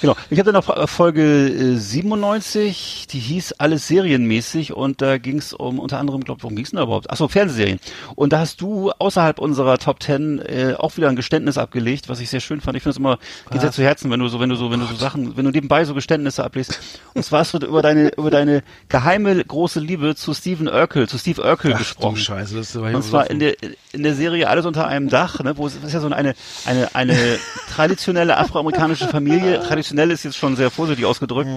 Genau. 0.00 0.16
Ich 0.30 0.42
dann 0.42 0.54
noch 0.54 0.68
äh, 0.74 0.86
Folge 0.86 1.22
äh, 1.22 1.76
97, 1.76 3.06
die 3.10 3.18
hieß 3.18 3.54
alles 3.58 3.88
serienmäßig 3.88 4.72
und 4.72 5.02
da 5.02 5.18
ging 5.18 5.38
es 5.38 5.52
um 5.52 5.78
unter 5.78 5.98
anderem, 5.98 6.22
glaube 6.24 6.42
worum 6.42 6.56
ging 6.56 6.64
es 6.64 6.70
denn 6.70 6.80
überhaupt? 6.80 7.10
Achso, 7.10 7.28
Fernsehserien. 7.28 7.80
Und 8.14 8.32
da 8.32 8.40
hast 8.40 8.60
du 8.60 8.90
außerhalb 8.92 9.38
unserer 9.38 9.78
Top 9.78 10.00
Ten 10.00 10.38
äh, 10.38 10.74
auch 10.78 10.96
wieder 10.96 11.08
ein 11.08 11.16
Geständnis 11.16 11.58
abgelegt, 11.58 12.08
was 12.08 12.20
ich 12.20 12.30
sehr 12.30 12.40
schön 12.40 12.60
fand. 12.60 12.76
Ich 12.76 12.82
finde 12.82 12.92
es 12.92 12.96
immer, 12.98 13.18
geht 13.50 13.60
sehr 13.60 13.72
zu 13.72 13.82
Herzen, 13.82 14.10
wenn 14.10 14.20
du 14.20 14.28
so, 14.28 14.40
wenn 14.40 14.48
du 14.48 14.56
so, 14.56 14.70
wenn 14.70 14.80
du 14.80 14.86
so 14.86 14.94
Sachen, 14.94 15.36
wenn 15.36 15.44
du 15.44 15.50
nebenbei 15.50 15.84
so 15.84 15.94
Geständnisse 15.94 16.44
ablegst. 16.44 16.78
Und 17.14 17.24
zwar 17.24 17.40
hast 17.40 17.54
du 17.54 17.58
über 17.58 17.82
deine, 17.82 18.10
über 18.16 18.30
deine 18.30 18.62
geheime 18.88 19.44
große 19.44 19.80
Liebe 19.80 20.14
zu 20.14 20.34
Stephen 20.34 20.68
Urkel, 20.68 21.08
zu 21.08 21.18
Steve 21.18 21.42
Urkel 21.42 21.72
Ach, 21.74 21.78
gesprochen. 21.78 22.14
du 22.14 22.20
Scheiße, 22.20 22.54
das 22.56 22.80
war 22.80 22.94
Und 22.94 23.02
zwar 23.02 23.30
in 23.30 23.38
der, 23.38 23.56
in 23.92 24.02
der 24.02 24.14
Serie 24.14 24.48
Alles 24.48 24.66
unter 24.66 24.86
einem 24.86 25.08
Dach, 25.08 25.40
ne, 25.40 25.56
wo 25.56 25.66
es 25.66 25.74
ist 25.74 25.92
ja 25.92 26.00
so 26.00 26.08
eine, 26.08 26.34
eine, 26.64 26.94
eine 26.94 27.16
traditionelle 27.70 28.36
afroamerikanische 28.36 29.08
Familie, 29.08 29.60
traditionell 29.88 30.10
ist 30.10 30.24
jetzt 30.24 30.36
schon 30.36 30.56
sehr 30.56 30.70
vorsichtig 30.70 31.04
ausgedrückt, 31.06 31.48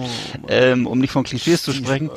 ähm, 0.48 0.86
um 0.86 0.98
nicht 0.98 1.10
von 1.12 1.24
Klischees 1.24 1.62
zu 1.62 1.72
sprechen. 1.72 2.10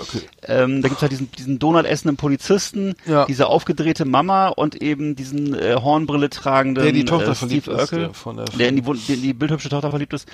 Ähm, 0.48 0.82
da 0.82 0.88
gibt's 0.88 1.02
halt 1.02 1.12
diesen, 1.12 1.30
diesen 1.32 1.60
Donut 1.60 1.86
essenden 1.86 2.16
Polizisten, 2.18 2.96
Ja. 3.06 3.26
diese 3.26 3.48
aufgedrehte 3.48 4.06
Mama 4.06 4.48
und 4.50 4.82
eben 4.82 5.16
diesen 5.16 5.54
äh, 5.54 5.76
Hornbrille 5.76 6.30
tragenden 6.30 6.84
Der 6.84 6.90
in 6.94 6.96
die 7.00 7.06
Tochter 7.06 7.32
äh, 7.32 7.36
Steve 7.36 7.58
ist, 7.72 7.80
Urkel, 7.80 8.00
der 8.00 8.14
von 8.14 8.38
der- 8.38 8.46
der 8.46 8.70
in 8.70 8.76
die, 8.78 8.82
der 8.82 9.16
in 9.16 9.22
die 9.22 9.34
bildhübsche 9.34 9.70
Tochter 9.70 9.90
verliebt 9.90 10.14
ist. 10.14 10.28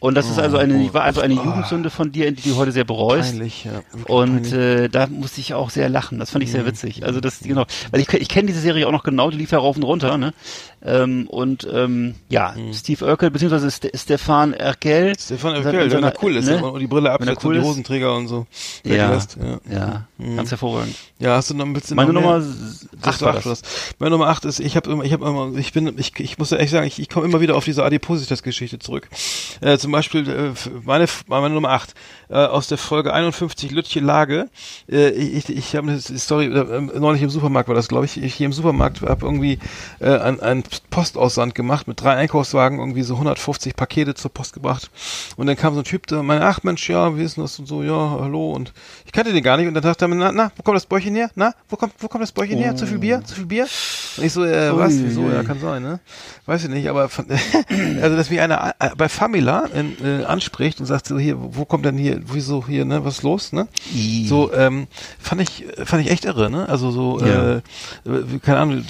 Und 0.00 0.14
das 0.14 0.28
ist 0.30 0.38
also 0.38 0.58
eine, 0.58 0.92
war 0.94 1.02
also 1.02 1.20
eine 1.20 1.34
Jugendsünde 1.34 1.90
von 1.90 2.12
dir, 2.12 2.30
die 2.30 2.48
du 2.50 2.56
heute 2.56 2.70
sehr 2.72 2.84
bereust. 2.84 3.32
Peinlich, 3.32 3.64
ja. 3.64 3.82
Wirklich 3.92 4.08
Und 4.08 4.42
peinlich. 4.50 4.52
äh, 4.52 4.88
da 4.88 5.06
musste 5.08 5.40
ich 5.40 5.54
auch 5.54 5.70
sehr 5.70 5.88
lachen. 5.88 6.18
Das 6.20 6.30
fand 6.30 6.44
ich 6.44 6.52
sehr 6.52 6.62
Mhm. 6.62 6.66
witzig. 6.66 7.04
Also 7.04 7.20
das 7.20 7.40
genau, 7.40 7.64
weil 7.90 8.00
ich, 8.00 8.12
ich 8.12 8.28
kenne 8.28 8.46
diese 8.46 8.60
Serie 8.60 8.86
auch 8.86 8.92
noch 8.92 9.02
genau. 9.02 9.30
Die 9.30 9.36
lief 9.36 9.50
ja 9.50 9.58
rauf 9.58 9.76
und 9.76 9.82
runter. 9.82 10.16
Ne? 10.18 10.32
Ähm, 10.84 11.26
und 11.28 11.66
ähm, 11.72 12.14
ja, 12.28 12.54
Mhm. 12.56 12.72
Steve 12.74 13.04
Urkel 13.06 13.30
beziehungsweise 13.32 13.70
Ste 13.70 13.90
Stefan 13.94 14.52
Erkel. 14.52 15.18
Stefan 15.28 15.56
Urkel, 15.56 15.90
wenn 15.92 16.04
er 16.04 16.12
cool 16.22 16.36
ist 16.36 16.46
ne? 16.46 16.64
und 16.64 16.80
die 16.80 16.86
Brille 16.86 17.10
absetzt 17.10 17.44
cool 17.44 17.56
und 17.56 17.62
die. 17.62 17.68
Hosenträger 17.68 18.16
und 18.16 18.28
so 18.28 18.46
Ja, 18.82 19.10
weglässt. 19.10 19.36
Ja. 19.70 19.74
ja, 19.76 20.04
Mhm. 20.16 20.36
ganz 20.36 20.50
hervorragend. 20.50 20.96
ja, 21.18 21.36
hast 21.36 21.50
du 21.50 21.54
noch 21.54 21.66
ein 21.66 21.72
bisschen 21.74 21.96
Meine 21.96 22.12
noch? 22.12 22.22
Nummer 22.22 22.42
Ach, 23.02 23.08
8 23.08 23.22
war 23.22 23.34
das. 23.34 23.62
Meine 23.98 24.10
Nummer 24.10 24.28
8 24.28 24.46
ist, 24.46 24.58
ich 24.58 24.74
habe 24.74 24.90
immer, 24.90 25.04
ich 25.04 25.12
habe 25.12 25.26
immer, 25.26 25.56
ich 25.56 25.72
bin, 25.72 25.96
ich, 25.98 26.18
ich 26.18 26.38
muss 26.38 26.50
ehrlich 26.50 26.70
sagen, 26.70 26.86
ich, 26.86 26.98
ich 26.98 27.08
komme 27.08 27.26
immer 27.26 27.40
wieder 27.40 27.56
auf 27.56 27.64
diese 27.64 27.84
Adipositas-Geschichte 27.84 28.78
zurück. 28.78 29.08
Äh, 29.60 29.78
zum 29.78 29.92
Beispiel 29.92 30.28
äh, 30.28 30.52
meine, 30.84 31.06
meine 31.26 31.50
Nummer 31.54 31.68
8 31.70 31.94
äh, 32.30 32.34
aus 32.34 32.68
der 32.68 32.78
Folge 32.78 33.12
51 33.12 33.70
Lütche 33.70 34.00
Lage. 34.00 34.48
Äh, 34.90 35.10
ich 35.10 35.48
ich 35.50 35.76
habe 35.76 35.88
eine 35.90 36.00
Story, 36.00 36.46
äh, 36.46 36.80
neulich 36.98 37.22
im 37.22 37.30
Supermarkt 37.30 37.68
war 37.68 37.76
das, 37.76 37.88
glaube 37.88 38.06
ich. 38.06 38.20
Ich 38.22 38.34
hier 38.34 38.46
im 38.46 38.52
Supermarkt 38.52 39.02
habe 39.02 39.24
irgendwie 39.26 39.58
äh, 40.00 40.16
ein, 40.18 40.40
ein 40.40 40.64
Postaussand 40.90 41.54
gemacht 41.54 41.86
mit 41.86 42.00
drei 42.00 42.14
Einkaufswagen, 42.14 42.78
irgendwie 42.78 43.02
so 43.02 43.14
150 43.14 43.76
Pakete 43.76 44.14
zur 44.14 44.32
Post 44.32 44.52
gebracht. 44.54 44.90
Und 45.36 45.46
dann 45.46 45.56
kam 45.56 45.74
so 45.74 45.80
ein 45.80 45.84
Typ, 45.84 46.06
der 46.06 46.22
meinte, 46.22 46.44
ach 46.46 46.62
Mensch, 46.62 46.88
ja, 46.88 47.16
wie 47.16 47.22
ist 47.22 47.36
denn 47.36 47.44
das 47.44 47.58
und 47.58 47.66
so, 47.66 47.82
ja, 47.82 48.16
hallo. 48.20 48.52
Und 48.52 48.72
ich 49.06 49.12
kannte 49.12 49.32
den 49.32 49.42
gar 49.42 49.56
nicht. 49.56 49.66
Und 49.68 49.74
dann 49.74 49.82
dachte 49.82 50.04
er 50.04 50.08
mir, 50.08 50.16
na, 50.16 50.32
na, 50.32 50.50
wo 50.56 50.62
kommt 50.62 50.76
das 50.76 50.86
Bäuchchen 50.86 51.14
her? 51.14 51.30
Na, 51.34 51.54
wo 51.68 51.76
kommt, 51.76 51.92
wo 51.98 52.08
kommt 52.08 52.22
das 52.22 52.32
Bäuchchen 52.32 52.58
her? 52.58 52.74
Zu 52.76 52.86
viel 52.86 52.98
Bier? 52.98 53.22
Zu 53.24 53.34
viel 53.36 53.46
Bier? 53.46 53.66
Und 54.16 54.24
ich 54.24 54.32
so, 54.32 54.44
äh, 54.44 54.76
was? 54.76 54.92
Ui, 54.94 55.04
Wieso? 55.04 55.20
ui. 55.22 55.32
Ja, 55.32 55.42
kann 55.44 55.60
sein, 55.60 55.82
ne? 55.82 56.00
Weiß 56.46 56.64
ich 56.64 56.70
nicht, 56.70 56.88
aber 56.88 57.08
also 58.02 58.16
dass 58.16 58.30
mich 58.30 58.40
einer 58.40 58.74
äh, 58.78 58.90
bei 58.96 59.08
Famila 59.08 59.66
in, 59.66 59.96
äh, 60.04 60.24
anspricht 60.24 60.80
und 60.80 60.86
sagt 60.86 61.06
so 61.06 61.18
hier, 61.18 61.36
wo 61.38 61.64
kommt 61.64 61.84
denn 61.84 61.96
hier, 61.98 62.20
wieso 62.26 62.66
hier, 62.66 62.84
ne, 62.84 63.04
was 63.04 63.16
ist 63.18 63.22
los, 63.22 63.52
ne? 63.52 63.68
So, 64.26 64.52
ähm, 64.52 64.86
fand 65.20 65.42
ich, 65.42 65.66
fand 65.84 66.04
ich 66.04 66.10
echt 66.10 66.24
irre, 66.24 66.50
ne? 66.50 66.68
Also 66.68 66.90
so, 66.90 67.20
Ja. 67.20 67.26
äh, 67.56 67.56
äh, 68.06 68.38
keine 68.42 68.58
Ahnung, 68.60 68.84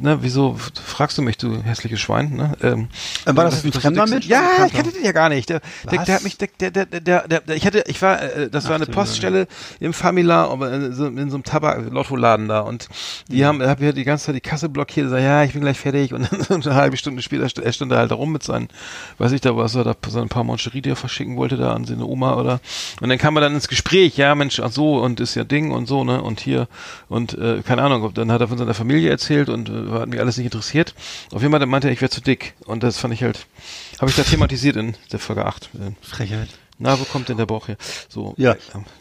ne, 0.00 0.18
wieso 0.22 0.56
fragst 0.84 1.18
du 1.18 1.22
mich, 1.22 1.36
du 1.36 1.62
hässliches 1.62 2.00
Schwein, 2.00 2.34
ne? 2.34 2.54
Ähm, 2.62 2.88
Äh, 3.26 3.36
war 3.36 3.44
das 3.44 3.58
was- 3.58 3.64
ein 3.64 3.72
Fremder 3.72 4.06
Mensch? 4.06 4.26
Ja, 4.26 4.66
ich 4.66 4.72
kannte 4.72 4.92
den 4.92 5.04
ja 5.04 5.12
gar 5.12 5.28
nicht. 5.28 5.48
Der, 5.50 5.60
der, 5.90 6.04
der 6.04 6.14
hat 6.16 6.22
mich, 6.22 6.38
der, 6.38 6.48
der, 6.60 6.70
der, 6.70 6.86
der, 6.86 7.28
der, 7.28 7.40
der 7.40 7.56
ich 7.56 7.66
hatte, 7.66 7.84
ich 7.86 8.00
war, 8.02 8.22
äh, 8.22 8.50
das 8.50 8.68
war 8.68 8.76
eine 8.76 8.86
Poststelle 8.86 9.46
im 9.80 9.92
Famila, 9.92 10.46
aber 10.46 10.72
in 10.72 10.94
so, 10.94 11.06
in 11.06 11.30
so 11.30 11.36
einem 11.36 11.44
Tabak-Lottoladen 11.44 12.48
da 12.48 12.60
und 12.60 12.88
Mhm. 13.28 13.34
die 13.34 13.44
haben, 13.44 13.62
hab 13.62 13.80
ja 13.80 13.92
die 13.92 14.04
ganze 14.04 14.26
Zeit 14.26 14.34
die 14.34 14.40
Kasse 14.40 14.68
blockiert, 14.68 15.10
sag, 15.10 15.20
ja, 15.22 15.42
ich 15.44 15.52
bin 15.52 15.62
gleich 15.62 15.78
fertig 15.78 16.12
und 16.12 16.28
dann 16.48 16.62
eine 16.62 16.74
halbe 16.74 16.96
Stunde 16.96 17.22
später, 17.22 17.48
er 17.62 17.72
stand 17.72 17.92
da 17.92 17.96
halt 17.96 18.10
da 18.10 18.14
rum 18.14 18.32
mit 18.32 18.42
seinen, 18.42 18.68
weiß 19.18 19.32
ich 19.32 19.40
da, 19.40 19.56
was 19.56 19.74
er 19.74 19.84
da, 19.84 19.94
so 20.08 20.20
ein 20.20 20.28
paar 20.28 20.44
Moncherie, 20.44 20.82
die 20.82 20.90
er 20.90 20.96
verschicken 20.96 21.36
wollte 21.36 21.56
da 21.56 21.72
an 21.72 21.84
seine 21.84 22.04
Oma 22.04 22.34
oder, 22.34 22.60
und 23.00 23.08
dann 23.08 23.18
kam 23.18 23.36
er 23.36 23.40
dann 23.42 23.54
ins 23.54 23.68
Gespräch, 23.68 24.16
ja, 24.16 24.34
Mensch, 24.34 24.60
ach 24.60 24.72
so, 24.72 24.98
und 24.98 25.20
ist 25.20 25.34
ja 25.34 25.44
Ding 25.44 25.70
und 25.70 25.86
so, 25.86 26.04
ne, 26.04 26.22
und 26.22 26.40
hier, 26.40 26.68
und, 27.08 27.34
äh, 27.34 27.62
keine 27.62 27.82
Ahnung, 27.82 28.12
dann 28.14 28.30
hat 28.32 28.40
er 28.40 28.48
von 28.48 28.58
seiner 28.58 28.74
Familie 28.74 29.10
erzählt 29.10 29.48
und 29.48 29.68
äh, 29.68 29.90
hat 29.92 30.08
mich 30.08 30.20
alles 30.20 30.36
nicht 30.36 30.46
interessiert. 30.46 30.94
Auf 31.32 31.42
jeden 31.42 31.52
Fall 31.52 31.64
meinte 31.66 31.88
er, 31.88 31.92
ich 31.92 32.00
wäre 32.00 32.10
zu 32.10 32.20
dick 32.20 32.54
und 32.66 32.82
das 32.82 32.98
fand 32.98 33.14
ich 33.14 33.22
halt, 33.22 33.46
habe 34.02 34.10
ich 34.10 34.16
da 34.16 34.24
thematisiert 34.24 34.74
in 34.76 34.94
der 35.12 35.20
Folge 35.20 35.46
8. 35.46 35.70
Äh, 35.74 35.92
Frechheit. 36.04 36.48
Na, 36.78 36.98
wo 36.98 37.04
kommt 37.04 37.28
denn 37.28 37.36
der 37.36 37.46
Bauch 37.46 37.68
her? 37.68 37.76
So. 38.08 38.34
Ja. 38.36 38.52
äh, 38.54 38.56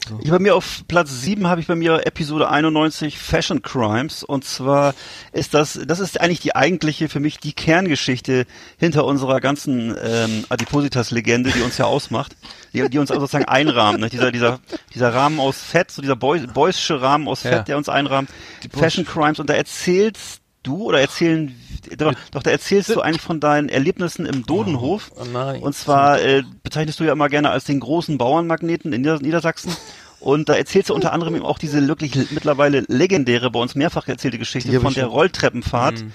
so. 0.08 0.20
Ich 0.22 0.30
bei 0.30 0.38
mir 0.38 0.56
auf 0.56 0.84
Platz 0.88 1.22
7 1.22 1.48
habe 1.48 1.60
ich 1.60 1.66
bei 1.66 1.74
mir 1.76 2.06
Episode 2.06 2.48
91 2.48 3.18
Fashion 3.18 3.64
Crimes 3.64 4.24
und 4.24 4.46
zwar 4.46 4.94
ist 5.32 5.56
das 5.56 5.80
das 5.88 6.00
ist 6.00 6.22
eigentlich 6.22 6.42
die 6.42 6.56
eigentliche 6.56 7.10
für 7.10 7.20
mich 7.20 7.40
die 7.40 7.54
Kerngeschichte 7.54 8.46
hinter 8.78 9.06
unserer 9.06 9.40
ganzen 9.40 9.96
ähm, 10.00 10.46
Adipositas 10.50 11.10
Legende, 11.10 11.50
die 11.50 11.62
uns 11.62 11.80
ja 11.80 11.86
ausmacht, 11.86 12.36
die, 12.72 12.88
die 12.88 13.00
uns 13.00 13.10
also 13.10 13.22
sozusagen 13.22 13.46
einrahmt, 13.46 14.02
ne? 14.02 14.10
dieser 14.10 14.32
dieser 14.32 14.60
dieser 14.94 15.12
Rahmen 15.12 15.40
aus 15.40 15.58
Fett, 15.58 15.90
so 15.90 16.04
dieser 16.04 16.16
Boy, 16.16 16.46
Boysche 16.46 17.02
Rahmen 17.02 17.28
aus 17.28 17.42
Fett, 17.42 17.52
Ja. 17.52 17.64
der 17.64 17.78
uns 17.78 17.90
einrahmt. 17.90 18.30
Fashion 18.72 19.06
Crimes 19.06 19.40
und 19.40 19.50
da 19.50 19.56
erzählst 19.56 20.41
du 20.64 20.84
oder 20.84 21.00
erzählen 21.00 21.56
doch, 21.98 22.14
doch 22.32 22.44
da 22.44 22.52
erzählst 22.52 22.90
du 22.90 23.02
eigentlich 23.02 23.22
von 23.22 23.40
deinen 23.40 23.70
Erlebnissen 23.70 24.26
im 24.26 24.46
Dodenhof. 24.46 25.12
Oh 25.16 25.26
nein. 25.32 25.62
Und 25.62 25.76
zwar 25.76 26.22
äh, 26.22 26.44
bezeichnest 26.64 27.00
du 27.00 27.04
ja 27.04 27.14
immer 27.14 27.30
gerne 27.30 27.50
als 27.50 27.66
den 27.66 27.80
großen 27.80 28.18
Bauernmagneten 28.18 28.94
in 28.94 29.02
Nieder 29.02 29.20
Niedersachsen. 29.20 29.76
Und 30.20 30.50
da 30.50 30.54
erzählst 30.54 30.90
du 30.90 30.94
unter 30.94 31.14
anderem 31.14 31.36
eben 31.36 31.46
auch 31.46 31.58
diese 31.58 31.88
wirklich 31.88 32.16
mittlerweile 32.32 32.86
legendäre, 32.88 33.50
bei 33.50 33.60
uns 33.60 33.74
mehrfach 33.74 34.08
erzählte 34.08 34.38
Geschichte 34.38 34.80
von 34.80 34.94
der 34.94 35.08
Rolltreppenfahrt 35.08 36.06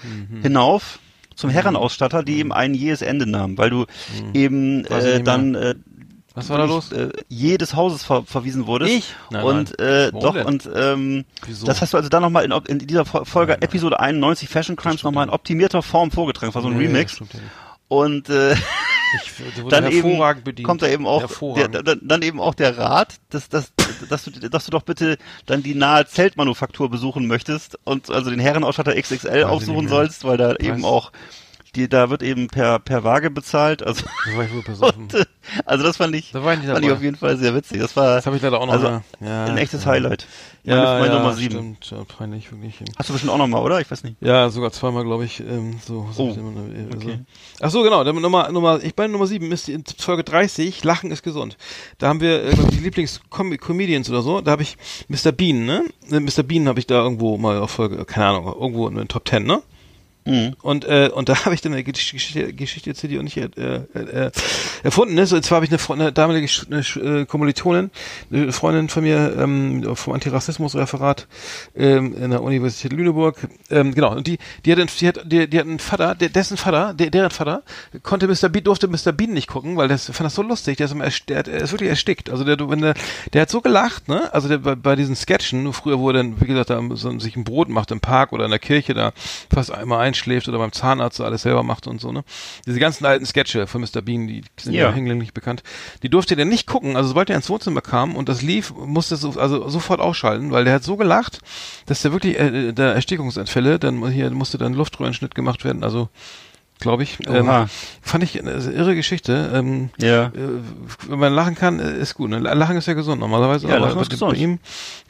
hinauf 0.42 1.00
zum 1.34 1.50
Herrenausstatter, 1.50 2.22
die 2.22 2.38
eben 2.38 2.52
ein 2.52 2.72
jähes 2.72 3.02
Ende 3.02 3.26
nahm, 3.26 3.58
weil 3.58 3.70
du 3.70 3.86
eben 4.32 4.84
äh, 4.86 5.22
dann 5.22 5.54
äh, 5.56 5.74
Was 6.36 6.48
war 6.50 6.58
da 6.58 6.64
los? 6.66 6.92
äh, 6.92 7.08
jedes 7.28 7.74
Hauses 7.74 8.04
ver 8.04 8.22
verwiesen 8.24 8.66
wurdest. 8.66 8.92
Ich? 8.92 9.14
Nein, 9.30 9.42
und 9.44 9.78
äh, 9.80 10.12
doch 10.12 10.34
denn? 10.34 10.46
und 10.46 10.68
ähm, 10.74 11.24
Wieso? 11.44 11.66
das 11.66 11.80
hast 11.82 11.92
du 11.92 11.96
also 11.96 12.08
dann 12.08 12.22
nochmal 12.22 12.44
in, 12.44 12.52
in 12.68 12.78
dieser 12.86 13.04
Fol- 13.04 13.24
Folge 13.24 13.52
Nein, 13.52 13.60
nein. 13.62 13.68
Episode 13.68 13.98
91 14.00 14.48
Fashion 14.48 14.76
Crimes 14.76 15.02
nochmal 15.02 15.24
in 15.26 15.30
optimierter 15.32 15.82
Form 15.82 16.10
vorgetragen, 16.12 16.54
war 16.54 16.62
so 16.62 16.68
ein 16.68 16.76
Nee, 16.76 16.84
Remix. 16.86 17.18
das 17.18 17.28
ja. 17.32 17.40
Und 17.88 18.28
äh, 18.28 18.54
Ich, 19.14 19.30
dann 19.70 19.90
eben 19.90 20.18
bedient. 20.42 20.66
kommt 20.66 20.82
da 20.82 20.88
eben 20.88 21.06
auch 21.06 21.24
der, 21.54 21.68
dann, 21.68 22.00
dann 22.02 22.22
eben 22.22 22.40
auch 22.40 22.54
der 22.54 22.76
Rat, 22.76 23.14
dass, 23.30 23.48
dass, 23.48 23.72
dass, 24.10 24.24
du, 24.24 24.30
dass 24.32 24.64
du 24.64 24.72
doch 24.72 24.82
bitte 24.82 25.16
dann 25.46 25.62
die 25.62 25.76
nahe 25.76 26.06
Zeltmanufaktur 26.06 26.90
besuchen 26.90 27.28
möchtest 27.28 27.78
und 27.84 28.10
also 28.10 28.30
den 28.30 28.40
Herrenausstatter 28.40 29.00
XXL 29.00 29.38
ich 29.38 29.44
aufsuchen 29.44 29.86
sollst, 29.88 30.24
weil 30.24 30.36
da 30.36 30.56
eben 30.56 30.84
auch 30.84 31.12
die, 31.76 31.88
da 31.88 32.10
wird 32.10 32.22
eben 32.22 32.48
per 32.48 32.78
per 32.78 33.04
Waage 33.04 33.30
bezahlt. 33.30 33.82
Also, 33.86 34.04
Da 34.26 34.36
war 34.36 34.44
ich 34.44 34.52
wohl 34.52 34.62
besoffen. 34.62 35.02
und, 35.04 35.14
äh, 35.14 35.24
also 35.64 35.84
das 35.84 35.96
fand 35.98 36.14
ich, 36.16 36.32
Da 36.32 36.42
war 36.42 36.54
ich 36.54 36.60
fand 36.60 36.84
ich 36.84 36.90
auf 36.90 37.02
jeden 37.02 37.16
Fall 37.16 37.36
sehr 37.36 37.54
witzig. 37.54 37.78
Das 37.80 37.94
war 37.96 38.16
Das 38.16 38.26
habe 38.26 38.36
ich 38.36 38.42
leider 38.42 38.60
auch 38.60 38.66
noch 38.66 38.72
also. 38.72 39.00
Ja, 39.20 39.44
ein 39.44 39.56
echtes 39.58 39.84
ja. 39.84 39.90
Highlight. 39.92 40.26
Meine, 40.64 40.80
Ja, 40.82 40.98
meine 40.98 41.06
ja, 41.12 41.18
Nummer 41.20 41.32
sieben. 41.34 41.76
Stimmt, 41.80 41.90
ja, 41.92 42.04
peinlich, 42.16 42.50
wirklich. 42.50 42.74
Hast 42.98 43.08
du 43.08 43.12
bestimmt 43.12 43.32
auch 43.32 43.38
noch 43.38 43.46
mal, 43.46 43.60
oder? 43.60 43.80
Ich 43.80 43.88
weiß 43.88 44.02
nicht. 44.02 44.16
Ja, 44.20 44.48
sogar 44.50 44.72
zweimal, 44.72 45.04
glaube 45.04 45.24
ich. 45.24 45.38
Ähm, 45.40 45.78
so, 45.86 46.08
so 46.12 46.24
Oh, 46.24 46.28
äh, 46.30 46.94
okay. 46.96 47.20
so. 47.60 47.64
Ach 47.64 47.70
so, 47.70 47.82
genau. 47.82 48.02
Dann 48.02 48.20
Nummer, 48.20 48.50
Nummer, 48.50 48.82
ich 48.82 48.94
bei 48.96 49.06
Nummer 49.06 49.28
sieben 49.28 49.52
ist 49.52 49.68
die 49.68 49.74
in 49.74 49.84
Folge 49.98 50.24
30. 50.24 50.82
Lachen 50.82 51.12
ist 51.12 51.22
gesund. 51.22 51.56
Da 51.98 52.08
haben 52.08 52.20
wir 52.20 52.42
äh, 52.44 52.54
die 52.72 52.80
Lieblings-Comedians 52.80 54.10
oder 54.10 54.22
so. 54.22 54.40
Da 54.40 54.50
habe 54.50 54.62
ich 54.62 54.76
Mr. 55.08 55.30
Bean, 55.30 55.66
ne? 55.66 55.84
Äh, 56.10 56.18
Mr. 56.20 56.42
Bean 56.42 56.66
habe 56.66 56.80
ich 56.80 56.86
da 56.88 56.96
irgendwo 57.02 57.36
mal 57.38 57.58
auf 57.58 57.70
Folge, 57.70 58.04
keine 58.04 58.26
Ahnung, 58.26 58.46
irgendwo 58.46 58.88
in 58.88 58.96
den 58.96 59.06
Top 59.08 59.28
10, 59.28 59.44
ne? 59.44 59.62
Mhm. 60.26 60.54
Und, 60.60 60.84
äh, 60.84 61.08
und 61.14 61.28
da 61.28 61.36
habe 61.44 61.54
ich 61.54 61.60
dann 61.60 61.72
eine 61.72 61.82
Gesch- 61.82 62.12
Geschichte, 62.12 62.52
Geschichte 62.52 62.90
erzählt, 62.90 63.12
die 63.12 63.18
auch 63.18 63.22
nicht 63.22 63.36
äh, 63.36 63.48
äh, 63.94 64.30
erfunden 64.82 65.16
ist. 65.18 65.32
Und 65.32 65.44
zwar 65.44 65.56
habe 65.56 65.66
ich 65.66 65.70
eine, 65.70 65.78
Fre- 65.78 65.94
eine 65.94 66.12
damalige 66.12 66.48
eine 66.70 67.20
äh, 67.20 67.24
Kommilitonin, 67.26 67.90
eine 68.32 68.52
Freundin 68.52 68.88
von 68.88 69.02
mir 69.04 69.36
ähm, 69.38 69.94
vom 69.96 70.12
Antirassismusreferat 70.12 71.26
ähm, 71.76 72.14
in 72.16 72.30
der 72.30 72.42
Universität 72.42 72.92
Lüneburg. 72.92 73.48
Ähm, 73.70 73.94
genau, 73.94 74.14
und 74.16 74.26
die, 74.26 74.38
die 74.64 74.72
hat, 74.72 74.78
einen, 74.78 74.88
die 75.00 75.08
hat, 75.08 75.20
die, 75.24 75.48
die 75.48 75.58
hat 75.58 75.66
einen 75.66 75.78
Vater, 75.78 76.14
der, 76.14 76.28
dessen 76.28 76.56
Vater, 76.56 76.94
der, 76.94 77.10
deren 77.10 77.30
Vater, 77.30 77.62
konnte 78.02 78.26
Mr. 78.26 78.48
Bean, 78.48 78.64
durfte 78.64 78.88
Mr. 78.88 79.12
Bean 79.12 79.32
nicht 79.32 79.48
gucken, 79.48 79.76
weil 79.76 79.88
das 79.88 80.06
fand 80.06 80.26
das 80.26 80.34
so 80.34 80.42
lustig. 80.42 80.76
Der 80.78 80.86
ist, 80.86 80.92
immer 80.92 81.08
der, 81.28 81.42
der 81.44 81.54
ist 81.60 81.72
wirklich 81.72 81.90
erstickt. 81.90 82.30
Also 82.30 82.44
der, 82.44 82.58
wenn 82.68 82.80
der, 82.80 82.94
der 83.32 83.42
hat 83.42 83.50
so 83.50 83.60
gelacht, 83.60 84.08
ne? 84.08 84.32
Also 84.34 84.48
der, 84.48 84.58
bei, 84.58 84.74
bei 84.74 84.96
diesen 84.96 85.14
Sketchen, 85.16 85.72
früher 85.72 86.00
er 86.08 86.12
dann, 86.14 86.40
wie 86.40 86.46
gesagt, 86.46 86.70
da 86.70 86.82
so, 86.94 87.16
sich 87.18 87.36
ein 87.36 87.44
Brot 87.44 87.68
macht 87.68 87.90
im 87.90 88.00
Park 88.00 88.32
oder 88.32 88.44
in 88.44 88.50
der 88.50 88.58
Kirche, 88.58 88.94
da 88.94 89.12
fast 89.52 89.70
einmal 89.72 90.00
einschläft 90.16 90.48
oder 90.48 90.58
beim 90.58 90.72
Zahnarzt 90.72 91.16
so 91.18 91.24
alles 91.24 91.42
selber 91.42 91.62
macht 91.62 91.86
und 91.86 92.00
so, 92.00 92.12
ne? 92.12 92.24
Diese 92.66 92.80
ganzen 92.80 93.04
alten 93.04 93.26
Sketche 93.26 93.66
von 93.66 93.80
Mr. 93.82 94.00
Bean, 94.02 94.26
die 94.26 94.42
sind 94.58 94.74
ja, 94.74 94.84
Ja. 94.84 94.92
hinlänglich 94.92 95.32
bekannt. 95.34 95.62
Die 96.02 96.08
durfte 96.08 96.36
der 96.36 96.44
nicht 96.46 96.66
gucken. 96.66 96.96
Also 96.96 97.08
sobald 97.10 97.28
er 97.30 97.36
ins 97.36 97.48
Wohnzimmer 97.50 97.80
kam 97.80 98.16
und 98.16 98.28
das 98.28 98.42
lief, 98.42 98.72
musste 98.74 99.16
so, 99.16 99.30
also 99.38 99.68
sofort 99.68 100.00
ausschalten, 100.00 100.50
weil 100.52 100.64
der 100.64 100.74
hat 100.74 100.84
so 100.84 100.96
gelacht, 100.96 101.40
dass 101.86 102.02
der 102.02 102.12
wirklich 102.12 102.38
äh, 102.38 102.72
der 102.72 102.94
Erstickungsanfälle, 102.94 103.78
dann 103.78 104.08
hier 104.10 104.30
musste 104.30 104.58
dann 104.58 104.74
Luftröhrenschnitt 104.74 105.34
gemacht 105.34 105.64
werden. 105.64 105.84
Also 105.84 106.08
glaube 106.78 107.02
ich. 107.02 107.18
Ähm, 107.26 107.50
fand 108.02 108.24
ich 108.24 108.38
eine 108.40 108.52
irre 108.52 108.94
Geschichte. 108.94 109.50
Ähm, 109.54 109.90
Ja. 109.98 110.26
äh, 110.26 110.30
wenn 111.08 111.18
man 111.18 111.32
lachen 111.32 111.54
kann, 111.54 111.80
äh, 111.80 111.96
ist 111.98 112.14
gut. 112.14 112.30
Ne? 112.30 112.38
Lachen 112.38 112.76
ist 112.76 112.86
ja 112.86 112.94
gesund 112.94 113.20
normalerweise. 113.20 113.66
Ja, 113.68 113.76
aber 113.76 113.86
Lachen 113.86 114.00
ist 114.00 114.08
bei, 114.08 114.14
gesund. 114.14 114.32
bei 114.32 114.38
ihm 114.38 114.58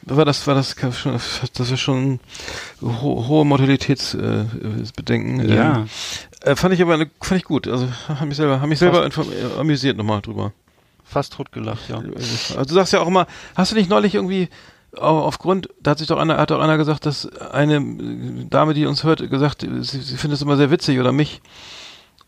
war 0.03 0.25
das, 0.25 0.45
war 0.47 0.55
das 0.55 0.75
schon, 0.97 1.13
das 1.53 1.71
ist 1.71 1.79
schon 1.79 2.19
ho 2.81 3.25
hohe 3.27 3.45
Mortalitätsbedenken. 3.45 5.39
Äh. 5.49 5.55
Ja. 5.55 5.75
Ähm, 5.77 5.89
äh, 6.41 6.55
fand 6.55 6.73
ich 6.73 6.81
aber 6.81 6.93
eine, 6.95 7.09
fand 7.21 7.39
ich 7.39 7.45
gut. 7.45 7.67
Also 7.67 7.87
haben 8.07 8.27
mich 8.29 8.37
selber, 8.37 8.61
haben 8.61 8.69
mich 8.69 8.79
selber 8.79 9.05
äh, 9.05 9.59
amüsiert 9.59 9.97
nochmal 9.97 10.21
drüber. 10.21 10.53
Fast 11.03 11.33
tot 11.33 11.51
gelacht, 11.53 11.87
ja. 11.89 11.97
Also 11.97 12.65
du 12.65 12.73
sagst 12.73 12.91
ja 12.93 12.99
auch 12.99 13.07
immer, 13.07 13.27
hast 13.55 13.71
du 13.71 13.75
nicht 13.75 13.89
neulich 13.89 14.13
irgendwie 14.15 14.49
aufgrund, 14.97 15.69
da 15.81 15.91
hat 15.91 15.99
sich 15.99 16.07
doch 16.07 16.17
einer, 16.17 16.37
hat 16.37 16.51
doch 16.51 16.59
einer 16.59 16.77
gesagt, 16.77 17.05
dass 17.05 17.27
eine 17.37 18.45
Dame, 18.49 18.73
die 18.73 18.85
uns 18.85 19.03
hört, 19.03 19.29
gesagt, 19.29 19.61
sie, 19.61 20.01
sie 20.01 20.17
findet 20.17 20.37
es 20.37 20.41
immer 20.41 20.57
sehr 20.57 20.71
witzig 20.71 20.99
oder 20.99 21.11
mich. 21.11 21.41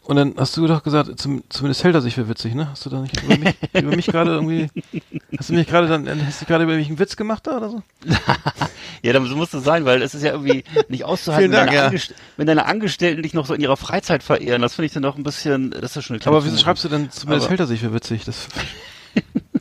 Und 0.10 0.16
dann 0.16 0.34
hast 0.38 0.58
du 0.58 0.66
doch 0.66 0.82
gesagt, 0.82 1.20
zum, 1.20 1.44
zumindest 1.50 1.84
hält 1.84 1.94
er 1.94 2.02
sich 2.02 2.16
für 2.16 2.28
witzig, 2.28 2.56
ne? 2.56 2.68
Hast 2.72 2.84
du 2.84 2.90
da 2.90 3.00
nicht 3.00 3.22
über 3.22 3.38
mich, 3.38 3.56
über 3.74 3.96
mich 3.96 4.08
gerade 4.08 4.32
irgendwie, 4.32 4.68
hast 5.38 5.50
du 5.50 5.54
mich 5.54 5.68
gerade 5.68 5.88
dann, 5.88 6.26
hast 6.26 6.42
du 6.42 6.46
gerade 6.46 6.64
über 6.64 6.74
mich 6.74 6.88
einen 6.88 6.98
Witz 6.98 7.16
gemacht 7.16 7.46
da 7.46 7.58
oder 7.58 7.70
so? 7.70 7.84
ja, 9.04 9.14
dann 9.14 9.30
muss 9.30 9.52
das 9.52 9.64
sein, 9.64 9.86
weil 9.86 10.02
es 10.02 10.16
ist 10.16 10.24
ja 10.24 10.32
irgendwie 10.32 10.64
nicht 10.88 11.04
auszuhalten, 11.04 11.52
Dank, 11.52 11.70
wenn, 11.70 11.78
deine 11.78 11.96
ja. 11.96 12.04
Wenn 12.38 12.48
deine 12.48 12.66
Angestellten 12.66 13.22
dich 13.22 13.36
noch 13.36 13.46
so 13.46 13.54
in 13.54 13.62
ihrer 13.62 13.78
Freizeit 13.78 14.24
verehren. 14.24 14.64
Das 14.64 14.74
finde 14.74 14.88
ich 14.88 14.94
dann 14.94 15.04
doch 15.04 15.16
ein 15.16 15.22
bisschen, 15.22 15.70
das 15.80 15.96
ist 15.96 16.04
schon 16.04 16.16
eine 16.16 16.26
Aber 16.26 16.44
wieso 16.44 16.58
schreibst 16.58 16.84
du 16.86 16.90
denn, 16.90 17.12
zumindest 17.12 17.46
Aber- 17.46 17.52
hält 17.52 17.60
er 17.60 17.68
sich 17.68 17.82
für 17.82 17.94
witzig? 17.94 18.26
Das, 18.26 18.48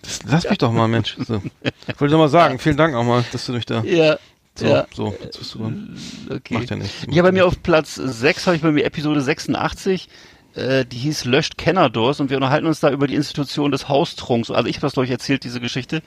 das 0.08 0.20
lass 0.26 0.48
mich 0.48 0.58
doch 0.58 0.72
mal, 0.72 0.88
Mensch. 0.88 1.16
So. 1.26 1.42
Ich 1.86 2.00
wollte 2.00 2.16
mal 2.16 2.28
sagen, 2.28 2.58
vielen 2.58 2.76
Dank 2.76 2.94
auch 2.94 3.04
mal, 3.04 3.24
dass 3.32 3.46
du 3.46 3.52
mich 3.52 3.66
da, 3.66 3.82
Ja, 3.82 4.18
so, 4.54 4.66
ja. 4.66 4.86
so, 4.94 5.14
jetzt 5.22 5.38
bist 5.38 5.54
du 5.54 5.58
dran. 5.58 5.96
Okay. 6.30 6.54
Macht 6.54 6.70
ja 6.70 6.76
nichts. 6.76 7.06
Ja, 7.10 7.22
bei 7.22 7.32
mir 7.32 7.46
auf 7.46 7.62
Platz 7.62 7.94
6 7.94 8.46
habe 8.46 8.56
ich 8.56 8.62
bei 8.62 8.72
mir 8.72 8.84
Episode 8.84 9.20
86, 9.20 10.08
äh, 10.54 10.84
die 10.84 10.96
hieß 10.96 11.24
Löscht 11.26 11.58
Kennerdors 11.58 12.20
und 12.20 12.30
wir 12.30 12.36
unterhalten 12.36 12.66
uns 12.66 12.80
da 12.80 12.90
über 12.90 13.06
die 13.06 13.14
Institution 13.14 13.70
des 13.70 13.88
Haustrunks. 13.88 14.50
Also 14.50 14.68
ich 14.68 14.76
habe 14.76 14.86
das, 14.86 14.94
glaube 14.94 15.06
ich, 15.06 15.12
erzählt, 15.12 15.44
diese 15.44 15.60
Geschichte. 15.60 16.02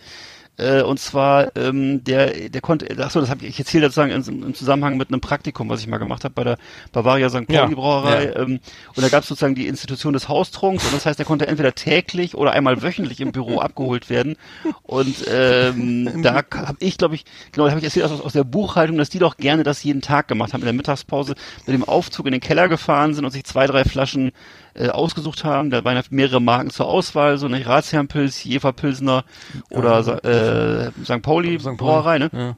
Äh, 0.58 0.82
und 0.84 0.99
zwar, 0.99 1.56
ähm, 1.56 2.04
der, 2.04 2.49
der 2.49 2.62
konnte, 2.62 2.86
achso, 3.04 3.20
das 3.20 3.30
habe 3.30 3.45
ich 3.45 3.58
erzählt 3.58 3.84
sozusagen 3.84 4.12
im, 4.12 4.43
im 4.43 4.54
Zusammenhang 4.54 4.97
mit 4.97 5.10
einem 5.10 5.22
Praktikum, 5.22 5.70
was 5.70 5.80
ich 5.80 5.88
mal 5.88 5.97
gemacht 5.97 6.24
habe 6.24 6.34
bei 6.34 6.43
der 6.43 6.58
Bavaria 6.91 7.30
St. 7.30 7.47
Pauli 7.47 7.56
Ja, 7.56 7.66
Brauerei. 7.68 8.26
ja. 8.26 8.36
Ähm, 8.36 8.60
und 8.95 9.02
da 9.04 9.10
gab 9.10 9.24
es 9.24 9.30
sozusagen 9.30 9.56
die 9.56 9.68
Institution 9.68 10.14
des 10.14 10.28
Haustrunks 10.28 10.86
und 10.86 10.93
das 10.93 11.06
heißt, 11.06 11.18
er 11.20 11.26
konnte 11.26 11.47
entweder 11.47 11.74
täglich 11.74 12.36
oder 12.36 12.52
einmal 12.52 12.82
wöchentlich 12.84 13.22
im 13.22 13.32
Büro 13.32 13.60
abgeholt 13.62 14.10
werden. 14.10 14.36
Und 14.84 15.26
ähm, 15.32 16.22
da 16.22 16.36
habe 16.36 16.78
ich, 16.80 16.97
glaube 16.97 17.16
ich, 17.16 17.26
genau, 17.52 17.66
da 17.66 17.72
habe 17.72 17.80
ich 17.80 17.86
erzählt 17.86 18.06
aus, 18.06 18.22
aus 18.22 18.34
der 18.34 18.43
Buchhaltung, 18.43 18.97
dass 18.97 19.10
die 19.10 19.20
doch 19.20 19.38
gerne 19.38 19.64
das 19.64 19.84
jeden 19.84 20.02
Tag 20.02 20.28
gemacht 20.28 20.54
haben, 20.54 20.62
in 20.62 20.66
der 20.66 20.74
Mittagspause 20.74 21.36
mit 21.66 21.74
dem 21.74 21.86
Aufzug 21.86 22.26
in 22.28 22.34
den 22.34 22.41
Keller 22.41 22.68
gefahren 22.68 23.14
sind 23.14 23.26
und 23.26 23.32
sich 23.32 23.45
zwei, 23.45 23.66
drei 23.68 23.84
Flaschen 23.86 24.32
äh, 24.74 24.89
ausgesucht 24.89 25.43
haben. 25.43 25.69
Da 25.69 25.84
waren 25.84 25.95
ja 25.95 26.03
mehrere 26.09 26.41
Marken 26.41 26.69
zur 26.69 26.88
Auswahl, 26.88 27.38
so 27.38 27.45
eine 27.45 27.65
Ratsherrenpilz, 27.65 28.43
Jefer-Pilsner 28.43 29.24
oder 29.69 30.03
Sa- 30.03 30.17
äh, 30.19 30.91
St. 31.03 31.22
Pauli 31.22 31.57
St. 31.59 31.65
Pauli. 31.65 31.78
Brauerei, 31.78 32.17
ne? 32.19 32.30
Ja. 32.34 32.55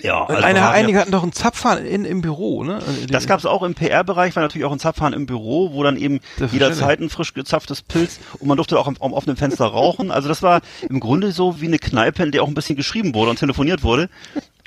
Ja, 0.00 0.24
also 0.24 0.42
Eine, 0.42 0.68
einige 0.70 0.98
hatten 0.98 1.12
doch 1.12 1.22
einen 1.22 1.32
Zapfhahn 1.32 1.84
in, 1.84 2.06
im 2.06 2.22
Büro, 2.22 2.64
ne? 2.64 2.78
das 3.10 3.26
gab's 3.26 3.44
auch 3.44 3.62
im 3.62 3.74
PR-Bereich, 3.74 4.34
war 4.34 4.42
natürlich 4.42 4.64
auch 4.64 4.72
ein 4.72 4.78
Zapfhahn 4.78 5.12
im 5.12 5.26
Büro, 5.26 5.74
wo 5.74 5.82
dann 5.82 5.96
eben 5.98 6.20
jederzeit 6.50 6.98
ein 7.00 7.10
frisch 7.10 7.34
gezapftes 7.34 7.82
Pilz 7.82 8.18
und 8.38 8.48
man 8.48 8.56
durfte 8.56 8.78
auch 8.80 8.88
am, 8.88 8.96
am 9.00 9.12
offenen 9.12 9.36
Fenster 9.36 9.66
rauchen. 9.66 10.10
Also 10.10 10.28
das 10.28 10.42
war 10.42 10.62
im 10.88 10.98
Grunde 10.98 11.30
so 11.32 11.60
wie 11.60 11.66
eine 11.66 11.78
Kneipe, 11.78 12.22
in 12.22 12.32
der 12.32 12.42
auch 12.42 12.48
ein 12.48 12.54
bisschen 12.54 12.74
geschrieben 12.74 13.14
wurde 13.14 13.30
und 13.32 13.38
telefoniert 13.38 13.82
wurde. 13.84 14.08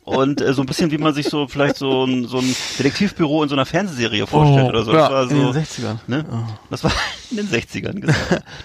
Und 0.06 0.40
äh, 0.40 0.54
so 0.54 0.62
ein 0.62 0.68
bisschen 0.68 0.92
wie 0.92 1.00
man 1.00 1.14
sich 1.16 1.28
so 1.28 1.48
vielleicht 1.48 1.78
so 1.78 2.06
ein, 2.06 2.26
so 2.28 2.38
ein 2.38 2.56
Detektivbüro 2.78 3.42
in 3.44 3.50
so 3.50 3.56
einer 3.56 3.66
Fernsehserie 3.66 4.28
vorstellt 4.28 4.70
oder 4.70 4.84
so. 4.84 4.92
Das 4.92 5.10
Oh, 5.10 5.12
ja, 5.12 5.16
war 5.16 5.24
in 5.24 5.30
so, 5.30 5.52
den 5.54 5.64
60ern. 5.64 5.98
ne? 6.08 6.26
Oh. 6.32 6.54
Das 6.70 6.84
war 6.84 6.92
in 7.32 7.38
den 7.38 7.48
60ern, 7.50 8.00
genau. 8.00 8.14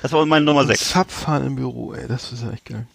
Das 0.02 0.12
war 0.12 0.24
meine 0.26 0.44
Nummer 0.44 0.66
6. 0.66 0.90
Zapfhahn 0.90 1.46
im 1.46 1.56
Büro, 1.56 1.94
ey, 1.94 2.06
das 2.06 2.30
ist 2.32 2.42
ja 2.42 2.50
echt 2.50 2.66
geil. 2.66 2.86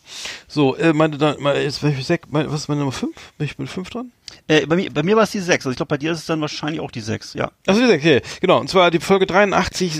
So, 0.47 0.75
äh, 0.75 0.93
meine, 0.93 1.17
da, 1.17 1.35
meine 1.39 1.61
jetzt, 1.63 1.81
welche 1.81 2.03
sechs, 2.03 2.27
meine, 2.29 2.51
was 2.51 2.61
ist 2.61 2.67
meine 2.67 2.81
Nummer 2.81 2.91
5? 2.91 3.15
Bin 3.39 3.45
ich 3.45 3.57
mit 3.57 3.67
5 3.67 3.89
dran? 3.89 4.11
Äh, 4.47 4.65
bei 4.67 4.75
mir, 4.75 4.91
bei 4.91 5.01
mir 5.03 5.15
war 5.15 5.23
es 5.23 5.31
die 5.31 5.39
6. 5.39 5.65
Also 5.65 5.71
ich 5.71 5.77
glaube, 5.77 5.89
bei 5.89 5.97
dir 5.97 6.11
ist 6.11 6.19
es 6.19 6.25
dann 6.25 6.41
wahrscheinlich 6.41 6.79
auch 6.81 6.91
die 6.91 7.01
6, 7.01 7.33
ja. 7.35 7.51
Also 7.65 7.79
wie 7.81 7.85
gesagt, 7.85 8.01
okay, 8.03 8.21
genau. 8.41 8.59
Und 8.59 8.69
zwar 8.69 8.91
die 8.91 8.99
Folge 8.99 9.25
83, 9.25 9.97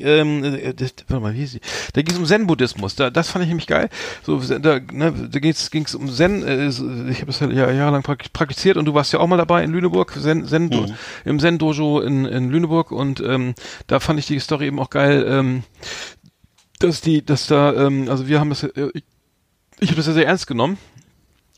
ähm, 0.00 0.44
äh, 0.44 0.74
das, 0.74 0.94
warte 1.08 1.22
mal, 1.22 1.34
wie 1.34 1.38
hieß 1.38 1.52
die? 1.52 1.60
Da 1.94 2.02
ging 2.02 2.12
es 2.14 2.18
um 2.18 2.26
Zen-Buddhismus. 2.26 2.94
Da, 2.96 3.10
das 3.10 3.30
fand 3.30 3.42
ich 3.44 3.48
nämlich 3.48 3.66
geil. 3.66 3.88
So, 4.22 4.38
da, 4.38 4.80
ne, 4.80 5.28
da 5.30 5.38
ging 5.38 5.50
es 5.52 5.94
um 5.94 6.08
Zen. 6.10 6.42
Äh, 6.42 6.68
ich 6.68 7.20
habe 7.20 7.26
das 7.26 7.40
ja 7.40 7.48
jahrelang 7.70 8.02
prak- 8.02 8.32
praktiziert 8.32 8.76
und 8.76 8.84
du 8.86 8.94
warst 8.94 9.12
ja 9.12 9.18
auch 9.20 9.26
mal 9.26 9.36
dabei 9.36 9.62
in 9.64 9.72
Lüneburg, 9.72 10.12
Zen, 10.20 10.46
Zen 10.46 10.66
Mhm. 10.68 10.94
im 11.24 11.38
Zen-Dojo 11.38 12.00
in, 12.00 12.24
in 12.26 12.50
Lüneburg 12.50 12.92
und 12.92 13.20
ähm, 13.20 13.54
da 13.86 14.00
fand 14.00 14.18
ich 14.18 14.26
die 14.26 14.38
Story 14.40 14.66
eben 14.66 14.78
auch 14.80 14.90
geil. 14.90 15.24
Ähm, 15.28 15.62
dass 16.78 17.00
die, 17.00 17.24
dass 17.24 17.46
da, 17.46 17.72
ähm, 17.86 18.08
also 18.10 18.26
wir 18.28 18.40
haben 18.40 18.50
das, 18.50 18.62
äh, 18.64 18.88
ich, 18.94 19.04
ich 19.78 19.88
habe 19.88 19.96
das 19.96 20.06
ja 20.06 20.12
sehr 20.12 20.26
ernst 20.26 20.46
genommen. 20.46 20.76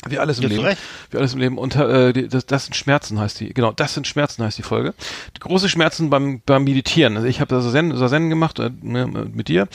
Wie 0.07 0.19
alles 0.19 0.39
im 0.39 0.49
Leben. 0.49 0.65
Recht. 0.65 0.81
Wie 1.11 1.17
alles 1.17 1.35
im 1.35 1.41
Leben. 1.41 1.59
Und 1.59 1.75
äh, 1.75 2.13
die, 2.13 2.29
das, 2.29 2.47
das 2.47 2.67
sind 2.67 2.75
Schmerzen 2.75 3.19
heißt 3.19 3.41
die. 3.41 3.53
Genau, 3.53 3.73
das 3.73 3.95
sind 3.95 4.07
Schmerzen 4.07 4.45
heißt 4.45 4.57
die 4.57 4.63
Folge. 4.63 4.95
Die 5.37 5.41
große 5.41 5.69
Schmerzen 5.69 6.09
beim 6.09 6.41
beim 6.47 6.65
Meditieren. 6.65 7.17
Also 7.17 7.27
ich 7.27 7.41
habe 7.41 7.55
da 7.55 7.61
Zen, 7.61 7.97
Zen 7.97 8.31
gemacht 8.31 8.61
äh, 8.61 8.71
ne, 8.81 9.07
mit 9.07 9.49
dir 9.49 9.67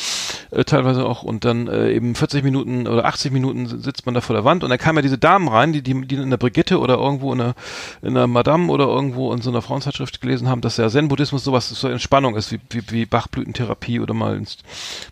äh, 0.53 0.63
teilweise 0.63 1.05
auch. 1.05 1.23
Und 1.23 1.45
dann 1.45 1.67
äh, 1.67 1.91
eben 1.91 2.15
40 2.15 2.43
Minuten 2.43 2.87
oder 2.87 3.05
80 3.05 3.31
Minuten 3.31 3.67
sitzt 3.67 4.05
man 4.05 4.15
da 4.15 4.21
vor 4.21 4.35
der 4.35 4.45
Wand. 4.45 4.63
Und 4.63 4.69
dann 4.69 4.79
kamen 4.79 4.97
ja 4.97 5.01
diese 5.01 5.17
Damen 5.17 5.47
rein, 5.47 5.73
die 5.73 5.81
die, 5.81 6.05
die 6.05 6.15
in 6.15 6.29
der 6.29 6.37
Brigitte 6.37 6.79
oder 6.79 6.95
irgendwo 6.95 7.31
in 7.31 7.39
der 7.39 7.55
in 8.01 8.13
der 8.13 8.27
Madame 8.27 8.71
oder 8.71 8.85
irgendwo 8.85 9.33
in 9.33 9.41
so 9.41 9.49
einer 9.49 9.61
Frauenzeitschrift 9.61 10.21
gelesen 10.21 10.47
haben, 10.49 10.61
dass 10.61 10.75
der 10.75 10.89
Zen-Buddhismus 10.89 11.43
sowas 11.43 11.69
so 11.69 11.87
Entspannung 11.87 12.35
ist 12.35 12.51
wie 12.51 12.59
wie, 12.69 12.83
wie 12.89 13.05
Bachblütentherapie 13.05 13.99
oder 13.99 14.13
mal 14.13 14.35
ins 14.35 14.57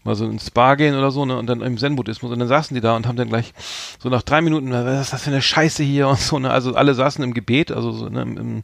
mal 0.04 0.16
so 0.16 0.26
ins 0.26 0.48
Spa 0.48 0.76
gehen 0.76 0.96
oder 0.96 1.12
so 1.12 1.26
ne 1.26 1.38
und 1.38 1.48
dann 1.48 1.62
im 1.62 1.78
Zen-Buddhismus. 1.78 2.32
Und 2.32 2.40
dann 2.40 2.48
saßen 2.48 2.76
die 2.76 2.82
da 2.82 2.96
und 2.96 3.08
haben 3.08 3.18
dann 3.18 3.30
gleich 3.30 3.54
so 4.00 4.10
nach 4.10 4.22
drei 4.22 4.42
Minuten 4.42 4.72
was 4.72 5.02
ist 5.02 5.14
das 5.14 5.24
für 5.24 5.32
eine 5.32 5.42
Scheiße 5.42 5.84
hier 5.84 6.08
und 6.08 6.20
so 6.20 6.40
ne? 6.40 6.52
Also 6.52 6.76
alle 6.76 6.94
saßen 6.94 7.24
im 7.24 7.34
Gebet 7.34 7.72
also 7.72 7.92
so 7.92 8.10
ne, 8.10 8.22
im, 8.22 8.64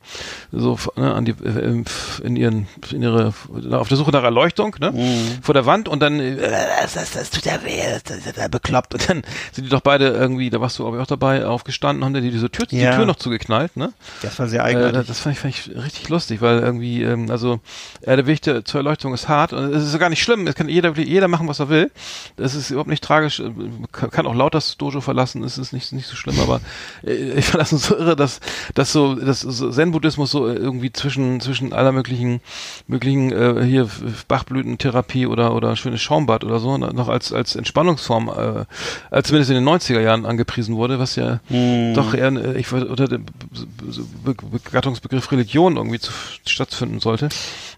so 0.52 0.78
ne, 0.96 1.14
an 1.14 1.26
die 1.26 1.32
äh, 1.32 1.84
in 2.24 2.36
ihren 2.36 2.68
in 2.92 3.02
ihre 3.02 3.34
auf 3.72 3.88
der 3.88 3.98
Suche 3.98 4.12
nach 4.12 4.24
Erleuchtung 4.24 4.76
ne 4.80 4.94
vor 5.42 5.54
der 5.54 5.66
Wand. 5.66 5.88
Und 5.88 6.02
dann 6.02 6.20
äh, 6.20 6.38
das, 6.82 6.94
das, 6.94 7.12
das 7.12 7.30
tut 7.30 7.46
ja 7.46 7.64
weh 7.64 7.82
das, 7.90 8.04
das 8.04 8.18
ist 8.26 8.38
ja 8.38 8.48
bekloppt 8.48 8.94
und 8.94 9.10
dann 9.10 9.22
sind 9.52 9.66
die 9.66 9.70
doch 9.70 9.82
beide 9.82 10.08
irgendwie 10.10 10.50
da 10.50 10.60
warst 10.62 10.80
du 10.80 10.88
aber 10.88 11.02
auch 11.02 11.08
dabei 11.08 11.46
aufgestanden 11.46 12.04
haben 12.06 12.14
die 12.14 12.32
diese 12.32 12.50
Tür 12.50 12.66
Ja. 12.70 12.92
die 12.92 12.98
Tür 12.98 13.06
noch 13.06 13.16
zugeknallt 13.18 13.76
ne 13.78 13.94
Das 14.22 14.38
war 14.40 14.48
sehr 14.48 14.62
äh, 14.62 14.64
eigenartig. 14.64 15.08
das 15.08 15.20
fand 15.20 15.36
ich, 15.36 15.42
fand 15.42 15.54
ich 15.54 15.76
richtig 15.76 16.10
lustig, 16.10 16.42
weil 16.42 16.60
irgendwie, 16.60 17.04
ähm, 17.04 17.30
also 17.32 17.60
äh, 18.02 18.16
der 18.16 18.26
Weg 18.28 18.42
der, 18.42 18.66
zur 18.66 18.80
Erleuchtung 18.80 19.14
ist 19.14 19.28
hart 19.28 19.54
und 19.54 19.74
es 19.74 19.84
ist 19.84 19.98
gar 20.00 20.10
nicht 20.10 20.22
schlimm. 20.24 20.48
Es 20.48 20.56
kann 20.56 20.70
jeder, 20.70 20.96
jeder 20.98 21.28
machen, 21.28 21.48
was 21.48 21.60
er 21.60 21.70
will. 21.70 21.92
Das 22.36 22.56
ist 22.56 22.70
überhaupt 22.70 22.90
nicht 22.90 23.04
tragisch. 23.04 23.40
Äh, 23.40 23.50
Man 23.50 23.88
kann, 24.12 24.26
auch 24.28 24.36
laut 24.36 24.54
das 24.54 24.78
Dojo 24.78 25.02
verlassen, 25.02 25.44
es 25.44 25.58
ist 25.58 25.74
nicht, 25.74 25.92
nicht 25.94 26.08
so 26.08 26.16
schlimm, 26.16 26.40
aber 26.40 26.62
äh, 27.06 27.14
ich 27.34 27.46
fand 27.46 27.62
das 27.62 27.70
so 27.72 27.98
irre, 27.98 28.16
dass, 28.16 28.40
dass 28.74 28.92
so, 28.92 29.16
dass 29.16 29.42
so 29.42 29.70
Zen-Buddhismus 29.70 30.32
so 30.32 30.48
äh, 30.48 30.54
irgendwie 30.54 30.92
zwischen, 30.92 31.40
zwischen 31.42 31.74
aller 31.74 31.92
möglichen, 31.92 32.42
möglichen, 32.88 33.32
äh, 33.32 33.64
hier 33.66 33.90
Bachblütentherapie 34.28 35.28
oder, 35.28 35.54
oder 35.56 35.76
schönes 35.76 36.02
Schaumbad 36.02 36.44
oder 36.44 36.57
so, 36.60 36.78
noch 36.78 37.08
als, 37.10 37.32
als 37.34 37.56
Entspannungsform, 37.56 38.30
äh, 38.30 38.66
als 39.10 39.28
zumindest 39.28 39.52
in 39.52 39.56
den 39.56 39.68
90er 39.68 40.00
Jahren 40.02 40.26
angepriesen 40.26 40.76
wurde, 40.76 41.00
was 41.00 41.16
ja 41.16 41.40
Hm. 41.48 41.94
doch 41.94 42.14
eher, 42.14 42.32
äh, 42.34 42.58
ich 42.60 42.72
würde 42.72 42.88
unter 42.88 43.08
dem 43.08 43.26
Be- 44.24 44.34
Be- 44.34 44.60
Gattungsbegriff 44.72 45.32
Religion 45.32 45.78
irgendwie 45.78 46.00
zu, 46.00 46.12
stattfinden 46.46 47.00
sollte. 47.00 47.30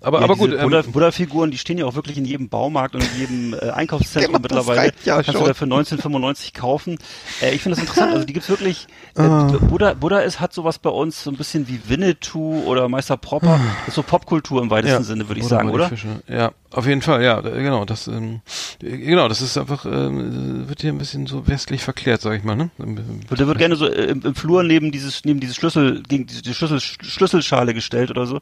Aber, 0.02 0.20
Ja, 0.20 0.24
aber 0.26 0.36
diese 0.36 0.48
gut, 0.50 0.58
ähm, 0.58 0.64
Buddha, 0.64 0.82
Buddha-Figuren, 0.84 1.52
die 1.52 1.58
stehen 1.58 1.78
ja 1.78 1.86
auch 1.86 1.96
wirklich 1.96 2.18
in 2.18 2.26
jedem 2.26 2.50
Baumarkt 2.50 2.96
und 2.96 3.04
in 3.04 3.20
jedem 3.20 3.54
äh, 3.54 3.70
Einkaufszentrum 3.72 4.34
Ja, 4.34 4.40
das 4.40 4.42
mittlerweile. 4.44 4.80
reicht 4.82 5.06
ja 5.06 5.16
Kannst 5.16 5.32
schon. 5.32 5.42
du 5.42 5.48
da 5.48 5.54
für 5.54 5.66
1995 5.66 6.54
kaufen. 6.54 6.98
Äh, 7.42 7.54
ich 7.56 7.62
finde 7.62 7.76
das 7.76 7.84
interessant. 7.86 8.14
Also 8.14 8.26
die 8.26 8.34
gibt's 8.34 8.50
wirklich. 8.50 8.88
Äh, 9.16 9.22
Ah. 9.30 9.52
Buddha, 9.62 9.94
Buddha 9.94 10.20
ist, 10.20 10.40
hat 10.40 10.54
sowas 10.54 10.80
bei 10.80 10.90
uns 10.90 11.24
so 11.24 11.30
ein 11.30 11.36
bisschen 11.38 11.68
wie 11.68 11.80
Winnetou 11.88 12.64
oder 12.66 12.88
Meister 12.90 13.18
Propper. 13.18 13.60
Das 13.82 13.90
ist 13.90 13.96
so 13.96 14.04
Popkultur 14.04 14.62
im 14.62 14.70
weitesten 14.70 15.04
Sinne, 15.04 15.28
würde 15.28 15.42
ich 15.42 15.48
sagen, 15.48 15.68
mal 15.68 15.72
die 15.72 15.76
oder? 15.76 15.90
Fische. 15.90 16.08
Ja, 16.28 16.52
auf 16.72 16.86
jeden 16.88 17.02
Fall, 17.02 17.24
ja, 17.24 17.42
da- 17.42 17.50
genau, 17.50 17.86
das, 17.86 18.08
ähm, 18.08 18.42
genau, 18.80 19.28
das 19.28 19.42
ist 19.42 19.58
einfach, 19.58 19.86
ähm, 19.86 20.70
wird 20.70 20.82
hier 20.82 20.92
ein 20.92 20.98
bisschen 20.98 21.26
so 21.28 21.48
westlich 21.48 21.84
verklärt, 21.84 22.22
sag 22.22 22.38
ich 22.38 22.44
mal, 22.44 22.56
ne? 22.56 22.70
Und 22.78 22.96
der 23.40 23.48
wird 23.48 23.58
gerne 23.58 23.76
so 23.76 23.88
äh, 23.88 24.06
im, 24.06 24.22
im 24.24 24.36
Flur 24.36 24.64
neben 24.64 24.92
dieses, 24.92 25.26
neben 25.26 25.40
dieses 25.40 25.56
Schlüssel, 25.56 26.04
gegen 26.08 26.28
diese 26.28 26.42
die 26.42 26.54
Schlüssel, 26.54 26.80
Schlüsselschale 26.80 27.74
gestellt 27.74 28.12
oder 28.12 28.26
so. 28.26 28.40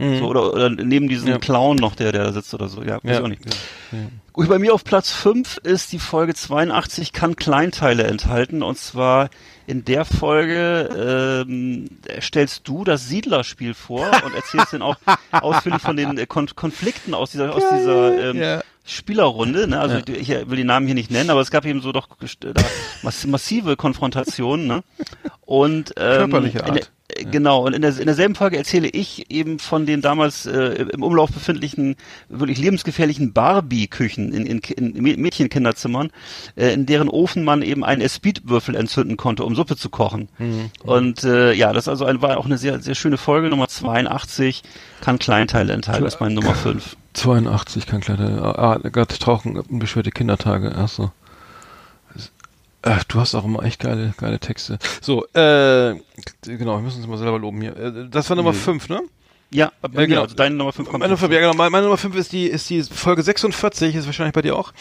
So, 0.00 0.26
oder, 0.26 0.52
oder 0.54 0.70
neben 0.70 1.08
diesem 1.08 1.26
Mhm. 1.26 1.32
Ja. 1.32 1.38
Clown 1.38 1.76
noch, 1.76 1.96
der, 1.96 2.12
der 2.12 2.22
da 2.24 2.32
sitzt 2.32 2.54
oder 2.54 2.68
so. 2.68 2.82
Ja, 2.82 2.96
weiß 2.96 3.00
Ja, 3.04 3.12
ich 3.18 3.24
auch 3.24 3.28
nicht. 3.28 3.44
ja. 3.90 3.98
Gut, 4.32 4.48
bei 4.48 4.60
mir 4.60 4.72
auf 4.72 4.84
Platz 4.84 5.10
5 5.10 5.56
ist 5.64 5.90
die 5.90 5.98
Folge 5.98 6.34
82 6.34 7.12
kann 7.12 7.34
Kleinteile 7.34 8.04
enthalten 8.04 8.62
und 8.62 8.78
zwar 8.78 9.28
in 9.66 9.84
der 9.84 10.04
Folge 10.04 11.44
ähm, 11.48 11.88
stellst 12.20 12.68
du 12.68 12.84
das 12.84 13.08
Siedlerspiel 13.08 13.74
vor 13.74 14.08
und 14.24 14.34
erzählst 14.34 14.72
dann 14.72 14.82
auch 14.82 14.96
ausführlich 15.32 15.82
von 15.82 15.96
den 15.96 16.16
äh, 16.16 16.26
Kon 16.26 16.46
Konflikten 16.54 17.12
aus 17.14 17.32
dieser 17.32 17.52
aus 17.54 17.64
dieser 17.68 18.30
ähm, 18.30 18.36
Ja. 18.40 18.60
Spielerrunde. 18.84 19.66
Ne? 19.66 19.80
Also 19.80 19.96
Ja. 19.96 20.02
ich, 20.06 20.30
ich 20.30 20.48
will 20.48 20.56
die 20.56 20.64
Namen 20.64 20.86
hier 20.86 20.94
nicht 20.94 21.10
nennen, 21.10 21.30
aber 21.30 21.40
es 21.40 21.50
gab 21.50 21.66
eben 21.66 21.80
so 21.80 21.90
doch 21.90 22.06
da 22.38 22.52
mass 23.02 23.26
massive 23.26 23.76
Konfrontationen. 23.76 24.68
Ne? 24.68 24.84
Und 25.40 25.92
ähm, 25.98 26.30
Körperliche 26.30 26.64
Art. 26.64 26.92
Genau, 27.16 27.64
und 27.64 27.72
in, 27.72 27.80
der, 27.80 27.98
in 27.98 28.04
derselben 28.04 28.34
Folge 28.34 28.58
erzähle 28.58 28.86
ich 28.88 29.30
eben 29.30 29.58
von 29.58 29.86
den 29.86 30.02
damals 30.02 30.44
äh, 30.44 30.84
im 30.92 31.02
Umlauf 31.02 31.32
befindlichen, 31.32 31.96
wirklich 32.28 32.58
lebensgefährlichen 32.58 33.32
Barbie-Küchen 33.32 34.32
in, 34.34 34.44
in, 34.44 34.58
in 34.58 35.02
Mädchenkinderzimmern, 35.20 36.10
äh, 36.54 36.74
in 36.74 36.84
deren 36.84 37.08
Ofen 37.08 37.44
man 37.44 37.62
eben 37.62 37.82
einen 37.82 38.06
Speedwürfel 38.06 38.76
entzünden 38.76 39.16
konnte, 39.16 39.44
um 39.44 39.56
Suppe 39.56 39.76
zu 39.76 39.88
kochen. 39.88 40.28
Mhm. 40.38 40.70
Und 40.82 41.24
äh, 41.24 41.54
ja, 41.54 41.72
das 41.72 41.88
also 41.88 42.04
ein, 42.04 42.20
war 42.20 42.36
auch 42.36 42.44
eine 42.44 42.58
sehr, 42.58 42.78
sehr 42.80 42.94
schöne 42.94 43.16
Folge, 43.16 43.48
Nummer 43.48 43.68
82, 43.68 44.62
kann 45.00 45.18
Kleinteile 45.18 45.72
enthalten, 45.72 46.04
das 46.04 46.14
ist 46.14 46.20
meine 46.20 46.34
Nummer 46.34 46.54
5. 46.54 46.94
82 47.14 47.86
kann 47.86 48.00
kleiner, 48.00 48.58
ah, 48.58 48.78
Gott, 48.92 49.18
tauchen, 49.18 49.58
unbeschwerte 49.58 50.10
Kindertage, 50.10 50.74
ach 50.76 50.88
so. 50.88 51.10
Ach, 52.82 53.02
du 53.04 53.18
hast 53.20 53.34
auch 53.34 53.44
immer 53.44 53.62
echt 53.64 53.80
geile, 53.80 54.14
geile 54.18 54.38
Texte. 54.38 54.78
So, 55.00 55.24
äh, 55.34 55.96
genau, 56.44 56.76
wir 56.76 56.82
müssen 56.82 56.98
uns 56.98 57.06
mal 57.08 57.18
selber 57.18 57.38
loben 57.38 57.60
hier. 57.60 57.76
Äh, 57.76 58.08
Das 58.08 58.28
war 58.30 58.36
Nummer 58.36 58.52
Mhm. 58.52 58.56
5, 58.56 58.88
ne? 58.88 59.00
Ja, 59.50 59.72
Ja, 59.94 60.04
genau. 60.06 60.22
also 60.22 60.34
deine 60.34 60.54
Nummer 60.56 60.72
5 60.72 60.88
kommt. 60.88 61.00
Meine, 61.00 61.10
Nummer 61.12 61.18
fünf, 61.18 61.32
ja, 61.32 61.40
genau. 61.40 61.54
meine, 61.54 61.70
meine 61.70 61.84
Nummer 61.84 61.96
5 61.96 62.14
ist 62.16 62.32
die, 62.32 62.46
ist 62.46 62.68
die 62.68 62.82
Folge 62.82 63.22
46, 63.22 63.94
ist 63.94 64.04
wahrscheinlich 64.04 64.34
bei 64.34 64.42
dir 64.42 64.54
auch 64.54 64.72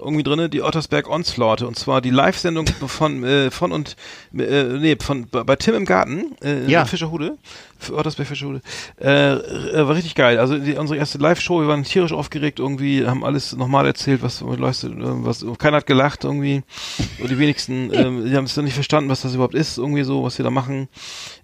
irgendwie 0.00 0.24
drinne, 0.24 0.48
die 0.48 0.62
Ottersberg 0.62 1.08
Onslaught. 1.08 1.62
Und 1.62 1.78
zwar 1.78 2.00
die 2.00 2.10
Live-Sendung 2.10 2.66
von, 2.88 3.22
äh, 3.22 3.50
von 3.52 3.70
und, 3.70 3.94
äh, 4.36 4.64
nee, 4.64 4.96
von, 5.00 5.28
bei 5.30 5.54
Tim 5.56 5.74
im 5.76 5.84
Garten, 5.84 6.34
äh, 6.42 6.68
Ja. 6.68 6.82
in 6.82 6.86
Fischerhude. 6.88 7.38
Für 7.78 7.94
Ottersberg 7.94 8.26
Fischerhude. 8.26 8.62
Äh, 9.00 9.34
äh, 9.34 9.86
war 9.86 9.94
richtig 9.94 10.14
geil. 10.14 10.38
Also 10.38 10.58
die, 10.58 10.74
unsere 10.74 10.98
erste 10.98 11.18
Live-Show, 11.18 11.60
wir 11.60 11.68
waren 11.68 11.84
tierisch 11.84 12.12
aufgeregt 12.12 12.58
irgendwie, 12.58 13.06
haben 13.06 13.22
alles 13.22 13.54
nochmal 13.54 13.86
erzählt, 13.86 14.22
was, 14.22 14.40
Leute, 14.40 14.86
äh, 14.88 14.92
was, 14.96 15.44
keiner 15.58 15.76
hat 15.76 15.86
gelacht 15.86 16.24
irgendwie. 16.24 16.62
Und 17.20 17.30
die 17.30 17.38
wenigsten, 17.38 17.90
äh, 17.92 18.28
die 18.28 18.34
haben 18.34 18.44
es 18.44 18.54
dann 18.54 18.64
nicht 18.64 18.74
verstanden, 18.74 19.10
was 19.10 19.20
das 19.20 19.34
überhaupt 19.34 19.54
ist, 19.54 19.76
irgendwie 19.78 20.04
so, 20.04 20.24
was 20.24 20.38
wir 20.38 20.42
da 20.44 20.50
machen 20.50 20.88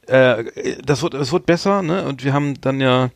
äh, 0.07 0.44
das 0.84 1.03
wird, 1.03 1.14
es 1.14 1.32
wird 1.32 1.46
besser, 1.46 1.82
ne? 1.82 2.05
Und 2.05 2.24
wir 2.24 2.32
haben 2.32 2.61
dann 2.61 2.80
ja, 2.80 3.11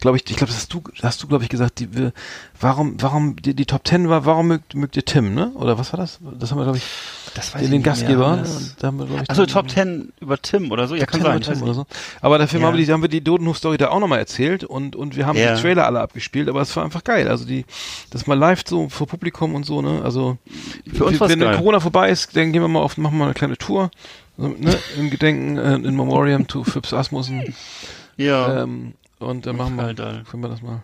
glaube 0.00 0.16
ich, 0.16 0.30
ich 0.30 0.36
glaube, 0.36 0.52
das 0.52 0.56
hast 0.56 0.72
du, 0.72 0.82
hast 1.02 1.22
du, 1.22 1.26
glaube 1.26 1.44
ich, 1.44 1.50
gesagt, 1.50 1.80
die, 1.80 1.88
warum, 2.60 3.00
warum 3.00 3.36
die, 3.36 3.54
die 3.54 3.66
Top 3.66 3.84
Ten 3.84 4.08
war, 4.08 4.24
warum 4.24 4.48
mögt, 4.48 4.74
mögt 4.74 4.96
ihr 4.96 5.04
Tim, 5.04 5.34
ne? 5.34 5.50
Oder 5.54 5.78
was 5.78 5.92
war 5.92 5.98
das? 5.98 6.20
Das 6.38 6.50
haben 6.50 6.58
wir, 6.58 6.64
glaube 6.64 6.78
ich, 6.78 6.84
das 7.34 7.52
den, 7.52 7.70
den 7.70 7.82
Gastgeber. 7.82 8.38
Das, 8.40 8.76
da 8.76 8.88
haben 8.88 8.98
wir, 8.98 9.06
glaub 9.06 9.22
ich, 9.22 9.30
Achso, 9.30 9.46
Top 9.46 9.70
10 9.70 10.12
über 10.20 10.40
Tim 10.40 10.70
oder 10.70 10.86
so? 10.88 10.94
Ja, 10.94 11.06
kann 11.06 11.20
sein. 11.22 11.40
Tim 11.40 11.52
weiß 11.54 11.62
oder 11.62 11.74
so. 11.74 11.86
Aber 12.20 12.38
dafür 12.38 12.60
Ja. 12.60 12.66
haben 12.66 12.76
wir 12.76 12.84
die, 12.84 12.92
haben 12.92 13.02
wir 13.02 13.08
die 13.08 13.22
Dodenhof-Story 13.22 13.78
da 13.78 13.88
auch 13.88 14.00
nochmal 14.00 14.18
erzählt 14.18 14.64
und, 14.64 14.96
und 14.96 15.16
wir 15.16 15.26
haben 15.26 15.38
Ja. 15.38 15.54
die 15.54 15.60
Trailer 15.60 15.86
alle 15.86 16.00
abgespielt, 16.00 16.48
aber 16.48 16.60
es 16.60 16.74
war 16.76 16.84
einfach 16.84 17.04
geil. 17.04 17.28
Also 17.28 17.44
die, 17.44 17.64
das 18.10 18.26
mal 18.26 18.38
live 18.38 18.62
so 18.66 18.88
vor 18.88 19.06
Publikum 19.06 19.54
und 19.54 19.64
so, 19.64 19.82
ne? 19.82 20.00
Also, 20.02 20.38
Für 20.92 21.04
uns 21.06 21.20
wenn 21.20 21.40
geil. 21.40 21.56
Corona 21.56 21.80
vorbei 21.80 22.10
ist, 22.10 22.36
dann 22.36 22.52
gehen 22.52 22.62
wir 22.62 22.68
mal 22.68 22.80
auf, 22.80 22.96
machen 22.96 23.14
wir 23.14 23.18
mal 23.18 23.24
eine 23.26 23.34
kleine 23.34 23.56
Tour, 23.56 23.90
so, 24.36 24.48
ne? 24.48 24.76
Im 24.96 25.10
Gedenken, 25.10 25.58
äh, 25.58 25.74
in 25.74 25.96
Memoriam 25.96 26.46
to 26.46 26.64
Phipps 26.64 26.92
Asmussen. 26.92 27.54
Ja. 28.16 28.62
Ähm, 28.62 28.94
und 29.20 29.46
dann 29.46 29.56
machen 29.56 29.76
wir, 29.76 29.94
können 29.94 30.42
wir 30.42 30.48
das 30.48 30.62
mal. 30.62 30.82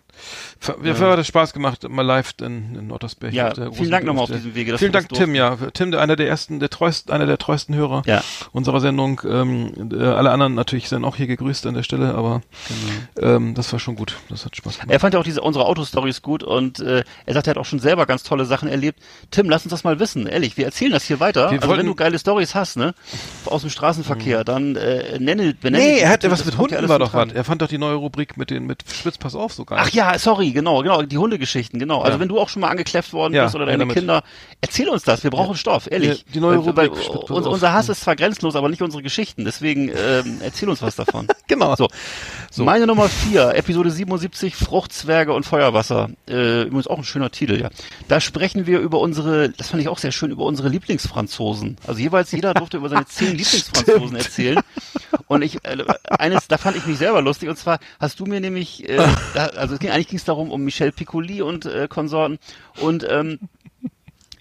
Ver- 0.59 0.77
Ja. 0.83 0.95
hat 0.99 1.19
es 1.19 1.27
Spaß 1.27 1.53
gemacht, 1.53 1.89
mal 1.89 2.03
live 2.03 2.35
in, 2.41 2.75
in 2.77 2.93
Ottersberg. 2.93 3.33
Ja, 3.33 3.53
vielen 3.73 3.91
Dank 3.91 4.05
nochmal 4.05 4.25
auf 4.25 4.31
diesem 4.31 4.55
Wege, 4.55 4.77
Vielen 4.79 4.93
wir 4.93 5.01
Dank, 5.01 5.09
Tim, 5.13 5.35
ja. 5.35 5.57
Tim, 5.73 5.91
der 5.91 6.01
einer 6.01 6.17
der 6.17 6.29
ersten, 6.29 6.61
der 6.61 6.71
treuesten, 6.71 7.13
einer 7.13 7.27
der 7.27 7.39
treuesten 7.39 7.75
Hörer 7.75 8.03
Ja. 8.07 8.23
unserer 8.53 8.81
Sendung. 8.81 9.21
Ähm, 9.29 9.91
äh, 9.93 10.03
alle 10.05 10.31
anderen 10.31 10.55
natürlich 10.55 10.89
sind 10.89 11.05
auch 11.05 11.17
hier 11.17 11.27
gegrüßt 11.27 11.67
an 11.67 11.75
der 11.75 11.83
Stelle, 11.83 12.15
aber 12.15 12.43
ähm, 13.21 13.55
das 13.55 13.73
war 13.73 13.79
schon 13.81 13.97
gut. 13.97 14.17
Das 14.29 14.45
hat 14.45 14.57
Spaß 14.57 14.75
gemacht. 14.79 14.91
Er 14.91 15.01
fand 15.01 15.15
ja 15.15 15.21
auch 15.21 15.25
diese 15.25 15.41
unsere 15.41 15.67
Autostories 15.67 16.23
gut 16.23 16.43
und 16.43 16.81
äh, 16.81 17.05
er 17.27 17.35
sagt, 17.35 17.47
er 17.47 17.51
hat 17.53 17.59
auch 17.59 17.65
schon 17.65 17.79
selber 17.81 18.07
ganz 18.07 18.23
tolle 18.23 18.45
Sachen 18.45 18.69
erlebt. 18.69 19.01
Tim, 19.31 19.49
lass 19.49 19.65
uns 19.65 19.71
das 19.71 19.85
mal 19.85 19.99
wissen, 20.01 20.27
ehrlich. 20.27 20.57
Wir 20.57 20.65
erzählen 20.67 20.93
das 20.93 21.05
hier 21.05 21.21
weiter. 21.21 21.51
Wir 21.51 21.59
also 21.59 21.69
wollten- 21.69 21.81
wenn 21.81 21.87
du 21.87 21.95
geile 21.95 22.19
Stories 22.19 22.55
hast, 22.55 22.77
ne, 22.77 22.95
aus 23.47 23.63
dem 23.63 23.71
Straßenverkehr, 23.71 24.45
dann 24.45 24.77
äh, 24.77 25.19
nenne, 25.19 25.55
benenne. 25.55 25.85
Nee, 25.85 25.99
er 25.99 26.11
hat 26.11 26.31
was 26.31 26.45
mit 26.45 26.57
Hunden 26.57 26.89
war 26.89 26.99
doch 26.99 27.13
was. 27.15 27.33
Er 27.33 27.45
fand 27.45 27.61
doch 27.63 27.69
die 27.69 27.79
neue 27.79 27.95
Rubrik 27.95 28.24
mit 28.37 28.51
den 28.51 28.67
mit 28.67 28.83
Spitz, 28.93 29.19
pass 29.19 29.35
auf 29.35 29.53
so 29.53 29.65
geil. 29.65 29.79
Ach 29.81 29.89
ja, 29.91 30.19
sorry, 30.19 30.51
genau, 30.53 30.83
genau, 30.83 31.03
die 31.03 31.19
Hundegeschichten, 31.19 31.79
genau. 31.79 32.01
Also 32.03 32.17
Ja. 32.17 32.21
wenn 32.21 32.29
du 32.29 32.39
auch 32.41 32.49
schon 32.49 32.61
mal 32.61 32.69
angekläfft 32.69 33.13
worden 33.13 33.35
Ja, 33.35 33.45
bist 33.45 33.55
oder 33.55 33.69
ja, 33.71 33.77
deine. 33.77 33.93
Kinder, 33.93 34.23
erzähl 34.61 34.89
uns 34.89 35.03
das. 35.03 35.23
Wir 35.25 35.31
brauchen 35.31 35.57
Stoff, 35.57 35.89
ehrlich. 35.91 36.19
Ja, 36.19 36.25
die 36.35 36.41
neue 36.41 36.65
Weil- 36.67 36.77
weil 36.77 36.87
Rubrik, 36.89 37.31
auf. 37.31 37.47
unser 37.47 37.73
Hass 37.73 37.89
ist 37.89 38.01
zwar 38.03 38.17
grenzlos, 38.17 38.57
aber 38.57 38.69
nicht 38.69 38.83
unsere 38.83 39.03
Geschichten. 39.03 39.45
Deswegen 39.45 39.89
ähm, 39.97 40.39
erzähl 40.43 40.69
uns 40.69 40.83
was 40.83 40.97
davon. 40.97 41.27
Genau. 41.47 41.77
So. 41.77 41.89
So. 42.51 42.65
Meine 42.65 42.87
Nummer 42.87 43.07
vier, 43.11 43.55
Episode 43.55 43.91
77, 43.91 44.57
Fruchtzwerge 44.57 45.35
und 45.35 45.45
Feuerwasser. 45.45 46.09
Äh, 46.27 46.63
übrigens 46.63 46.87
auch 46.87 46.97
ein 46.97 47.05
schöner 47.05 47.31
Titel, 47.31 47.61
ja. 47.61 47.69
Da 48.09 48.19
sprechen 48.23 48.67
wir 48.67 48.79
über 48.81 48.99
unsere, 48.99 49.51
das 49.51 49.69
fand 49.69 49.83
ich 49.83 49.89
auch 49.89 49.99
sehr 49.99 50.11
schön, 50.11 50.31
über 50.31 50.45
unsere 50.45 50.71
Lieblingsfranzosen. 50.71 51.77
Also 51.87 52.01
jeweils 52.01 52.33
jeder 52.33 52.55
durfte 52.55 52.79
über 52.79 52.89
seine 52.89 53.05
zehn 53.05 53.37
Lieblingsfranzosen 53.37 54.17
erzählen. 54.17 54.61
Und 55.27 55.43
ich, 55.43 55.57
äh, 55.65 55.85
eines, 56.09 56.49
da 56.49 56.57
fand 56.57 56.77
ich 56.79 56.87
mich 56.87 56.97
selber 56.99 57.21
lustig, 57.21 57.49
und 57.51 57.57
zwar 57.59 57.79
hast 58.01 58.14
du 58.17 58.27
mir 58.27 58.41
nämlich, 58.41 58.89
äh, 58.89 58.97
da, 59.35 59.47
also 59.47 59.77
ging, 59.79 59.91
eigentlich 59.91 60.09
ging 60.09 60.19
es 60.19 60.25
darum, 60.25 60.51
um 60.51 60.63
Michel 60.63 60.93
Piccoli 60.93 61.43
und 61.43 61.67
äh, 61.67 61.89
Konsorten. 61.89 62.39
Und 62.81 63.07
ähm, 63.09 63.39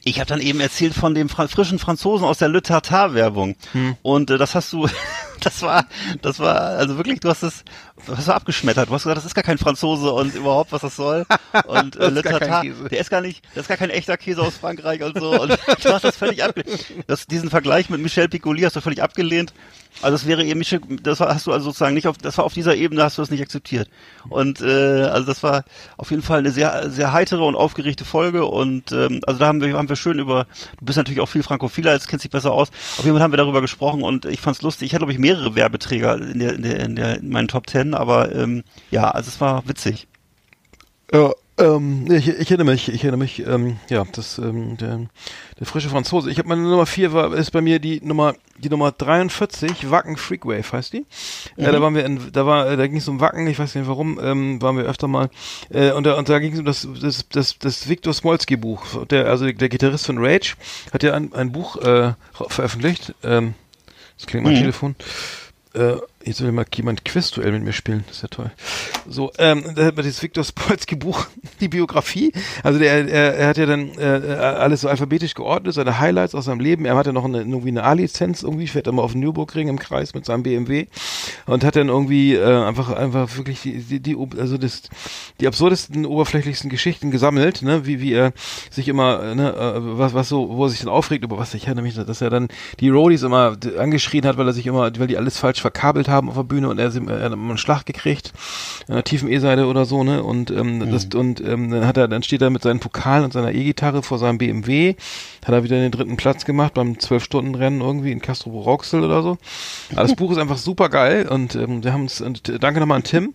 ich 0.06 0.20
habe 0.20 0.28
dann 0.28 0.42
eben 0.42 0.60
erzählt 0.60 0.94
von 0.94 1.16
dem 1.16 1.30
Fra 1.30 1.48
frischen 1.48 1.80
Franzosen 1.80 2.26
aus 2.26 2.38
der 2.38 2.50
Le 2.50 2.62
Tartar-Werbung. 2.62 3.56
Und 4.02 4.30
äh, 4.32 4.38
das 4.38 4.54
hast 4.56 4.74
du, 4.74 4.88
das 5.40 5.62
war, 5.62 5.86
das 6.22 6.40
war, 6.40 6.56
also 6.56 6.98
wirklich, 6.98 7.22
du 7.22 7.30
hast 7.30 7.44
es, 7.44 7.64
hast 8.08 8.20
es 8.20 8.30
abgeschmettert. 8.30 8.90
Du 8.90 8.94
hast 8.94 9.04
gesagt, 9.04 9.18
das 9.18 9.26
ist 9.26 9.36
gar 9.36 9.44
kein 9.44 9.58
Franzose 9.58 10.12
und 10.12 10.36
überhaupt, 10.36 10.72
was 10.72 10.82
das 10.82 10.96
soll. 10.96 11.26
Und 11.68 11.96
äh, 11.98 12.12
Das 12.12 12.24
Le 12.24 12.24
Käse. 12.24 12.90
der 12.90 13.00
ist 13.00 13.10
gar 13.10 13.22
nicht, 13.22 13.44
das 13.56 13.64
ist 13.64 13.68
gar 13.68 13.78
kein 13.78 13.90
echter 13.90 14.18
Käse 14.18 14.42
aus 14.42 14.58
Frankreich 14.58 15.02
und 15.04 15.18
so. 15.18 15.40
Und 15.42 15.52
du 15.84 15.94
hast 15.94 16.04
das 16.04 16.18
völlig 16.18 16.44
abgelehnt. 16.44 16.86
Das, 17.08 17.28
diesen 17.28 17.50
Vergleich 17.50 17.90
mit 17.90 18.02
Michel 18.02 18.28
Piccoli 18.30 18.62
hast 18.62 18.76
du 18.76 18.82
völlig 18.82 19.02
abgelehnt. 19.02 19.54
Also 20.02 20.16
es 20.16 20.26
wäre 20.26 20.44
eben 20.44 20.58
Michel, 20.58 20.82
das 21.04 21.20
war, 21.20 21.34
hast 21.34 21.46
du 21.46 21.52
also 21.52 21.66
sozusagen 21.66 21.94
nicht 21.94 22.08
auf, 22.08 22.18
das 22.18 22.38
war 22.40 22.46
auf 22.46 22.54
dieser 22.54 22.76
Ebene 22.76 23.04
hast 23.04 23.18
du 23.18 23.22
das 23.22 23.30
nicht 23.30 23.42
akzeptiert. 23.44 23.90
Und 24.28 24.60
äh, 24.62 25.04
also 25.04 25.28
das 25.28 25.44
war 25.44 25.66
auf 25.98 26.10
jeden 26.10 26.24
Fall 26.24 26.40
eine 26.40 26.52
sehr, 26.52 26.90
sehr 26.90 27.14
heitere 27.14 27.44
und 27.44 27.56
aufgeregte 27.56 28.04
Folge. 28.04 28.46
Und 28.46 28.92
ähm, 28.92 29.22
also 29.28 29.40
da 29.40 29.48
haben 29.48 29.62
wir, 29.62 29.78
haben 29.78 29.90
wir 29.90 29.96
schön 29.96 30.18
über, 30.18 30.48
du 30.80 30.86
bist 30.86 30.98
natürlich 30.98 31.20
auch 31.22 31.30
viel 31.30 31.44
Frankophiler, 31.44 31.94
jetzt 31.94 32.08
kennst 32.08 32.24
dich 32.24 32.32
besser 32.32 32.52
aus. 32.52 32.70
Auf 32.98 33.06
jeden 33.06 33.16
Fall 33.16 33.24
haben 33.24 33.34
wir 33.34 33.38
darüber 33.38 33.62
gesprochen 33.62 34.02
und 34.02 34.26
ich 34.26 34.42
fand's 34.42 34.64
lustig. 34.64 34.88
Ich 34.88 34.94
hatte, 34.94 35.02
glaube 35.02 35.14
ich, 35.14 35.20
mehrere 35.20 35.56
Werbeträger 35.56 36.18
in 36.18 36.40
der, 36.40 36.54
in 36.56 36.64
der, 36.64 36.80
in 36.80 36.96
der, 36.96 37.18
in 37.20 37.30
meinen 37.30 37.48
Top 37.48 37.68
Ten, 37.68 37.93
aber 37.94 38.34
ähm, 38.34 38.64
ja, 38.92 39.10
also 39.12 39.30
es 39.30 39.40
war 39.42 39.68
witzig. 39.68 40.08
Ja, 41.12 41.32
ähm, 41.60 42.12
ich, 42.12 42.28
ich 42.28 42.50
erinnere 42.50 42.72
mich, 42.72 42.90
ich 42.90 43.04
erinnere 43.04 43.20
mich, 43.20 43.46
ähm, 43.46 43.78
ja, 43.88 44.04
das, 44.12 44.40
ähm, 44.40 44.76
der, 44.78 45.02
der 45.60 45.68
frische 45.68 45.90
Franzose. 45.90 46.32
Ich 46.32 46.40
habe 46.40 46.50
meine 46.50 46.64
Nummer 46.64 46.88
4 46.88 47.14
war, 47.14 47.32
ist 47.36 47.52
bei 47.52 47.62
mir 47.62 47.78
die 47.78 48.02
Nummer, 48.02 48.34
die 48.58 48.70
Nummer 48.70 48.92
43, 48.92 49.92
Wacken 49.92 50.18
Freakwave 50.18 50.72
heißt 50.72 50.94
die. 50.94 51.06
Äh, 51.56 51.72
da 51.72 51.80
waren 51.80 51.94
wir 51.94 52.06
in, 52.06 52.32
da 52.32 52.48
war, 52.48 52.72
äh, 52.72 52.78
da 52.78 52.88
ging 52.88 52.98
es 52.98 53.08
um 53.08 53.20
Wacken, 53.20 53.46
ich 53.46 53.60
weiß 53.60 53.76
nicht 53.76 53.88
warum, 53.88 54.20
ähm, 54.20 54.60
waren 54.64 54.78
wir 54.78 54.86
öfter 54.86 55.08
mal, 55.08 55.30
äh, 55.70 55.92
und 55.92 56.08
da, 56.08 56.16
und 56.16 56.28
da 56.28 56.40
ging 56.40 56.54
es 56.54 56.60
um 56.60 56.66
das, 56.66 56.88
das, 57.00 57.30
das, 57.30 57.60
das 57.60 57.88
Viktor 57.88 58.14
Smolski 58.16 58.56
Buch, 58.58 59.06
der, 59.06 59.28
also 59.28 59.46
der 59.52 59.70
Gitarrist 59.70 60.08
von 60.08 60.18
Rage, 60.18 60.56
hat 60.92 61.04
ja 61.04 61.14
ein, 61.14 61.34
ein 61.34 61.52
Buch, 61.52 61.78
äh, 61.78 62.14
veröffentlicht, 62.32 63.14
ähm, 63.24 63.54
das 64.18 64.26
klingt 64.26 64.44
mein 64.44 64.56
Mhm. 64.56 64.60
Telefon. 64.60 64.96
Äh, 65.76 65.98
jetzt 66.26 66.42
will 66.42 66.52
mal 66.52 66.66
jemand 66.74 67.06
Quizduell 67.06 67.52
mit 67.52 67.64
mir 67.64 67.74
spielen, 67.74 68.04
das 68.08 68.18
ist 68.18 68.22
ja 68.24 68.28
toll. 68.30 68.52
So, 69.08 69.32
ähm, 69.38 69.64
da 69.76 69.86
hat 69.86 69.96
man 69.96 70.04
dieses 70.06 70.22
Viktor 70.22 70.44
Spolsky 70.44 70.96
Buch, 70.96 71.28
die 71.60 71.68
Biografie. 71.68 72.32
Also 72.64 72.80
der, 72.80 73.08
er, 73.08 73.36
er 73.36 73.48
hat 73.48 73.58
ja 73.58 73.66
dann 73.66 73.92
äh, 73.98 74.04
alles 74.04 74.82
so 74.82 74.90
alphabetisch 74.90 75.34
geordnet, 75.34 75.74
seine 75.74 76.00
Highlights 76.00 76.36
aus 76.36 76.46
seinem 76.46 76.60
Leben. 76.60 76.86
Er 76.86 76.96
hatte 76.96 77.14
noch 77.14 77.26
eine, 77.26 77.40
irgendwie 77.40 77.70
eine 77.70 77.84
A-Lizenz 77.84 78.44
irgendwie, 78.44 78.68
fährt 78.68 78.88
immer 78.88 79.04
auf 79.04 79.12
den 79.12 79.22
Nürburgring 79.22 79.68
im 79.68 79.80
Kreis 79.80 80.14
mit 80.14 80.26
seinem 80.26 80.44
BMW 80.44 80.88
und 81.46 81.64
hat 81.64 81.76
dann 81.76 81.90
irgendwie 81.90 82.36
äh, 82.36 82.64
einfach 82.64 82.92
einfach 82.92 83.36
wirklich 83.38 83.62
die, 83.62 83.80
die, 83.80 84.00
die 84.00 84.18
also 84.38 84.58
das 84.58 84.84
die 85.40 85.48
absurdesten, 85.48 86.06
oberflächlichsten 86.06 86.70
Geschichten 86.70 87.12
gesammelt, 87.12 87.62
ne, 87.62 87.86
wie 87.86 88.00
wie 88.00 88.14
er 88.14 88.34
sich 88.70 88.88
immer 88.88 89.24
äh, 89.24 89.36
ne, 89.36 89.54
äh, 89.54 89.98
was 89.98 90.14
was 90.14 90.30
so, 90.30 90.50
wo 90.50 90.66
er 90.66 90.70
sich 90.70 90.80
dann 90.80 90.90
aufregt, 90.90 91.24
über 91.24 91.38
was 91.38 91.54
ich 91.54 91.66
erinnere 91.66 91.84
mich, 91.84 91.96
dass 91.96 92.22
er 92.22 92.30
dann 92.30 92.48
die 92.80 92.90
Roadies 92.90 93.24
immer 93.24 93.58
angeschrien 93.78 94.26
hat, 94.26 94.38
weil 94.38 94.48
er 94.48 94.54
sich 94.54 94.68
immer, 94.68 94.92
weil 94.98 95.08
die 95.08 95.18
alles 95.18 95.38
falsch 95.38 95.62
verkabelt 95.62 96.08
haben 96.14 96.30
auf 96.30 96.36
der 96.36 96.44
Bühne 96.44 96.70
und 96.70 96.80
er, 96.80 96.94
er 96.94 97.26
hat 97.26 97.34
einen 97.34 97.58
Schlag 97.58 97.86
gekriegt, 97.86 98.34
an 98.88 98.96
der 98.96 99.04
tiefen 99.04 99.30
E-Seite 99.30 99.66
oder 99.68 99.86
so, 99.86 100.04
ne, 100.04 100.24
und 100.24 100.52
ähm, 100.52 100.92
das 100.92 101.06
und 101.14 101.42
ähm, 101.42 101.72
dann 101.72 101.86
hat 101.86 101.98
er, 101.98 102.08
dann 102.08 102.24
steht 102.24 102.42
er 102.42 102.50
mit 102.50 102.64
seinen 102.64 102.80
Pokalen 102.80 103.26
und 103.26 103.34
seiner 103.34 103.52
E-Gitarre 103.52 104.04
vor 104.04 104.20
seinem 104.20 104.38
BMW, 104.38 104.96
hat 105.46 105.54
er 105.54 105.64
wieder 105.64 105.78
den 105.78 105.92
dritten 105.92 106.18
Platz 106.18 106.46
gemacht 106.46 106.74
beim 106.74 107.00
zwölf 107.00 107.24
Stunden 107.24 107.56
Rennen 107.56 107.82
irgendwie 107.82 108.12
in 108.12 108.22
Castro 108.22 108.62
Rauxel 108.62 109.04
oder 109.04 109.22
so. 109.22 109.38
Aber 109.92 110.04
das 110.04 110.16
Buch 110.16 110.32
ist 110.32 110.38
einfach 110.38 110.58
super 110.58 110.90
geil 110.90 111.28
und 111.28 111.56
ähm, 111.56 111.84
wir 111.84 111.94
haben 111.94 112.04
uns 112.04 112.22
und 112.22 112.48
äh, 112.50 112.60
danke 112.60 112.80
nochmal 112.80 112.98
an 112.98 113.04
Tim, 113.04 113.34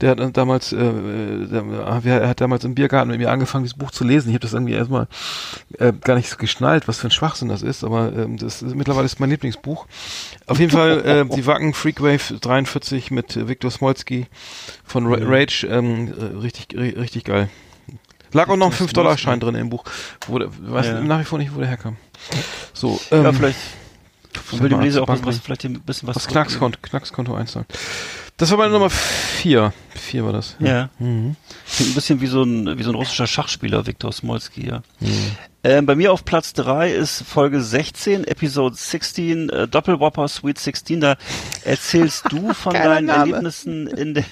der 0.00 0.10
hat 0.10 0.20
äh, 0.20 0.30
damals 0.30 0.72
äh, 0.72 0.76
äh, 0.76 1.46
der, 1.46 2.22
er 2.22 2.28
hat 2.28 2.40
damals 2.40 2.64
im 2.64 2.74
Biergarten 2.74 3.10
mit 3.10 3.18
mir 3.18 3.30
angefangen, 3.30 3.64
dieses 3.64 3.78
Buch 3.78 3.90
zu 3.90 4.04
lesen. 4.04 4.28
Ich 4.28 4.34
habe 4.34 4.42
das 4.42 4.52
irgendwie 4.52 4.74
erstmal 4.74 5.08
äh, 5.78 5.92
gar 5.92 6.16
nicht 6.16 6.28
so 6.28 6.36
geschnallt, 6.36 6.88
was 6.88 6.98
für 6.98 7.08
ein 7.08 7.12
Schwachsinn 7.12 7.48
das 7.48 7.62
ist, 7.62 7.84
aber 7.84 8.12
ähm, 8.16 8.36
das 8.36 8.62
ist, 8.62 8.74
mittlerweile 8.74 9.06
ist 9.06 9.20
mein 9.20 9.30
Lieblingsbuch. 9.30 9.86
Auf 10.46 10.58
jeden 10.58 10.70
Fall 10.72 11.04
äh, 11.04 11.24
die 11.34 11.46
Wacken 11.46 11.74
Freakwave 11.74 12.15
43 12.18 13.10
mit 13.10 13.48
Viktor 13.48 13.70
Smolski 13.70 14.26
von 14.84 15.06
Ra 15.06 15.18
Rage, 15.20 15.66
ähm, 15.70 16.12
äh, 16.18 16.36
richtig 16.38 16.68
ri- 16.76 16.96
richtig 16.98 17.24
geil. 17.24 17.48
Lag 18.32 18.48
auch 18.48 18.56
noch 18.56 18.66
ein 18.66 18.72
Viktor 18.72 18.88
5-Dollar-Schein 18.88 19.40
drin 19.40 19.54
im 19.54 19.70
Buch. 19.70 19.84
Wo 20.26 20.38
der, 20.38 20.48
weiß 20.50 20.86
Ja. 20.86 21.00
nach 21.00 21.20
wie 21.20 21.24
vor 21.24 21.38
nicht, 21.38 21.54
wo 21.54 21.58
der 21.60 21.68
herkam. 21.68 21.96
So, 22.74 23.00
ähm, 23.10 23.22
ja, 23.24 23.32
vielleicht 23.32 23.58
will 24.52 24.68
dem 24.68 24.80
Leser 24.80 25.02
auch 25.02 25.08
was, 25.08 25.38
vielleicht 25.38 25.64
ein 25.64 25.80
bisschen 25.80 26.08
was. 26.08 26.14
das 26.14 26.26
Knackskonto, 26.28 26.78
Knackskonto 26.82 27.34
einzahlen. 27.34 27.66
Das 28.38 28.50
war 28.50 28.58
meine 28.58 28.72
Nummer 28.72 28.90
4. 28.90 29.72
4 29.94 30.24
war 30.24 30.32
das. 30.32 30.56
Ja. 30.58 30.90
Mhm. 30.98 31.36
Klingt 31.74 31.92
ein 31.92 31.94
bisschen 31.94 32.20
wie 32.20 32.26
so 32.26 32.42
ein, 32.42 32.78
wie 32.78 32.82
so 32.82 32.90
ein 32.90 32.94
russischer 32.94 33.26
Schachspieler, 33.26 33.86
Viktor 33.86 34.12
Smolski, 34.12 34.68
ja. 34.68 34.82
Mhm. 35.00 35.30
Ähm, 35.64 35.86
bei 35.86 35.96
mir 35.96 36.12
auf 36.12 36.24
Platz 36.24 36.52
3 36.52 36.92
ist 36.92 37.22
Folge 37.22 37.62
16, 37.62 38.24
Episode 38.24 38.76
16, 38.76 39.48
äh, 39.48 39.66
Doppelwhopper 39.66 40.28
Sweet 40.28 40.58
16. 40.58 41.00
Da 41.00 41.16
erzählst 41.64 42.26
du 42.30 42.52
von 42.52 42.74
deinen 42.74 43.06
Name. 43.06 43.32
Erlebnissen 43.32 43.86
in 43.86 44.12
der, 44.12 44.24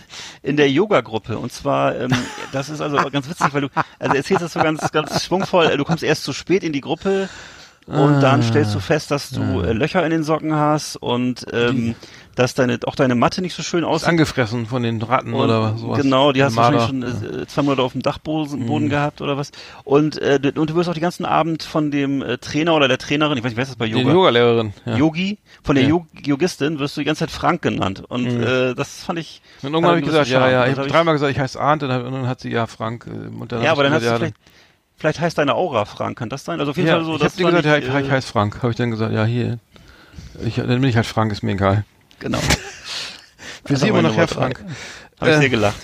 in 0.42 0.59
der 0.59 0.70
Yoga-Gruppe. 0.70 1.38
Und 1.38 1.50
zwar, 1.50 1.96
ähm, 1.98 2.12
das 2.52 2.68
ist 2.68 2.82
also 2.82 2.96
ganz 3.11 3.28
witzig, 3.28 3.52
weil 3.52 3.62
du, 3.62 3.68
also 3.98 4.14
erzählst 4.14 4.42
das 4.42 4.52
so 4.52 4.61
ganz, 4.61 4.92
ganz 4.92 5.24
schwungvoll. 5.24 5.66
Äh, 5.66 5.76
Du 5.78 5.84
kommst 5.84 6.05
erst 6.05 6.24
zu 6.24 6.34
spät 6.34 6.62
in 6.62 6.74
die 6.74 6.82
Gruppe 6.82 7.30
und 7.86 8.20
dann 8.20 8.42
stellst 8.42 8.74
du 8.74 8.80
fest, 8.80 9.11
dass 9.11 9.28
du 9.30 9.61
äh, 9.61 9.72
Löcher 9.72 10.02
in 10.05 10.11
den 10.11 10.24
Socken 10.24 10.55
hast 10.55 10.96
und 10.96 11.44
ähm, 11.52 11.94
dass 12.35 12.55
deine, 12.55 12.78
auch 12.87 12.97
deine 12.97 13.14
Matte 13.14 13.41
nicht 13.43 13.55
so 13.55 13.62
schön 13.62 13.80
Ist 13.85 13.87
aussieht. 13.89 14.09
angefressen 14.09 14.66
von 14.66 14.82
den 14.82 15.01
Ratten 15.03 15.32
Und 15.35 15.45
oder 15.45 15.76
sowas. 15.76 16.01
Genau, 16.03 16.32
die 16.32 16.43
hast 16.43 16.55
du 16.55 16.57
wahrscheinlich 16.61 16.87
schon 16.87 17.03
äh, 17.43 17.47
zwei 17.47 17.62
Monate 17.62 17.82
auf 17.82 17.93
dem 17.93 18.03
Dachboden 18.03 18.66
Mhm. 18.66 18.89
Gehabt 18.89 19.20
oder 19.20 19.37
was. 19.37 19.53
Und, 19.85 20.18
äh, 20.18 20.41
du- 20.41 20.61
und 20.61 20.70
du 20.70 20.74
wirst 20.74 20.89
auch 20.89 20.95
den 20.95 21.03
ganzen 21.03 21.24
Abend 21.24 21.62
von 21.62 21.91
dem 21.91 22.22
äh, 22.22 22.39
Trainer 22.39 22.74
oder 22.74 22.89
der 22.89 22.99
Trainerin, 22.99 23.39
ich 23.39 23.45
weiß 23.45 23.51
nicht, 23.51 23.57
wer 23.57 23.62
ist 23.62 23.70
das 23.70 23.76
bei 23.76 23.87
Die 23.87 23.93
Yoga? 23.93 24.12
Yogalehrerin. 24.12 24.72
Ja. 24.87 24.97
Yogi, 24.97 25.39
von 25.62 25.74
der 25.76 25.85
Ja. 25.85 25.91
Yog 25.91 26.07
Yogistin 26.24 26.78
wirst 26.78 26.97
du 26.97 27.01
die 27.01 27.05
ganze 27.07 27.20
Zeit 27.20 27.30
Frank 27.30 27.62
genannt. 27.62 28.03
Und 28.09 28.24
Mhm. 28.24 28.43
äh, 28.43 28.74
das 28.74 29.05
fand 29.05 29.18
ich. 29.18 29.40
Und 29.62 29.73
irgendwann 29.73 29.90
habe 29.90 30.01
ich 30.01 30.06
gesagt, 30.06 30.28
ja, 30.28 30.48
ja, 30.48 30.66
ich 30.66 30.73
habe 30.73 30.82
hab 30.82 30.89
dreimal 30.89 31.15
gesagt, 31.15 31.31
ich 31.32 31.39
heiße 31.39 31.61
Arndt 31.61 31.82
und 31.85 31.89
dann, 31.89 32.27
hat 32.27 32.40
sie 32.40 32.51
ja 32.51 32.66
Frank. 32.66 33.06
äh, 33.06 33.11
Und 33.40 33.52
dann 33.52 33.61
Ja, 33.62 33.66
hab 33.70 33.73
aber 33.73 33.85
dann 33.85 33.93
hast 33.93 34.01
gesagt, 34.01 34.20
du 34.23 34.24
ja, 34.27 34.32
vielleicht, 34.32 34.35
vielleicht 34.97 35.20
heißt 35.20 35.39
deine 35.39 35.55
Aura 35.55 35.85
Frank, 35.85 36.19
kann 36.19 36.28
das 36.28 36.44
sein? 36.44 36.59
Also 36.59 36.70
auf 36.73 36.77
jeden 36.77 36.89
ja, 36.89 36.97
Fall 36.97 37.05
so, 37.05 37.15
ich 37.15 37.20
das 37.23 37.32
habe 37.32 37.43
dir 37.43 37.47
gesagt, 37.47 37.65
ja, 37.66 37.77
ich, 37.77 37.85
ich, 37.85 37.90
ich 38.05 38.09
äh, 38.09 38.11
heiße 38.11 38.27
Frank. 38.28 38.56
Habe 38.62 38.70
ich 38.70 38.77
dann 38.77 38.90
gesagt, 38.90 39.12
ja, 39.12 39.24
hier. 39.24 39.59
Ich, 40.44 40.56
dann 40.56 40.66
bin 40.69 40.85
ich 40.85 40.97
halt 40.97 41.06
Frank, 41.06 41.31
ist 41.32 41.43
mir 41.43 41.52
egal. 41.52 41.85
Genau. 42.20 42.41
Wir 43.66 43.77
sehen 43.77 43.89
immer 43.89 44.03
meine 44.03 44.09
nachher. 44.09 44.28
Frank. 44.28 44.59
Habe 45.20 45.31
ich 45.31 45.36
Äh, 45.36 45.41
sehr 45.41 45.49
gelacht. 45.51 45.77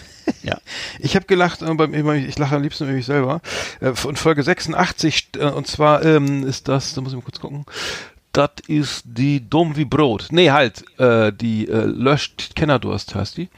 Ja. 0.42 0.58
Ich 0.98 1.16
habe 1.16 1.24
gelacht, 1.26 1.62
äh, 1.62 2.16
ich 2.18 2.38
lache 2.38 2.56
am 2.56 2.62
liebsten 2.62 2.84
über 2.84 2.92
mich 2.92 3.06
selber. 3.06 3.40
Äh, 3.80 3.94
von 3.94 4.16
Folge 4.16 4.42
86, 4.42 5.30
äh, 5.36 5.44
und 5.46 5.66
zwar 5.66 6.04
ähm, 6.04 6.46
ist 6.46 6.68
das, 6.68 6.92
da 6.94 7.00
muss 7.00 7.12
ich 7.12 7.16
mal 7.16 7.22
kurz 7.24 7.40
gucken. 7.40 7.64
Das 8.32 8.50
ist 8.68 9.02
die 9.06 9.48
Dumm 9.48 9.76
wie 9.76 9.84
Brot. 9.84 10.28
Nee, 10.30 10.52
halt, 10.52 10.84
äh, 11.00 11.32
die 11.32 11.66
äh, 11.66 11.84
Löscht 11.84 12.54
Kennerdurst 12.54 13.14
heißt 13.14 13.36
die. 13.36 13.48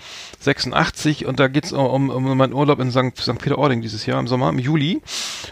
86 0.40 1.26
und 1.26 1.38
da 1.38 1.48
geht's 1.48 1.72
um, 1.72 2.08
um, 2.08 2.36
meinen 2.36 2.54
Urlaub 2.54 2.80
in 2.80 2.90
St. 2.90 3.16
St. 3.18 3.38
Peter-Ording 3.38 3.82
dieses 3.82 4.06
Jahr 4.06 4.18
im 4.18 4.26
Sommer, 4.26 4.48
im 4.48 4.58
Juli. 4.58 5.02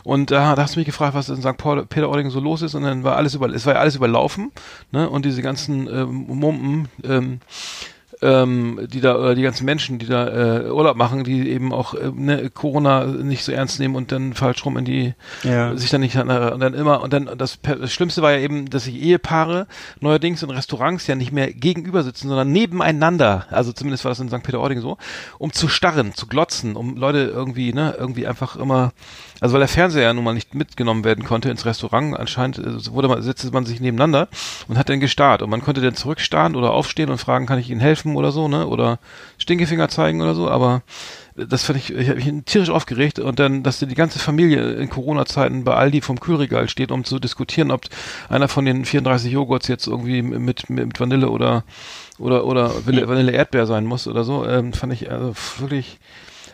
Und 0.04 0.30
da, 0.30 0.54
da 0.54 0.62
hast 0.62 0.76
du 0.76 0.80
mich 0.80 0.86
gefragt, 0.86 1.14
was 1.14 1.28
in 1.28 1.42
St. 1.42 1.56
Peter-Ording 1.58 2.30
so 2.30 2.40
los 2.40 2.62
ist 2.62 2.74
und 2.74 2.82
dann 2.82 3.04
war 3.04 3.16
alles 3.16 3.34
über, 3.34 3.50
es 3.50 3.66
war 3.66 3.74
ja 3.74 3.80
alles 3.80 3.96
überlaufen, 3.96 4.52
ne? 4.90 5.08
Und 5.08 5.26
diese 5.26 5.42
ganzen 5.42 5.86
ähm, 5.86 6.24
Mumpen, 6.28 6.88
ähm, 7.04 7.40
ähm, 8.22 8.80
die 8.92 9.00
da, 9.00 9.16
oder 9.16 9.34
die 9.34 9.42
ganzen 9.42 9.64
Menschen, 9.64 9.98
die 9.98 10.06
da 10.06 10.60
äh, 10.66 10.70
Urlaub 10.70 10.96
machen, 10.96 11.24
die 11.24 11.48
eben 11.50 11.72
auch 11.72 11.94
äh, 11.94 12.10
ne, 12.14 12.50
Corona 12.50 13.06
nicht 13.06 13.44
so 13.44 13.52
ernst 13.52 13.80
nehmen 13.80 13.94
und 13.96 14.12
dann 14.12 14.34
falsch 14.34 14.64
rum 14.64 14.76
in 14.76 14.84
die, 14.84 15.14
Ja. 15.42 15.76
sich 15.76 15.90
dann 15.90 16.00
nicht, 16.02 16.16
an- 16.16 16.28
und 16.52 16.60
dann 16.60 16.74
immer, 16.74 17.02
und 17.02 17.12
dann, 17.12 17.30
das, 17.38 17.58
das 17.62 17.92
Schlimmste 17.92 18.22
war 18.22 18.32
ja 18.32 18.38
eben, 18.38 18.68
dass 18.68 18.84
sich 18.84 18.94
Ehepaare 19.00 19.66
neuerdings 20.00 20.42
in 20.42 20.50
Restaurants 20.50 21.06
ja 21.06 21.14
nicht 21.14 21.32
mehr 21.32 21.52
gegenüber 21.52 22.02
sitzen, 22.02 22.28
sondern 22.28 22.52
nebeneinander, 22.52 23.46
also 23.50 23.72
zumindest 23.72 24.04
war 24.04 24.10
das 24.10 24.20
in 24.20 24.28
St. 24.28 24.42
Peter-Ording 24.42 24.80
so, 24.80 24.98
um 25.38 25.52
zu 25.52 25.68
starren, 25.68 26.14
zu 26.14 26.26
glotzen, 26.26 26.76
um 26.76 26.96
Leute 26.96 27.18
irgendwie, 27.20 27.72
ne, 27.72 27.94
irgendwie 27.98 28.26
einfach 28.26 28.56
immer, 28.56 28.92
also 29.40 29.54
weil 29.54 29.60
der 29.60 29.68
Fernseher 29.68 30.02
ja 30.02 30.12
nun 30.12 30.24
mal 30.24 30.34
nicht 30.34 30.54
mitgenommen 30.54 31.04
werden 31.04 31.24
konnte 31.24 31.50
ins 31.50 31.64
Restaurant, 31.64 32.18
anscheinend 32.18 32.58
äh, 32.58 32.92
wurde 32.92 33.08
man, 33.08 33.22
setzte 33.22 33.50
man 33.50 33.66
sich 33.66 33.80
nebeneinander 33.80 34.28
und 34.68 34.78
hat 34.78 34.88
dann 34.88 35.00
gestarrt. 35.00 35.42
Und 35.42 35.50
man 35.50 35.62
konnte 35.62 35.80
dann 35.80 35.94
zurückstarren 35.94 36.56
oder 36.56 36.72
aufstehen 36.72 37.10
und 37.10 37.18
fragen, 37.18 37.46
kann 37.46 37.58
ich 37.58 37.70
Ihnen 37.70 37.80
helfen 37.80 38.16
oder 38.16 38.32
so, 38.32 38.48
ne, 38.48 38.66
oder 38.66 38.98
Stinkefinger 39.38 39.88
zeigen 39.88 40.20
oder 40.20 40.34
so, 40.34 40.48
aber 40.48 40.82
das 41.36 41.64
fand 41.64 41.78
ich, 41.78 41.94
ich 41.94 42.08
habe 42.08 42.22
mich 42.22 42.44
tierisch 42.44 42.70
aufgeregt 42.70 43.18
und 43.18 43.38
dann, 43.38 43.62
dass 43.62 43.78
die 43.78 43.94
ganze 43.94 44.18
Familie 44.18 44.72
in 44.72 44.90
Corona-Zeiten 44.90 45.64
bei 45.64 45.74
Aldi 45.74 46.00
vom 46.00 46.20
Kühlregal 46.20 46.68
steht, 46.68 46.90
um 46.90 47.04
zu 47.04 47.18
diskutieren, 47.18 47.70
ob 47.70 47.82
einer 48.28 48.48
von 48.48 48.64
den 48.64 48.84
34 48.84 49.32
Joghurts 49.32 49.68
jetzt 49.68 49.86
irgendwie 49.86 50.22
mit, 50.22 50.68
mit 50.70 50.98
Vanille 50.98 51.30
oder 51.30 51.64
oder 52.18 52.44
oder 52.44 52.86
Vanille, 52.86 53.08
Vanille 53.08 53.32
Erdbeer 53.32 53.66
sein 53.66 53.86
muss 53.86 54.06
oder 54.06 54.24
so, 54.24 54.46
ähm, 54.46 54.72
fand 54.72 54.92
ich 54.92 55.10
also 55.10 55.34
wirklich, 55.58 55.98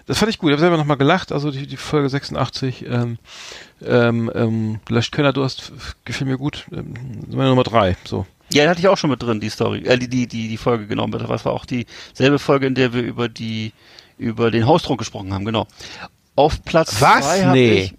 das 0.06 0.18
fand 0.18 0.30
ich 0.30 0.38
gut. 0.38 0.48
Ich 0.50 0.52
habe 0.52 0.60
selber 0.60 0.76
nochmal 0.76 0.96
gelacht, 0.96 1.32
also 1.32 1.50
die, 1.50 1.66
die 1.66 1.76
Folge 1.76 2.08
86, 2.08 2.86
ähm, 2.88 3.18
ähm, 3.84 4.30
ähm, 4.34 4.80
Löscht 4.88 5.12
Könner-Durst 5.12 5.72
f- 5.76 5.96
gefiel 6.04 6.26
mir 6.26 6.38
gut. 6.38 6.66
Ähm, 6.72 6.94
meine 7.28 7.48
Nummer 7.50 7.64
drei, 7.64 7.96
so. 8.04 8.26
Ja, 8.52 8.62
die 8.64 8.68
hatte 8.70 8.80
ich 8.80 8.88
auch 8.88 8.96
schon 8.96 9.10
mit 9.10 9.20
drin, 9.22 9.40
die 9.40 9.48
Story, 9.50 9.80
äh, 9.84 9.98
die, 9.98 10.08
die, 10.08 10.26
die, 10.28 10.48
die 10.48 10.56
Folge 10.56 10.86
genommen. 10.86 11.12
Das 11.12 11.44
war 11.44 11.52
auch 11.52 11.64
dieselbe 11.66 12.38
Folge, 12.38 12.66
in 12.66 12.74
der 12.76 12.92
wir 12.92 13.02
über 13.02 13.28
die, 13.28 13.72
über 14.18 14.50
den 14.52 14.66
Haustrunk 14.66 14.98
gesprochen 15.00 15.32
haben, 15.34 15.44
genau. 15.44 15.66
Auf 16.36 16.64
Platz 16.64 17.00
Was? 17.00 17.24
zwei 17.26 17.44
habe 17.44 17.52
Nee. 17.58 17.82
ich, 17.82 17.94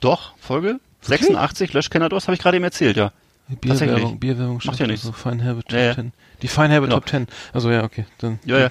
doch, 0.00 0.32
Folge 0.38 0.80
86, 1.02 1.72
Löschkennerdurst, 1.74 2.28
habe 2.28 2.34
ich 2.34 2.40
gerade 2.40 2.56
eben 2.56 2.64
erzählt, 2.64 2.96
ja. 2.96 3.12
Bierwerbung. 3.60 4.18
Bierwerbung, 4.20 4.60
Macht 4.64 4.78
ja 4.78 4.86
nichts. 4.86 5.02
So 5.02 5.10
Feinherbe 5.12 5.62
Top 5.64 5.72
Ja, 5.72 5.86
ja. 5.86 5.94
10. 5.96 6.12
Die 6.40 6.46
Feinherbe 6.48 6.86
Genau. 6.86 7.00
Top 7.00 7.08
10. 7.08 7.26
Also 7.52 7.70
ja, 7.72 7.82
okay, 7.82 8.06
dann. 8.18 8.38
Ja, 8.44 8.58
ja. 8.60 8.68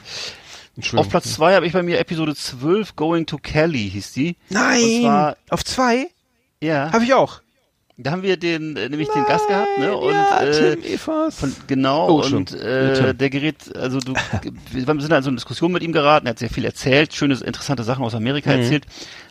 Auf 0.96 1.10
Platz 1.10 1.34
zwei 1.34 1.56
habe 1.56 1.66
ich 1.68 1.74
bei 1.74 1.84
mir 1.84 2.00
Episode 2.00 2.36
12, 2.36 2.96
Going 2.96 3.26
to 3.26 3.38
Kelly 3.38 3.90
hieß 3.90 4.14
die. 4.14 4.36
Nein! 4.50 4.82
Und 4.84 5.02
zwar, 5.02 5.38
auf 5.50 5.64
zwei? 5.66 6.08
ja, 6.62 6.92
Habe 6.92 7.04
ich 7.04 7.14
auch. 7.14 7.42
da 7.98 8.12
haben 8.12 8.22
wir 8.24 8.38
den, 8.38 8.78
äh, 8.78 8.88
nämlich 8.90 9.10
den 9.10 9.26
Gast 9.26 9.48
gehabt, 9.50 9.78
ne? 9.78 9.96
Und, 9.96 10.14
ja, 10.14 10.40
äh, 10.42 10.76
Tim 10.76 10.84
Evers. 10.84 11.40
Von, 11.40 11.54
genau, 11.68 12.08
Oh, 12.10 12.24
schon. 12.24 12.38
und 12.40 12.52
Ja, 12.52 12.58
äh, 12.60 12.94
Tim. 12.94 13.18
der 13.18 13.30
gerät, 13.30 13.76
also 13.76 14.00
du, 14.00 14.14
wir 14.72 14.86
sind 15.02 15.12
also 15.14 15.30
in 15.30 15.36
Diskussion 15.36 15.72
mit 15.72 15.84
ihm 15.84 15.92
geraten, 15.92 16.26
er 16.28 16.32
hat 16.32 16.40
sehr 16.40 16.50
viel 16.50 16.64
erzählt, 16.66 17.14
schöne, 17.14 17.34
interessante 17.36 17.84
Sachen 17.84 18.04
aus 18.06 18.16
Amerika 18.16 18.52
Mhm. 18.52 18.62
erzählt. 18.62 18.86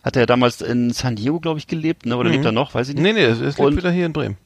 Hat 0.05 0.16
er 0.16 0.27
damals 0.27 0.61
in 0.61 0.91
San 0.93 1.16
Diego, 1.16 1.41
glaube 1.41 1.59
ich, 1.61 1.66
gelebt, 1.66 2.05
ne? 2.07 2.16
oder 2.16 2.29
Mhm. 2.29 2.35
lebt 2.37 2.45
er 2.47 2.53
noch, 2.53 2.75
weiß 2.75 2.89
ich 2.91 2.95
nicht. 2.95 3.03
nee, 3.03 3.12
nee, 3.15 3.27
Und- 3.27 3.41
lebt 3.59 3.77
wieder 3.77 3.91
hier 3.91 4.07
in 4.07 4.12
Bremen. 4.12 4.37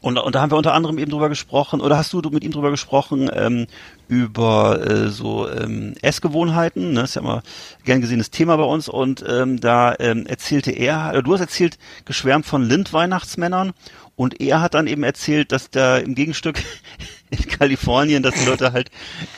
Und, 0.00 0.18
und 0.18 0.34
da 0.34 0.40
haben 0.40 0.50
wir 0.50 0.56
unter 0.56 0.74
anderem 0.74 0.98
eben 0.98 1.10
drüber 1.10 1.28
gesprochen, 1.28 1.80
oder 1.80 1.96
hast 1.96 2.12
du 2.12 2.20
mit 2.30 2.44
ihm 2.44 2.52
drüber 2.52 2.70
gesprochen, 2.70 3.30
ähm, 3.32 3.66
über 4.08 4.86
äh, 4.86 5.08
so 5.08 5.48
ähm, 5.48 5.94
Essgewohnheiten, 6.02 6.92
ne? 6.92 7.02
ist 7.02 7.16
ja 7.16 7.22
immer 7.22 7.42
gern 7.84 8.00
gesehenes 8.00 8.30
Thema 8.30 8.56
bei 8.56 8.64
uns, 8.64 8.88
und 8.88 9.24
ähm, 9.28 9.60
da 9.60 9.94
ähm, 9.98 10.26
erzählte 10.26 10.70
er, 10.70 11.10
oder 11.10 11.22
du 11.22 11.32
hast 11.34 11.40
erzählt, 11.40 11.78
geschwärmt 12.04 12.46
von 12.46 12.62
Lind-Weihnachtsmännern, 12.68 13.72
und 14.16 14.40
er 14.40 14.62
hat 14.62 14.74
dann 14.74 14.86
eben 14.86 15.02
erzählt, 15.02 15.52
dass 15.52 15.70
da 15.70 15.98
im 15.98 16.14
Gegenstück 16.14 16.62
in 17.30 17.46
Kalifornien, 17.46 18.22
dass 18.22 18.34
die 18.34 18.46
Leute 18.46 18.72
halt 18.72 18.90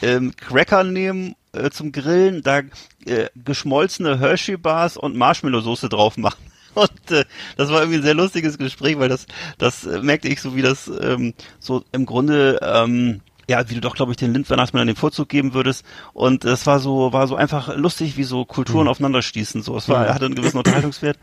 ähm, 0.03 0.35
Cracker 0.37 0.85
nehmen 0.85 1.35
äh, 1.53 1.71
zum 1.71 1.93
Grillen, 1.93 2.43
da 2.43 2.61
äh, 3.05 3.29
geschmolzene 3.35 4.21
Hershey-Bars 4.21 4.97
und 4.97 5.17
Marshmallow-Soße 5.17 5.89
drauf 5.89 6.17
machen. 6.17 6.39
Und 6.81 7.11
äh, 7.11 7.25
das 7.57 7.71
war 7.71 7.81
irgendwie 7.81 7.99
ein 7.99 8.03
sehr 8.03 8.15
lustiges 8.15 8.59
Gespräch, 8.59 8.99
weil 8.99 9.09
das, 9.09 9.27
das 9.59 9.85
äh, 9.87 10.01
merkte 10.01 10.29
ich 10.29 10.41
so, 10.41 10.55
wie 10.57 10.63
das 10.63 10.91
ähm, 11.01 11.35
so 11.59 11.85
im 11.93 12.07
Grunde, 12.07 12.59
ähm, 12.63 13.21
ja, 13.49 13.69
wie 13.71 13.75
du 13.75 13.81
doch, 13.81 13.95
glaube 13.95 14.13
ich, 14.13 14.19
den 14.19 14.35
Lindweihnachtsmännern 14.35 14.89
den 14.89 14.97
Vorzug 14.97 15.29
geben 15.29 15.55
würdest. 15.55 15.85
Und 16.13 16.45
es 16.45 16.67
war 16.67 16.81
so, 16.81 17.13
war 17.15 17.27
so 17.27 17.35
einfach 17.37 17.75
lustig, 17.77 18.17
wie 18.19 18.25
so 18.25 18.45
Kulturen 18.45 18.83
Hm. 18.83 18.89
aufeinander 18.89 19.23
stießen. 19.23 19.63
So, 19.63 19.77
es 19.77 19.89
war, 19.89 20.13
hatte 20.13 20.27
einen 20.27 20.35
gewissen 20.35 20.59
Unterhaltungswert. 20.59 21.19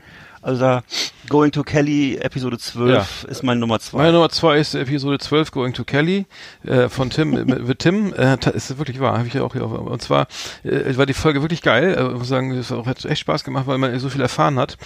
Also 0.45 0.61
da 0.61 0.83
Going 1.27 1.51
to 1.51 1.63
Kelly, 1.63 2.17
Episode 2.17 2.59
12 2.59 3.23
ist 3.23 3.41
meine 3.41 3.59
Nummer 3.59 3.79
zwei. 3.79 3.97
Meine 3.97 4.13
Nummer 4.13 4.29
zwei 4.29 4.59
ist 4.59 4.75
Episode 4.75 5.17
12, 5.17 5.49
Going 5.49 5.73
to 5.73 5.83
Kelly, 5.83 6.27
äh, 6.63 6.87
von 6.87 7.09
Tim, 7.09 7.31
mit, 7.31 7.79
Tim, 7.79 8.13
äh, 8.13 8.37
ist 8.53 8.77
wirklich 8.77 8.99
wahr, 8.99 9.17
habe 9.17 9.27
ich 9.27 9.33
ja 9.33 9.41
auch 9.41 9.53
hier 9.53 9.65
auf, 9.65 9.71
und 9.71 10.01
zwar 10.03 10.27
äh, 10.63 10.95
war 10.97 11.07
die 11.07 11.15
Folge 11.15 11.41
wirklich 11.41 11.63
geil, 11.63 11.95
äh, 11.97 12.11
ich 12.13 12.19
muss 12.19 12.27
sagen, 12.27 12.51
es 12.51 12.69
hat 12.69 13.03
echt 13.05 13.21
Spaß 13.21 13.43
gemacht, 13.43 13.65
weil 13.65 13.79
man 13.79 13.97
so 13.97 14.07
viel 14.07 14.21
erfahren 14.21 14.59
hat. 14.59 14.77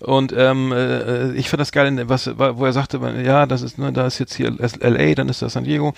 Und 0.00 0.34
ähm, 0.36 0.72
äh, 0.72 1.32
ich 1.34 1.48
fand 1.48 1.60
das 1.60 1.70
geil, 1.70 2.08
was, 2.08 2.28
wo 2.36 2.64
er 2.64 2.72
sagte, 2.72 2.98
ja, 3.24 3.46
das 3.46 3.62
ist, 3.62 3.78
ne, 3.78 3.92
da 3.92 4.08
ist 4.08 4.18
jetzt 4.18 4.34
hier 4.34 4.50
LA, 4.50 5.14
dann 5.14 5.28
ist 5.28 5.42
das 5.42 5.52
San 5.52 5.62
Diego, 5.62 5.94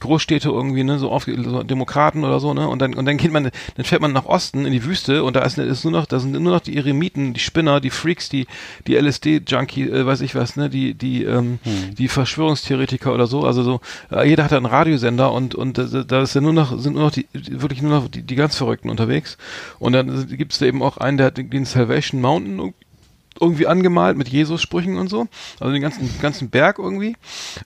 Großstädte 0.00 0.48
irgendwie, 0.48 0.84
ne, 0.84 0.98
so, 0.98 1.10
auf, 1.10 1.24
so 1.24 1.62
Demokraten 1.62 2.24
oder 2.24 2.40
so, 2.40 2.54
ne, 2.54 2.68
und 2.68 2.80
dann, 2.80 2.94
und 2.94 3.04
dann 3.04 3.16
geht 3.16 3.32
man, 3.32 3.50
dann 3.76 3.84
fährt 3.84 4.02
man 4.02 4.12
nach 4.12 4.26
Osten 4.26 4.66
in 4.66 4.72
die 4.72 4.84
Wüste 4.84 5.24
und 5.24 5.36
da 5.36 5.42
ist, 5.42 5.58
ist 5.58 5.84
nur 5.84 5.92
noch, 5.92 6.06
da 6.06 6.18
sind 6.18 6.32
nur 6.32 6.52
noch 6.52 6.60
die 6.60 6.76
Eremiten, 6.76 7.32
die 7.32 7.40
Spinner, 7.40 7.80
die 7.80 7.90
Freaks, 7.90 8.28
die, 8.28 8.46
die 8.86 8.96
LSD-Junkie, 8.96 9.88
äh, 9.88 10.06
weiß 10.06 10.20
ich 10.20 10.34
was, 10.34 10.56
ne, 10.56 10.68
die, 10.68 10.94
die, 10.94 11.24
ähm, 11.24 11.58
die 11.96 12.08
Verschwörungstheoretiker 12.08 13.14
oder 13.14 13.26
so, 13.26 13.44
also 13.44 13.62
so, 13.62 13.80
äh, 14.10 14.28
jeder 14.28 14.44
hat 14.44 14.52
da 14.52 14.56
einen 14.56 14.66
Radiosender 14.66 15.32
und, 15.32 15.54
und 15.54 15.78
äh, 15.78 16.04
da 16.04 16.22
ist 16.22 16.34
ja 16.34 16.40
nur 16.40 16.52
noch, 16.52 16.78
sind 16.78 16.94
nur 16.94 17.04
noch 17.04 17.12
die, 17.12 17.26
wirklich 17.32 17.82
nur 17.82 17.92
noch 17.92 18.08
die, 18.08 18.22
die 18.22 18.34
ganz 18.34 18.56
Verrückten 18.56 18.90
unterwegs. 18.90 19.36
Und 19.78 19.92
dann 19.92 20.26
gibt's 20.28 20.58
da 20.58 20.66
eben 20.66 20.82
auch 20.82 20.96
einen, 20.98 21.16
der 21.16 21.26
hat 21.26 21.38
den, 21.38 21.50
den 21.50 21.64
Salvation 21.64 22.20
Mountain 22.20 22.74
irgendwie 23.40 23.66
angemalt 23.66 24.16
mit 24.16 24.28
Jesus-Sprüchen 24.28 24.96
und 24.96 25.08
so. 25.08 25.26
Also 25.60 25.72
den 25.72 25.82
ganzen, 25.82 26.08
ganzen 26.20 26.50
Berg 26.50 26.78
irgendwie. 26.78 27.16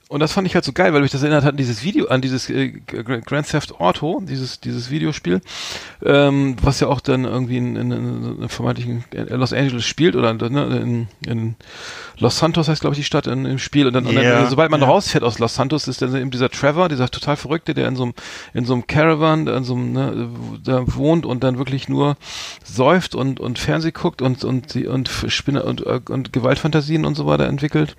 Und 0.09 0.21
das 0.21 0.33
fand 0.33 0.47
ich 0.47 0.55
halt 0.55 0.65
so 0.65 0.73
geil, 0.73 0.93
weil 0.93 1.03
mich 1.03 1.11
das 1.11 1.23
erinnert 1.23 1.45
hat 1.45 1.53
an 1.53 1.57
dieses 1.57 1.83
Video, 1.83 2.09
an 2.09 2.21
dieses 2.21 2.49
äh, 2.51 2.71
Grand 2.87 3.49
Theft 3.49 3.81
Auto, 3.81 4.21
dieses, 4.21 4.61
dieses 4.61 4.91
Videospiel, 4.91 5.41
ähm, 6.05 6.57
was 6.63 6.81
ja 6.81 6.89
auch 6.89 7.01
dann 7.01 7.25
irgendwie 7.25 7.59
in, 7.59 7.77
in, 7.77 7.93
in, 7.93 8.43
in 8.43 8.49
vermeintlichen 8.49 9.05
Los 9.13 9.53
Angeles 9.53 9.85
spielt 9.85 10.17
oder 10.17 10.33
ne, 10.35 10.81
in, 10.81 11.09
in 11.27 11.57
Los 12.19 12.39
Santos 12.39 12.69
heißt, 12.69 12.81
glaube 12.81 12.95
ich, 12.95 13.01
die 13.01 13.05
Stadt 13.05 13.27
in, 13.27 13.45
im 13.45 13.59
Spiel. 13.59 13.87
Und 13.87 13.93
dann, 13.93 14.07
und 14.07 14.15
dann 14.15 14.49
sobald 14.49 14.71
man 14.71 14.81
ja. 14.81 14.87
rausfährt 14.87 15.23
aus 15.23 15.39
Los 15.39 15.55
Santos, 15.55 15.87
ist 15.87 16.03
dann 16.03 16.15
eben 16.17 16.31
dieser 16.31 16.51
Trevor, 16.51 16.89
dieser 16.89 17.09
total 17.09 17.37
Verrückte, 17.37 17.75
der 17.75 17.89
in 17.89 17.97
so 17.97 18.05
einem, 18.05 18.15
in 18.55 18.65
so 18.65 18.75
einem 18.75 18.87
Caravan, 18.87 19.47
in 19.47 19.65
so 19.65 19.75
einem, 19.75 19.93
ne, 19.93 20.29
da 20.65 20.83
wohnt 20.87 21.27
und 21.27 21.45
dann 21.45 21.59
wirklich 21.59 21.89
nur 21.89 22.17
säuft 22.65 23.15
und, 23.15 23.41
und 23.41 23.59
Fernseh 23.59 23.93
guckt 23.93 24.23
und, 24.23 24.45
und, 24.45 24.75
die- 24.75 24.87
und 24.87 25.09
Spinne 25.29 25.58
und, 25.65 25.87
äh, 25.87 26.01
und 26.09 26.33
Gewaltfantasien 26.33 27.05
und 27.05 27.15
so 27.15 27.27
weiter 27.27 27.47
entwickelt. 27.47 27.97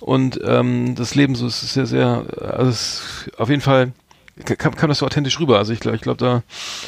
Und 0.00 0.40
ähm, 0.44 0.94
das 0.94 1.14
Leben 1.14 1.34
so 1.34 1.46
ist 1.46 1.60
sehr, 1.60 1.86
sehr, 1.86 2.24
also 2.40 2.70
es, 2.70 3.02
auf 3.36 3.50
jeden 3.50 3.62
Fall 3.62 3.92
kam, 4.44 4.74
kam 4.74 4.88
das 4.88 4.98
so 4.98 5.06
authentisch 5.06 5.38
rüber. 5.40 5.58
Also 5.58 5.72
ich 5.72 5.80
glaube, 5.80 5.96
ich 5.96 6.02
glaube 6.02 6.18
da, 6.18 6.42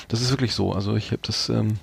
das 0.09 0.21
ist 0.21 0.31
wirklich 0.31 0.55
so. 0.55 0.73
Also 0.73 0.97
ich 0.97 1.09
habe 1.13 1.23
das 1.23 1.49
ähm, 1.49 1.79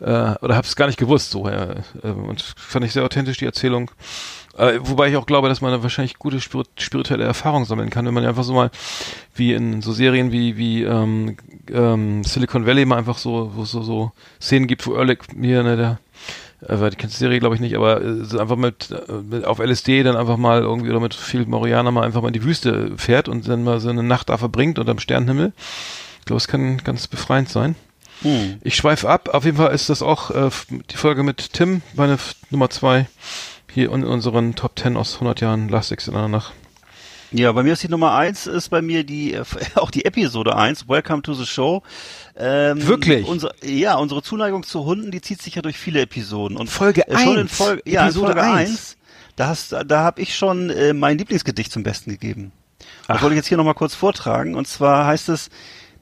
äh, 0.00 0.04
oder 0.40 0.56
habe 0.56 0.66
es 0.66 0.76
gar 0.76 0.86
nicht 0.86 0.98
gewusst 0.98 1.30
so. 1.30 1.48
Äh, 1.48 1.82
und 2.02 2.42
fand 2.56 2.84
ich 2.84 2.92
sehr 2.92 3.04
authentisch 3.04 3.38
die 3.38 3.46
Erzählung. 3.46 3.90
Äh, 4.56 4.78
wobei 4.80 5.08
ich 5.08 5.16
auch 5.16 5.26
glaube, 5.26 5.48
dass 5.48 5.60
man 5.60 5.72
da 5.72 5.82
wahrscheinlich 5.82 6.18
gute 6.18 6.40
spirit 6.40 6.68
spirituelle 6.78 7.24
Erfahrungen 7.24 7.66
sammeln 7.66 7.90
kann, 7.90 8.06
wenn 8.06 8.14
man 8.14 8.24
einfach 8.24 8.44
so 8.44 8.52
mal 8.52 8.70
wie 9.34 9.52
in 9.52 9.80
so 9.80 9.92
Serien 9.92 10.32
wie 10.32 10.56
wie 10.56 10.82
ähm, 10.82 11.36
ähm, 11.70 12.24
Silicon 12.24 12.66
Valley 12.66 12.84
mal 12.84 12.98
einfach 12.98 13.18
so 13.18 13.52
wo 13.54 13.64
so 13.64 13.82
so 13.82 14.12
Szenen 14.40 14.66
gibt, 14.66 14.86
wo 14.86 14.96
Ehrlich 14.96 15.20
mir 15.34 15.62
ne, 15.62 15.76
der 15.76 15.98
äh, 16.66 16.90
die 16.90 16.96
kennst 16.96 17.16
die 17.16 17.20
Serie 17.20 17.40
glaube 17.40 17.54
ich 17.54 17.60
nicht, 17.60 17.74
aber 17.76 18.02
äh, 18.02 18.24
so 18.24 18.38
einfach 18.38 18.56
mit, 18.56 18.90
äh, 18.90 19.12
mit 19.12 19.44
auf 19.44 19.58
LSD 19.58 20.02
dann 20.02 20.16
einfach 20.16 20.36
mal 20.36 20.60
irgendwie 20.60 20.90
oder 20.90 21.00
mit 21.00 21.14
viel 21.14 21.46
Moriana 21.46 21.90
mal 21.90 22.04
einfach 22.04 22.22
mal 22.22 22.28
in 22.28 22.34
die 22.34 22.44
Wüste 22.44 22.96
fährt 22.96 23.28
und 23.28 23.48
dann 23.48 23.64
mal 23.64 23.80
so 23.80 23.88
eine 23.88 24.02
Nacht 24.02 24.28
da 24.28 24.38
verbringt 24.38 24.78
unterm 24.78 24.98
Sternenhimmel. 24.98 25.52
Ich 26.20 26.26
glaube, 26.26 26.38
es 26.38 26.48
kann 26.48 26.78
ganz 26.78 27.08
befreiend 27.08 27.48
sein. 27.48 27.76
Hm. 28.22 28.58
Ich 28.62 28.76
schweife 28.76 29.08
ab. 29.08 29.30
Auf 29.32 29.44
jeden 29.44 29.56
Fall 29.56 29.72
ist 29.74 29.88
das 29.88 30.02
auch 30.02 30.30
äh, 30.30 30.50
die 30.90 30.96
Folge 30.96 31.22
mit 31.22 31.52
Tim, 31.54 31.82
meine 31.94 32.14
F 32.14 32.34
Nummer 32.50 32.68
zwei 32.68 33.06
hier 33.72 33.92
in 33.92 34.04
unseren 34.04 34.54
Top 34.54 34.78
10 34.78 34.96
aus 34.96 35.14
100 35.14 35.40
Jahren 35.40 35.68
Last 35.68 35.92
Exit 35.92 36.12
nach. 36.12 36.52
Ja, 37.32 37.52
bei 37.52 37.62
mir 37.62 37.74
ist 37.74 37.82
die 37.84 37.88
Nummer 37.88 38.14
eins, 38.14 38.48
ist 38.48 38.70
bei 38.70 38.82
mir 38.82 39.04
die, 39.04 39.40
auch 39.76 39.90
die 39.90 40.04
Episode 40.04 40.56
eins. 40.56 40.88
Welcome 40.88 41.22
to 41.22 41.34
the 41.34 41.46
Show. 41.46 41.82
Ähm, 42.42 42.86
Wirklich? 42.86 43.26
Unsere, 43.26 43.54
ja, 43.62 43.96
unsere 43.96 44.22
Zuneigung 44.22 44.62
zu 44.62 44.84
Hunden, 44.86 45.10
die 45.10 45.20
zieht 45.20 45.42
sich 45.42 45.56
ja 45.56 45.62
durch 45.62 45.76
viele 45.76 46.00
Episoden. 46.00 46.56
Und 46.56 46.70
Folge 46.70 47.06
äh, 47.06 47.18
schon 47.18 47.34
in 47.34 47.40
1, 47.40 47.52
Folge, 47.54 47.82
ja, 47.84 48.00
in 48.00 48.06
Episode 48.06 48.32
Folge 48.32 48.42
1. 48.42 48.70
1, 48.70 48.96
da 49.36 49.46
hast, 49.48 49.72
da 49.72 50.00
habe 50.00 50.22
ich 50.22 50.34
schon 50.34 50.70
äh, 50.70 50.94
mein 50.94 51.18
Lieblingsgedicht 51.18 51.70
zum 51.70 51.82
Besten 51.82 52.10
gegeben. 52.10 52.52
Das 53.06 53.18
Ach. 53.18 53.22
wollte 53.22 53.34
ich 53.34 53.38
jetzt 53.38 53.48
hier 53.48 53.58
nochmal 53.58 53.74
kurz 53.74 53.94
vortragen. 53.94 54.54
Und 54.54 54.66
zwar 54.66 55.04
heißt 55.04 55.28
es, 55.28 55.50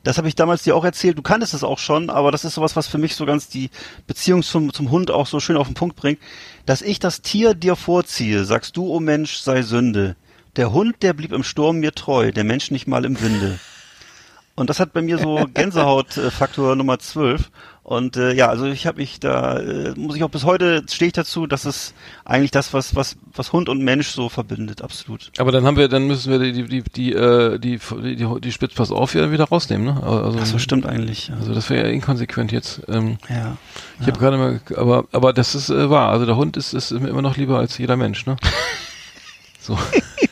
das 0.04 0.16
habe 0.16 0.28
ich 0.28 0.36
damals 0.36 0.62
dir 0.62 0.76
auch 0.76 0.84
erzählt, 0.84 1.18
du 1.18 1.22
kanntest 1.22 1.54
es 1.54 1.64
auch 1.64 1.78
schon, 1.78 2.08
aber 2.08 2.30
das 2.30 2.44
ist 2.44 2.54
sowas, 2.54 2.76
was 2.76 2.86
für 2.86 2.98
mich 2.98 3.16
so 3.16 3.26
ganz 3.26 3.48
die 3.48 3.70
Beziehung 4.06 4.44
zum, 4.44 4.72
zum 4.72 4.92
Hund 4.92 5.10
auch 5.10 5.26
so 5.26 5.40
schön 5.40 5.56
auf 5.56 5.66
den 5.66 5.74
Punkt 5.74 5.96
bringt. 5.96 6.20
Dass 6.66 6.82
ich 6.82 7.00
das 7.00 7.20
Tier 7.20 7.54
dir 7.54 7.74
vorziehe, 7.74 8.44
sagst 8.44 8.76
du, 8.76 8.86
o 8.86 9.00
Mensch, 9.00 9.38
sei 9.38 9.62
Sünde. 9.62 10.14
Der 10.54 10.72
Hund, 10.72 11.02
der 11.02 11.14
blieb 11.14 11.32
im 11.32 11.42
Sturm 11.42 11.78
mir 11.78 11.94
treu, 11.94 12.30
der 12.30 12.44
Mensch 12.44 12.70
nicht 12.70 12.86
mal 12.86 13.04
im 13.04 13.20
Winde. 13.20 13.58
Und 14.58 14.68
das 14.68 14.80
hat 14.80 14.92
bei 14.92 15.02
mir 15.02 15.18
so 15.18 15.46
Gänsehaut-Faktor 15.54 16.74
Nummer 16.74 16.98
12. 16.98 17.50
Und 17.84 18.18
äh, 18.18 18.34
ja, 18.34 18.48
also 18.48 18.66
ich 18.66 18.86
habe 18.86 18.98
mich 18.98 19.18
da, 19.18 19.56
äh, 19.56 19.94
muss 19.96 20.14
ich 20.14 20.22
auch 20.22 20.28
bis 20.28 20.44
heute, 20.44 20.82
stehe 20.90 21.06
ich 21.06 21.14
dazu, 21.14 21.46
dass 21.46 21.64
es 21.64 21.94
eigentlich 22.26 22.50
das, 22.50 22.74
was, 22.74 22.94
was, 22.94 23.16
was 23.34 23.54
Hund 23.54 23.70
und 23.70 23.82
Mensch 23.82 24.08
so 24.08 24.28
verbindet, 24.28 24.82
absolut. 24.82 25.30
Aber 25.38 25.52
dann 25.52 25.64
haben 25.64 25.78
wir, 25.78 25.88
dann 25.88 26.06
müssen 26.06 26.30
wir 26.30 26.38
die, 26.38 26.64
die, 26.64 26.82
die, 26.82 27.12
äh, 27.14 27.58
die, 27.58 27.78
die, 27.78 28.16
die, 28.16 28.40
die 28.42 28.52
Spitzpass 28.52 28.90
auf 28.90 29.14
wieder, 29.14 29.30
wieder 29.32 29.44
rausnehmen, 29.44 29.86
ne? 29.86 30.02
Also, 30.02 30.38
Ach 30.42 30.44
so, 30.44 30.58
stimmt 30.58 30.84
eigentlich. 30.84 31.28
Ja. 31.28 31.36
also 31.36 31.54
das 31.54 31.70
wäre 31.70 31.86
ja 31.86 31.90
inkonsequent 31.90 32.52
jetzt. 32.52 32.82
Ähm, 32.88 33.16
ja. 33.30 33.56
ich 34.00 34.06
habe 34.06 34.18
gerade 34.18 34.36
mal, 34.36 34.60
aber, 34.76 35.06
aber 35.12 35.32
das 35.32 35.54
ist 35.54 35.70
äh, 35.70 35.88
wahr. 35.88 36.10
Also 36.10 36.26
der 36.26 36.36
Hund 36.36 36.58
ist, 36.58 36.74
ist 36.74 36.90
mir 36.90 37.08
immer 37.08 37.22
noch 37.22 37.38
lieber 37.38 37.58
als 37.58 37.78
jeder 37.78 37.96
Mensch, 37.96 38.26
ne? 38.26 38.36
So. 39.60 39.78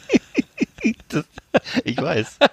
Ich 1.84 1.96
weiß. 2.00 2.38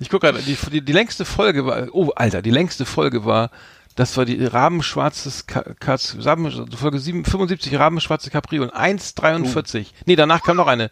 Ich 0.00 0.08
gucke 0.10 0.26
gerade, 0.30 0.42
die, 0.42 0.56
die, 0.70 0.80
die 0.82 0.92
längste 0.92 1.24
Folge 1.24 1.66
war, 1.66 1.86
oh 1.92 2.10
Alter, 2.14 2.42
die 2.42 2.50
längste 2.50 2.84
Folge 2.84 3.24
war, 3.24 3.50
das 3.96 4.16
war 4.16 4.24
die 4.24 4.44
Rabenschwarzes 4.44 5.46
Ka- 5.46 5.64
Katz, 5.78 6.16
Folge 6.76 6.98
7, 6.98 7.24
75 7.24 7.78
Rabenschwarze 7.78 8.30
Capri 8.30 8.58
und 8.60 8.72
1,43. 8.74 9.86
Nee, 10.06 10.16
danach 10.16 10.42
kam 10.42 10.56
noch 10.56 10.66
eine. 10.66 10.90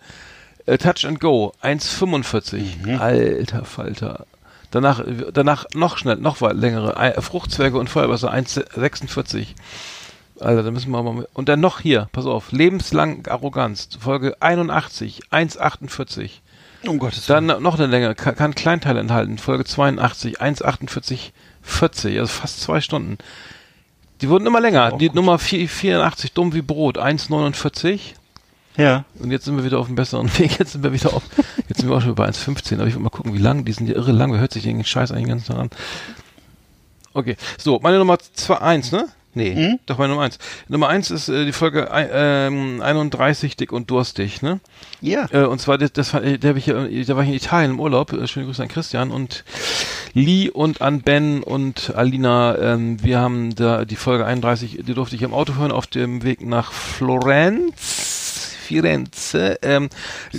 Äh, 0.67 0.79
Touch 0.79 1.07
and 1.07 1.21
Go, 1.21 1.53
1,45. 1.62 2.99
Alter 2.99 3.65
Falter. 3.65 4.27
Danach, 4.71 5.03
danach 5.33 5.65
noch 5.75 5.99
schnell, 5.99 6.17
noch 6.17 6.41
längere. 6.53 7.21
Fruchtzwerge 7.23 7.79
und 7.79 7.89
Feuerwasser, 7.91 8.33
1,46. 8.33 9.47
Alter, 10.41 10.62
da 10.62 10.71
müssen 10.71 10.91
wir 10.91 11.03
mal. 11.03 11.29
Und 11.33 11.49
dann 11.49 11.61
noch 11.61 11.81
hier, 11.81 12.09
pass 12.12 12.27
auf, 12.27 12.53
lebenslang 12.53 13.27
Arroganz, 13.27 13.89
Folge 14.01 14.41
81, 14.41 15.23
1,48. 15.31 16.31
Um 16.87 16.99
Gottes 16.99 17.27
Dann 17.27 17.47
noch 17.47 17.79
eine 17.79 17.87
Länge, 17.87 18.15
kann, 18.15 18.37
kann 18.37 18.55
Kleinteil 18.55 18.97
enthalten, 18.97 19.39
Folge 19.39 19.65
82, 19.65 20.41
1,48, 20.41 21.33
40, 21.62 22.19
also 22.19 22.33
fast 22.33 22.61
zwei 22.61 22.81
Stunden. 22.81 23.19
Die 24.21 24.29
wurden 24.29 24.47
immer 24.47 24.61
länger. 24.61 24.95
Auch 24.95 24.99
Die 24.99 25.09
gut. 25.09 25.15
Nummer 25.15 25.39
4, 25.39 25.69
84, 25.69 26.33
dumm 26.33 26.55
wie 26.55 26.62
Brot, 26.62 26.99
1,49. 26.99 28.01
Ja. 28.77 29.05
Und 29.19 29.31
jetzt 29.31 29.45
sind 29.45 29.57
wir 29.57 29.65
wieder 29.65 29.79
auf 29.79 29.87
dem 29.87 29.97
besseren 29.97 30.31
Weg. 30.39 30.59
Jetzt 30.59 30.73
sind 30.73 30.83
wir 30.83 30.93
wieder 30.93 31.12
auf, 31.12 31.23
jetzt 31.69 31.81
sind 31.81 31.91
wir 31.91 31.97
auch 31.97 32.03
schon 32.03 32.15
bei 32.15 32.29
1,15. 32.29 32.75
Aber 32.77 32.87
ich 32.87 32.95
will 32.95 33.03
mal 33.03 33.11
gucken, 33.11 33.35
wie 33.35 33.39
lang, 33.39 33.65
die 33.65 33.73
sind 33.73 33.89
ja 33.89 33.95
irre 33.95 34.12
lang. 34.12 34.33
Wer 34.33 34.41
hört 34.41 34.53
sich 34.53 34.62
den 34.62 34.83
Scheiß 34.83 35.12
eigentlich 35.12 35.29
ganz 35.29 35.51
an? 35.51 35.71
Okay, 37.12 37.37
so, 37.59 37.81
meine 37.83 37.99
Nummer 37.99 38.19
2, 38.19 38.59
1, 38.59 38.93
ne? 38.93 39.09
Nee, 39.32 39.55
Mhm. 39.55 39.78
doch 39.86 39.97
meine 39.98 40.12
Nummer 40.12 40.24
1. 40.24 40.39
Nummer 40.69 40.89
1 40.89 41.11
ist 41.12 41.28
äh, 41.28 41.44
die 41.44 41.52
Folge 41.52 41.89
ähm, 41.93 42.82
31, 42.82 43.57
dick 43.57 43.73
und 43.73 43.89
durstig, 43.90 44.43
ne? 44.43 44.59
Ja. 45.01 45.27
Äh, 45.31 45.44
und 45.44 45.61
zwar, 45.61 45.78
das, 45.78 45.93
das 45.93 46.12
war, 46.12 46.23
äh, 46.24 46.36
der 46.36 46.51
hab 46.51 46.57
ich, 46.57 46.66
ja- 46.66 46.74
da 47.05 47.15
war 47.16 47.23
ich 47.23 47.28
in 47.28 47.35
Italien 47.36 47.70
im 47.73 47.81
Urlaub. 47.81 48.12
Äh, 48.12 48.27
schöne 48.27 48.47
Grüße 48.47 48.61
an 48.62 48.69
Christian 48.69 49.12
und 49.12 49.44
Lee 50.15 50.51
und 50.51 50.82
an 50.82 51.02
Ben 51.02 51.44
und 51.44 51.93
Alina. 51.94 52.59
Ähm, 52.59 53.02
wir 53.05 53.20
haben 53.20 53.55
da 53.55 53.85
die 53.85 53.94
Folge 53.97 54.27
31, 54.27 54.81
die 54.85 54.94
durfte 54.94 55.15
ich 55.15 55.23
im 55.23 55.32
Auto 55.32 55.55
hören 55.55 55.70
auf 55.70 55.86
dem 55.86 56.24
Weg 56.24 56.44
nach 56.44 56.73
Florenz. 56.73 58.20
Firenze. 58.71 59.59
Ähm, 59.63 59.89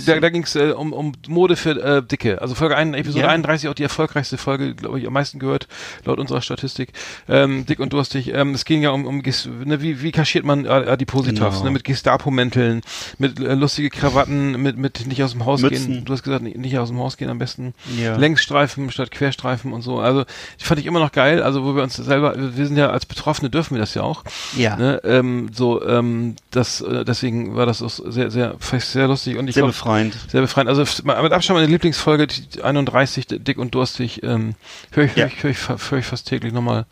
da 0.06 0.18
da 0.18 0.30
ging 0.30 0.42
es 0.44 0.56
äh, 0.56 0.72
um, 0.76 0.92
um 0.92 1.12
Mode 1.28 1.56
für 1.56 1.70
äh, 1.82 2.02
Dicke. 2.02 2.40
Also 2.40 2.54
Folge 2.54 2.76
1, 2.76 2.96
Episode 2.96 3.24
Ja. 3.24 3.28
31, 3.28 3.68
auch 3.68 3.74
die 3.74 3.82
erfolgreichste 3.82 4.38
Folge, 4.38 4.74
glaube 4.74 4.98
ich, 4.98 5.06
am 5.06 5.12
meisten 5.12 5.38
gehört, 5.38 5.68
laut 6.04 6.18
unserer 6.18 6.40
Statistik. 6.40 6.92
Ähm, 7.28 7.66
dick 7.66 7.78
und 7.78 7.92
durstig. 7.92 8.32
Ähm, 8.32 8.54
es 8.54 8.64
ging 8.64 8.82
ja 8.82 8.90
um, 8.90 9.06
um 9.06 9.18
ne, 9.18 9.82
wie, 9.82 10.02
wie 10.02 10.12
kaschiert 10.12 10.44
man 10.44 10.64
äh, 10.64 10.68
Adipositas, 10.68 11.54
Genau. 11.54 11.64
ne, 11.64 11.70
mit 11.72 11.84
Gestapo-Mänteln, 11.84 12.80
mit 13.18 13.38
äh, 13.38 13.54
lustige 13.54 13.90
Krawatten, 13.90 14.60
mit, 14.62 14.76
mit 14.78 15.06
nicht 15.06 15.22
aus 15.22 15.32
dem 15.32 15.44
Haus 15.44 15.60
Mützen. 15.60 15.86
gehen. 15.92 16.04
Du 16.04 16.12
hast 16.12 16.22
gesagt, 16.22 16.42
nicht, 16.42 16.56
nicht 16.56 16.78
aus 16.78 16.88
dem 16.88 16.98
Haus 16.98 17.16
gehen 17.16 17.28
am 17.28 17.38
besten. 17.38 17.74
Ja. 17.98 18.16
Längsstreifen 18.16 18.90
statt 18.90 19.10
Querstreifen 19.10 19.72
und 19.72 19.82
so. 19.82 19.98
Also 19.98 20.24
die 20.60 20.64
fand 20.64 20.80
ich 20.80 20.86
immer 20.86 21.00
noch 21.00 21.12
geil. 21.12 21.42
Also 21.42 21.64
wo 21.64 21.76
wir 21.76 21.82
uns 21.82 21.96
selber, 21.96 22.34
wir 22.56 22.66
sind 22.66 22.76
ja 22.78 22.90
als 22.90 23.04
Betroffene 23.06 23.50
dürfen 23.50 23.74
wir 23.74 23.80
das 23.80 23.94
ja 23.94 24.02
auch. 24.02 24.24
Ja. 24.56 24.76
Ne? 24.76 25.00
Ähm, 25.04 25.50
so, 25.52 25.84
ähm, 25.86 26.36
das, 26.50 26.80
äh, 26.80 27.04
deswegen 27.04 27.54
war 27.56 27.66
das 27.66 27.82
auch 27.82 27.90
sehr, 27.90 28.21
sehr, 28.30 28.54
fast 28.58 28.92
sehr 28.92 29.08
lustig 29.08 29.36
und 29.36 29.48
ich 29.48 29.54
Sehr 29.54 29.62
glaub, 29.62 29.72
befreiend. 29.72 30.16
sehr 30.28 30.40
befreiend. 30.40 30.68
Also 30.68 30.82
mit 31.04 31.32
Abstand 31.32 31.58
meine 31.60 31.66
Lieblingsfolge, 31.66 32.26
die 32.26 32.62
31, 32.62 33.26
dick 33.28 33.58
und 33.58 33.74
durstig, 33.74 34.22
ähm, 34.22 34.54
höre 34.92 35.04
ich, 35.04 35.16
Ja. 35.16 35.26
hör 35.26 35.50
ich, 35.50 35.68
hör 35.68 35.76
ich, 35.76 35.90
hör 35.90 35.98
ich 35.98 36.06
fast 36.06 36.28
täglich 36.28 36.52
nochmal 36.52 36.86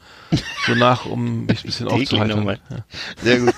so 0.67 0.75
nach, 0.75 1.07
um 1.07 1.47
mich 1.47 1.65
ein 1.65 1.67
bisschen 1.67 1.89
aufzuhalten. 1.89 2.47
Ja. 2.47 2.57
Sehr 3.23 3.39
gut. 3.41 3.55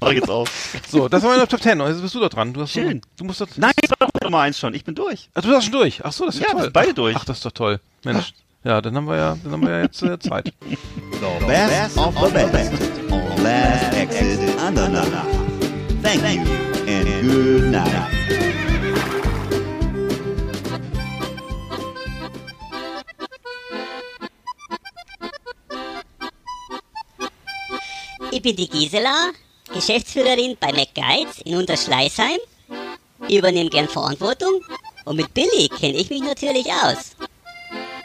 Mach 0.00 0.10
ich 0.10 0.16
jetzt 0.18 0.30
auf. 0.30 0.78
So, 0.88 1.08
das 1.08 1.22
war 1.24 1.30
meine 1.30 1.48
Top 1.48 1.60
10. 1.60 1.80
Jetzt 1.80 2.00
bist 2.02 2.14
du 2.14 2.20
da 2.20 2.28
dran. 2.28 2.52
Du 2.52 2.60
hast 2.62 2.70
Schön. 2.72 3.00
Du 3.16 3.24
musst 3.24 3.40
das, 3.40 3.48
Nein, 3.56 3.72
das 3.82 3.90
war 3.90 3.96
doch 4.08 4.20
Nummer 4.22 4.40
eins 4.40 4.58
schon. 4.58 4.72
Ich 4.74 4.84
bin 4.84 4.94
durch. 4.94 5.28
Ach, 5.34 5.42
du 5.42 5.48
bist 5.48 5.64
schon 5.64 5.72
durch. 5.72 6.04
Ach 6.04 6.12
so, 6.12 6.26
das 6.26 6.36
ist 6.36 6.40
ja, 6.42 6.48
Ja, 6.52 6.54
toll. 6.60 6.70
beide 6.72 6.94
durch. 6.94 7.16
Ach, 7.16 7.24
das 7.24 7.38
ist 7.38 7.44
doch 7.46 7.50
toll. 7.52 7.80
Mensch. 8.04 8.32
Ja, 8.62 8.80
dann 8.80 8.94
haben 8.96 9.06
wir 9.08 9.16
ja, 9.16 9.36
dann 9.42 9.52
haben 9.52 9.62
wir 9.62 9.70
ja 9.70 9.82
jetzt 9.82 10.00
äh, 10.02 10.18
Zeit. 10.18 10.52
The 10.70 11.46
best 11.46 11.96
of 11.98 12.14
the 12.16 12.32
best 12.32 12.72
on 13.10 13.42
Last 13.42 13.92
Exit 13.96 14.58
Andernach. 14.60 15.24
Thank 16.02 16.22
you 16.46 16.77
and 16.88 17.06
good 17.28 17.64
night. 17.70 18.08
Ich 28.30 28.42
bin 28.42 28.56
die 28.56 28.68
Gisela, 28.68 29.32
Geschäftsführerin 29.72 30.56
bei 30.60 30.72
McGuides 30.72 31.38
in 31.44 31.56
Unterschleißheim. 31.56 32.38
Übernehme 33.28 33.68
gern 33.68 33.88
Verantwortung 33.88 34.62
und 35.04 35.16
mit 35.16 35.34
Billy 35.34 35.68
kenne 35.68 35.98
ich 35.98 36.08
mich 36.08 36.22
natürlich 36.22 36.66
aus. 36.72 37.16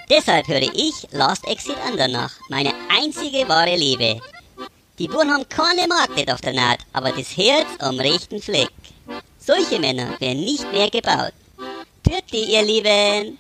Deshalb 0.10 0.48
höre 0.48 0.74
ich 0.74 1.08
Last 1.12 1.48
Exit 1.48 1.78
Andernach, 1.88 2.34
meine 2.50 2.74
einzige 2.90 3.48
wahre 3.48 3.76
Liebe. 3.76 4.20
Die 5.00 5.08
Buren 5.08 5.32
haben 5.32 5.48
keine 5.50 5.88
Markt 5.88 6.16
nicht 6.16 6.32
auf 6.32 6.42
der 6.42 6.54
Naht, 6.54 6.80
aber 6.94 7.12
das 7.12 7.36
Herz 7.36 7.68
am 7.80 8.00
rechten 8.00 8.42
Fleck. 8.42 8.70
Solche 9.40 9.80
Männer 9.80 10.20
werden 10.20 10.40
nicht 10.42 10.72
mehr 10.72 10.90
gebaut. 10.90 11.34
Pürti, 12.04 12.44
ihr 12.54 12.62
Lieben! 12.64 13.38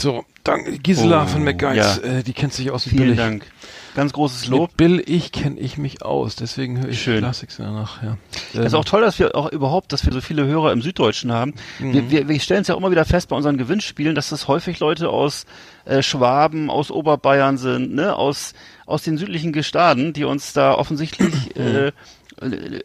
So, 0.00 0.24
danke. 0.42 0.78
Gisela 0.78 1.24
Oh, 1.24 1.26
von 1.26 1.44
McGuides, 1.44 2.00
ja. 2.04 2.18
äh, 2.18 2.22
die 2.22 2.32
kennt 2.32 2.52
sich 2.52 2.70
aus 2.70 2.84
mit 2.86 2.92
Vielen 2.94 3.04
Billig. 3.04 3.16
Dank. 3.18 3.46
Ganz 3.94 4.12
großes 4.12 4.48
Lob. 4.48 4.70
Mit 4.70 4.76
Bill, 4.76 5.02
ich 5.06 5.30
kenne 5.32 5.58
ich 5.60 5.78
mich 5.78 6.02
aus, 6.02 6.36
deswegen 6.36 6.80
höre 6.80 6.88
ich 6.88 7.02
Schön. 7.02 7.18
Classics 7.18 7.56
danach, 7.58 8.02
ja. 8.02 8.16
Es 8.52 8.66
ist 8.66 8.74
auch 8.74 8.84
toll, 8.84 9.02
dass 9.02 9.18
wir 9.18 9.36
auch 9.36 9.50
überhaupt, 9.52 9.92
dass 9.92 10.04
wir 10.04 10.12
so 10.12 10.20
viele 10.20 10.46
Hörer 10.46 10.72
im 10.72 10.82
Süddeutschen 10.82 11.32
haben. 11.32 11.54
Wir, 11.78 12.10
wir, 12.10 12.28
wir 12.28 12.40
stellen 12.40 12.62
es 12.62 12.68
ja 12.68 12.74
auch 12.74 12.78
immer 12.78 12.90
wieder 12.90 13.04
fest 13.04 13.28
bei 13.28 13.36
unseren 13.36 13.56
Gewinnspielen, 13.56 14.14
dass 14.14 14.30
das 14.30 14.48
häufig 14.48 14.80
Leute 14.80 15.10
aus 15.10 15.46
äh, 15.84 16.02
Schwaben, 16.02 16.70
aus 16.70 16.90
Oberbayern 16.90 17.56
sind, 17.56 17.94
ne, 17.94 18.16
aus 18.16 18.54
aus 18.86 19.02
den 19.02 19.16
südlichen 19.16 19.52
Gestaden, 19.52 20.12
die 20.12 20.24
uns 20.24 20.52
da 20.52 20.74
offensichtlich 20.74 21.56
äh, 21.56 21.92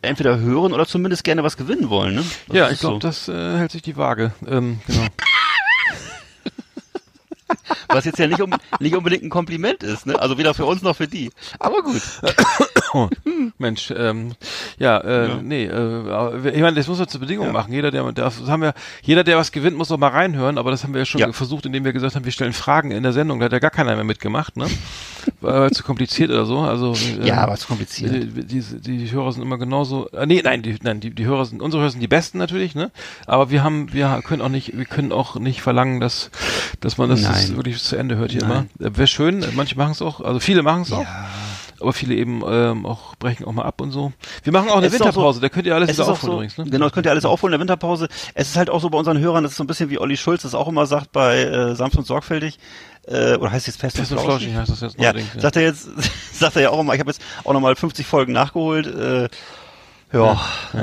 entweder 0.01 0.39
hören 0.39 0.73
oder 0.73 0.85
zumindest 0.85 1.23
gerne 1.23 1.43
was 1.43 1.57
gewinnen 1.57 1.89
wollen. 1.89 2.15
Ne? 2.15 2.23
Das 2.47 2.57
ja, 2.57 2.69
ich 2.69 2.79
glaube, 2.79 2.95
so. 2.95 2.99
das 2.99 3.27
äh, 3.27 3.57
hält 3.57 3.71
sich 3.71 3.81
die 3.81 3.97
Waage. 3.97 4.31
Ähm, 4.47 4.79
genau. 4.85 5.07
Was 7.87 8.05
jetzt 8.05 8.19
ja 8.19 8.27
nicht, 8.27 8.41
um, 8.41 8.53
nicht 8.79 8.95
unbedingt 8.95 9.23
ein 9.23 9.29
Kompliment 9.29 9.83
ist, 9.83 10.05
ne? 10.05 10.19
Also 10.19 10.37
weder 10.37 10.53
für 10.53 10.65
uns 10.65 10.81
noch 10.81 10.95
für 10.95 11.07
die. 11.07 11.31
Aber 11.59 11.81
gut. 11.81 12.01
Mensch, 13.57 13.91
ähm, 13.95 14.33
ja, 14.77 14.97
äh, 14.99 15.27
Ja. 15.29 15.39
nee, 15.41 15.65
äh, 15.65 16.49
ich 16.53 16.61
meine, 16.61 16.73
das 16.75 16.87
muss 16.87 16.97
man 16.99 17.07
zur 17.07 17.19
Bedingung 17.19 17.51
machen. 17.51 17.71
Jeder, 17.73 17.91
der, 17.91 18.11
das 18.11 18.41
haben 18.47 18.61
wir, 18.61 18.73
jeder, 19.03 19.23
der 19.23 19.37
was 19.37 19.51
gewinnt, 19.51 19.77
muss 19.77 19.89
doch 19.89 19.97
mal 19.97 20.07
reinhören. 20.09 20.57
Aber 20.57 20.71
das 20.71 20.83
haben 20.83 20.93
wir 20.93 20.99
ja 21.01 21.05
schon 21.05 21.21
Ja. 21.21 21.31
versucht, 21.31 21.65
indem 21.65 21.85
wir 21.85 21.93
gesagt 21.93 22.15
haben, 22.15 22.25
wir 22.25 22.31
stellen 22.31 22.53
Fragen 22.53 22.91
in 22.91 23.03
der 23.03 23.13
Sendung. 23.13 23.39
Da 23.39 23.45
hat 23.45 23.51
ja 23.51 23.59
gar 23.59 23.71
keiner 23.71 23.95
mehr 23.95 24.03
mitgemacht, 24.03 24.57
ne? 24.57 24.65
War 25.41 25.71
zu 25.71 25.83
kompliziert 25.83 26.31
oder 26.31 26.45
so. 26.45 26.59
Also 26.59 26.93
äh, 27.21 27.27
Ja, 27.27 27.37
aber 27.37 27.55
zu 27.57 27.67
kompliziert. 27.67 28.11
Die, 28.13 28.43
die, 28.45 28.61
die 28.97 29.11
Hörer 29.11 29.31
sind 29.31 29.41
immer 29.43 29.57
genauso. 29.57 30.09
Äh, 30.09 30.25
nee, 30.25 30.41
nein, 30.43 30.61
die, 30.63 30.77
nein, 30.81 30.99
die, 30.99 31.11
die 31.11 31.25
Hörer 31.25 31.45
sind 31.45 31.61
unsere 31.61 31.81
Hörer 31.83 31.91
sind 31.91 32.01
die 32.01 32.07
besten 32.07 32.37
natürlich, 32.37 32.75
ne? 32.75 32.91
Aber 33.27 33.49
wir 33.51 33.63
haben, 33.63 33.93
wir 33.93 34.21
können 34.23 34.41
auch 34.41 34.49
nicht, 34.49 34.77
wir 34.77 34.85
können 34.85 35.11
auch 35.11 35.35
nicht 35.35 35.61
verlangen, 35.61 35.99
dass, 35.99 36.31
dass 36.79 36.97
man 36.97 37.09
das, 37.09 37.21
das 37.21 37.38
Nein. 37.47 37.55
wirklich 37.57 37.81
zu 37.81 37.95
Ende 37.95 38.15
hört 38.17 38.31
hier 38.31 38.41
Nein. 38.45 38.69
immer. 38.79 38.87
Äh, 38.89 38.97
Wäre 38.97 39.07
schön. 39.07 39.45
Manche 39.55 39.75
machen 39.77 39.91
es 39.93 40.01
auch, 40.01 40.21
also 40.21 40.39
viele 40.39 40.61
machen 40.63 40.81
es 40.83 40.91
auch. 40.91 41.01
Ja. 41.03 41.25
Aber 41.81 41.93
viele 41.93 42.15
eben 42.15 42.43
ähm, 42.45 42.85
auch 42.85 43.15
brechen 43.15 43.45
auch 43.45 43.53
mal 43.53 43.63
ab 43.63 43.79
und 43.79 43.91
so. 43.91 44.11
Wir 44.43 44.51
machen 44.51 44.69
auch 44.69 44.77
eine 44.77 44.87
Es 44.87 44.95
auch 44.95 44.99
Winterpause, 45.05 45.37
so- 45.37 45.41
da 45.41 45.47
könnt 45.47 45.65
ihr 45.65 45.73
alles 45.75 45.89
Es 45.91 45.95
wieder 45.97 46.07
auch 46.07 46.11
aufholen 46.11 46.31
so, 46.31 46.35
übrigens. 46.37 46.57
Ne? 46.57 46.65
Genau, 46.65 46.85
das 46.87 46.91
könnt 46.93 47.05
ihr 47.05 47.11
alles 47.11 47.23
aufholen 47.23 47.53
in 47.53 47.57
der 47.57 47.61
Winterpause. 47.61 48.09
Es 48.33 48.49
ist 48.49 48.57
halt 48.57 48.69
auch 48.69 48.81
so 48.81 48.89
bei 48.89 48.97
unseren 48.97 49.17
Hörern, 49.19 49.43
das 49.43 49.53
ist 49.53 49.57
so 49.59 49.63
ein 49.63 49.67
bisschen 49.67 49.89
wie 49.89 49.97
Olli 49.97 50.17
Schulz 50.17 50.41
das 50.41 50.53
auch 50.55 50.67
immer 50.67 50.85
sagt 50.87 51.13
bei 51.13 51.41
äh, 51.43 51.75
Sanft 51.75 51.95
und 51.97 52.05
Sorgfältig. 52.05 52.59
Äh, 53.07 53.35
oder 53.35 53.51
heißt 53.51 53.67
jetzt 53.67 53.79
Fest, 53.79 53.95
Fest 53.95 54.11
und 54.11 54.19
Flauschig? 54.19 54.53
Heißt 54.53 54.69
das 54.69 54.81
jetzt 54.81 54.99
Ja, 54.99 55.15
ja. 55.15 55.23
sagt 55.37 55.55
er 55.55 55.61
jetzt, 55.61 55.87
sagt 56.33 56.57
er 56.57 56.63
ja 56.63 56.69
auch 56.71 56.81
immer, 56.81 56.93
ich 56.95 56.99
habe 56.99 57.09
jetzt 57.11 57.21
auch 57.45 57.53
nochmal 57.53 57.77
50 57.77 58.05
Folgen 58.05 58.33
nachgeholt. 58.33 58.85
Äh, 58.85 59.29
ja, 60.11 60.39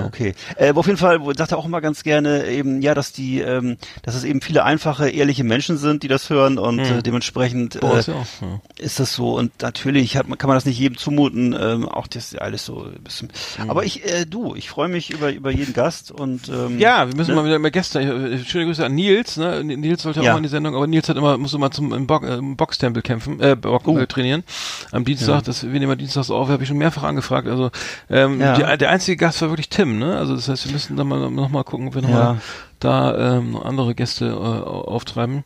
okay. 0.07 0.35
Äh, 0.57 0.73
auf 0.73 0.87
jeden 0.87 0.99
Fall 0.99 1.21
sagt 1.37 1.53
er 1.53 1.59
auch 1.59 1.65
immer 1.65 1.81
ganz 1.81 2.03
gerne 2.05 2.47
eben, 2.47 2.81
ja, 2.83 2.95
dass 2.95 3.13
die, 3.13 3.41
ähm, 3.41 3.77
dass 4.03 4.15
es 4.15 4.25
eben 4.25 4.41
viele 4.41 4.65
einfache, 4.65 5.09
ehrliche 5.09 5.43
Menschen 5.45 5.79
sind, 5.79 6.03
die 6.03 6.09
das 6.09 6.31
hören 6.31 6.59
und 6.59 6.79
äh, 6.79 7.03
dementsprechend 7.03 7.81
Boah, 7.81 7.97
äh, 7.97 7.99
ist 8.01 8.09
ja 8.09 8.15
auch, 8.15 8.27
ja. 8.43 8.61
ist 8.79 9.01
das 9.01 9.15
so 9.15 9.37
und 9.37 9.51
natürlich 9.63 10.17
hat, 10.17 10.29
man- 10.29 10.39
kann 10.39 10.49
man 10.49 10.57
das 10.57 10.65
nicht 10.65 10.79
jedem 10.79 10.97
zumuten, 10.97 11.57
ähm, 11.59 11.89
auch 11.89 12.07
das 12.07 12.33
ist 12.33 12.41
alles 12.41 12.65
so 12.65 12.85
ein 12.85 13.03
bisschen. 13.03 13.29
Aber 13.69 13.85
ich, 13.85 14.05
äh, 14.05 14.27
du, 14.27 14.55
ich 14.55 14.69
freue 14.71 14.89
mich 14.89 15.11
über 15.11 15.33
über 15.33 15.51
jeden 15.51 15.75
Gast 15.75 16.11
und 16.13 16.49
ähm, 16.49 16.79
Ja, 16.79 17.09
wir 17.09 17.17
müssen 17.17 17.31
ne? 17.31 17.37
mal 17.37 17.45
wieder 17.47 17.59
mehr 17.59 17.71
Gäste. 17.71 18.01
äh, 18.01 18.39
Schöne 18.45 18.67
Grüße 18.67 18.85
an 18.85 18.95
Nils. 18.95 19.37
Ne? 19.37 19.65
Nils 19.65 20.03
sollte 20.03 20.21
Ja. 20.21 20.31
auch 20.31 20.35
mal 20.35 20.39
in 20.39 20.43
die 20.45 20.49
Sendung, 20.49 20.75
aber 20.77 20.87
Nils 20.87 21.09
hat 21.09 21.17
immer 21.17 21.37
muss 21.39 21.53
immer 21.55 21.71
zum 21.71 21.93
im, 21.93 22.07
Bo 22.07 22.19
äh, 22.19 22.35
im 22.37 22.57
Boxtempel 22.57 23.03
kämpfen, 23.03 23.41
äh, 23.41 23.57
Bo 23.57 23.81
Oh. 23.85 23.99
äh, 23.99 24.07
trainieren. 24.07 24.45
Am 24.93 25.05
Dienstag, 25.05 25.45
das 25.45 25.65
wir 25.65 25.79
nehmen 25.81 25.99
dienstags 25.99 26.31
auf, 26.31 26.49
habe 26.49 26.63
ich 26.63 26.69
schon 26.69 26.79
mehrfach 26.79 27.03
angefragt. 27.03 27.49
Also 27.49 27.71
ähm, 28.09 28.41
Ja. 28.41 28.55
die, 28.73 28.79
der 28.79 28.91
einzige 28.91 29.16
Gast 29.17 29.43
war 29.43 29.49
wirklich 29.51 29.69
Tim. 29.69 29.99
Ne? 29.99 30.17
Also 30.17 30.35
das 30.35 30.49
heißt, 30.49 30.65
wir 30.67 30.73
müssen 30.73 30.97
dann 30.97 31.09
mal 31.09 31.31
noch 31.31 31.49
mal 31.49 31.65
gucken, 31.65 31.89
ob 31.89 31.95
wir 31.95 32.03
noch 32.03 32.09
Ja. 32.11 32.37
da 32.81 33.37
ähm, 33.39 33.57
andere 33.57 33.95
Gäste 33.95 34.27
äh, 34.27 34.31
au- 34.31 34.85
auftreiben. 34.89 35.45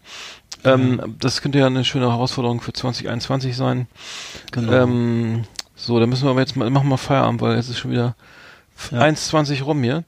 Ähm, 0.64 1.16
Das 1.18 1.40
könnte 1.42 1.58
ja 1.58 1.66
eine 1.66 1.84
schöne 1.84 2.10
Herausforderung 2.10 2.60
für 2.60 2.72
2021 2.72 3.56
sein. 3.56 3.86
Genau. 4.52 4.72
Ähm, 4.72 5.44
so, 5.76 5.98
da 5.98 6.06
müssen 6.06 6.24
wir 6.24 6.30
aber 6.30 6.40
jetzt 6.40 6.56
mal 6.56 6.68
machen 6.70 6.84
wir 6.84 6.90
mal 6.90 6.96
Feierabend, 6.98 7.40
weil 7.40 7.56
jetzt 7.56 7.70
ist 7.70 7.78
schon 7.78 7.90
wieder 7.90 8.14
Ja. 8.90 9.00
1,20 9.00 9.62
rum 9.62 9.82
hier. 9.82 10.04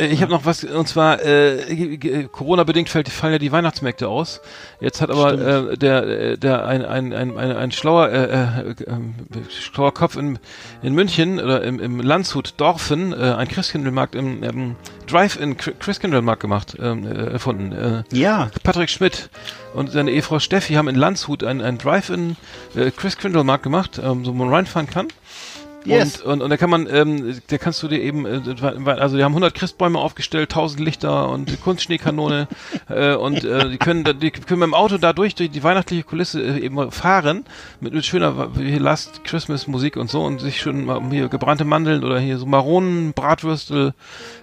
Äh, 0.00 0.06
Ich 0.06 0.22
habe 0.22 0.32
noch 0.32 0.44
was, 0.44 0.64
und 0.64 0.88
zwar 0.88 1.22
äh, 1.24 2.26
Corona-bedingt 2.32 2.88
fällt, 2.88 3.08
fallen 3.08 3.34
ja 3.34 3.38
die 3.38 3.52
Weihnachtsmärkte 3.52 4.08
aus. 4.08 4.40
Jetzt 4.80 5.00
hat 5.00 5.10
aber 5.10 5.34
äh, 5.72 5.76
der, 5.76 6.02
äh, 6.06 6.38
der 6.38 6.66
ein, 6.66 6.84
ein, 6.84 7.12
ein, 7.12 7.36
ein, 7.36 7.52
ein 7.52 7.72
schlauer, 7.72 8.08
äh, 8.08 8.24
äh, 8.24 8.74
ähm, 8.86 9.14
schlauer 9.50 9.92
Kopf 9.94 10.16
in, 10.16 10.38
in 10.82 10.94
München 10.94 11.38
oder 11.38 11.62
im, 11.62 11.78
im 11.78 12.00
Landshut 12.00 12.54
Dorfen 12.56 13.12
äh, 13.12 13.16
ein 13.16 13.48
Christkindlmarkt 13.48 14.14
im, 14.14 14.42
im 14.42 14.76
Drive-in 15.06 15.56
Chri- 15.56 15.74
Christkindlmarkt 15.78 16.40
gemacht, 16.40 16.76
ähm, 16.80 17.06
äh, 17.06 17.32
erfunden. 17.32 17.72
Äh, 17.72 18.16
ja, 18.16 18.50
Patrick 18.62 18.90
Schmidt 18.90 19.28
und 19.74 19.90
seine 19.90 20.10
Ehefrau 20.10 20.38
Steffi 20.38 20.74
haben 20.74 20.88
in 20.88 20.96
Landshut 20.96 21.44
ein, 21.44 21.60
ein 21.60 21.78
Drive-in 21.78 22.36
äh, 22.74 22.90
Chris 22.90 23.16
Crindle 23.16 23.44
Markt 23.44 23.64
gemacht, 23.64 24.00
ähm, 24.02 24.24
so 24.24 24.32
man 24.32 24.48
reinfahren 24.48 24.88
kann. 24.88 25.08
Yes. 25.86 26.20
Und, 26.20 26.32
und, 26.32 26.42
und 26.42 26.50
da 26.50 26.56
kann 26.58 26.68
man, 26.68 26.86
ähm, 26.92 27.40
da 27.46 27.56
kannst 27.56 27.82
du 27.82 27.88
dir 27.88 28.00
eben, 28.02 28.26
äh, 28.26 28.40
also 28.86 29.16
die 29.16 29.24
haben 29.24 29.32
100 29.32 29.54
Christbäume 29.54 29.98
aufgestellt, 29.98 30.50
1000 30.50 30.80
Lichter 30.80 31.30
und 31.30 31.60
Kunstschneekanone 31.62 32.48
äh, 32.90 33.14
und 33.14 33.44
äh, 33.44 33.70
die 33.70 33.78
können, 33.78 34.04
da- 34.04 34.12
die 34.12 34.30
können 34.30 34.60
mit 34.60 34.66
dem 34.68 34.74
Auto 34.74 34.98
da 34.98 35.12
durch, 35.14 35.34
die 35.34 35.62
weihnachtliche 35.62 36.02
Kulisse 36.02 36.42
äh, 36.42 36.58
eben 36.60 36.90
fahren 36.90 37.44
mit, 37.80 37.94
mit 37.94 38.04
schöner 38.04 38.50
Last 38.78 39.24
Christmas 39.24 39.66
Musik 39.68 39.96
und 39.96 40.10
so 40.10 40.22
und 40.22 40.40
sich 40.42 40.60
schon 40.60 40.84
mal 40.84 41.00
hier 41.10 41.28
gebrannte 41.28 41.64
Mandeln 41.64 42.04
oder 42.04 42.18
hier 42.20 42.36
so 42.36 42.44
Maronen, 42.44 43.14
Bratwürstel, 43.14 43.94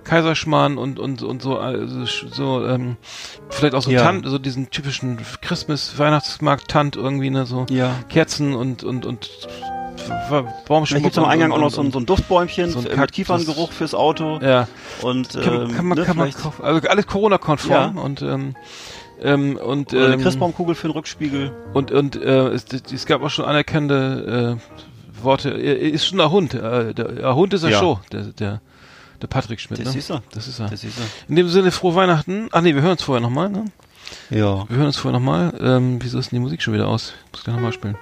Kaiserschmarrn 0.05 0.77
und 0.79 0.97
und 0.99 1.21
und 1.21 1.41
so 1.43 1.57
also 1.59 2.05
so 2.05 2.65
ähm, 2.65 2.97
vielleicht 3.49 3.75
auch 3.75 3.81
so 3.83 3.91
Ja. 3.91 4.01
Tant, 4.03 4.25
so 4.25 4.39
diesen 4.39 4.71
typischen 4.71 5.19
Christmas 5.41 5.99
Weihnachtsmarkt 5.99 6.67
Tant 6.69 6.95
irgendwie 6.95 7.29
ne 7.29 7.45
so 7.45 7.67
ja. 7.69 7.93
Kerzen 8.09 8.55
und 8.55 8.83
und 8.83 9.05
und 9.05 9.29
Da 9.97 10.99
gibt 10.99 11.11
es 11.11 11.17
am 11.17 11.25
Eingang 11.25 11.51
auch 11.51 11.59
noch 11.59 11.71
so 11.71 11.81
ein, 11.81 11.91
so 11.91 11.99
ein 11.99 12.05
Duftbäumchen 12.05 12.69
so 12.71 12.79
ein 12.79 12.99
mit 12.99 13.11
Kieferngeruch 13.11 13.71
fürs 13.71 13.93
Auto. 13.93 14.39
ja 14.41 14.67
Und 15.01 15.29
kann, 15.33 15.61
ähm, 15.69 15.75
kann 15.75 15.85
man 15.85 15.97
ne, 15.97 16.05
kann 16.05 16.17
man 16.17 16.31
kaufen. 16.31 16.63
also 16.63 16.87
alles 16.87 17.07
Corona-konform 17.07 17.95
Ja. 17.97 18.01
und 18.01 18.21
ähm, 18.21 18.55
ähm, 19.21 19.57
und 19.57 19.93
oder 19.93 20.05
eine 20.05 20.13
ähm, 20.15 20.21
Christbaumkugel 20.21 20.75
für 20.75 20.87
den 20.87 20.91
Rückspiegel. 20.93 21.51
und 21.73 21.91
und 21.91 22.15
äh, 22.15 22.47
es, 22.49 22.65
es 22.71 23.05
gab 23.05 23.23
auch 23.23 23.29
schon 23.31 23.45
anerkannte 23.45 24.59
äh, 24.59 25.23
Worte. 25.23 25.49
Er 25.49 25.79
ist 25.79 26.05
schon 26.05 26.21
ein 26.21 26.29
Hund. 26.29 26.53
Äh, 26.53 26.93
der, 26.93 27.11
der 27.11 27.35
Hund 27.35 27.53
ist 27.53 27.63
er 27.63 27.71
Ja. 27.71 27.79
schon. 27.79 27.97
Der 28.11 28.21
der 28.25 28.61
der 29.21 29.27
Patrick 29.27 29.59
Schmidt. 29.59 29.79
Das 29.83 29.93
ne? 29.93 29.99
ist 29.99 30.11
er. 30.11 30.21
Das 30.31 30.47
ist 30.47 30.59
er. 30.59 30.69
Das 30.69 30.83
ist 30.83 30.99
er. 30.99 31.05
In 31.27 31.35
dem 31.35 31.49
Sinne 31.49 31.71
frohe 31.71 31.95
Weihnachten. 31.95 32.49
Ach 32.51 32.61
nee, 32.61 32.75
wir 32.75 32.83
hören 32.83 32.91
uns 32.91 33.01
vorher 33.01 33.21
nochmal. 33.21 33.49
Ne? 33.49 33.65
Ja, 34.29 34.69
Wir 34.69 34.77
hören 34.77 34.85
uns 34.87 34.97
vorher 34.97 35.19
nochmal. 35.19 35.53
Ähm, 35.59 35.97
wieso 36.01 36.19
ist 36.19 36.31
denn 36.31 36.37
die 36.37 36.41
Musik 36.43 36.61
schon 36.61 36.75
wieder 36.75 36.87
aus? 36.87 37.13
Muss 37.31 37.43
gleich 37.43 37.55
nochmal 37.55 37.73
spielen. 37.73 37.97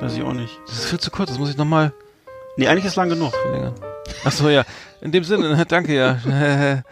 Weiß 0.00 0.14
ich 0.14 0.22
auch 0.22 0.32
nicht. 0.32 0.58
Das 0.66 0.78
ist 0.78 0.84
viel 0.90 1.00
zu 1.00 1.10
kurz. 1.10 1.30
Das 1.30 1.38
muss 1.38 1.50
ich 1.50 1.56
nochmal 1.56 1.92
Nee, 2.56 2.66
eigentlich 2.68 2.84
ist 2.86 2.96
lang 2.96 3.08
genug. 3.08 3.32
verlängern. 3.34 3.74
Ach 4.24 4.32
so, 4.32 4.48
ja. 4.48 4.64
In 5.00 5.12
dem 5.12 5.22
Sinne, 5.24 5.54
ne, 5.56 5.64
danke, 5.68 5.94
ja. 5.94 6.18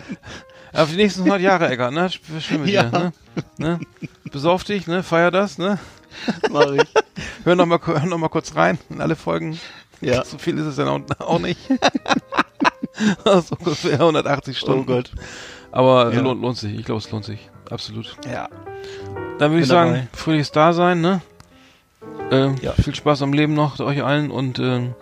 Auf 0.73 0.91
die 0.91 0.97
nächsten 0.97 1.21
100 1.23 1.41
Jahre, 1.41 1.69
Eckart, 1.69 1.93
ne? 1.93 2.09
Schön 2.41 2.61
mit 2.63 2.71
Ja. 2.71 2.85
dir, 2.85 2.99
ne? 2.99 3.13
ne? 3.59 3.81
Besauf 4.31 4.63
dich, 4.65 4.87
ne? 4.87 5.03
Feier 5.03 5.31
das, 5.31 5.59
ne? 5.59 5.79
Mach 6.51 6.71
ich. 6.73 6.83
Hör 7.45 7.57
noch 7.57 7.67
mal, 7.67 7.81
hör 7.85 8.05
noch 8.07 8.19
mal 8.19 8.29
kurz 8.29 8.55
rein 8.55 8.79
in 8.91 9.01
alle 9.01 9.17
Folgen. 9.17 9.59
Ja. 10.01 10.25
So 10.25 10.39
viel 10.39 10.59
ist 10.59 10.67
es 10.67 10.77
dann 10.77 10.89
auch, 11.19 11.39
nicht. 11.41 11.59
so 13.25 13.57
ungefähr 13.59 13.95
180 13.95 14.59
Stunden. 14.59 14.83
Oh 14.83 14.95
Gott. 14.95 15.11
Aber 15.73 16.13
Ja. 16.13 16.21
lohnt, 16.21 16.41
lohnt 16.43 16.57
sich. 16.59 16.79
Ich 16.79 16.85
glaube, 16.85 17.01
es 17.01 17.11
lohnt 17.11 17.25
sich. 17.25 17.51
Absolut. 17.71 18.17
Ja. 18.31 18.49
Dann 19.39 19.51
würde 19.51 19.63
ich 19.63 19.67
sagen, 19.69 19.93
dabei. 19.95 20.07
fröhliches 20.15 20.53
Dasein, 20.53 21.01
ne? 21.01 21.21
Ähm, 22.31 22.57
Ja. 22.61 22.73
Viel 22.73 22.95
Spaß 22.95 23.23
am 23.23 23.33
Leben 23.33 23.55
noch, 23.55 23.79
euch 23.81 24.03
allen 24.03 24.31
und 24.31 24.59
ähm, 24.59 24.95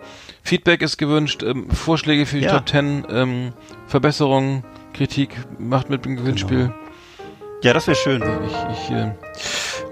Feedback 0.43 0.81
ist 0.81 0.97
gewünscht, 0.97 1.43
ähm, 1.43 1.69
Vorschläge 1.71 2.25
für 2.25 2.37
die 2.37 2.45
Ja. 2.45 2.51
Top 2.59 2.69
10, 2.69 3.05
ähm, 3.09 3.53
Verbesserungen, 3.87 4.63
Kritik, 4.93 5.35
macht 5.57 5.89
mit 5.89 6.05
dem 6.05 6.15
Gewinnspiel. 6.17 6.71
Ja, 7.63 7.73
das 7.73 7.87
wäre 7.87 7.95
schön. 7.97 8.21
Ich, 8.21 8.77
ich, 8.77 8.91
äh, 8.91 9.11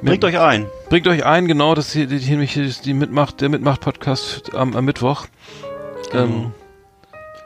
Bringt 0.04 0.24
euch 0.26 0.38
ein. 0.40 0.68
bringt 0.90 1.08
euch 1.08 1.26
ein, 1.26 1.48
genau, 1.48 1.74
das 1.74 1.92
hier, 1.92 2.06
die, 2.08 2.20
hier 2.20 2.38
die 2.86 2.94
Mitmacht, 2.94 3.42
der 3.42 3.50
Mitmacht-Podcast 3.50 4.54
am, 4.54 4.76
am 4.76 4.86
Mittwoch. 4.86 5.26
Genau. 6.12 6.24
Ähm, 6.24 6.52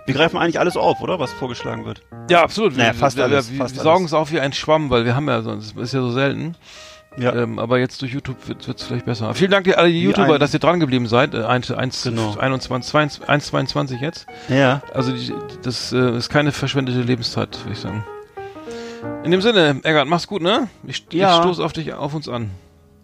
Wir 0.05 0.15
greifen 0.15 0.38
eigentlich 0.38 0.59
alles 0.59 0.76
auf, 0.76 0.99
oder? 1.01 1.19
Was 1.19 1.31
vorgeschlagen 1.31 1.85
wird. 1.85 2.01
ja, 2.30 2.41
absolut. 2.43 2.76
Naja, 2.76 2.91
wir, 2.93 2.99
fast 2.99 3.15
wir, 3.15 3.23
alles, 3.23 3.51
wir, 3.51 3.59
wir 3.59 3.68
saugen 3.69 4.05
es 4.05 4.14
auf 4.14 4.31
wie 4.31 4.39
ein 4.41 4.51
Schwamm, 4.53 4.89
weil 4.89 5.05
wir 5.05 5.15
haben 5.15 5.27
ja 5.30 5.41
sonst, 5.41 5.76
das 5.77 5.84
ist 5.84 5.93
ja 5.93 6.01
so 6.01 6.11
selten. 6.11 6.55
Ja. 7.18 7.34
Ähm, 7.35 7.57
aber 7.57 7.80
jetzt 7.80 8.02
durch 8.02 8.14
YouTube 8.14 8.48
wird 8.48 8.68
es 8.68 8.84
vielleicht 8.84 9.06
besser. 9.06 9.34
Vielen 9.34 9.49
Dank 9.52 9.64
dir 9.64 9.77
alle 9.80 9.89
die 9.89 10.02
YouTuber, 10.03 10.35
ein- 10.35 10.39
dass 10.39 10.53
ihr 10.53 10.60
dran 10.60 10.80
geblieben 10.80 11.07
seid. 11.07 11.34
Äh, 11.34 11.44
1, 11.45 11.72
1, 11.72 12.03
Genau. 12.03 12.35
21, 12.38 12.91
22, 12.91 13.27
1, 13.30 13.45
22 13.48 14.02
jetzt. 14.02 14.27
Ja. 14.49 14.81
Also 14.94 15.11
die, 15.11 15.34
das 15.64 15.91
äh, 15.94 16.15
ist 16.18 16.30
keine 16.30 16.52
verschwendete 16.52 17.02
Lebenszeit, 17.02 17.57
würde 17.64 17.73
ich 17.73 17.80
sagen. 17.80 18.03
In 19.23 19.31
dem 19.31 19.41
Sinne, 19.41 19.80
Eggert, 19.84 20.07
mach's 20.07 20.27
gut, 20.27 20.41
ne? 20.41 20.68
Ich, 20.85 21.06
Ja. 21.11 21.31
ich 21.38 21.41
stoße 21.44 21.64
auf 21.64 21.73
dich, 21.73 21.94
auf 21.94 22.14
uns 22.14 22.30
an. 22.30 22.52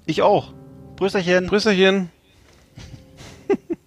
Ich 0.05 0.21
auch. 0.21 0.53
Brüsterchen. 0.95 1.47
Prösterchen. 1.47 2.09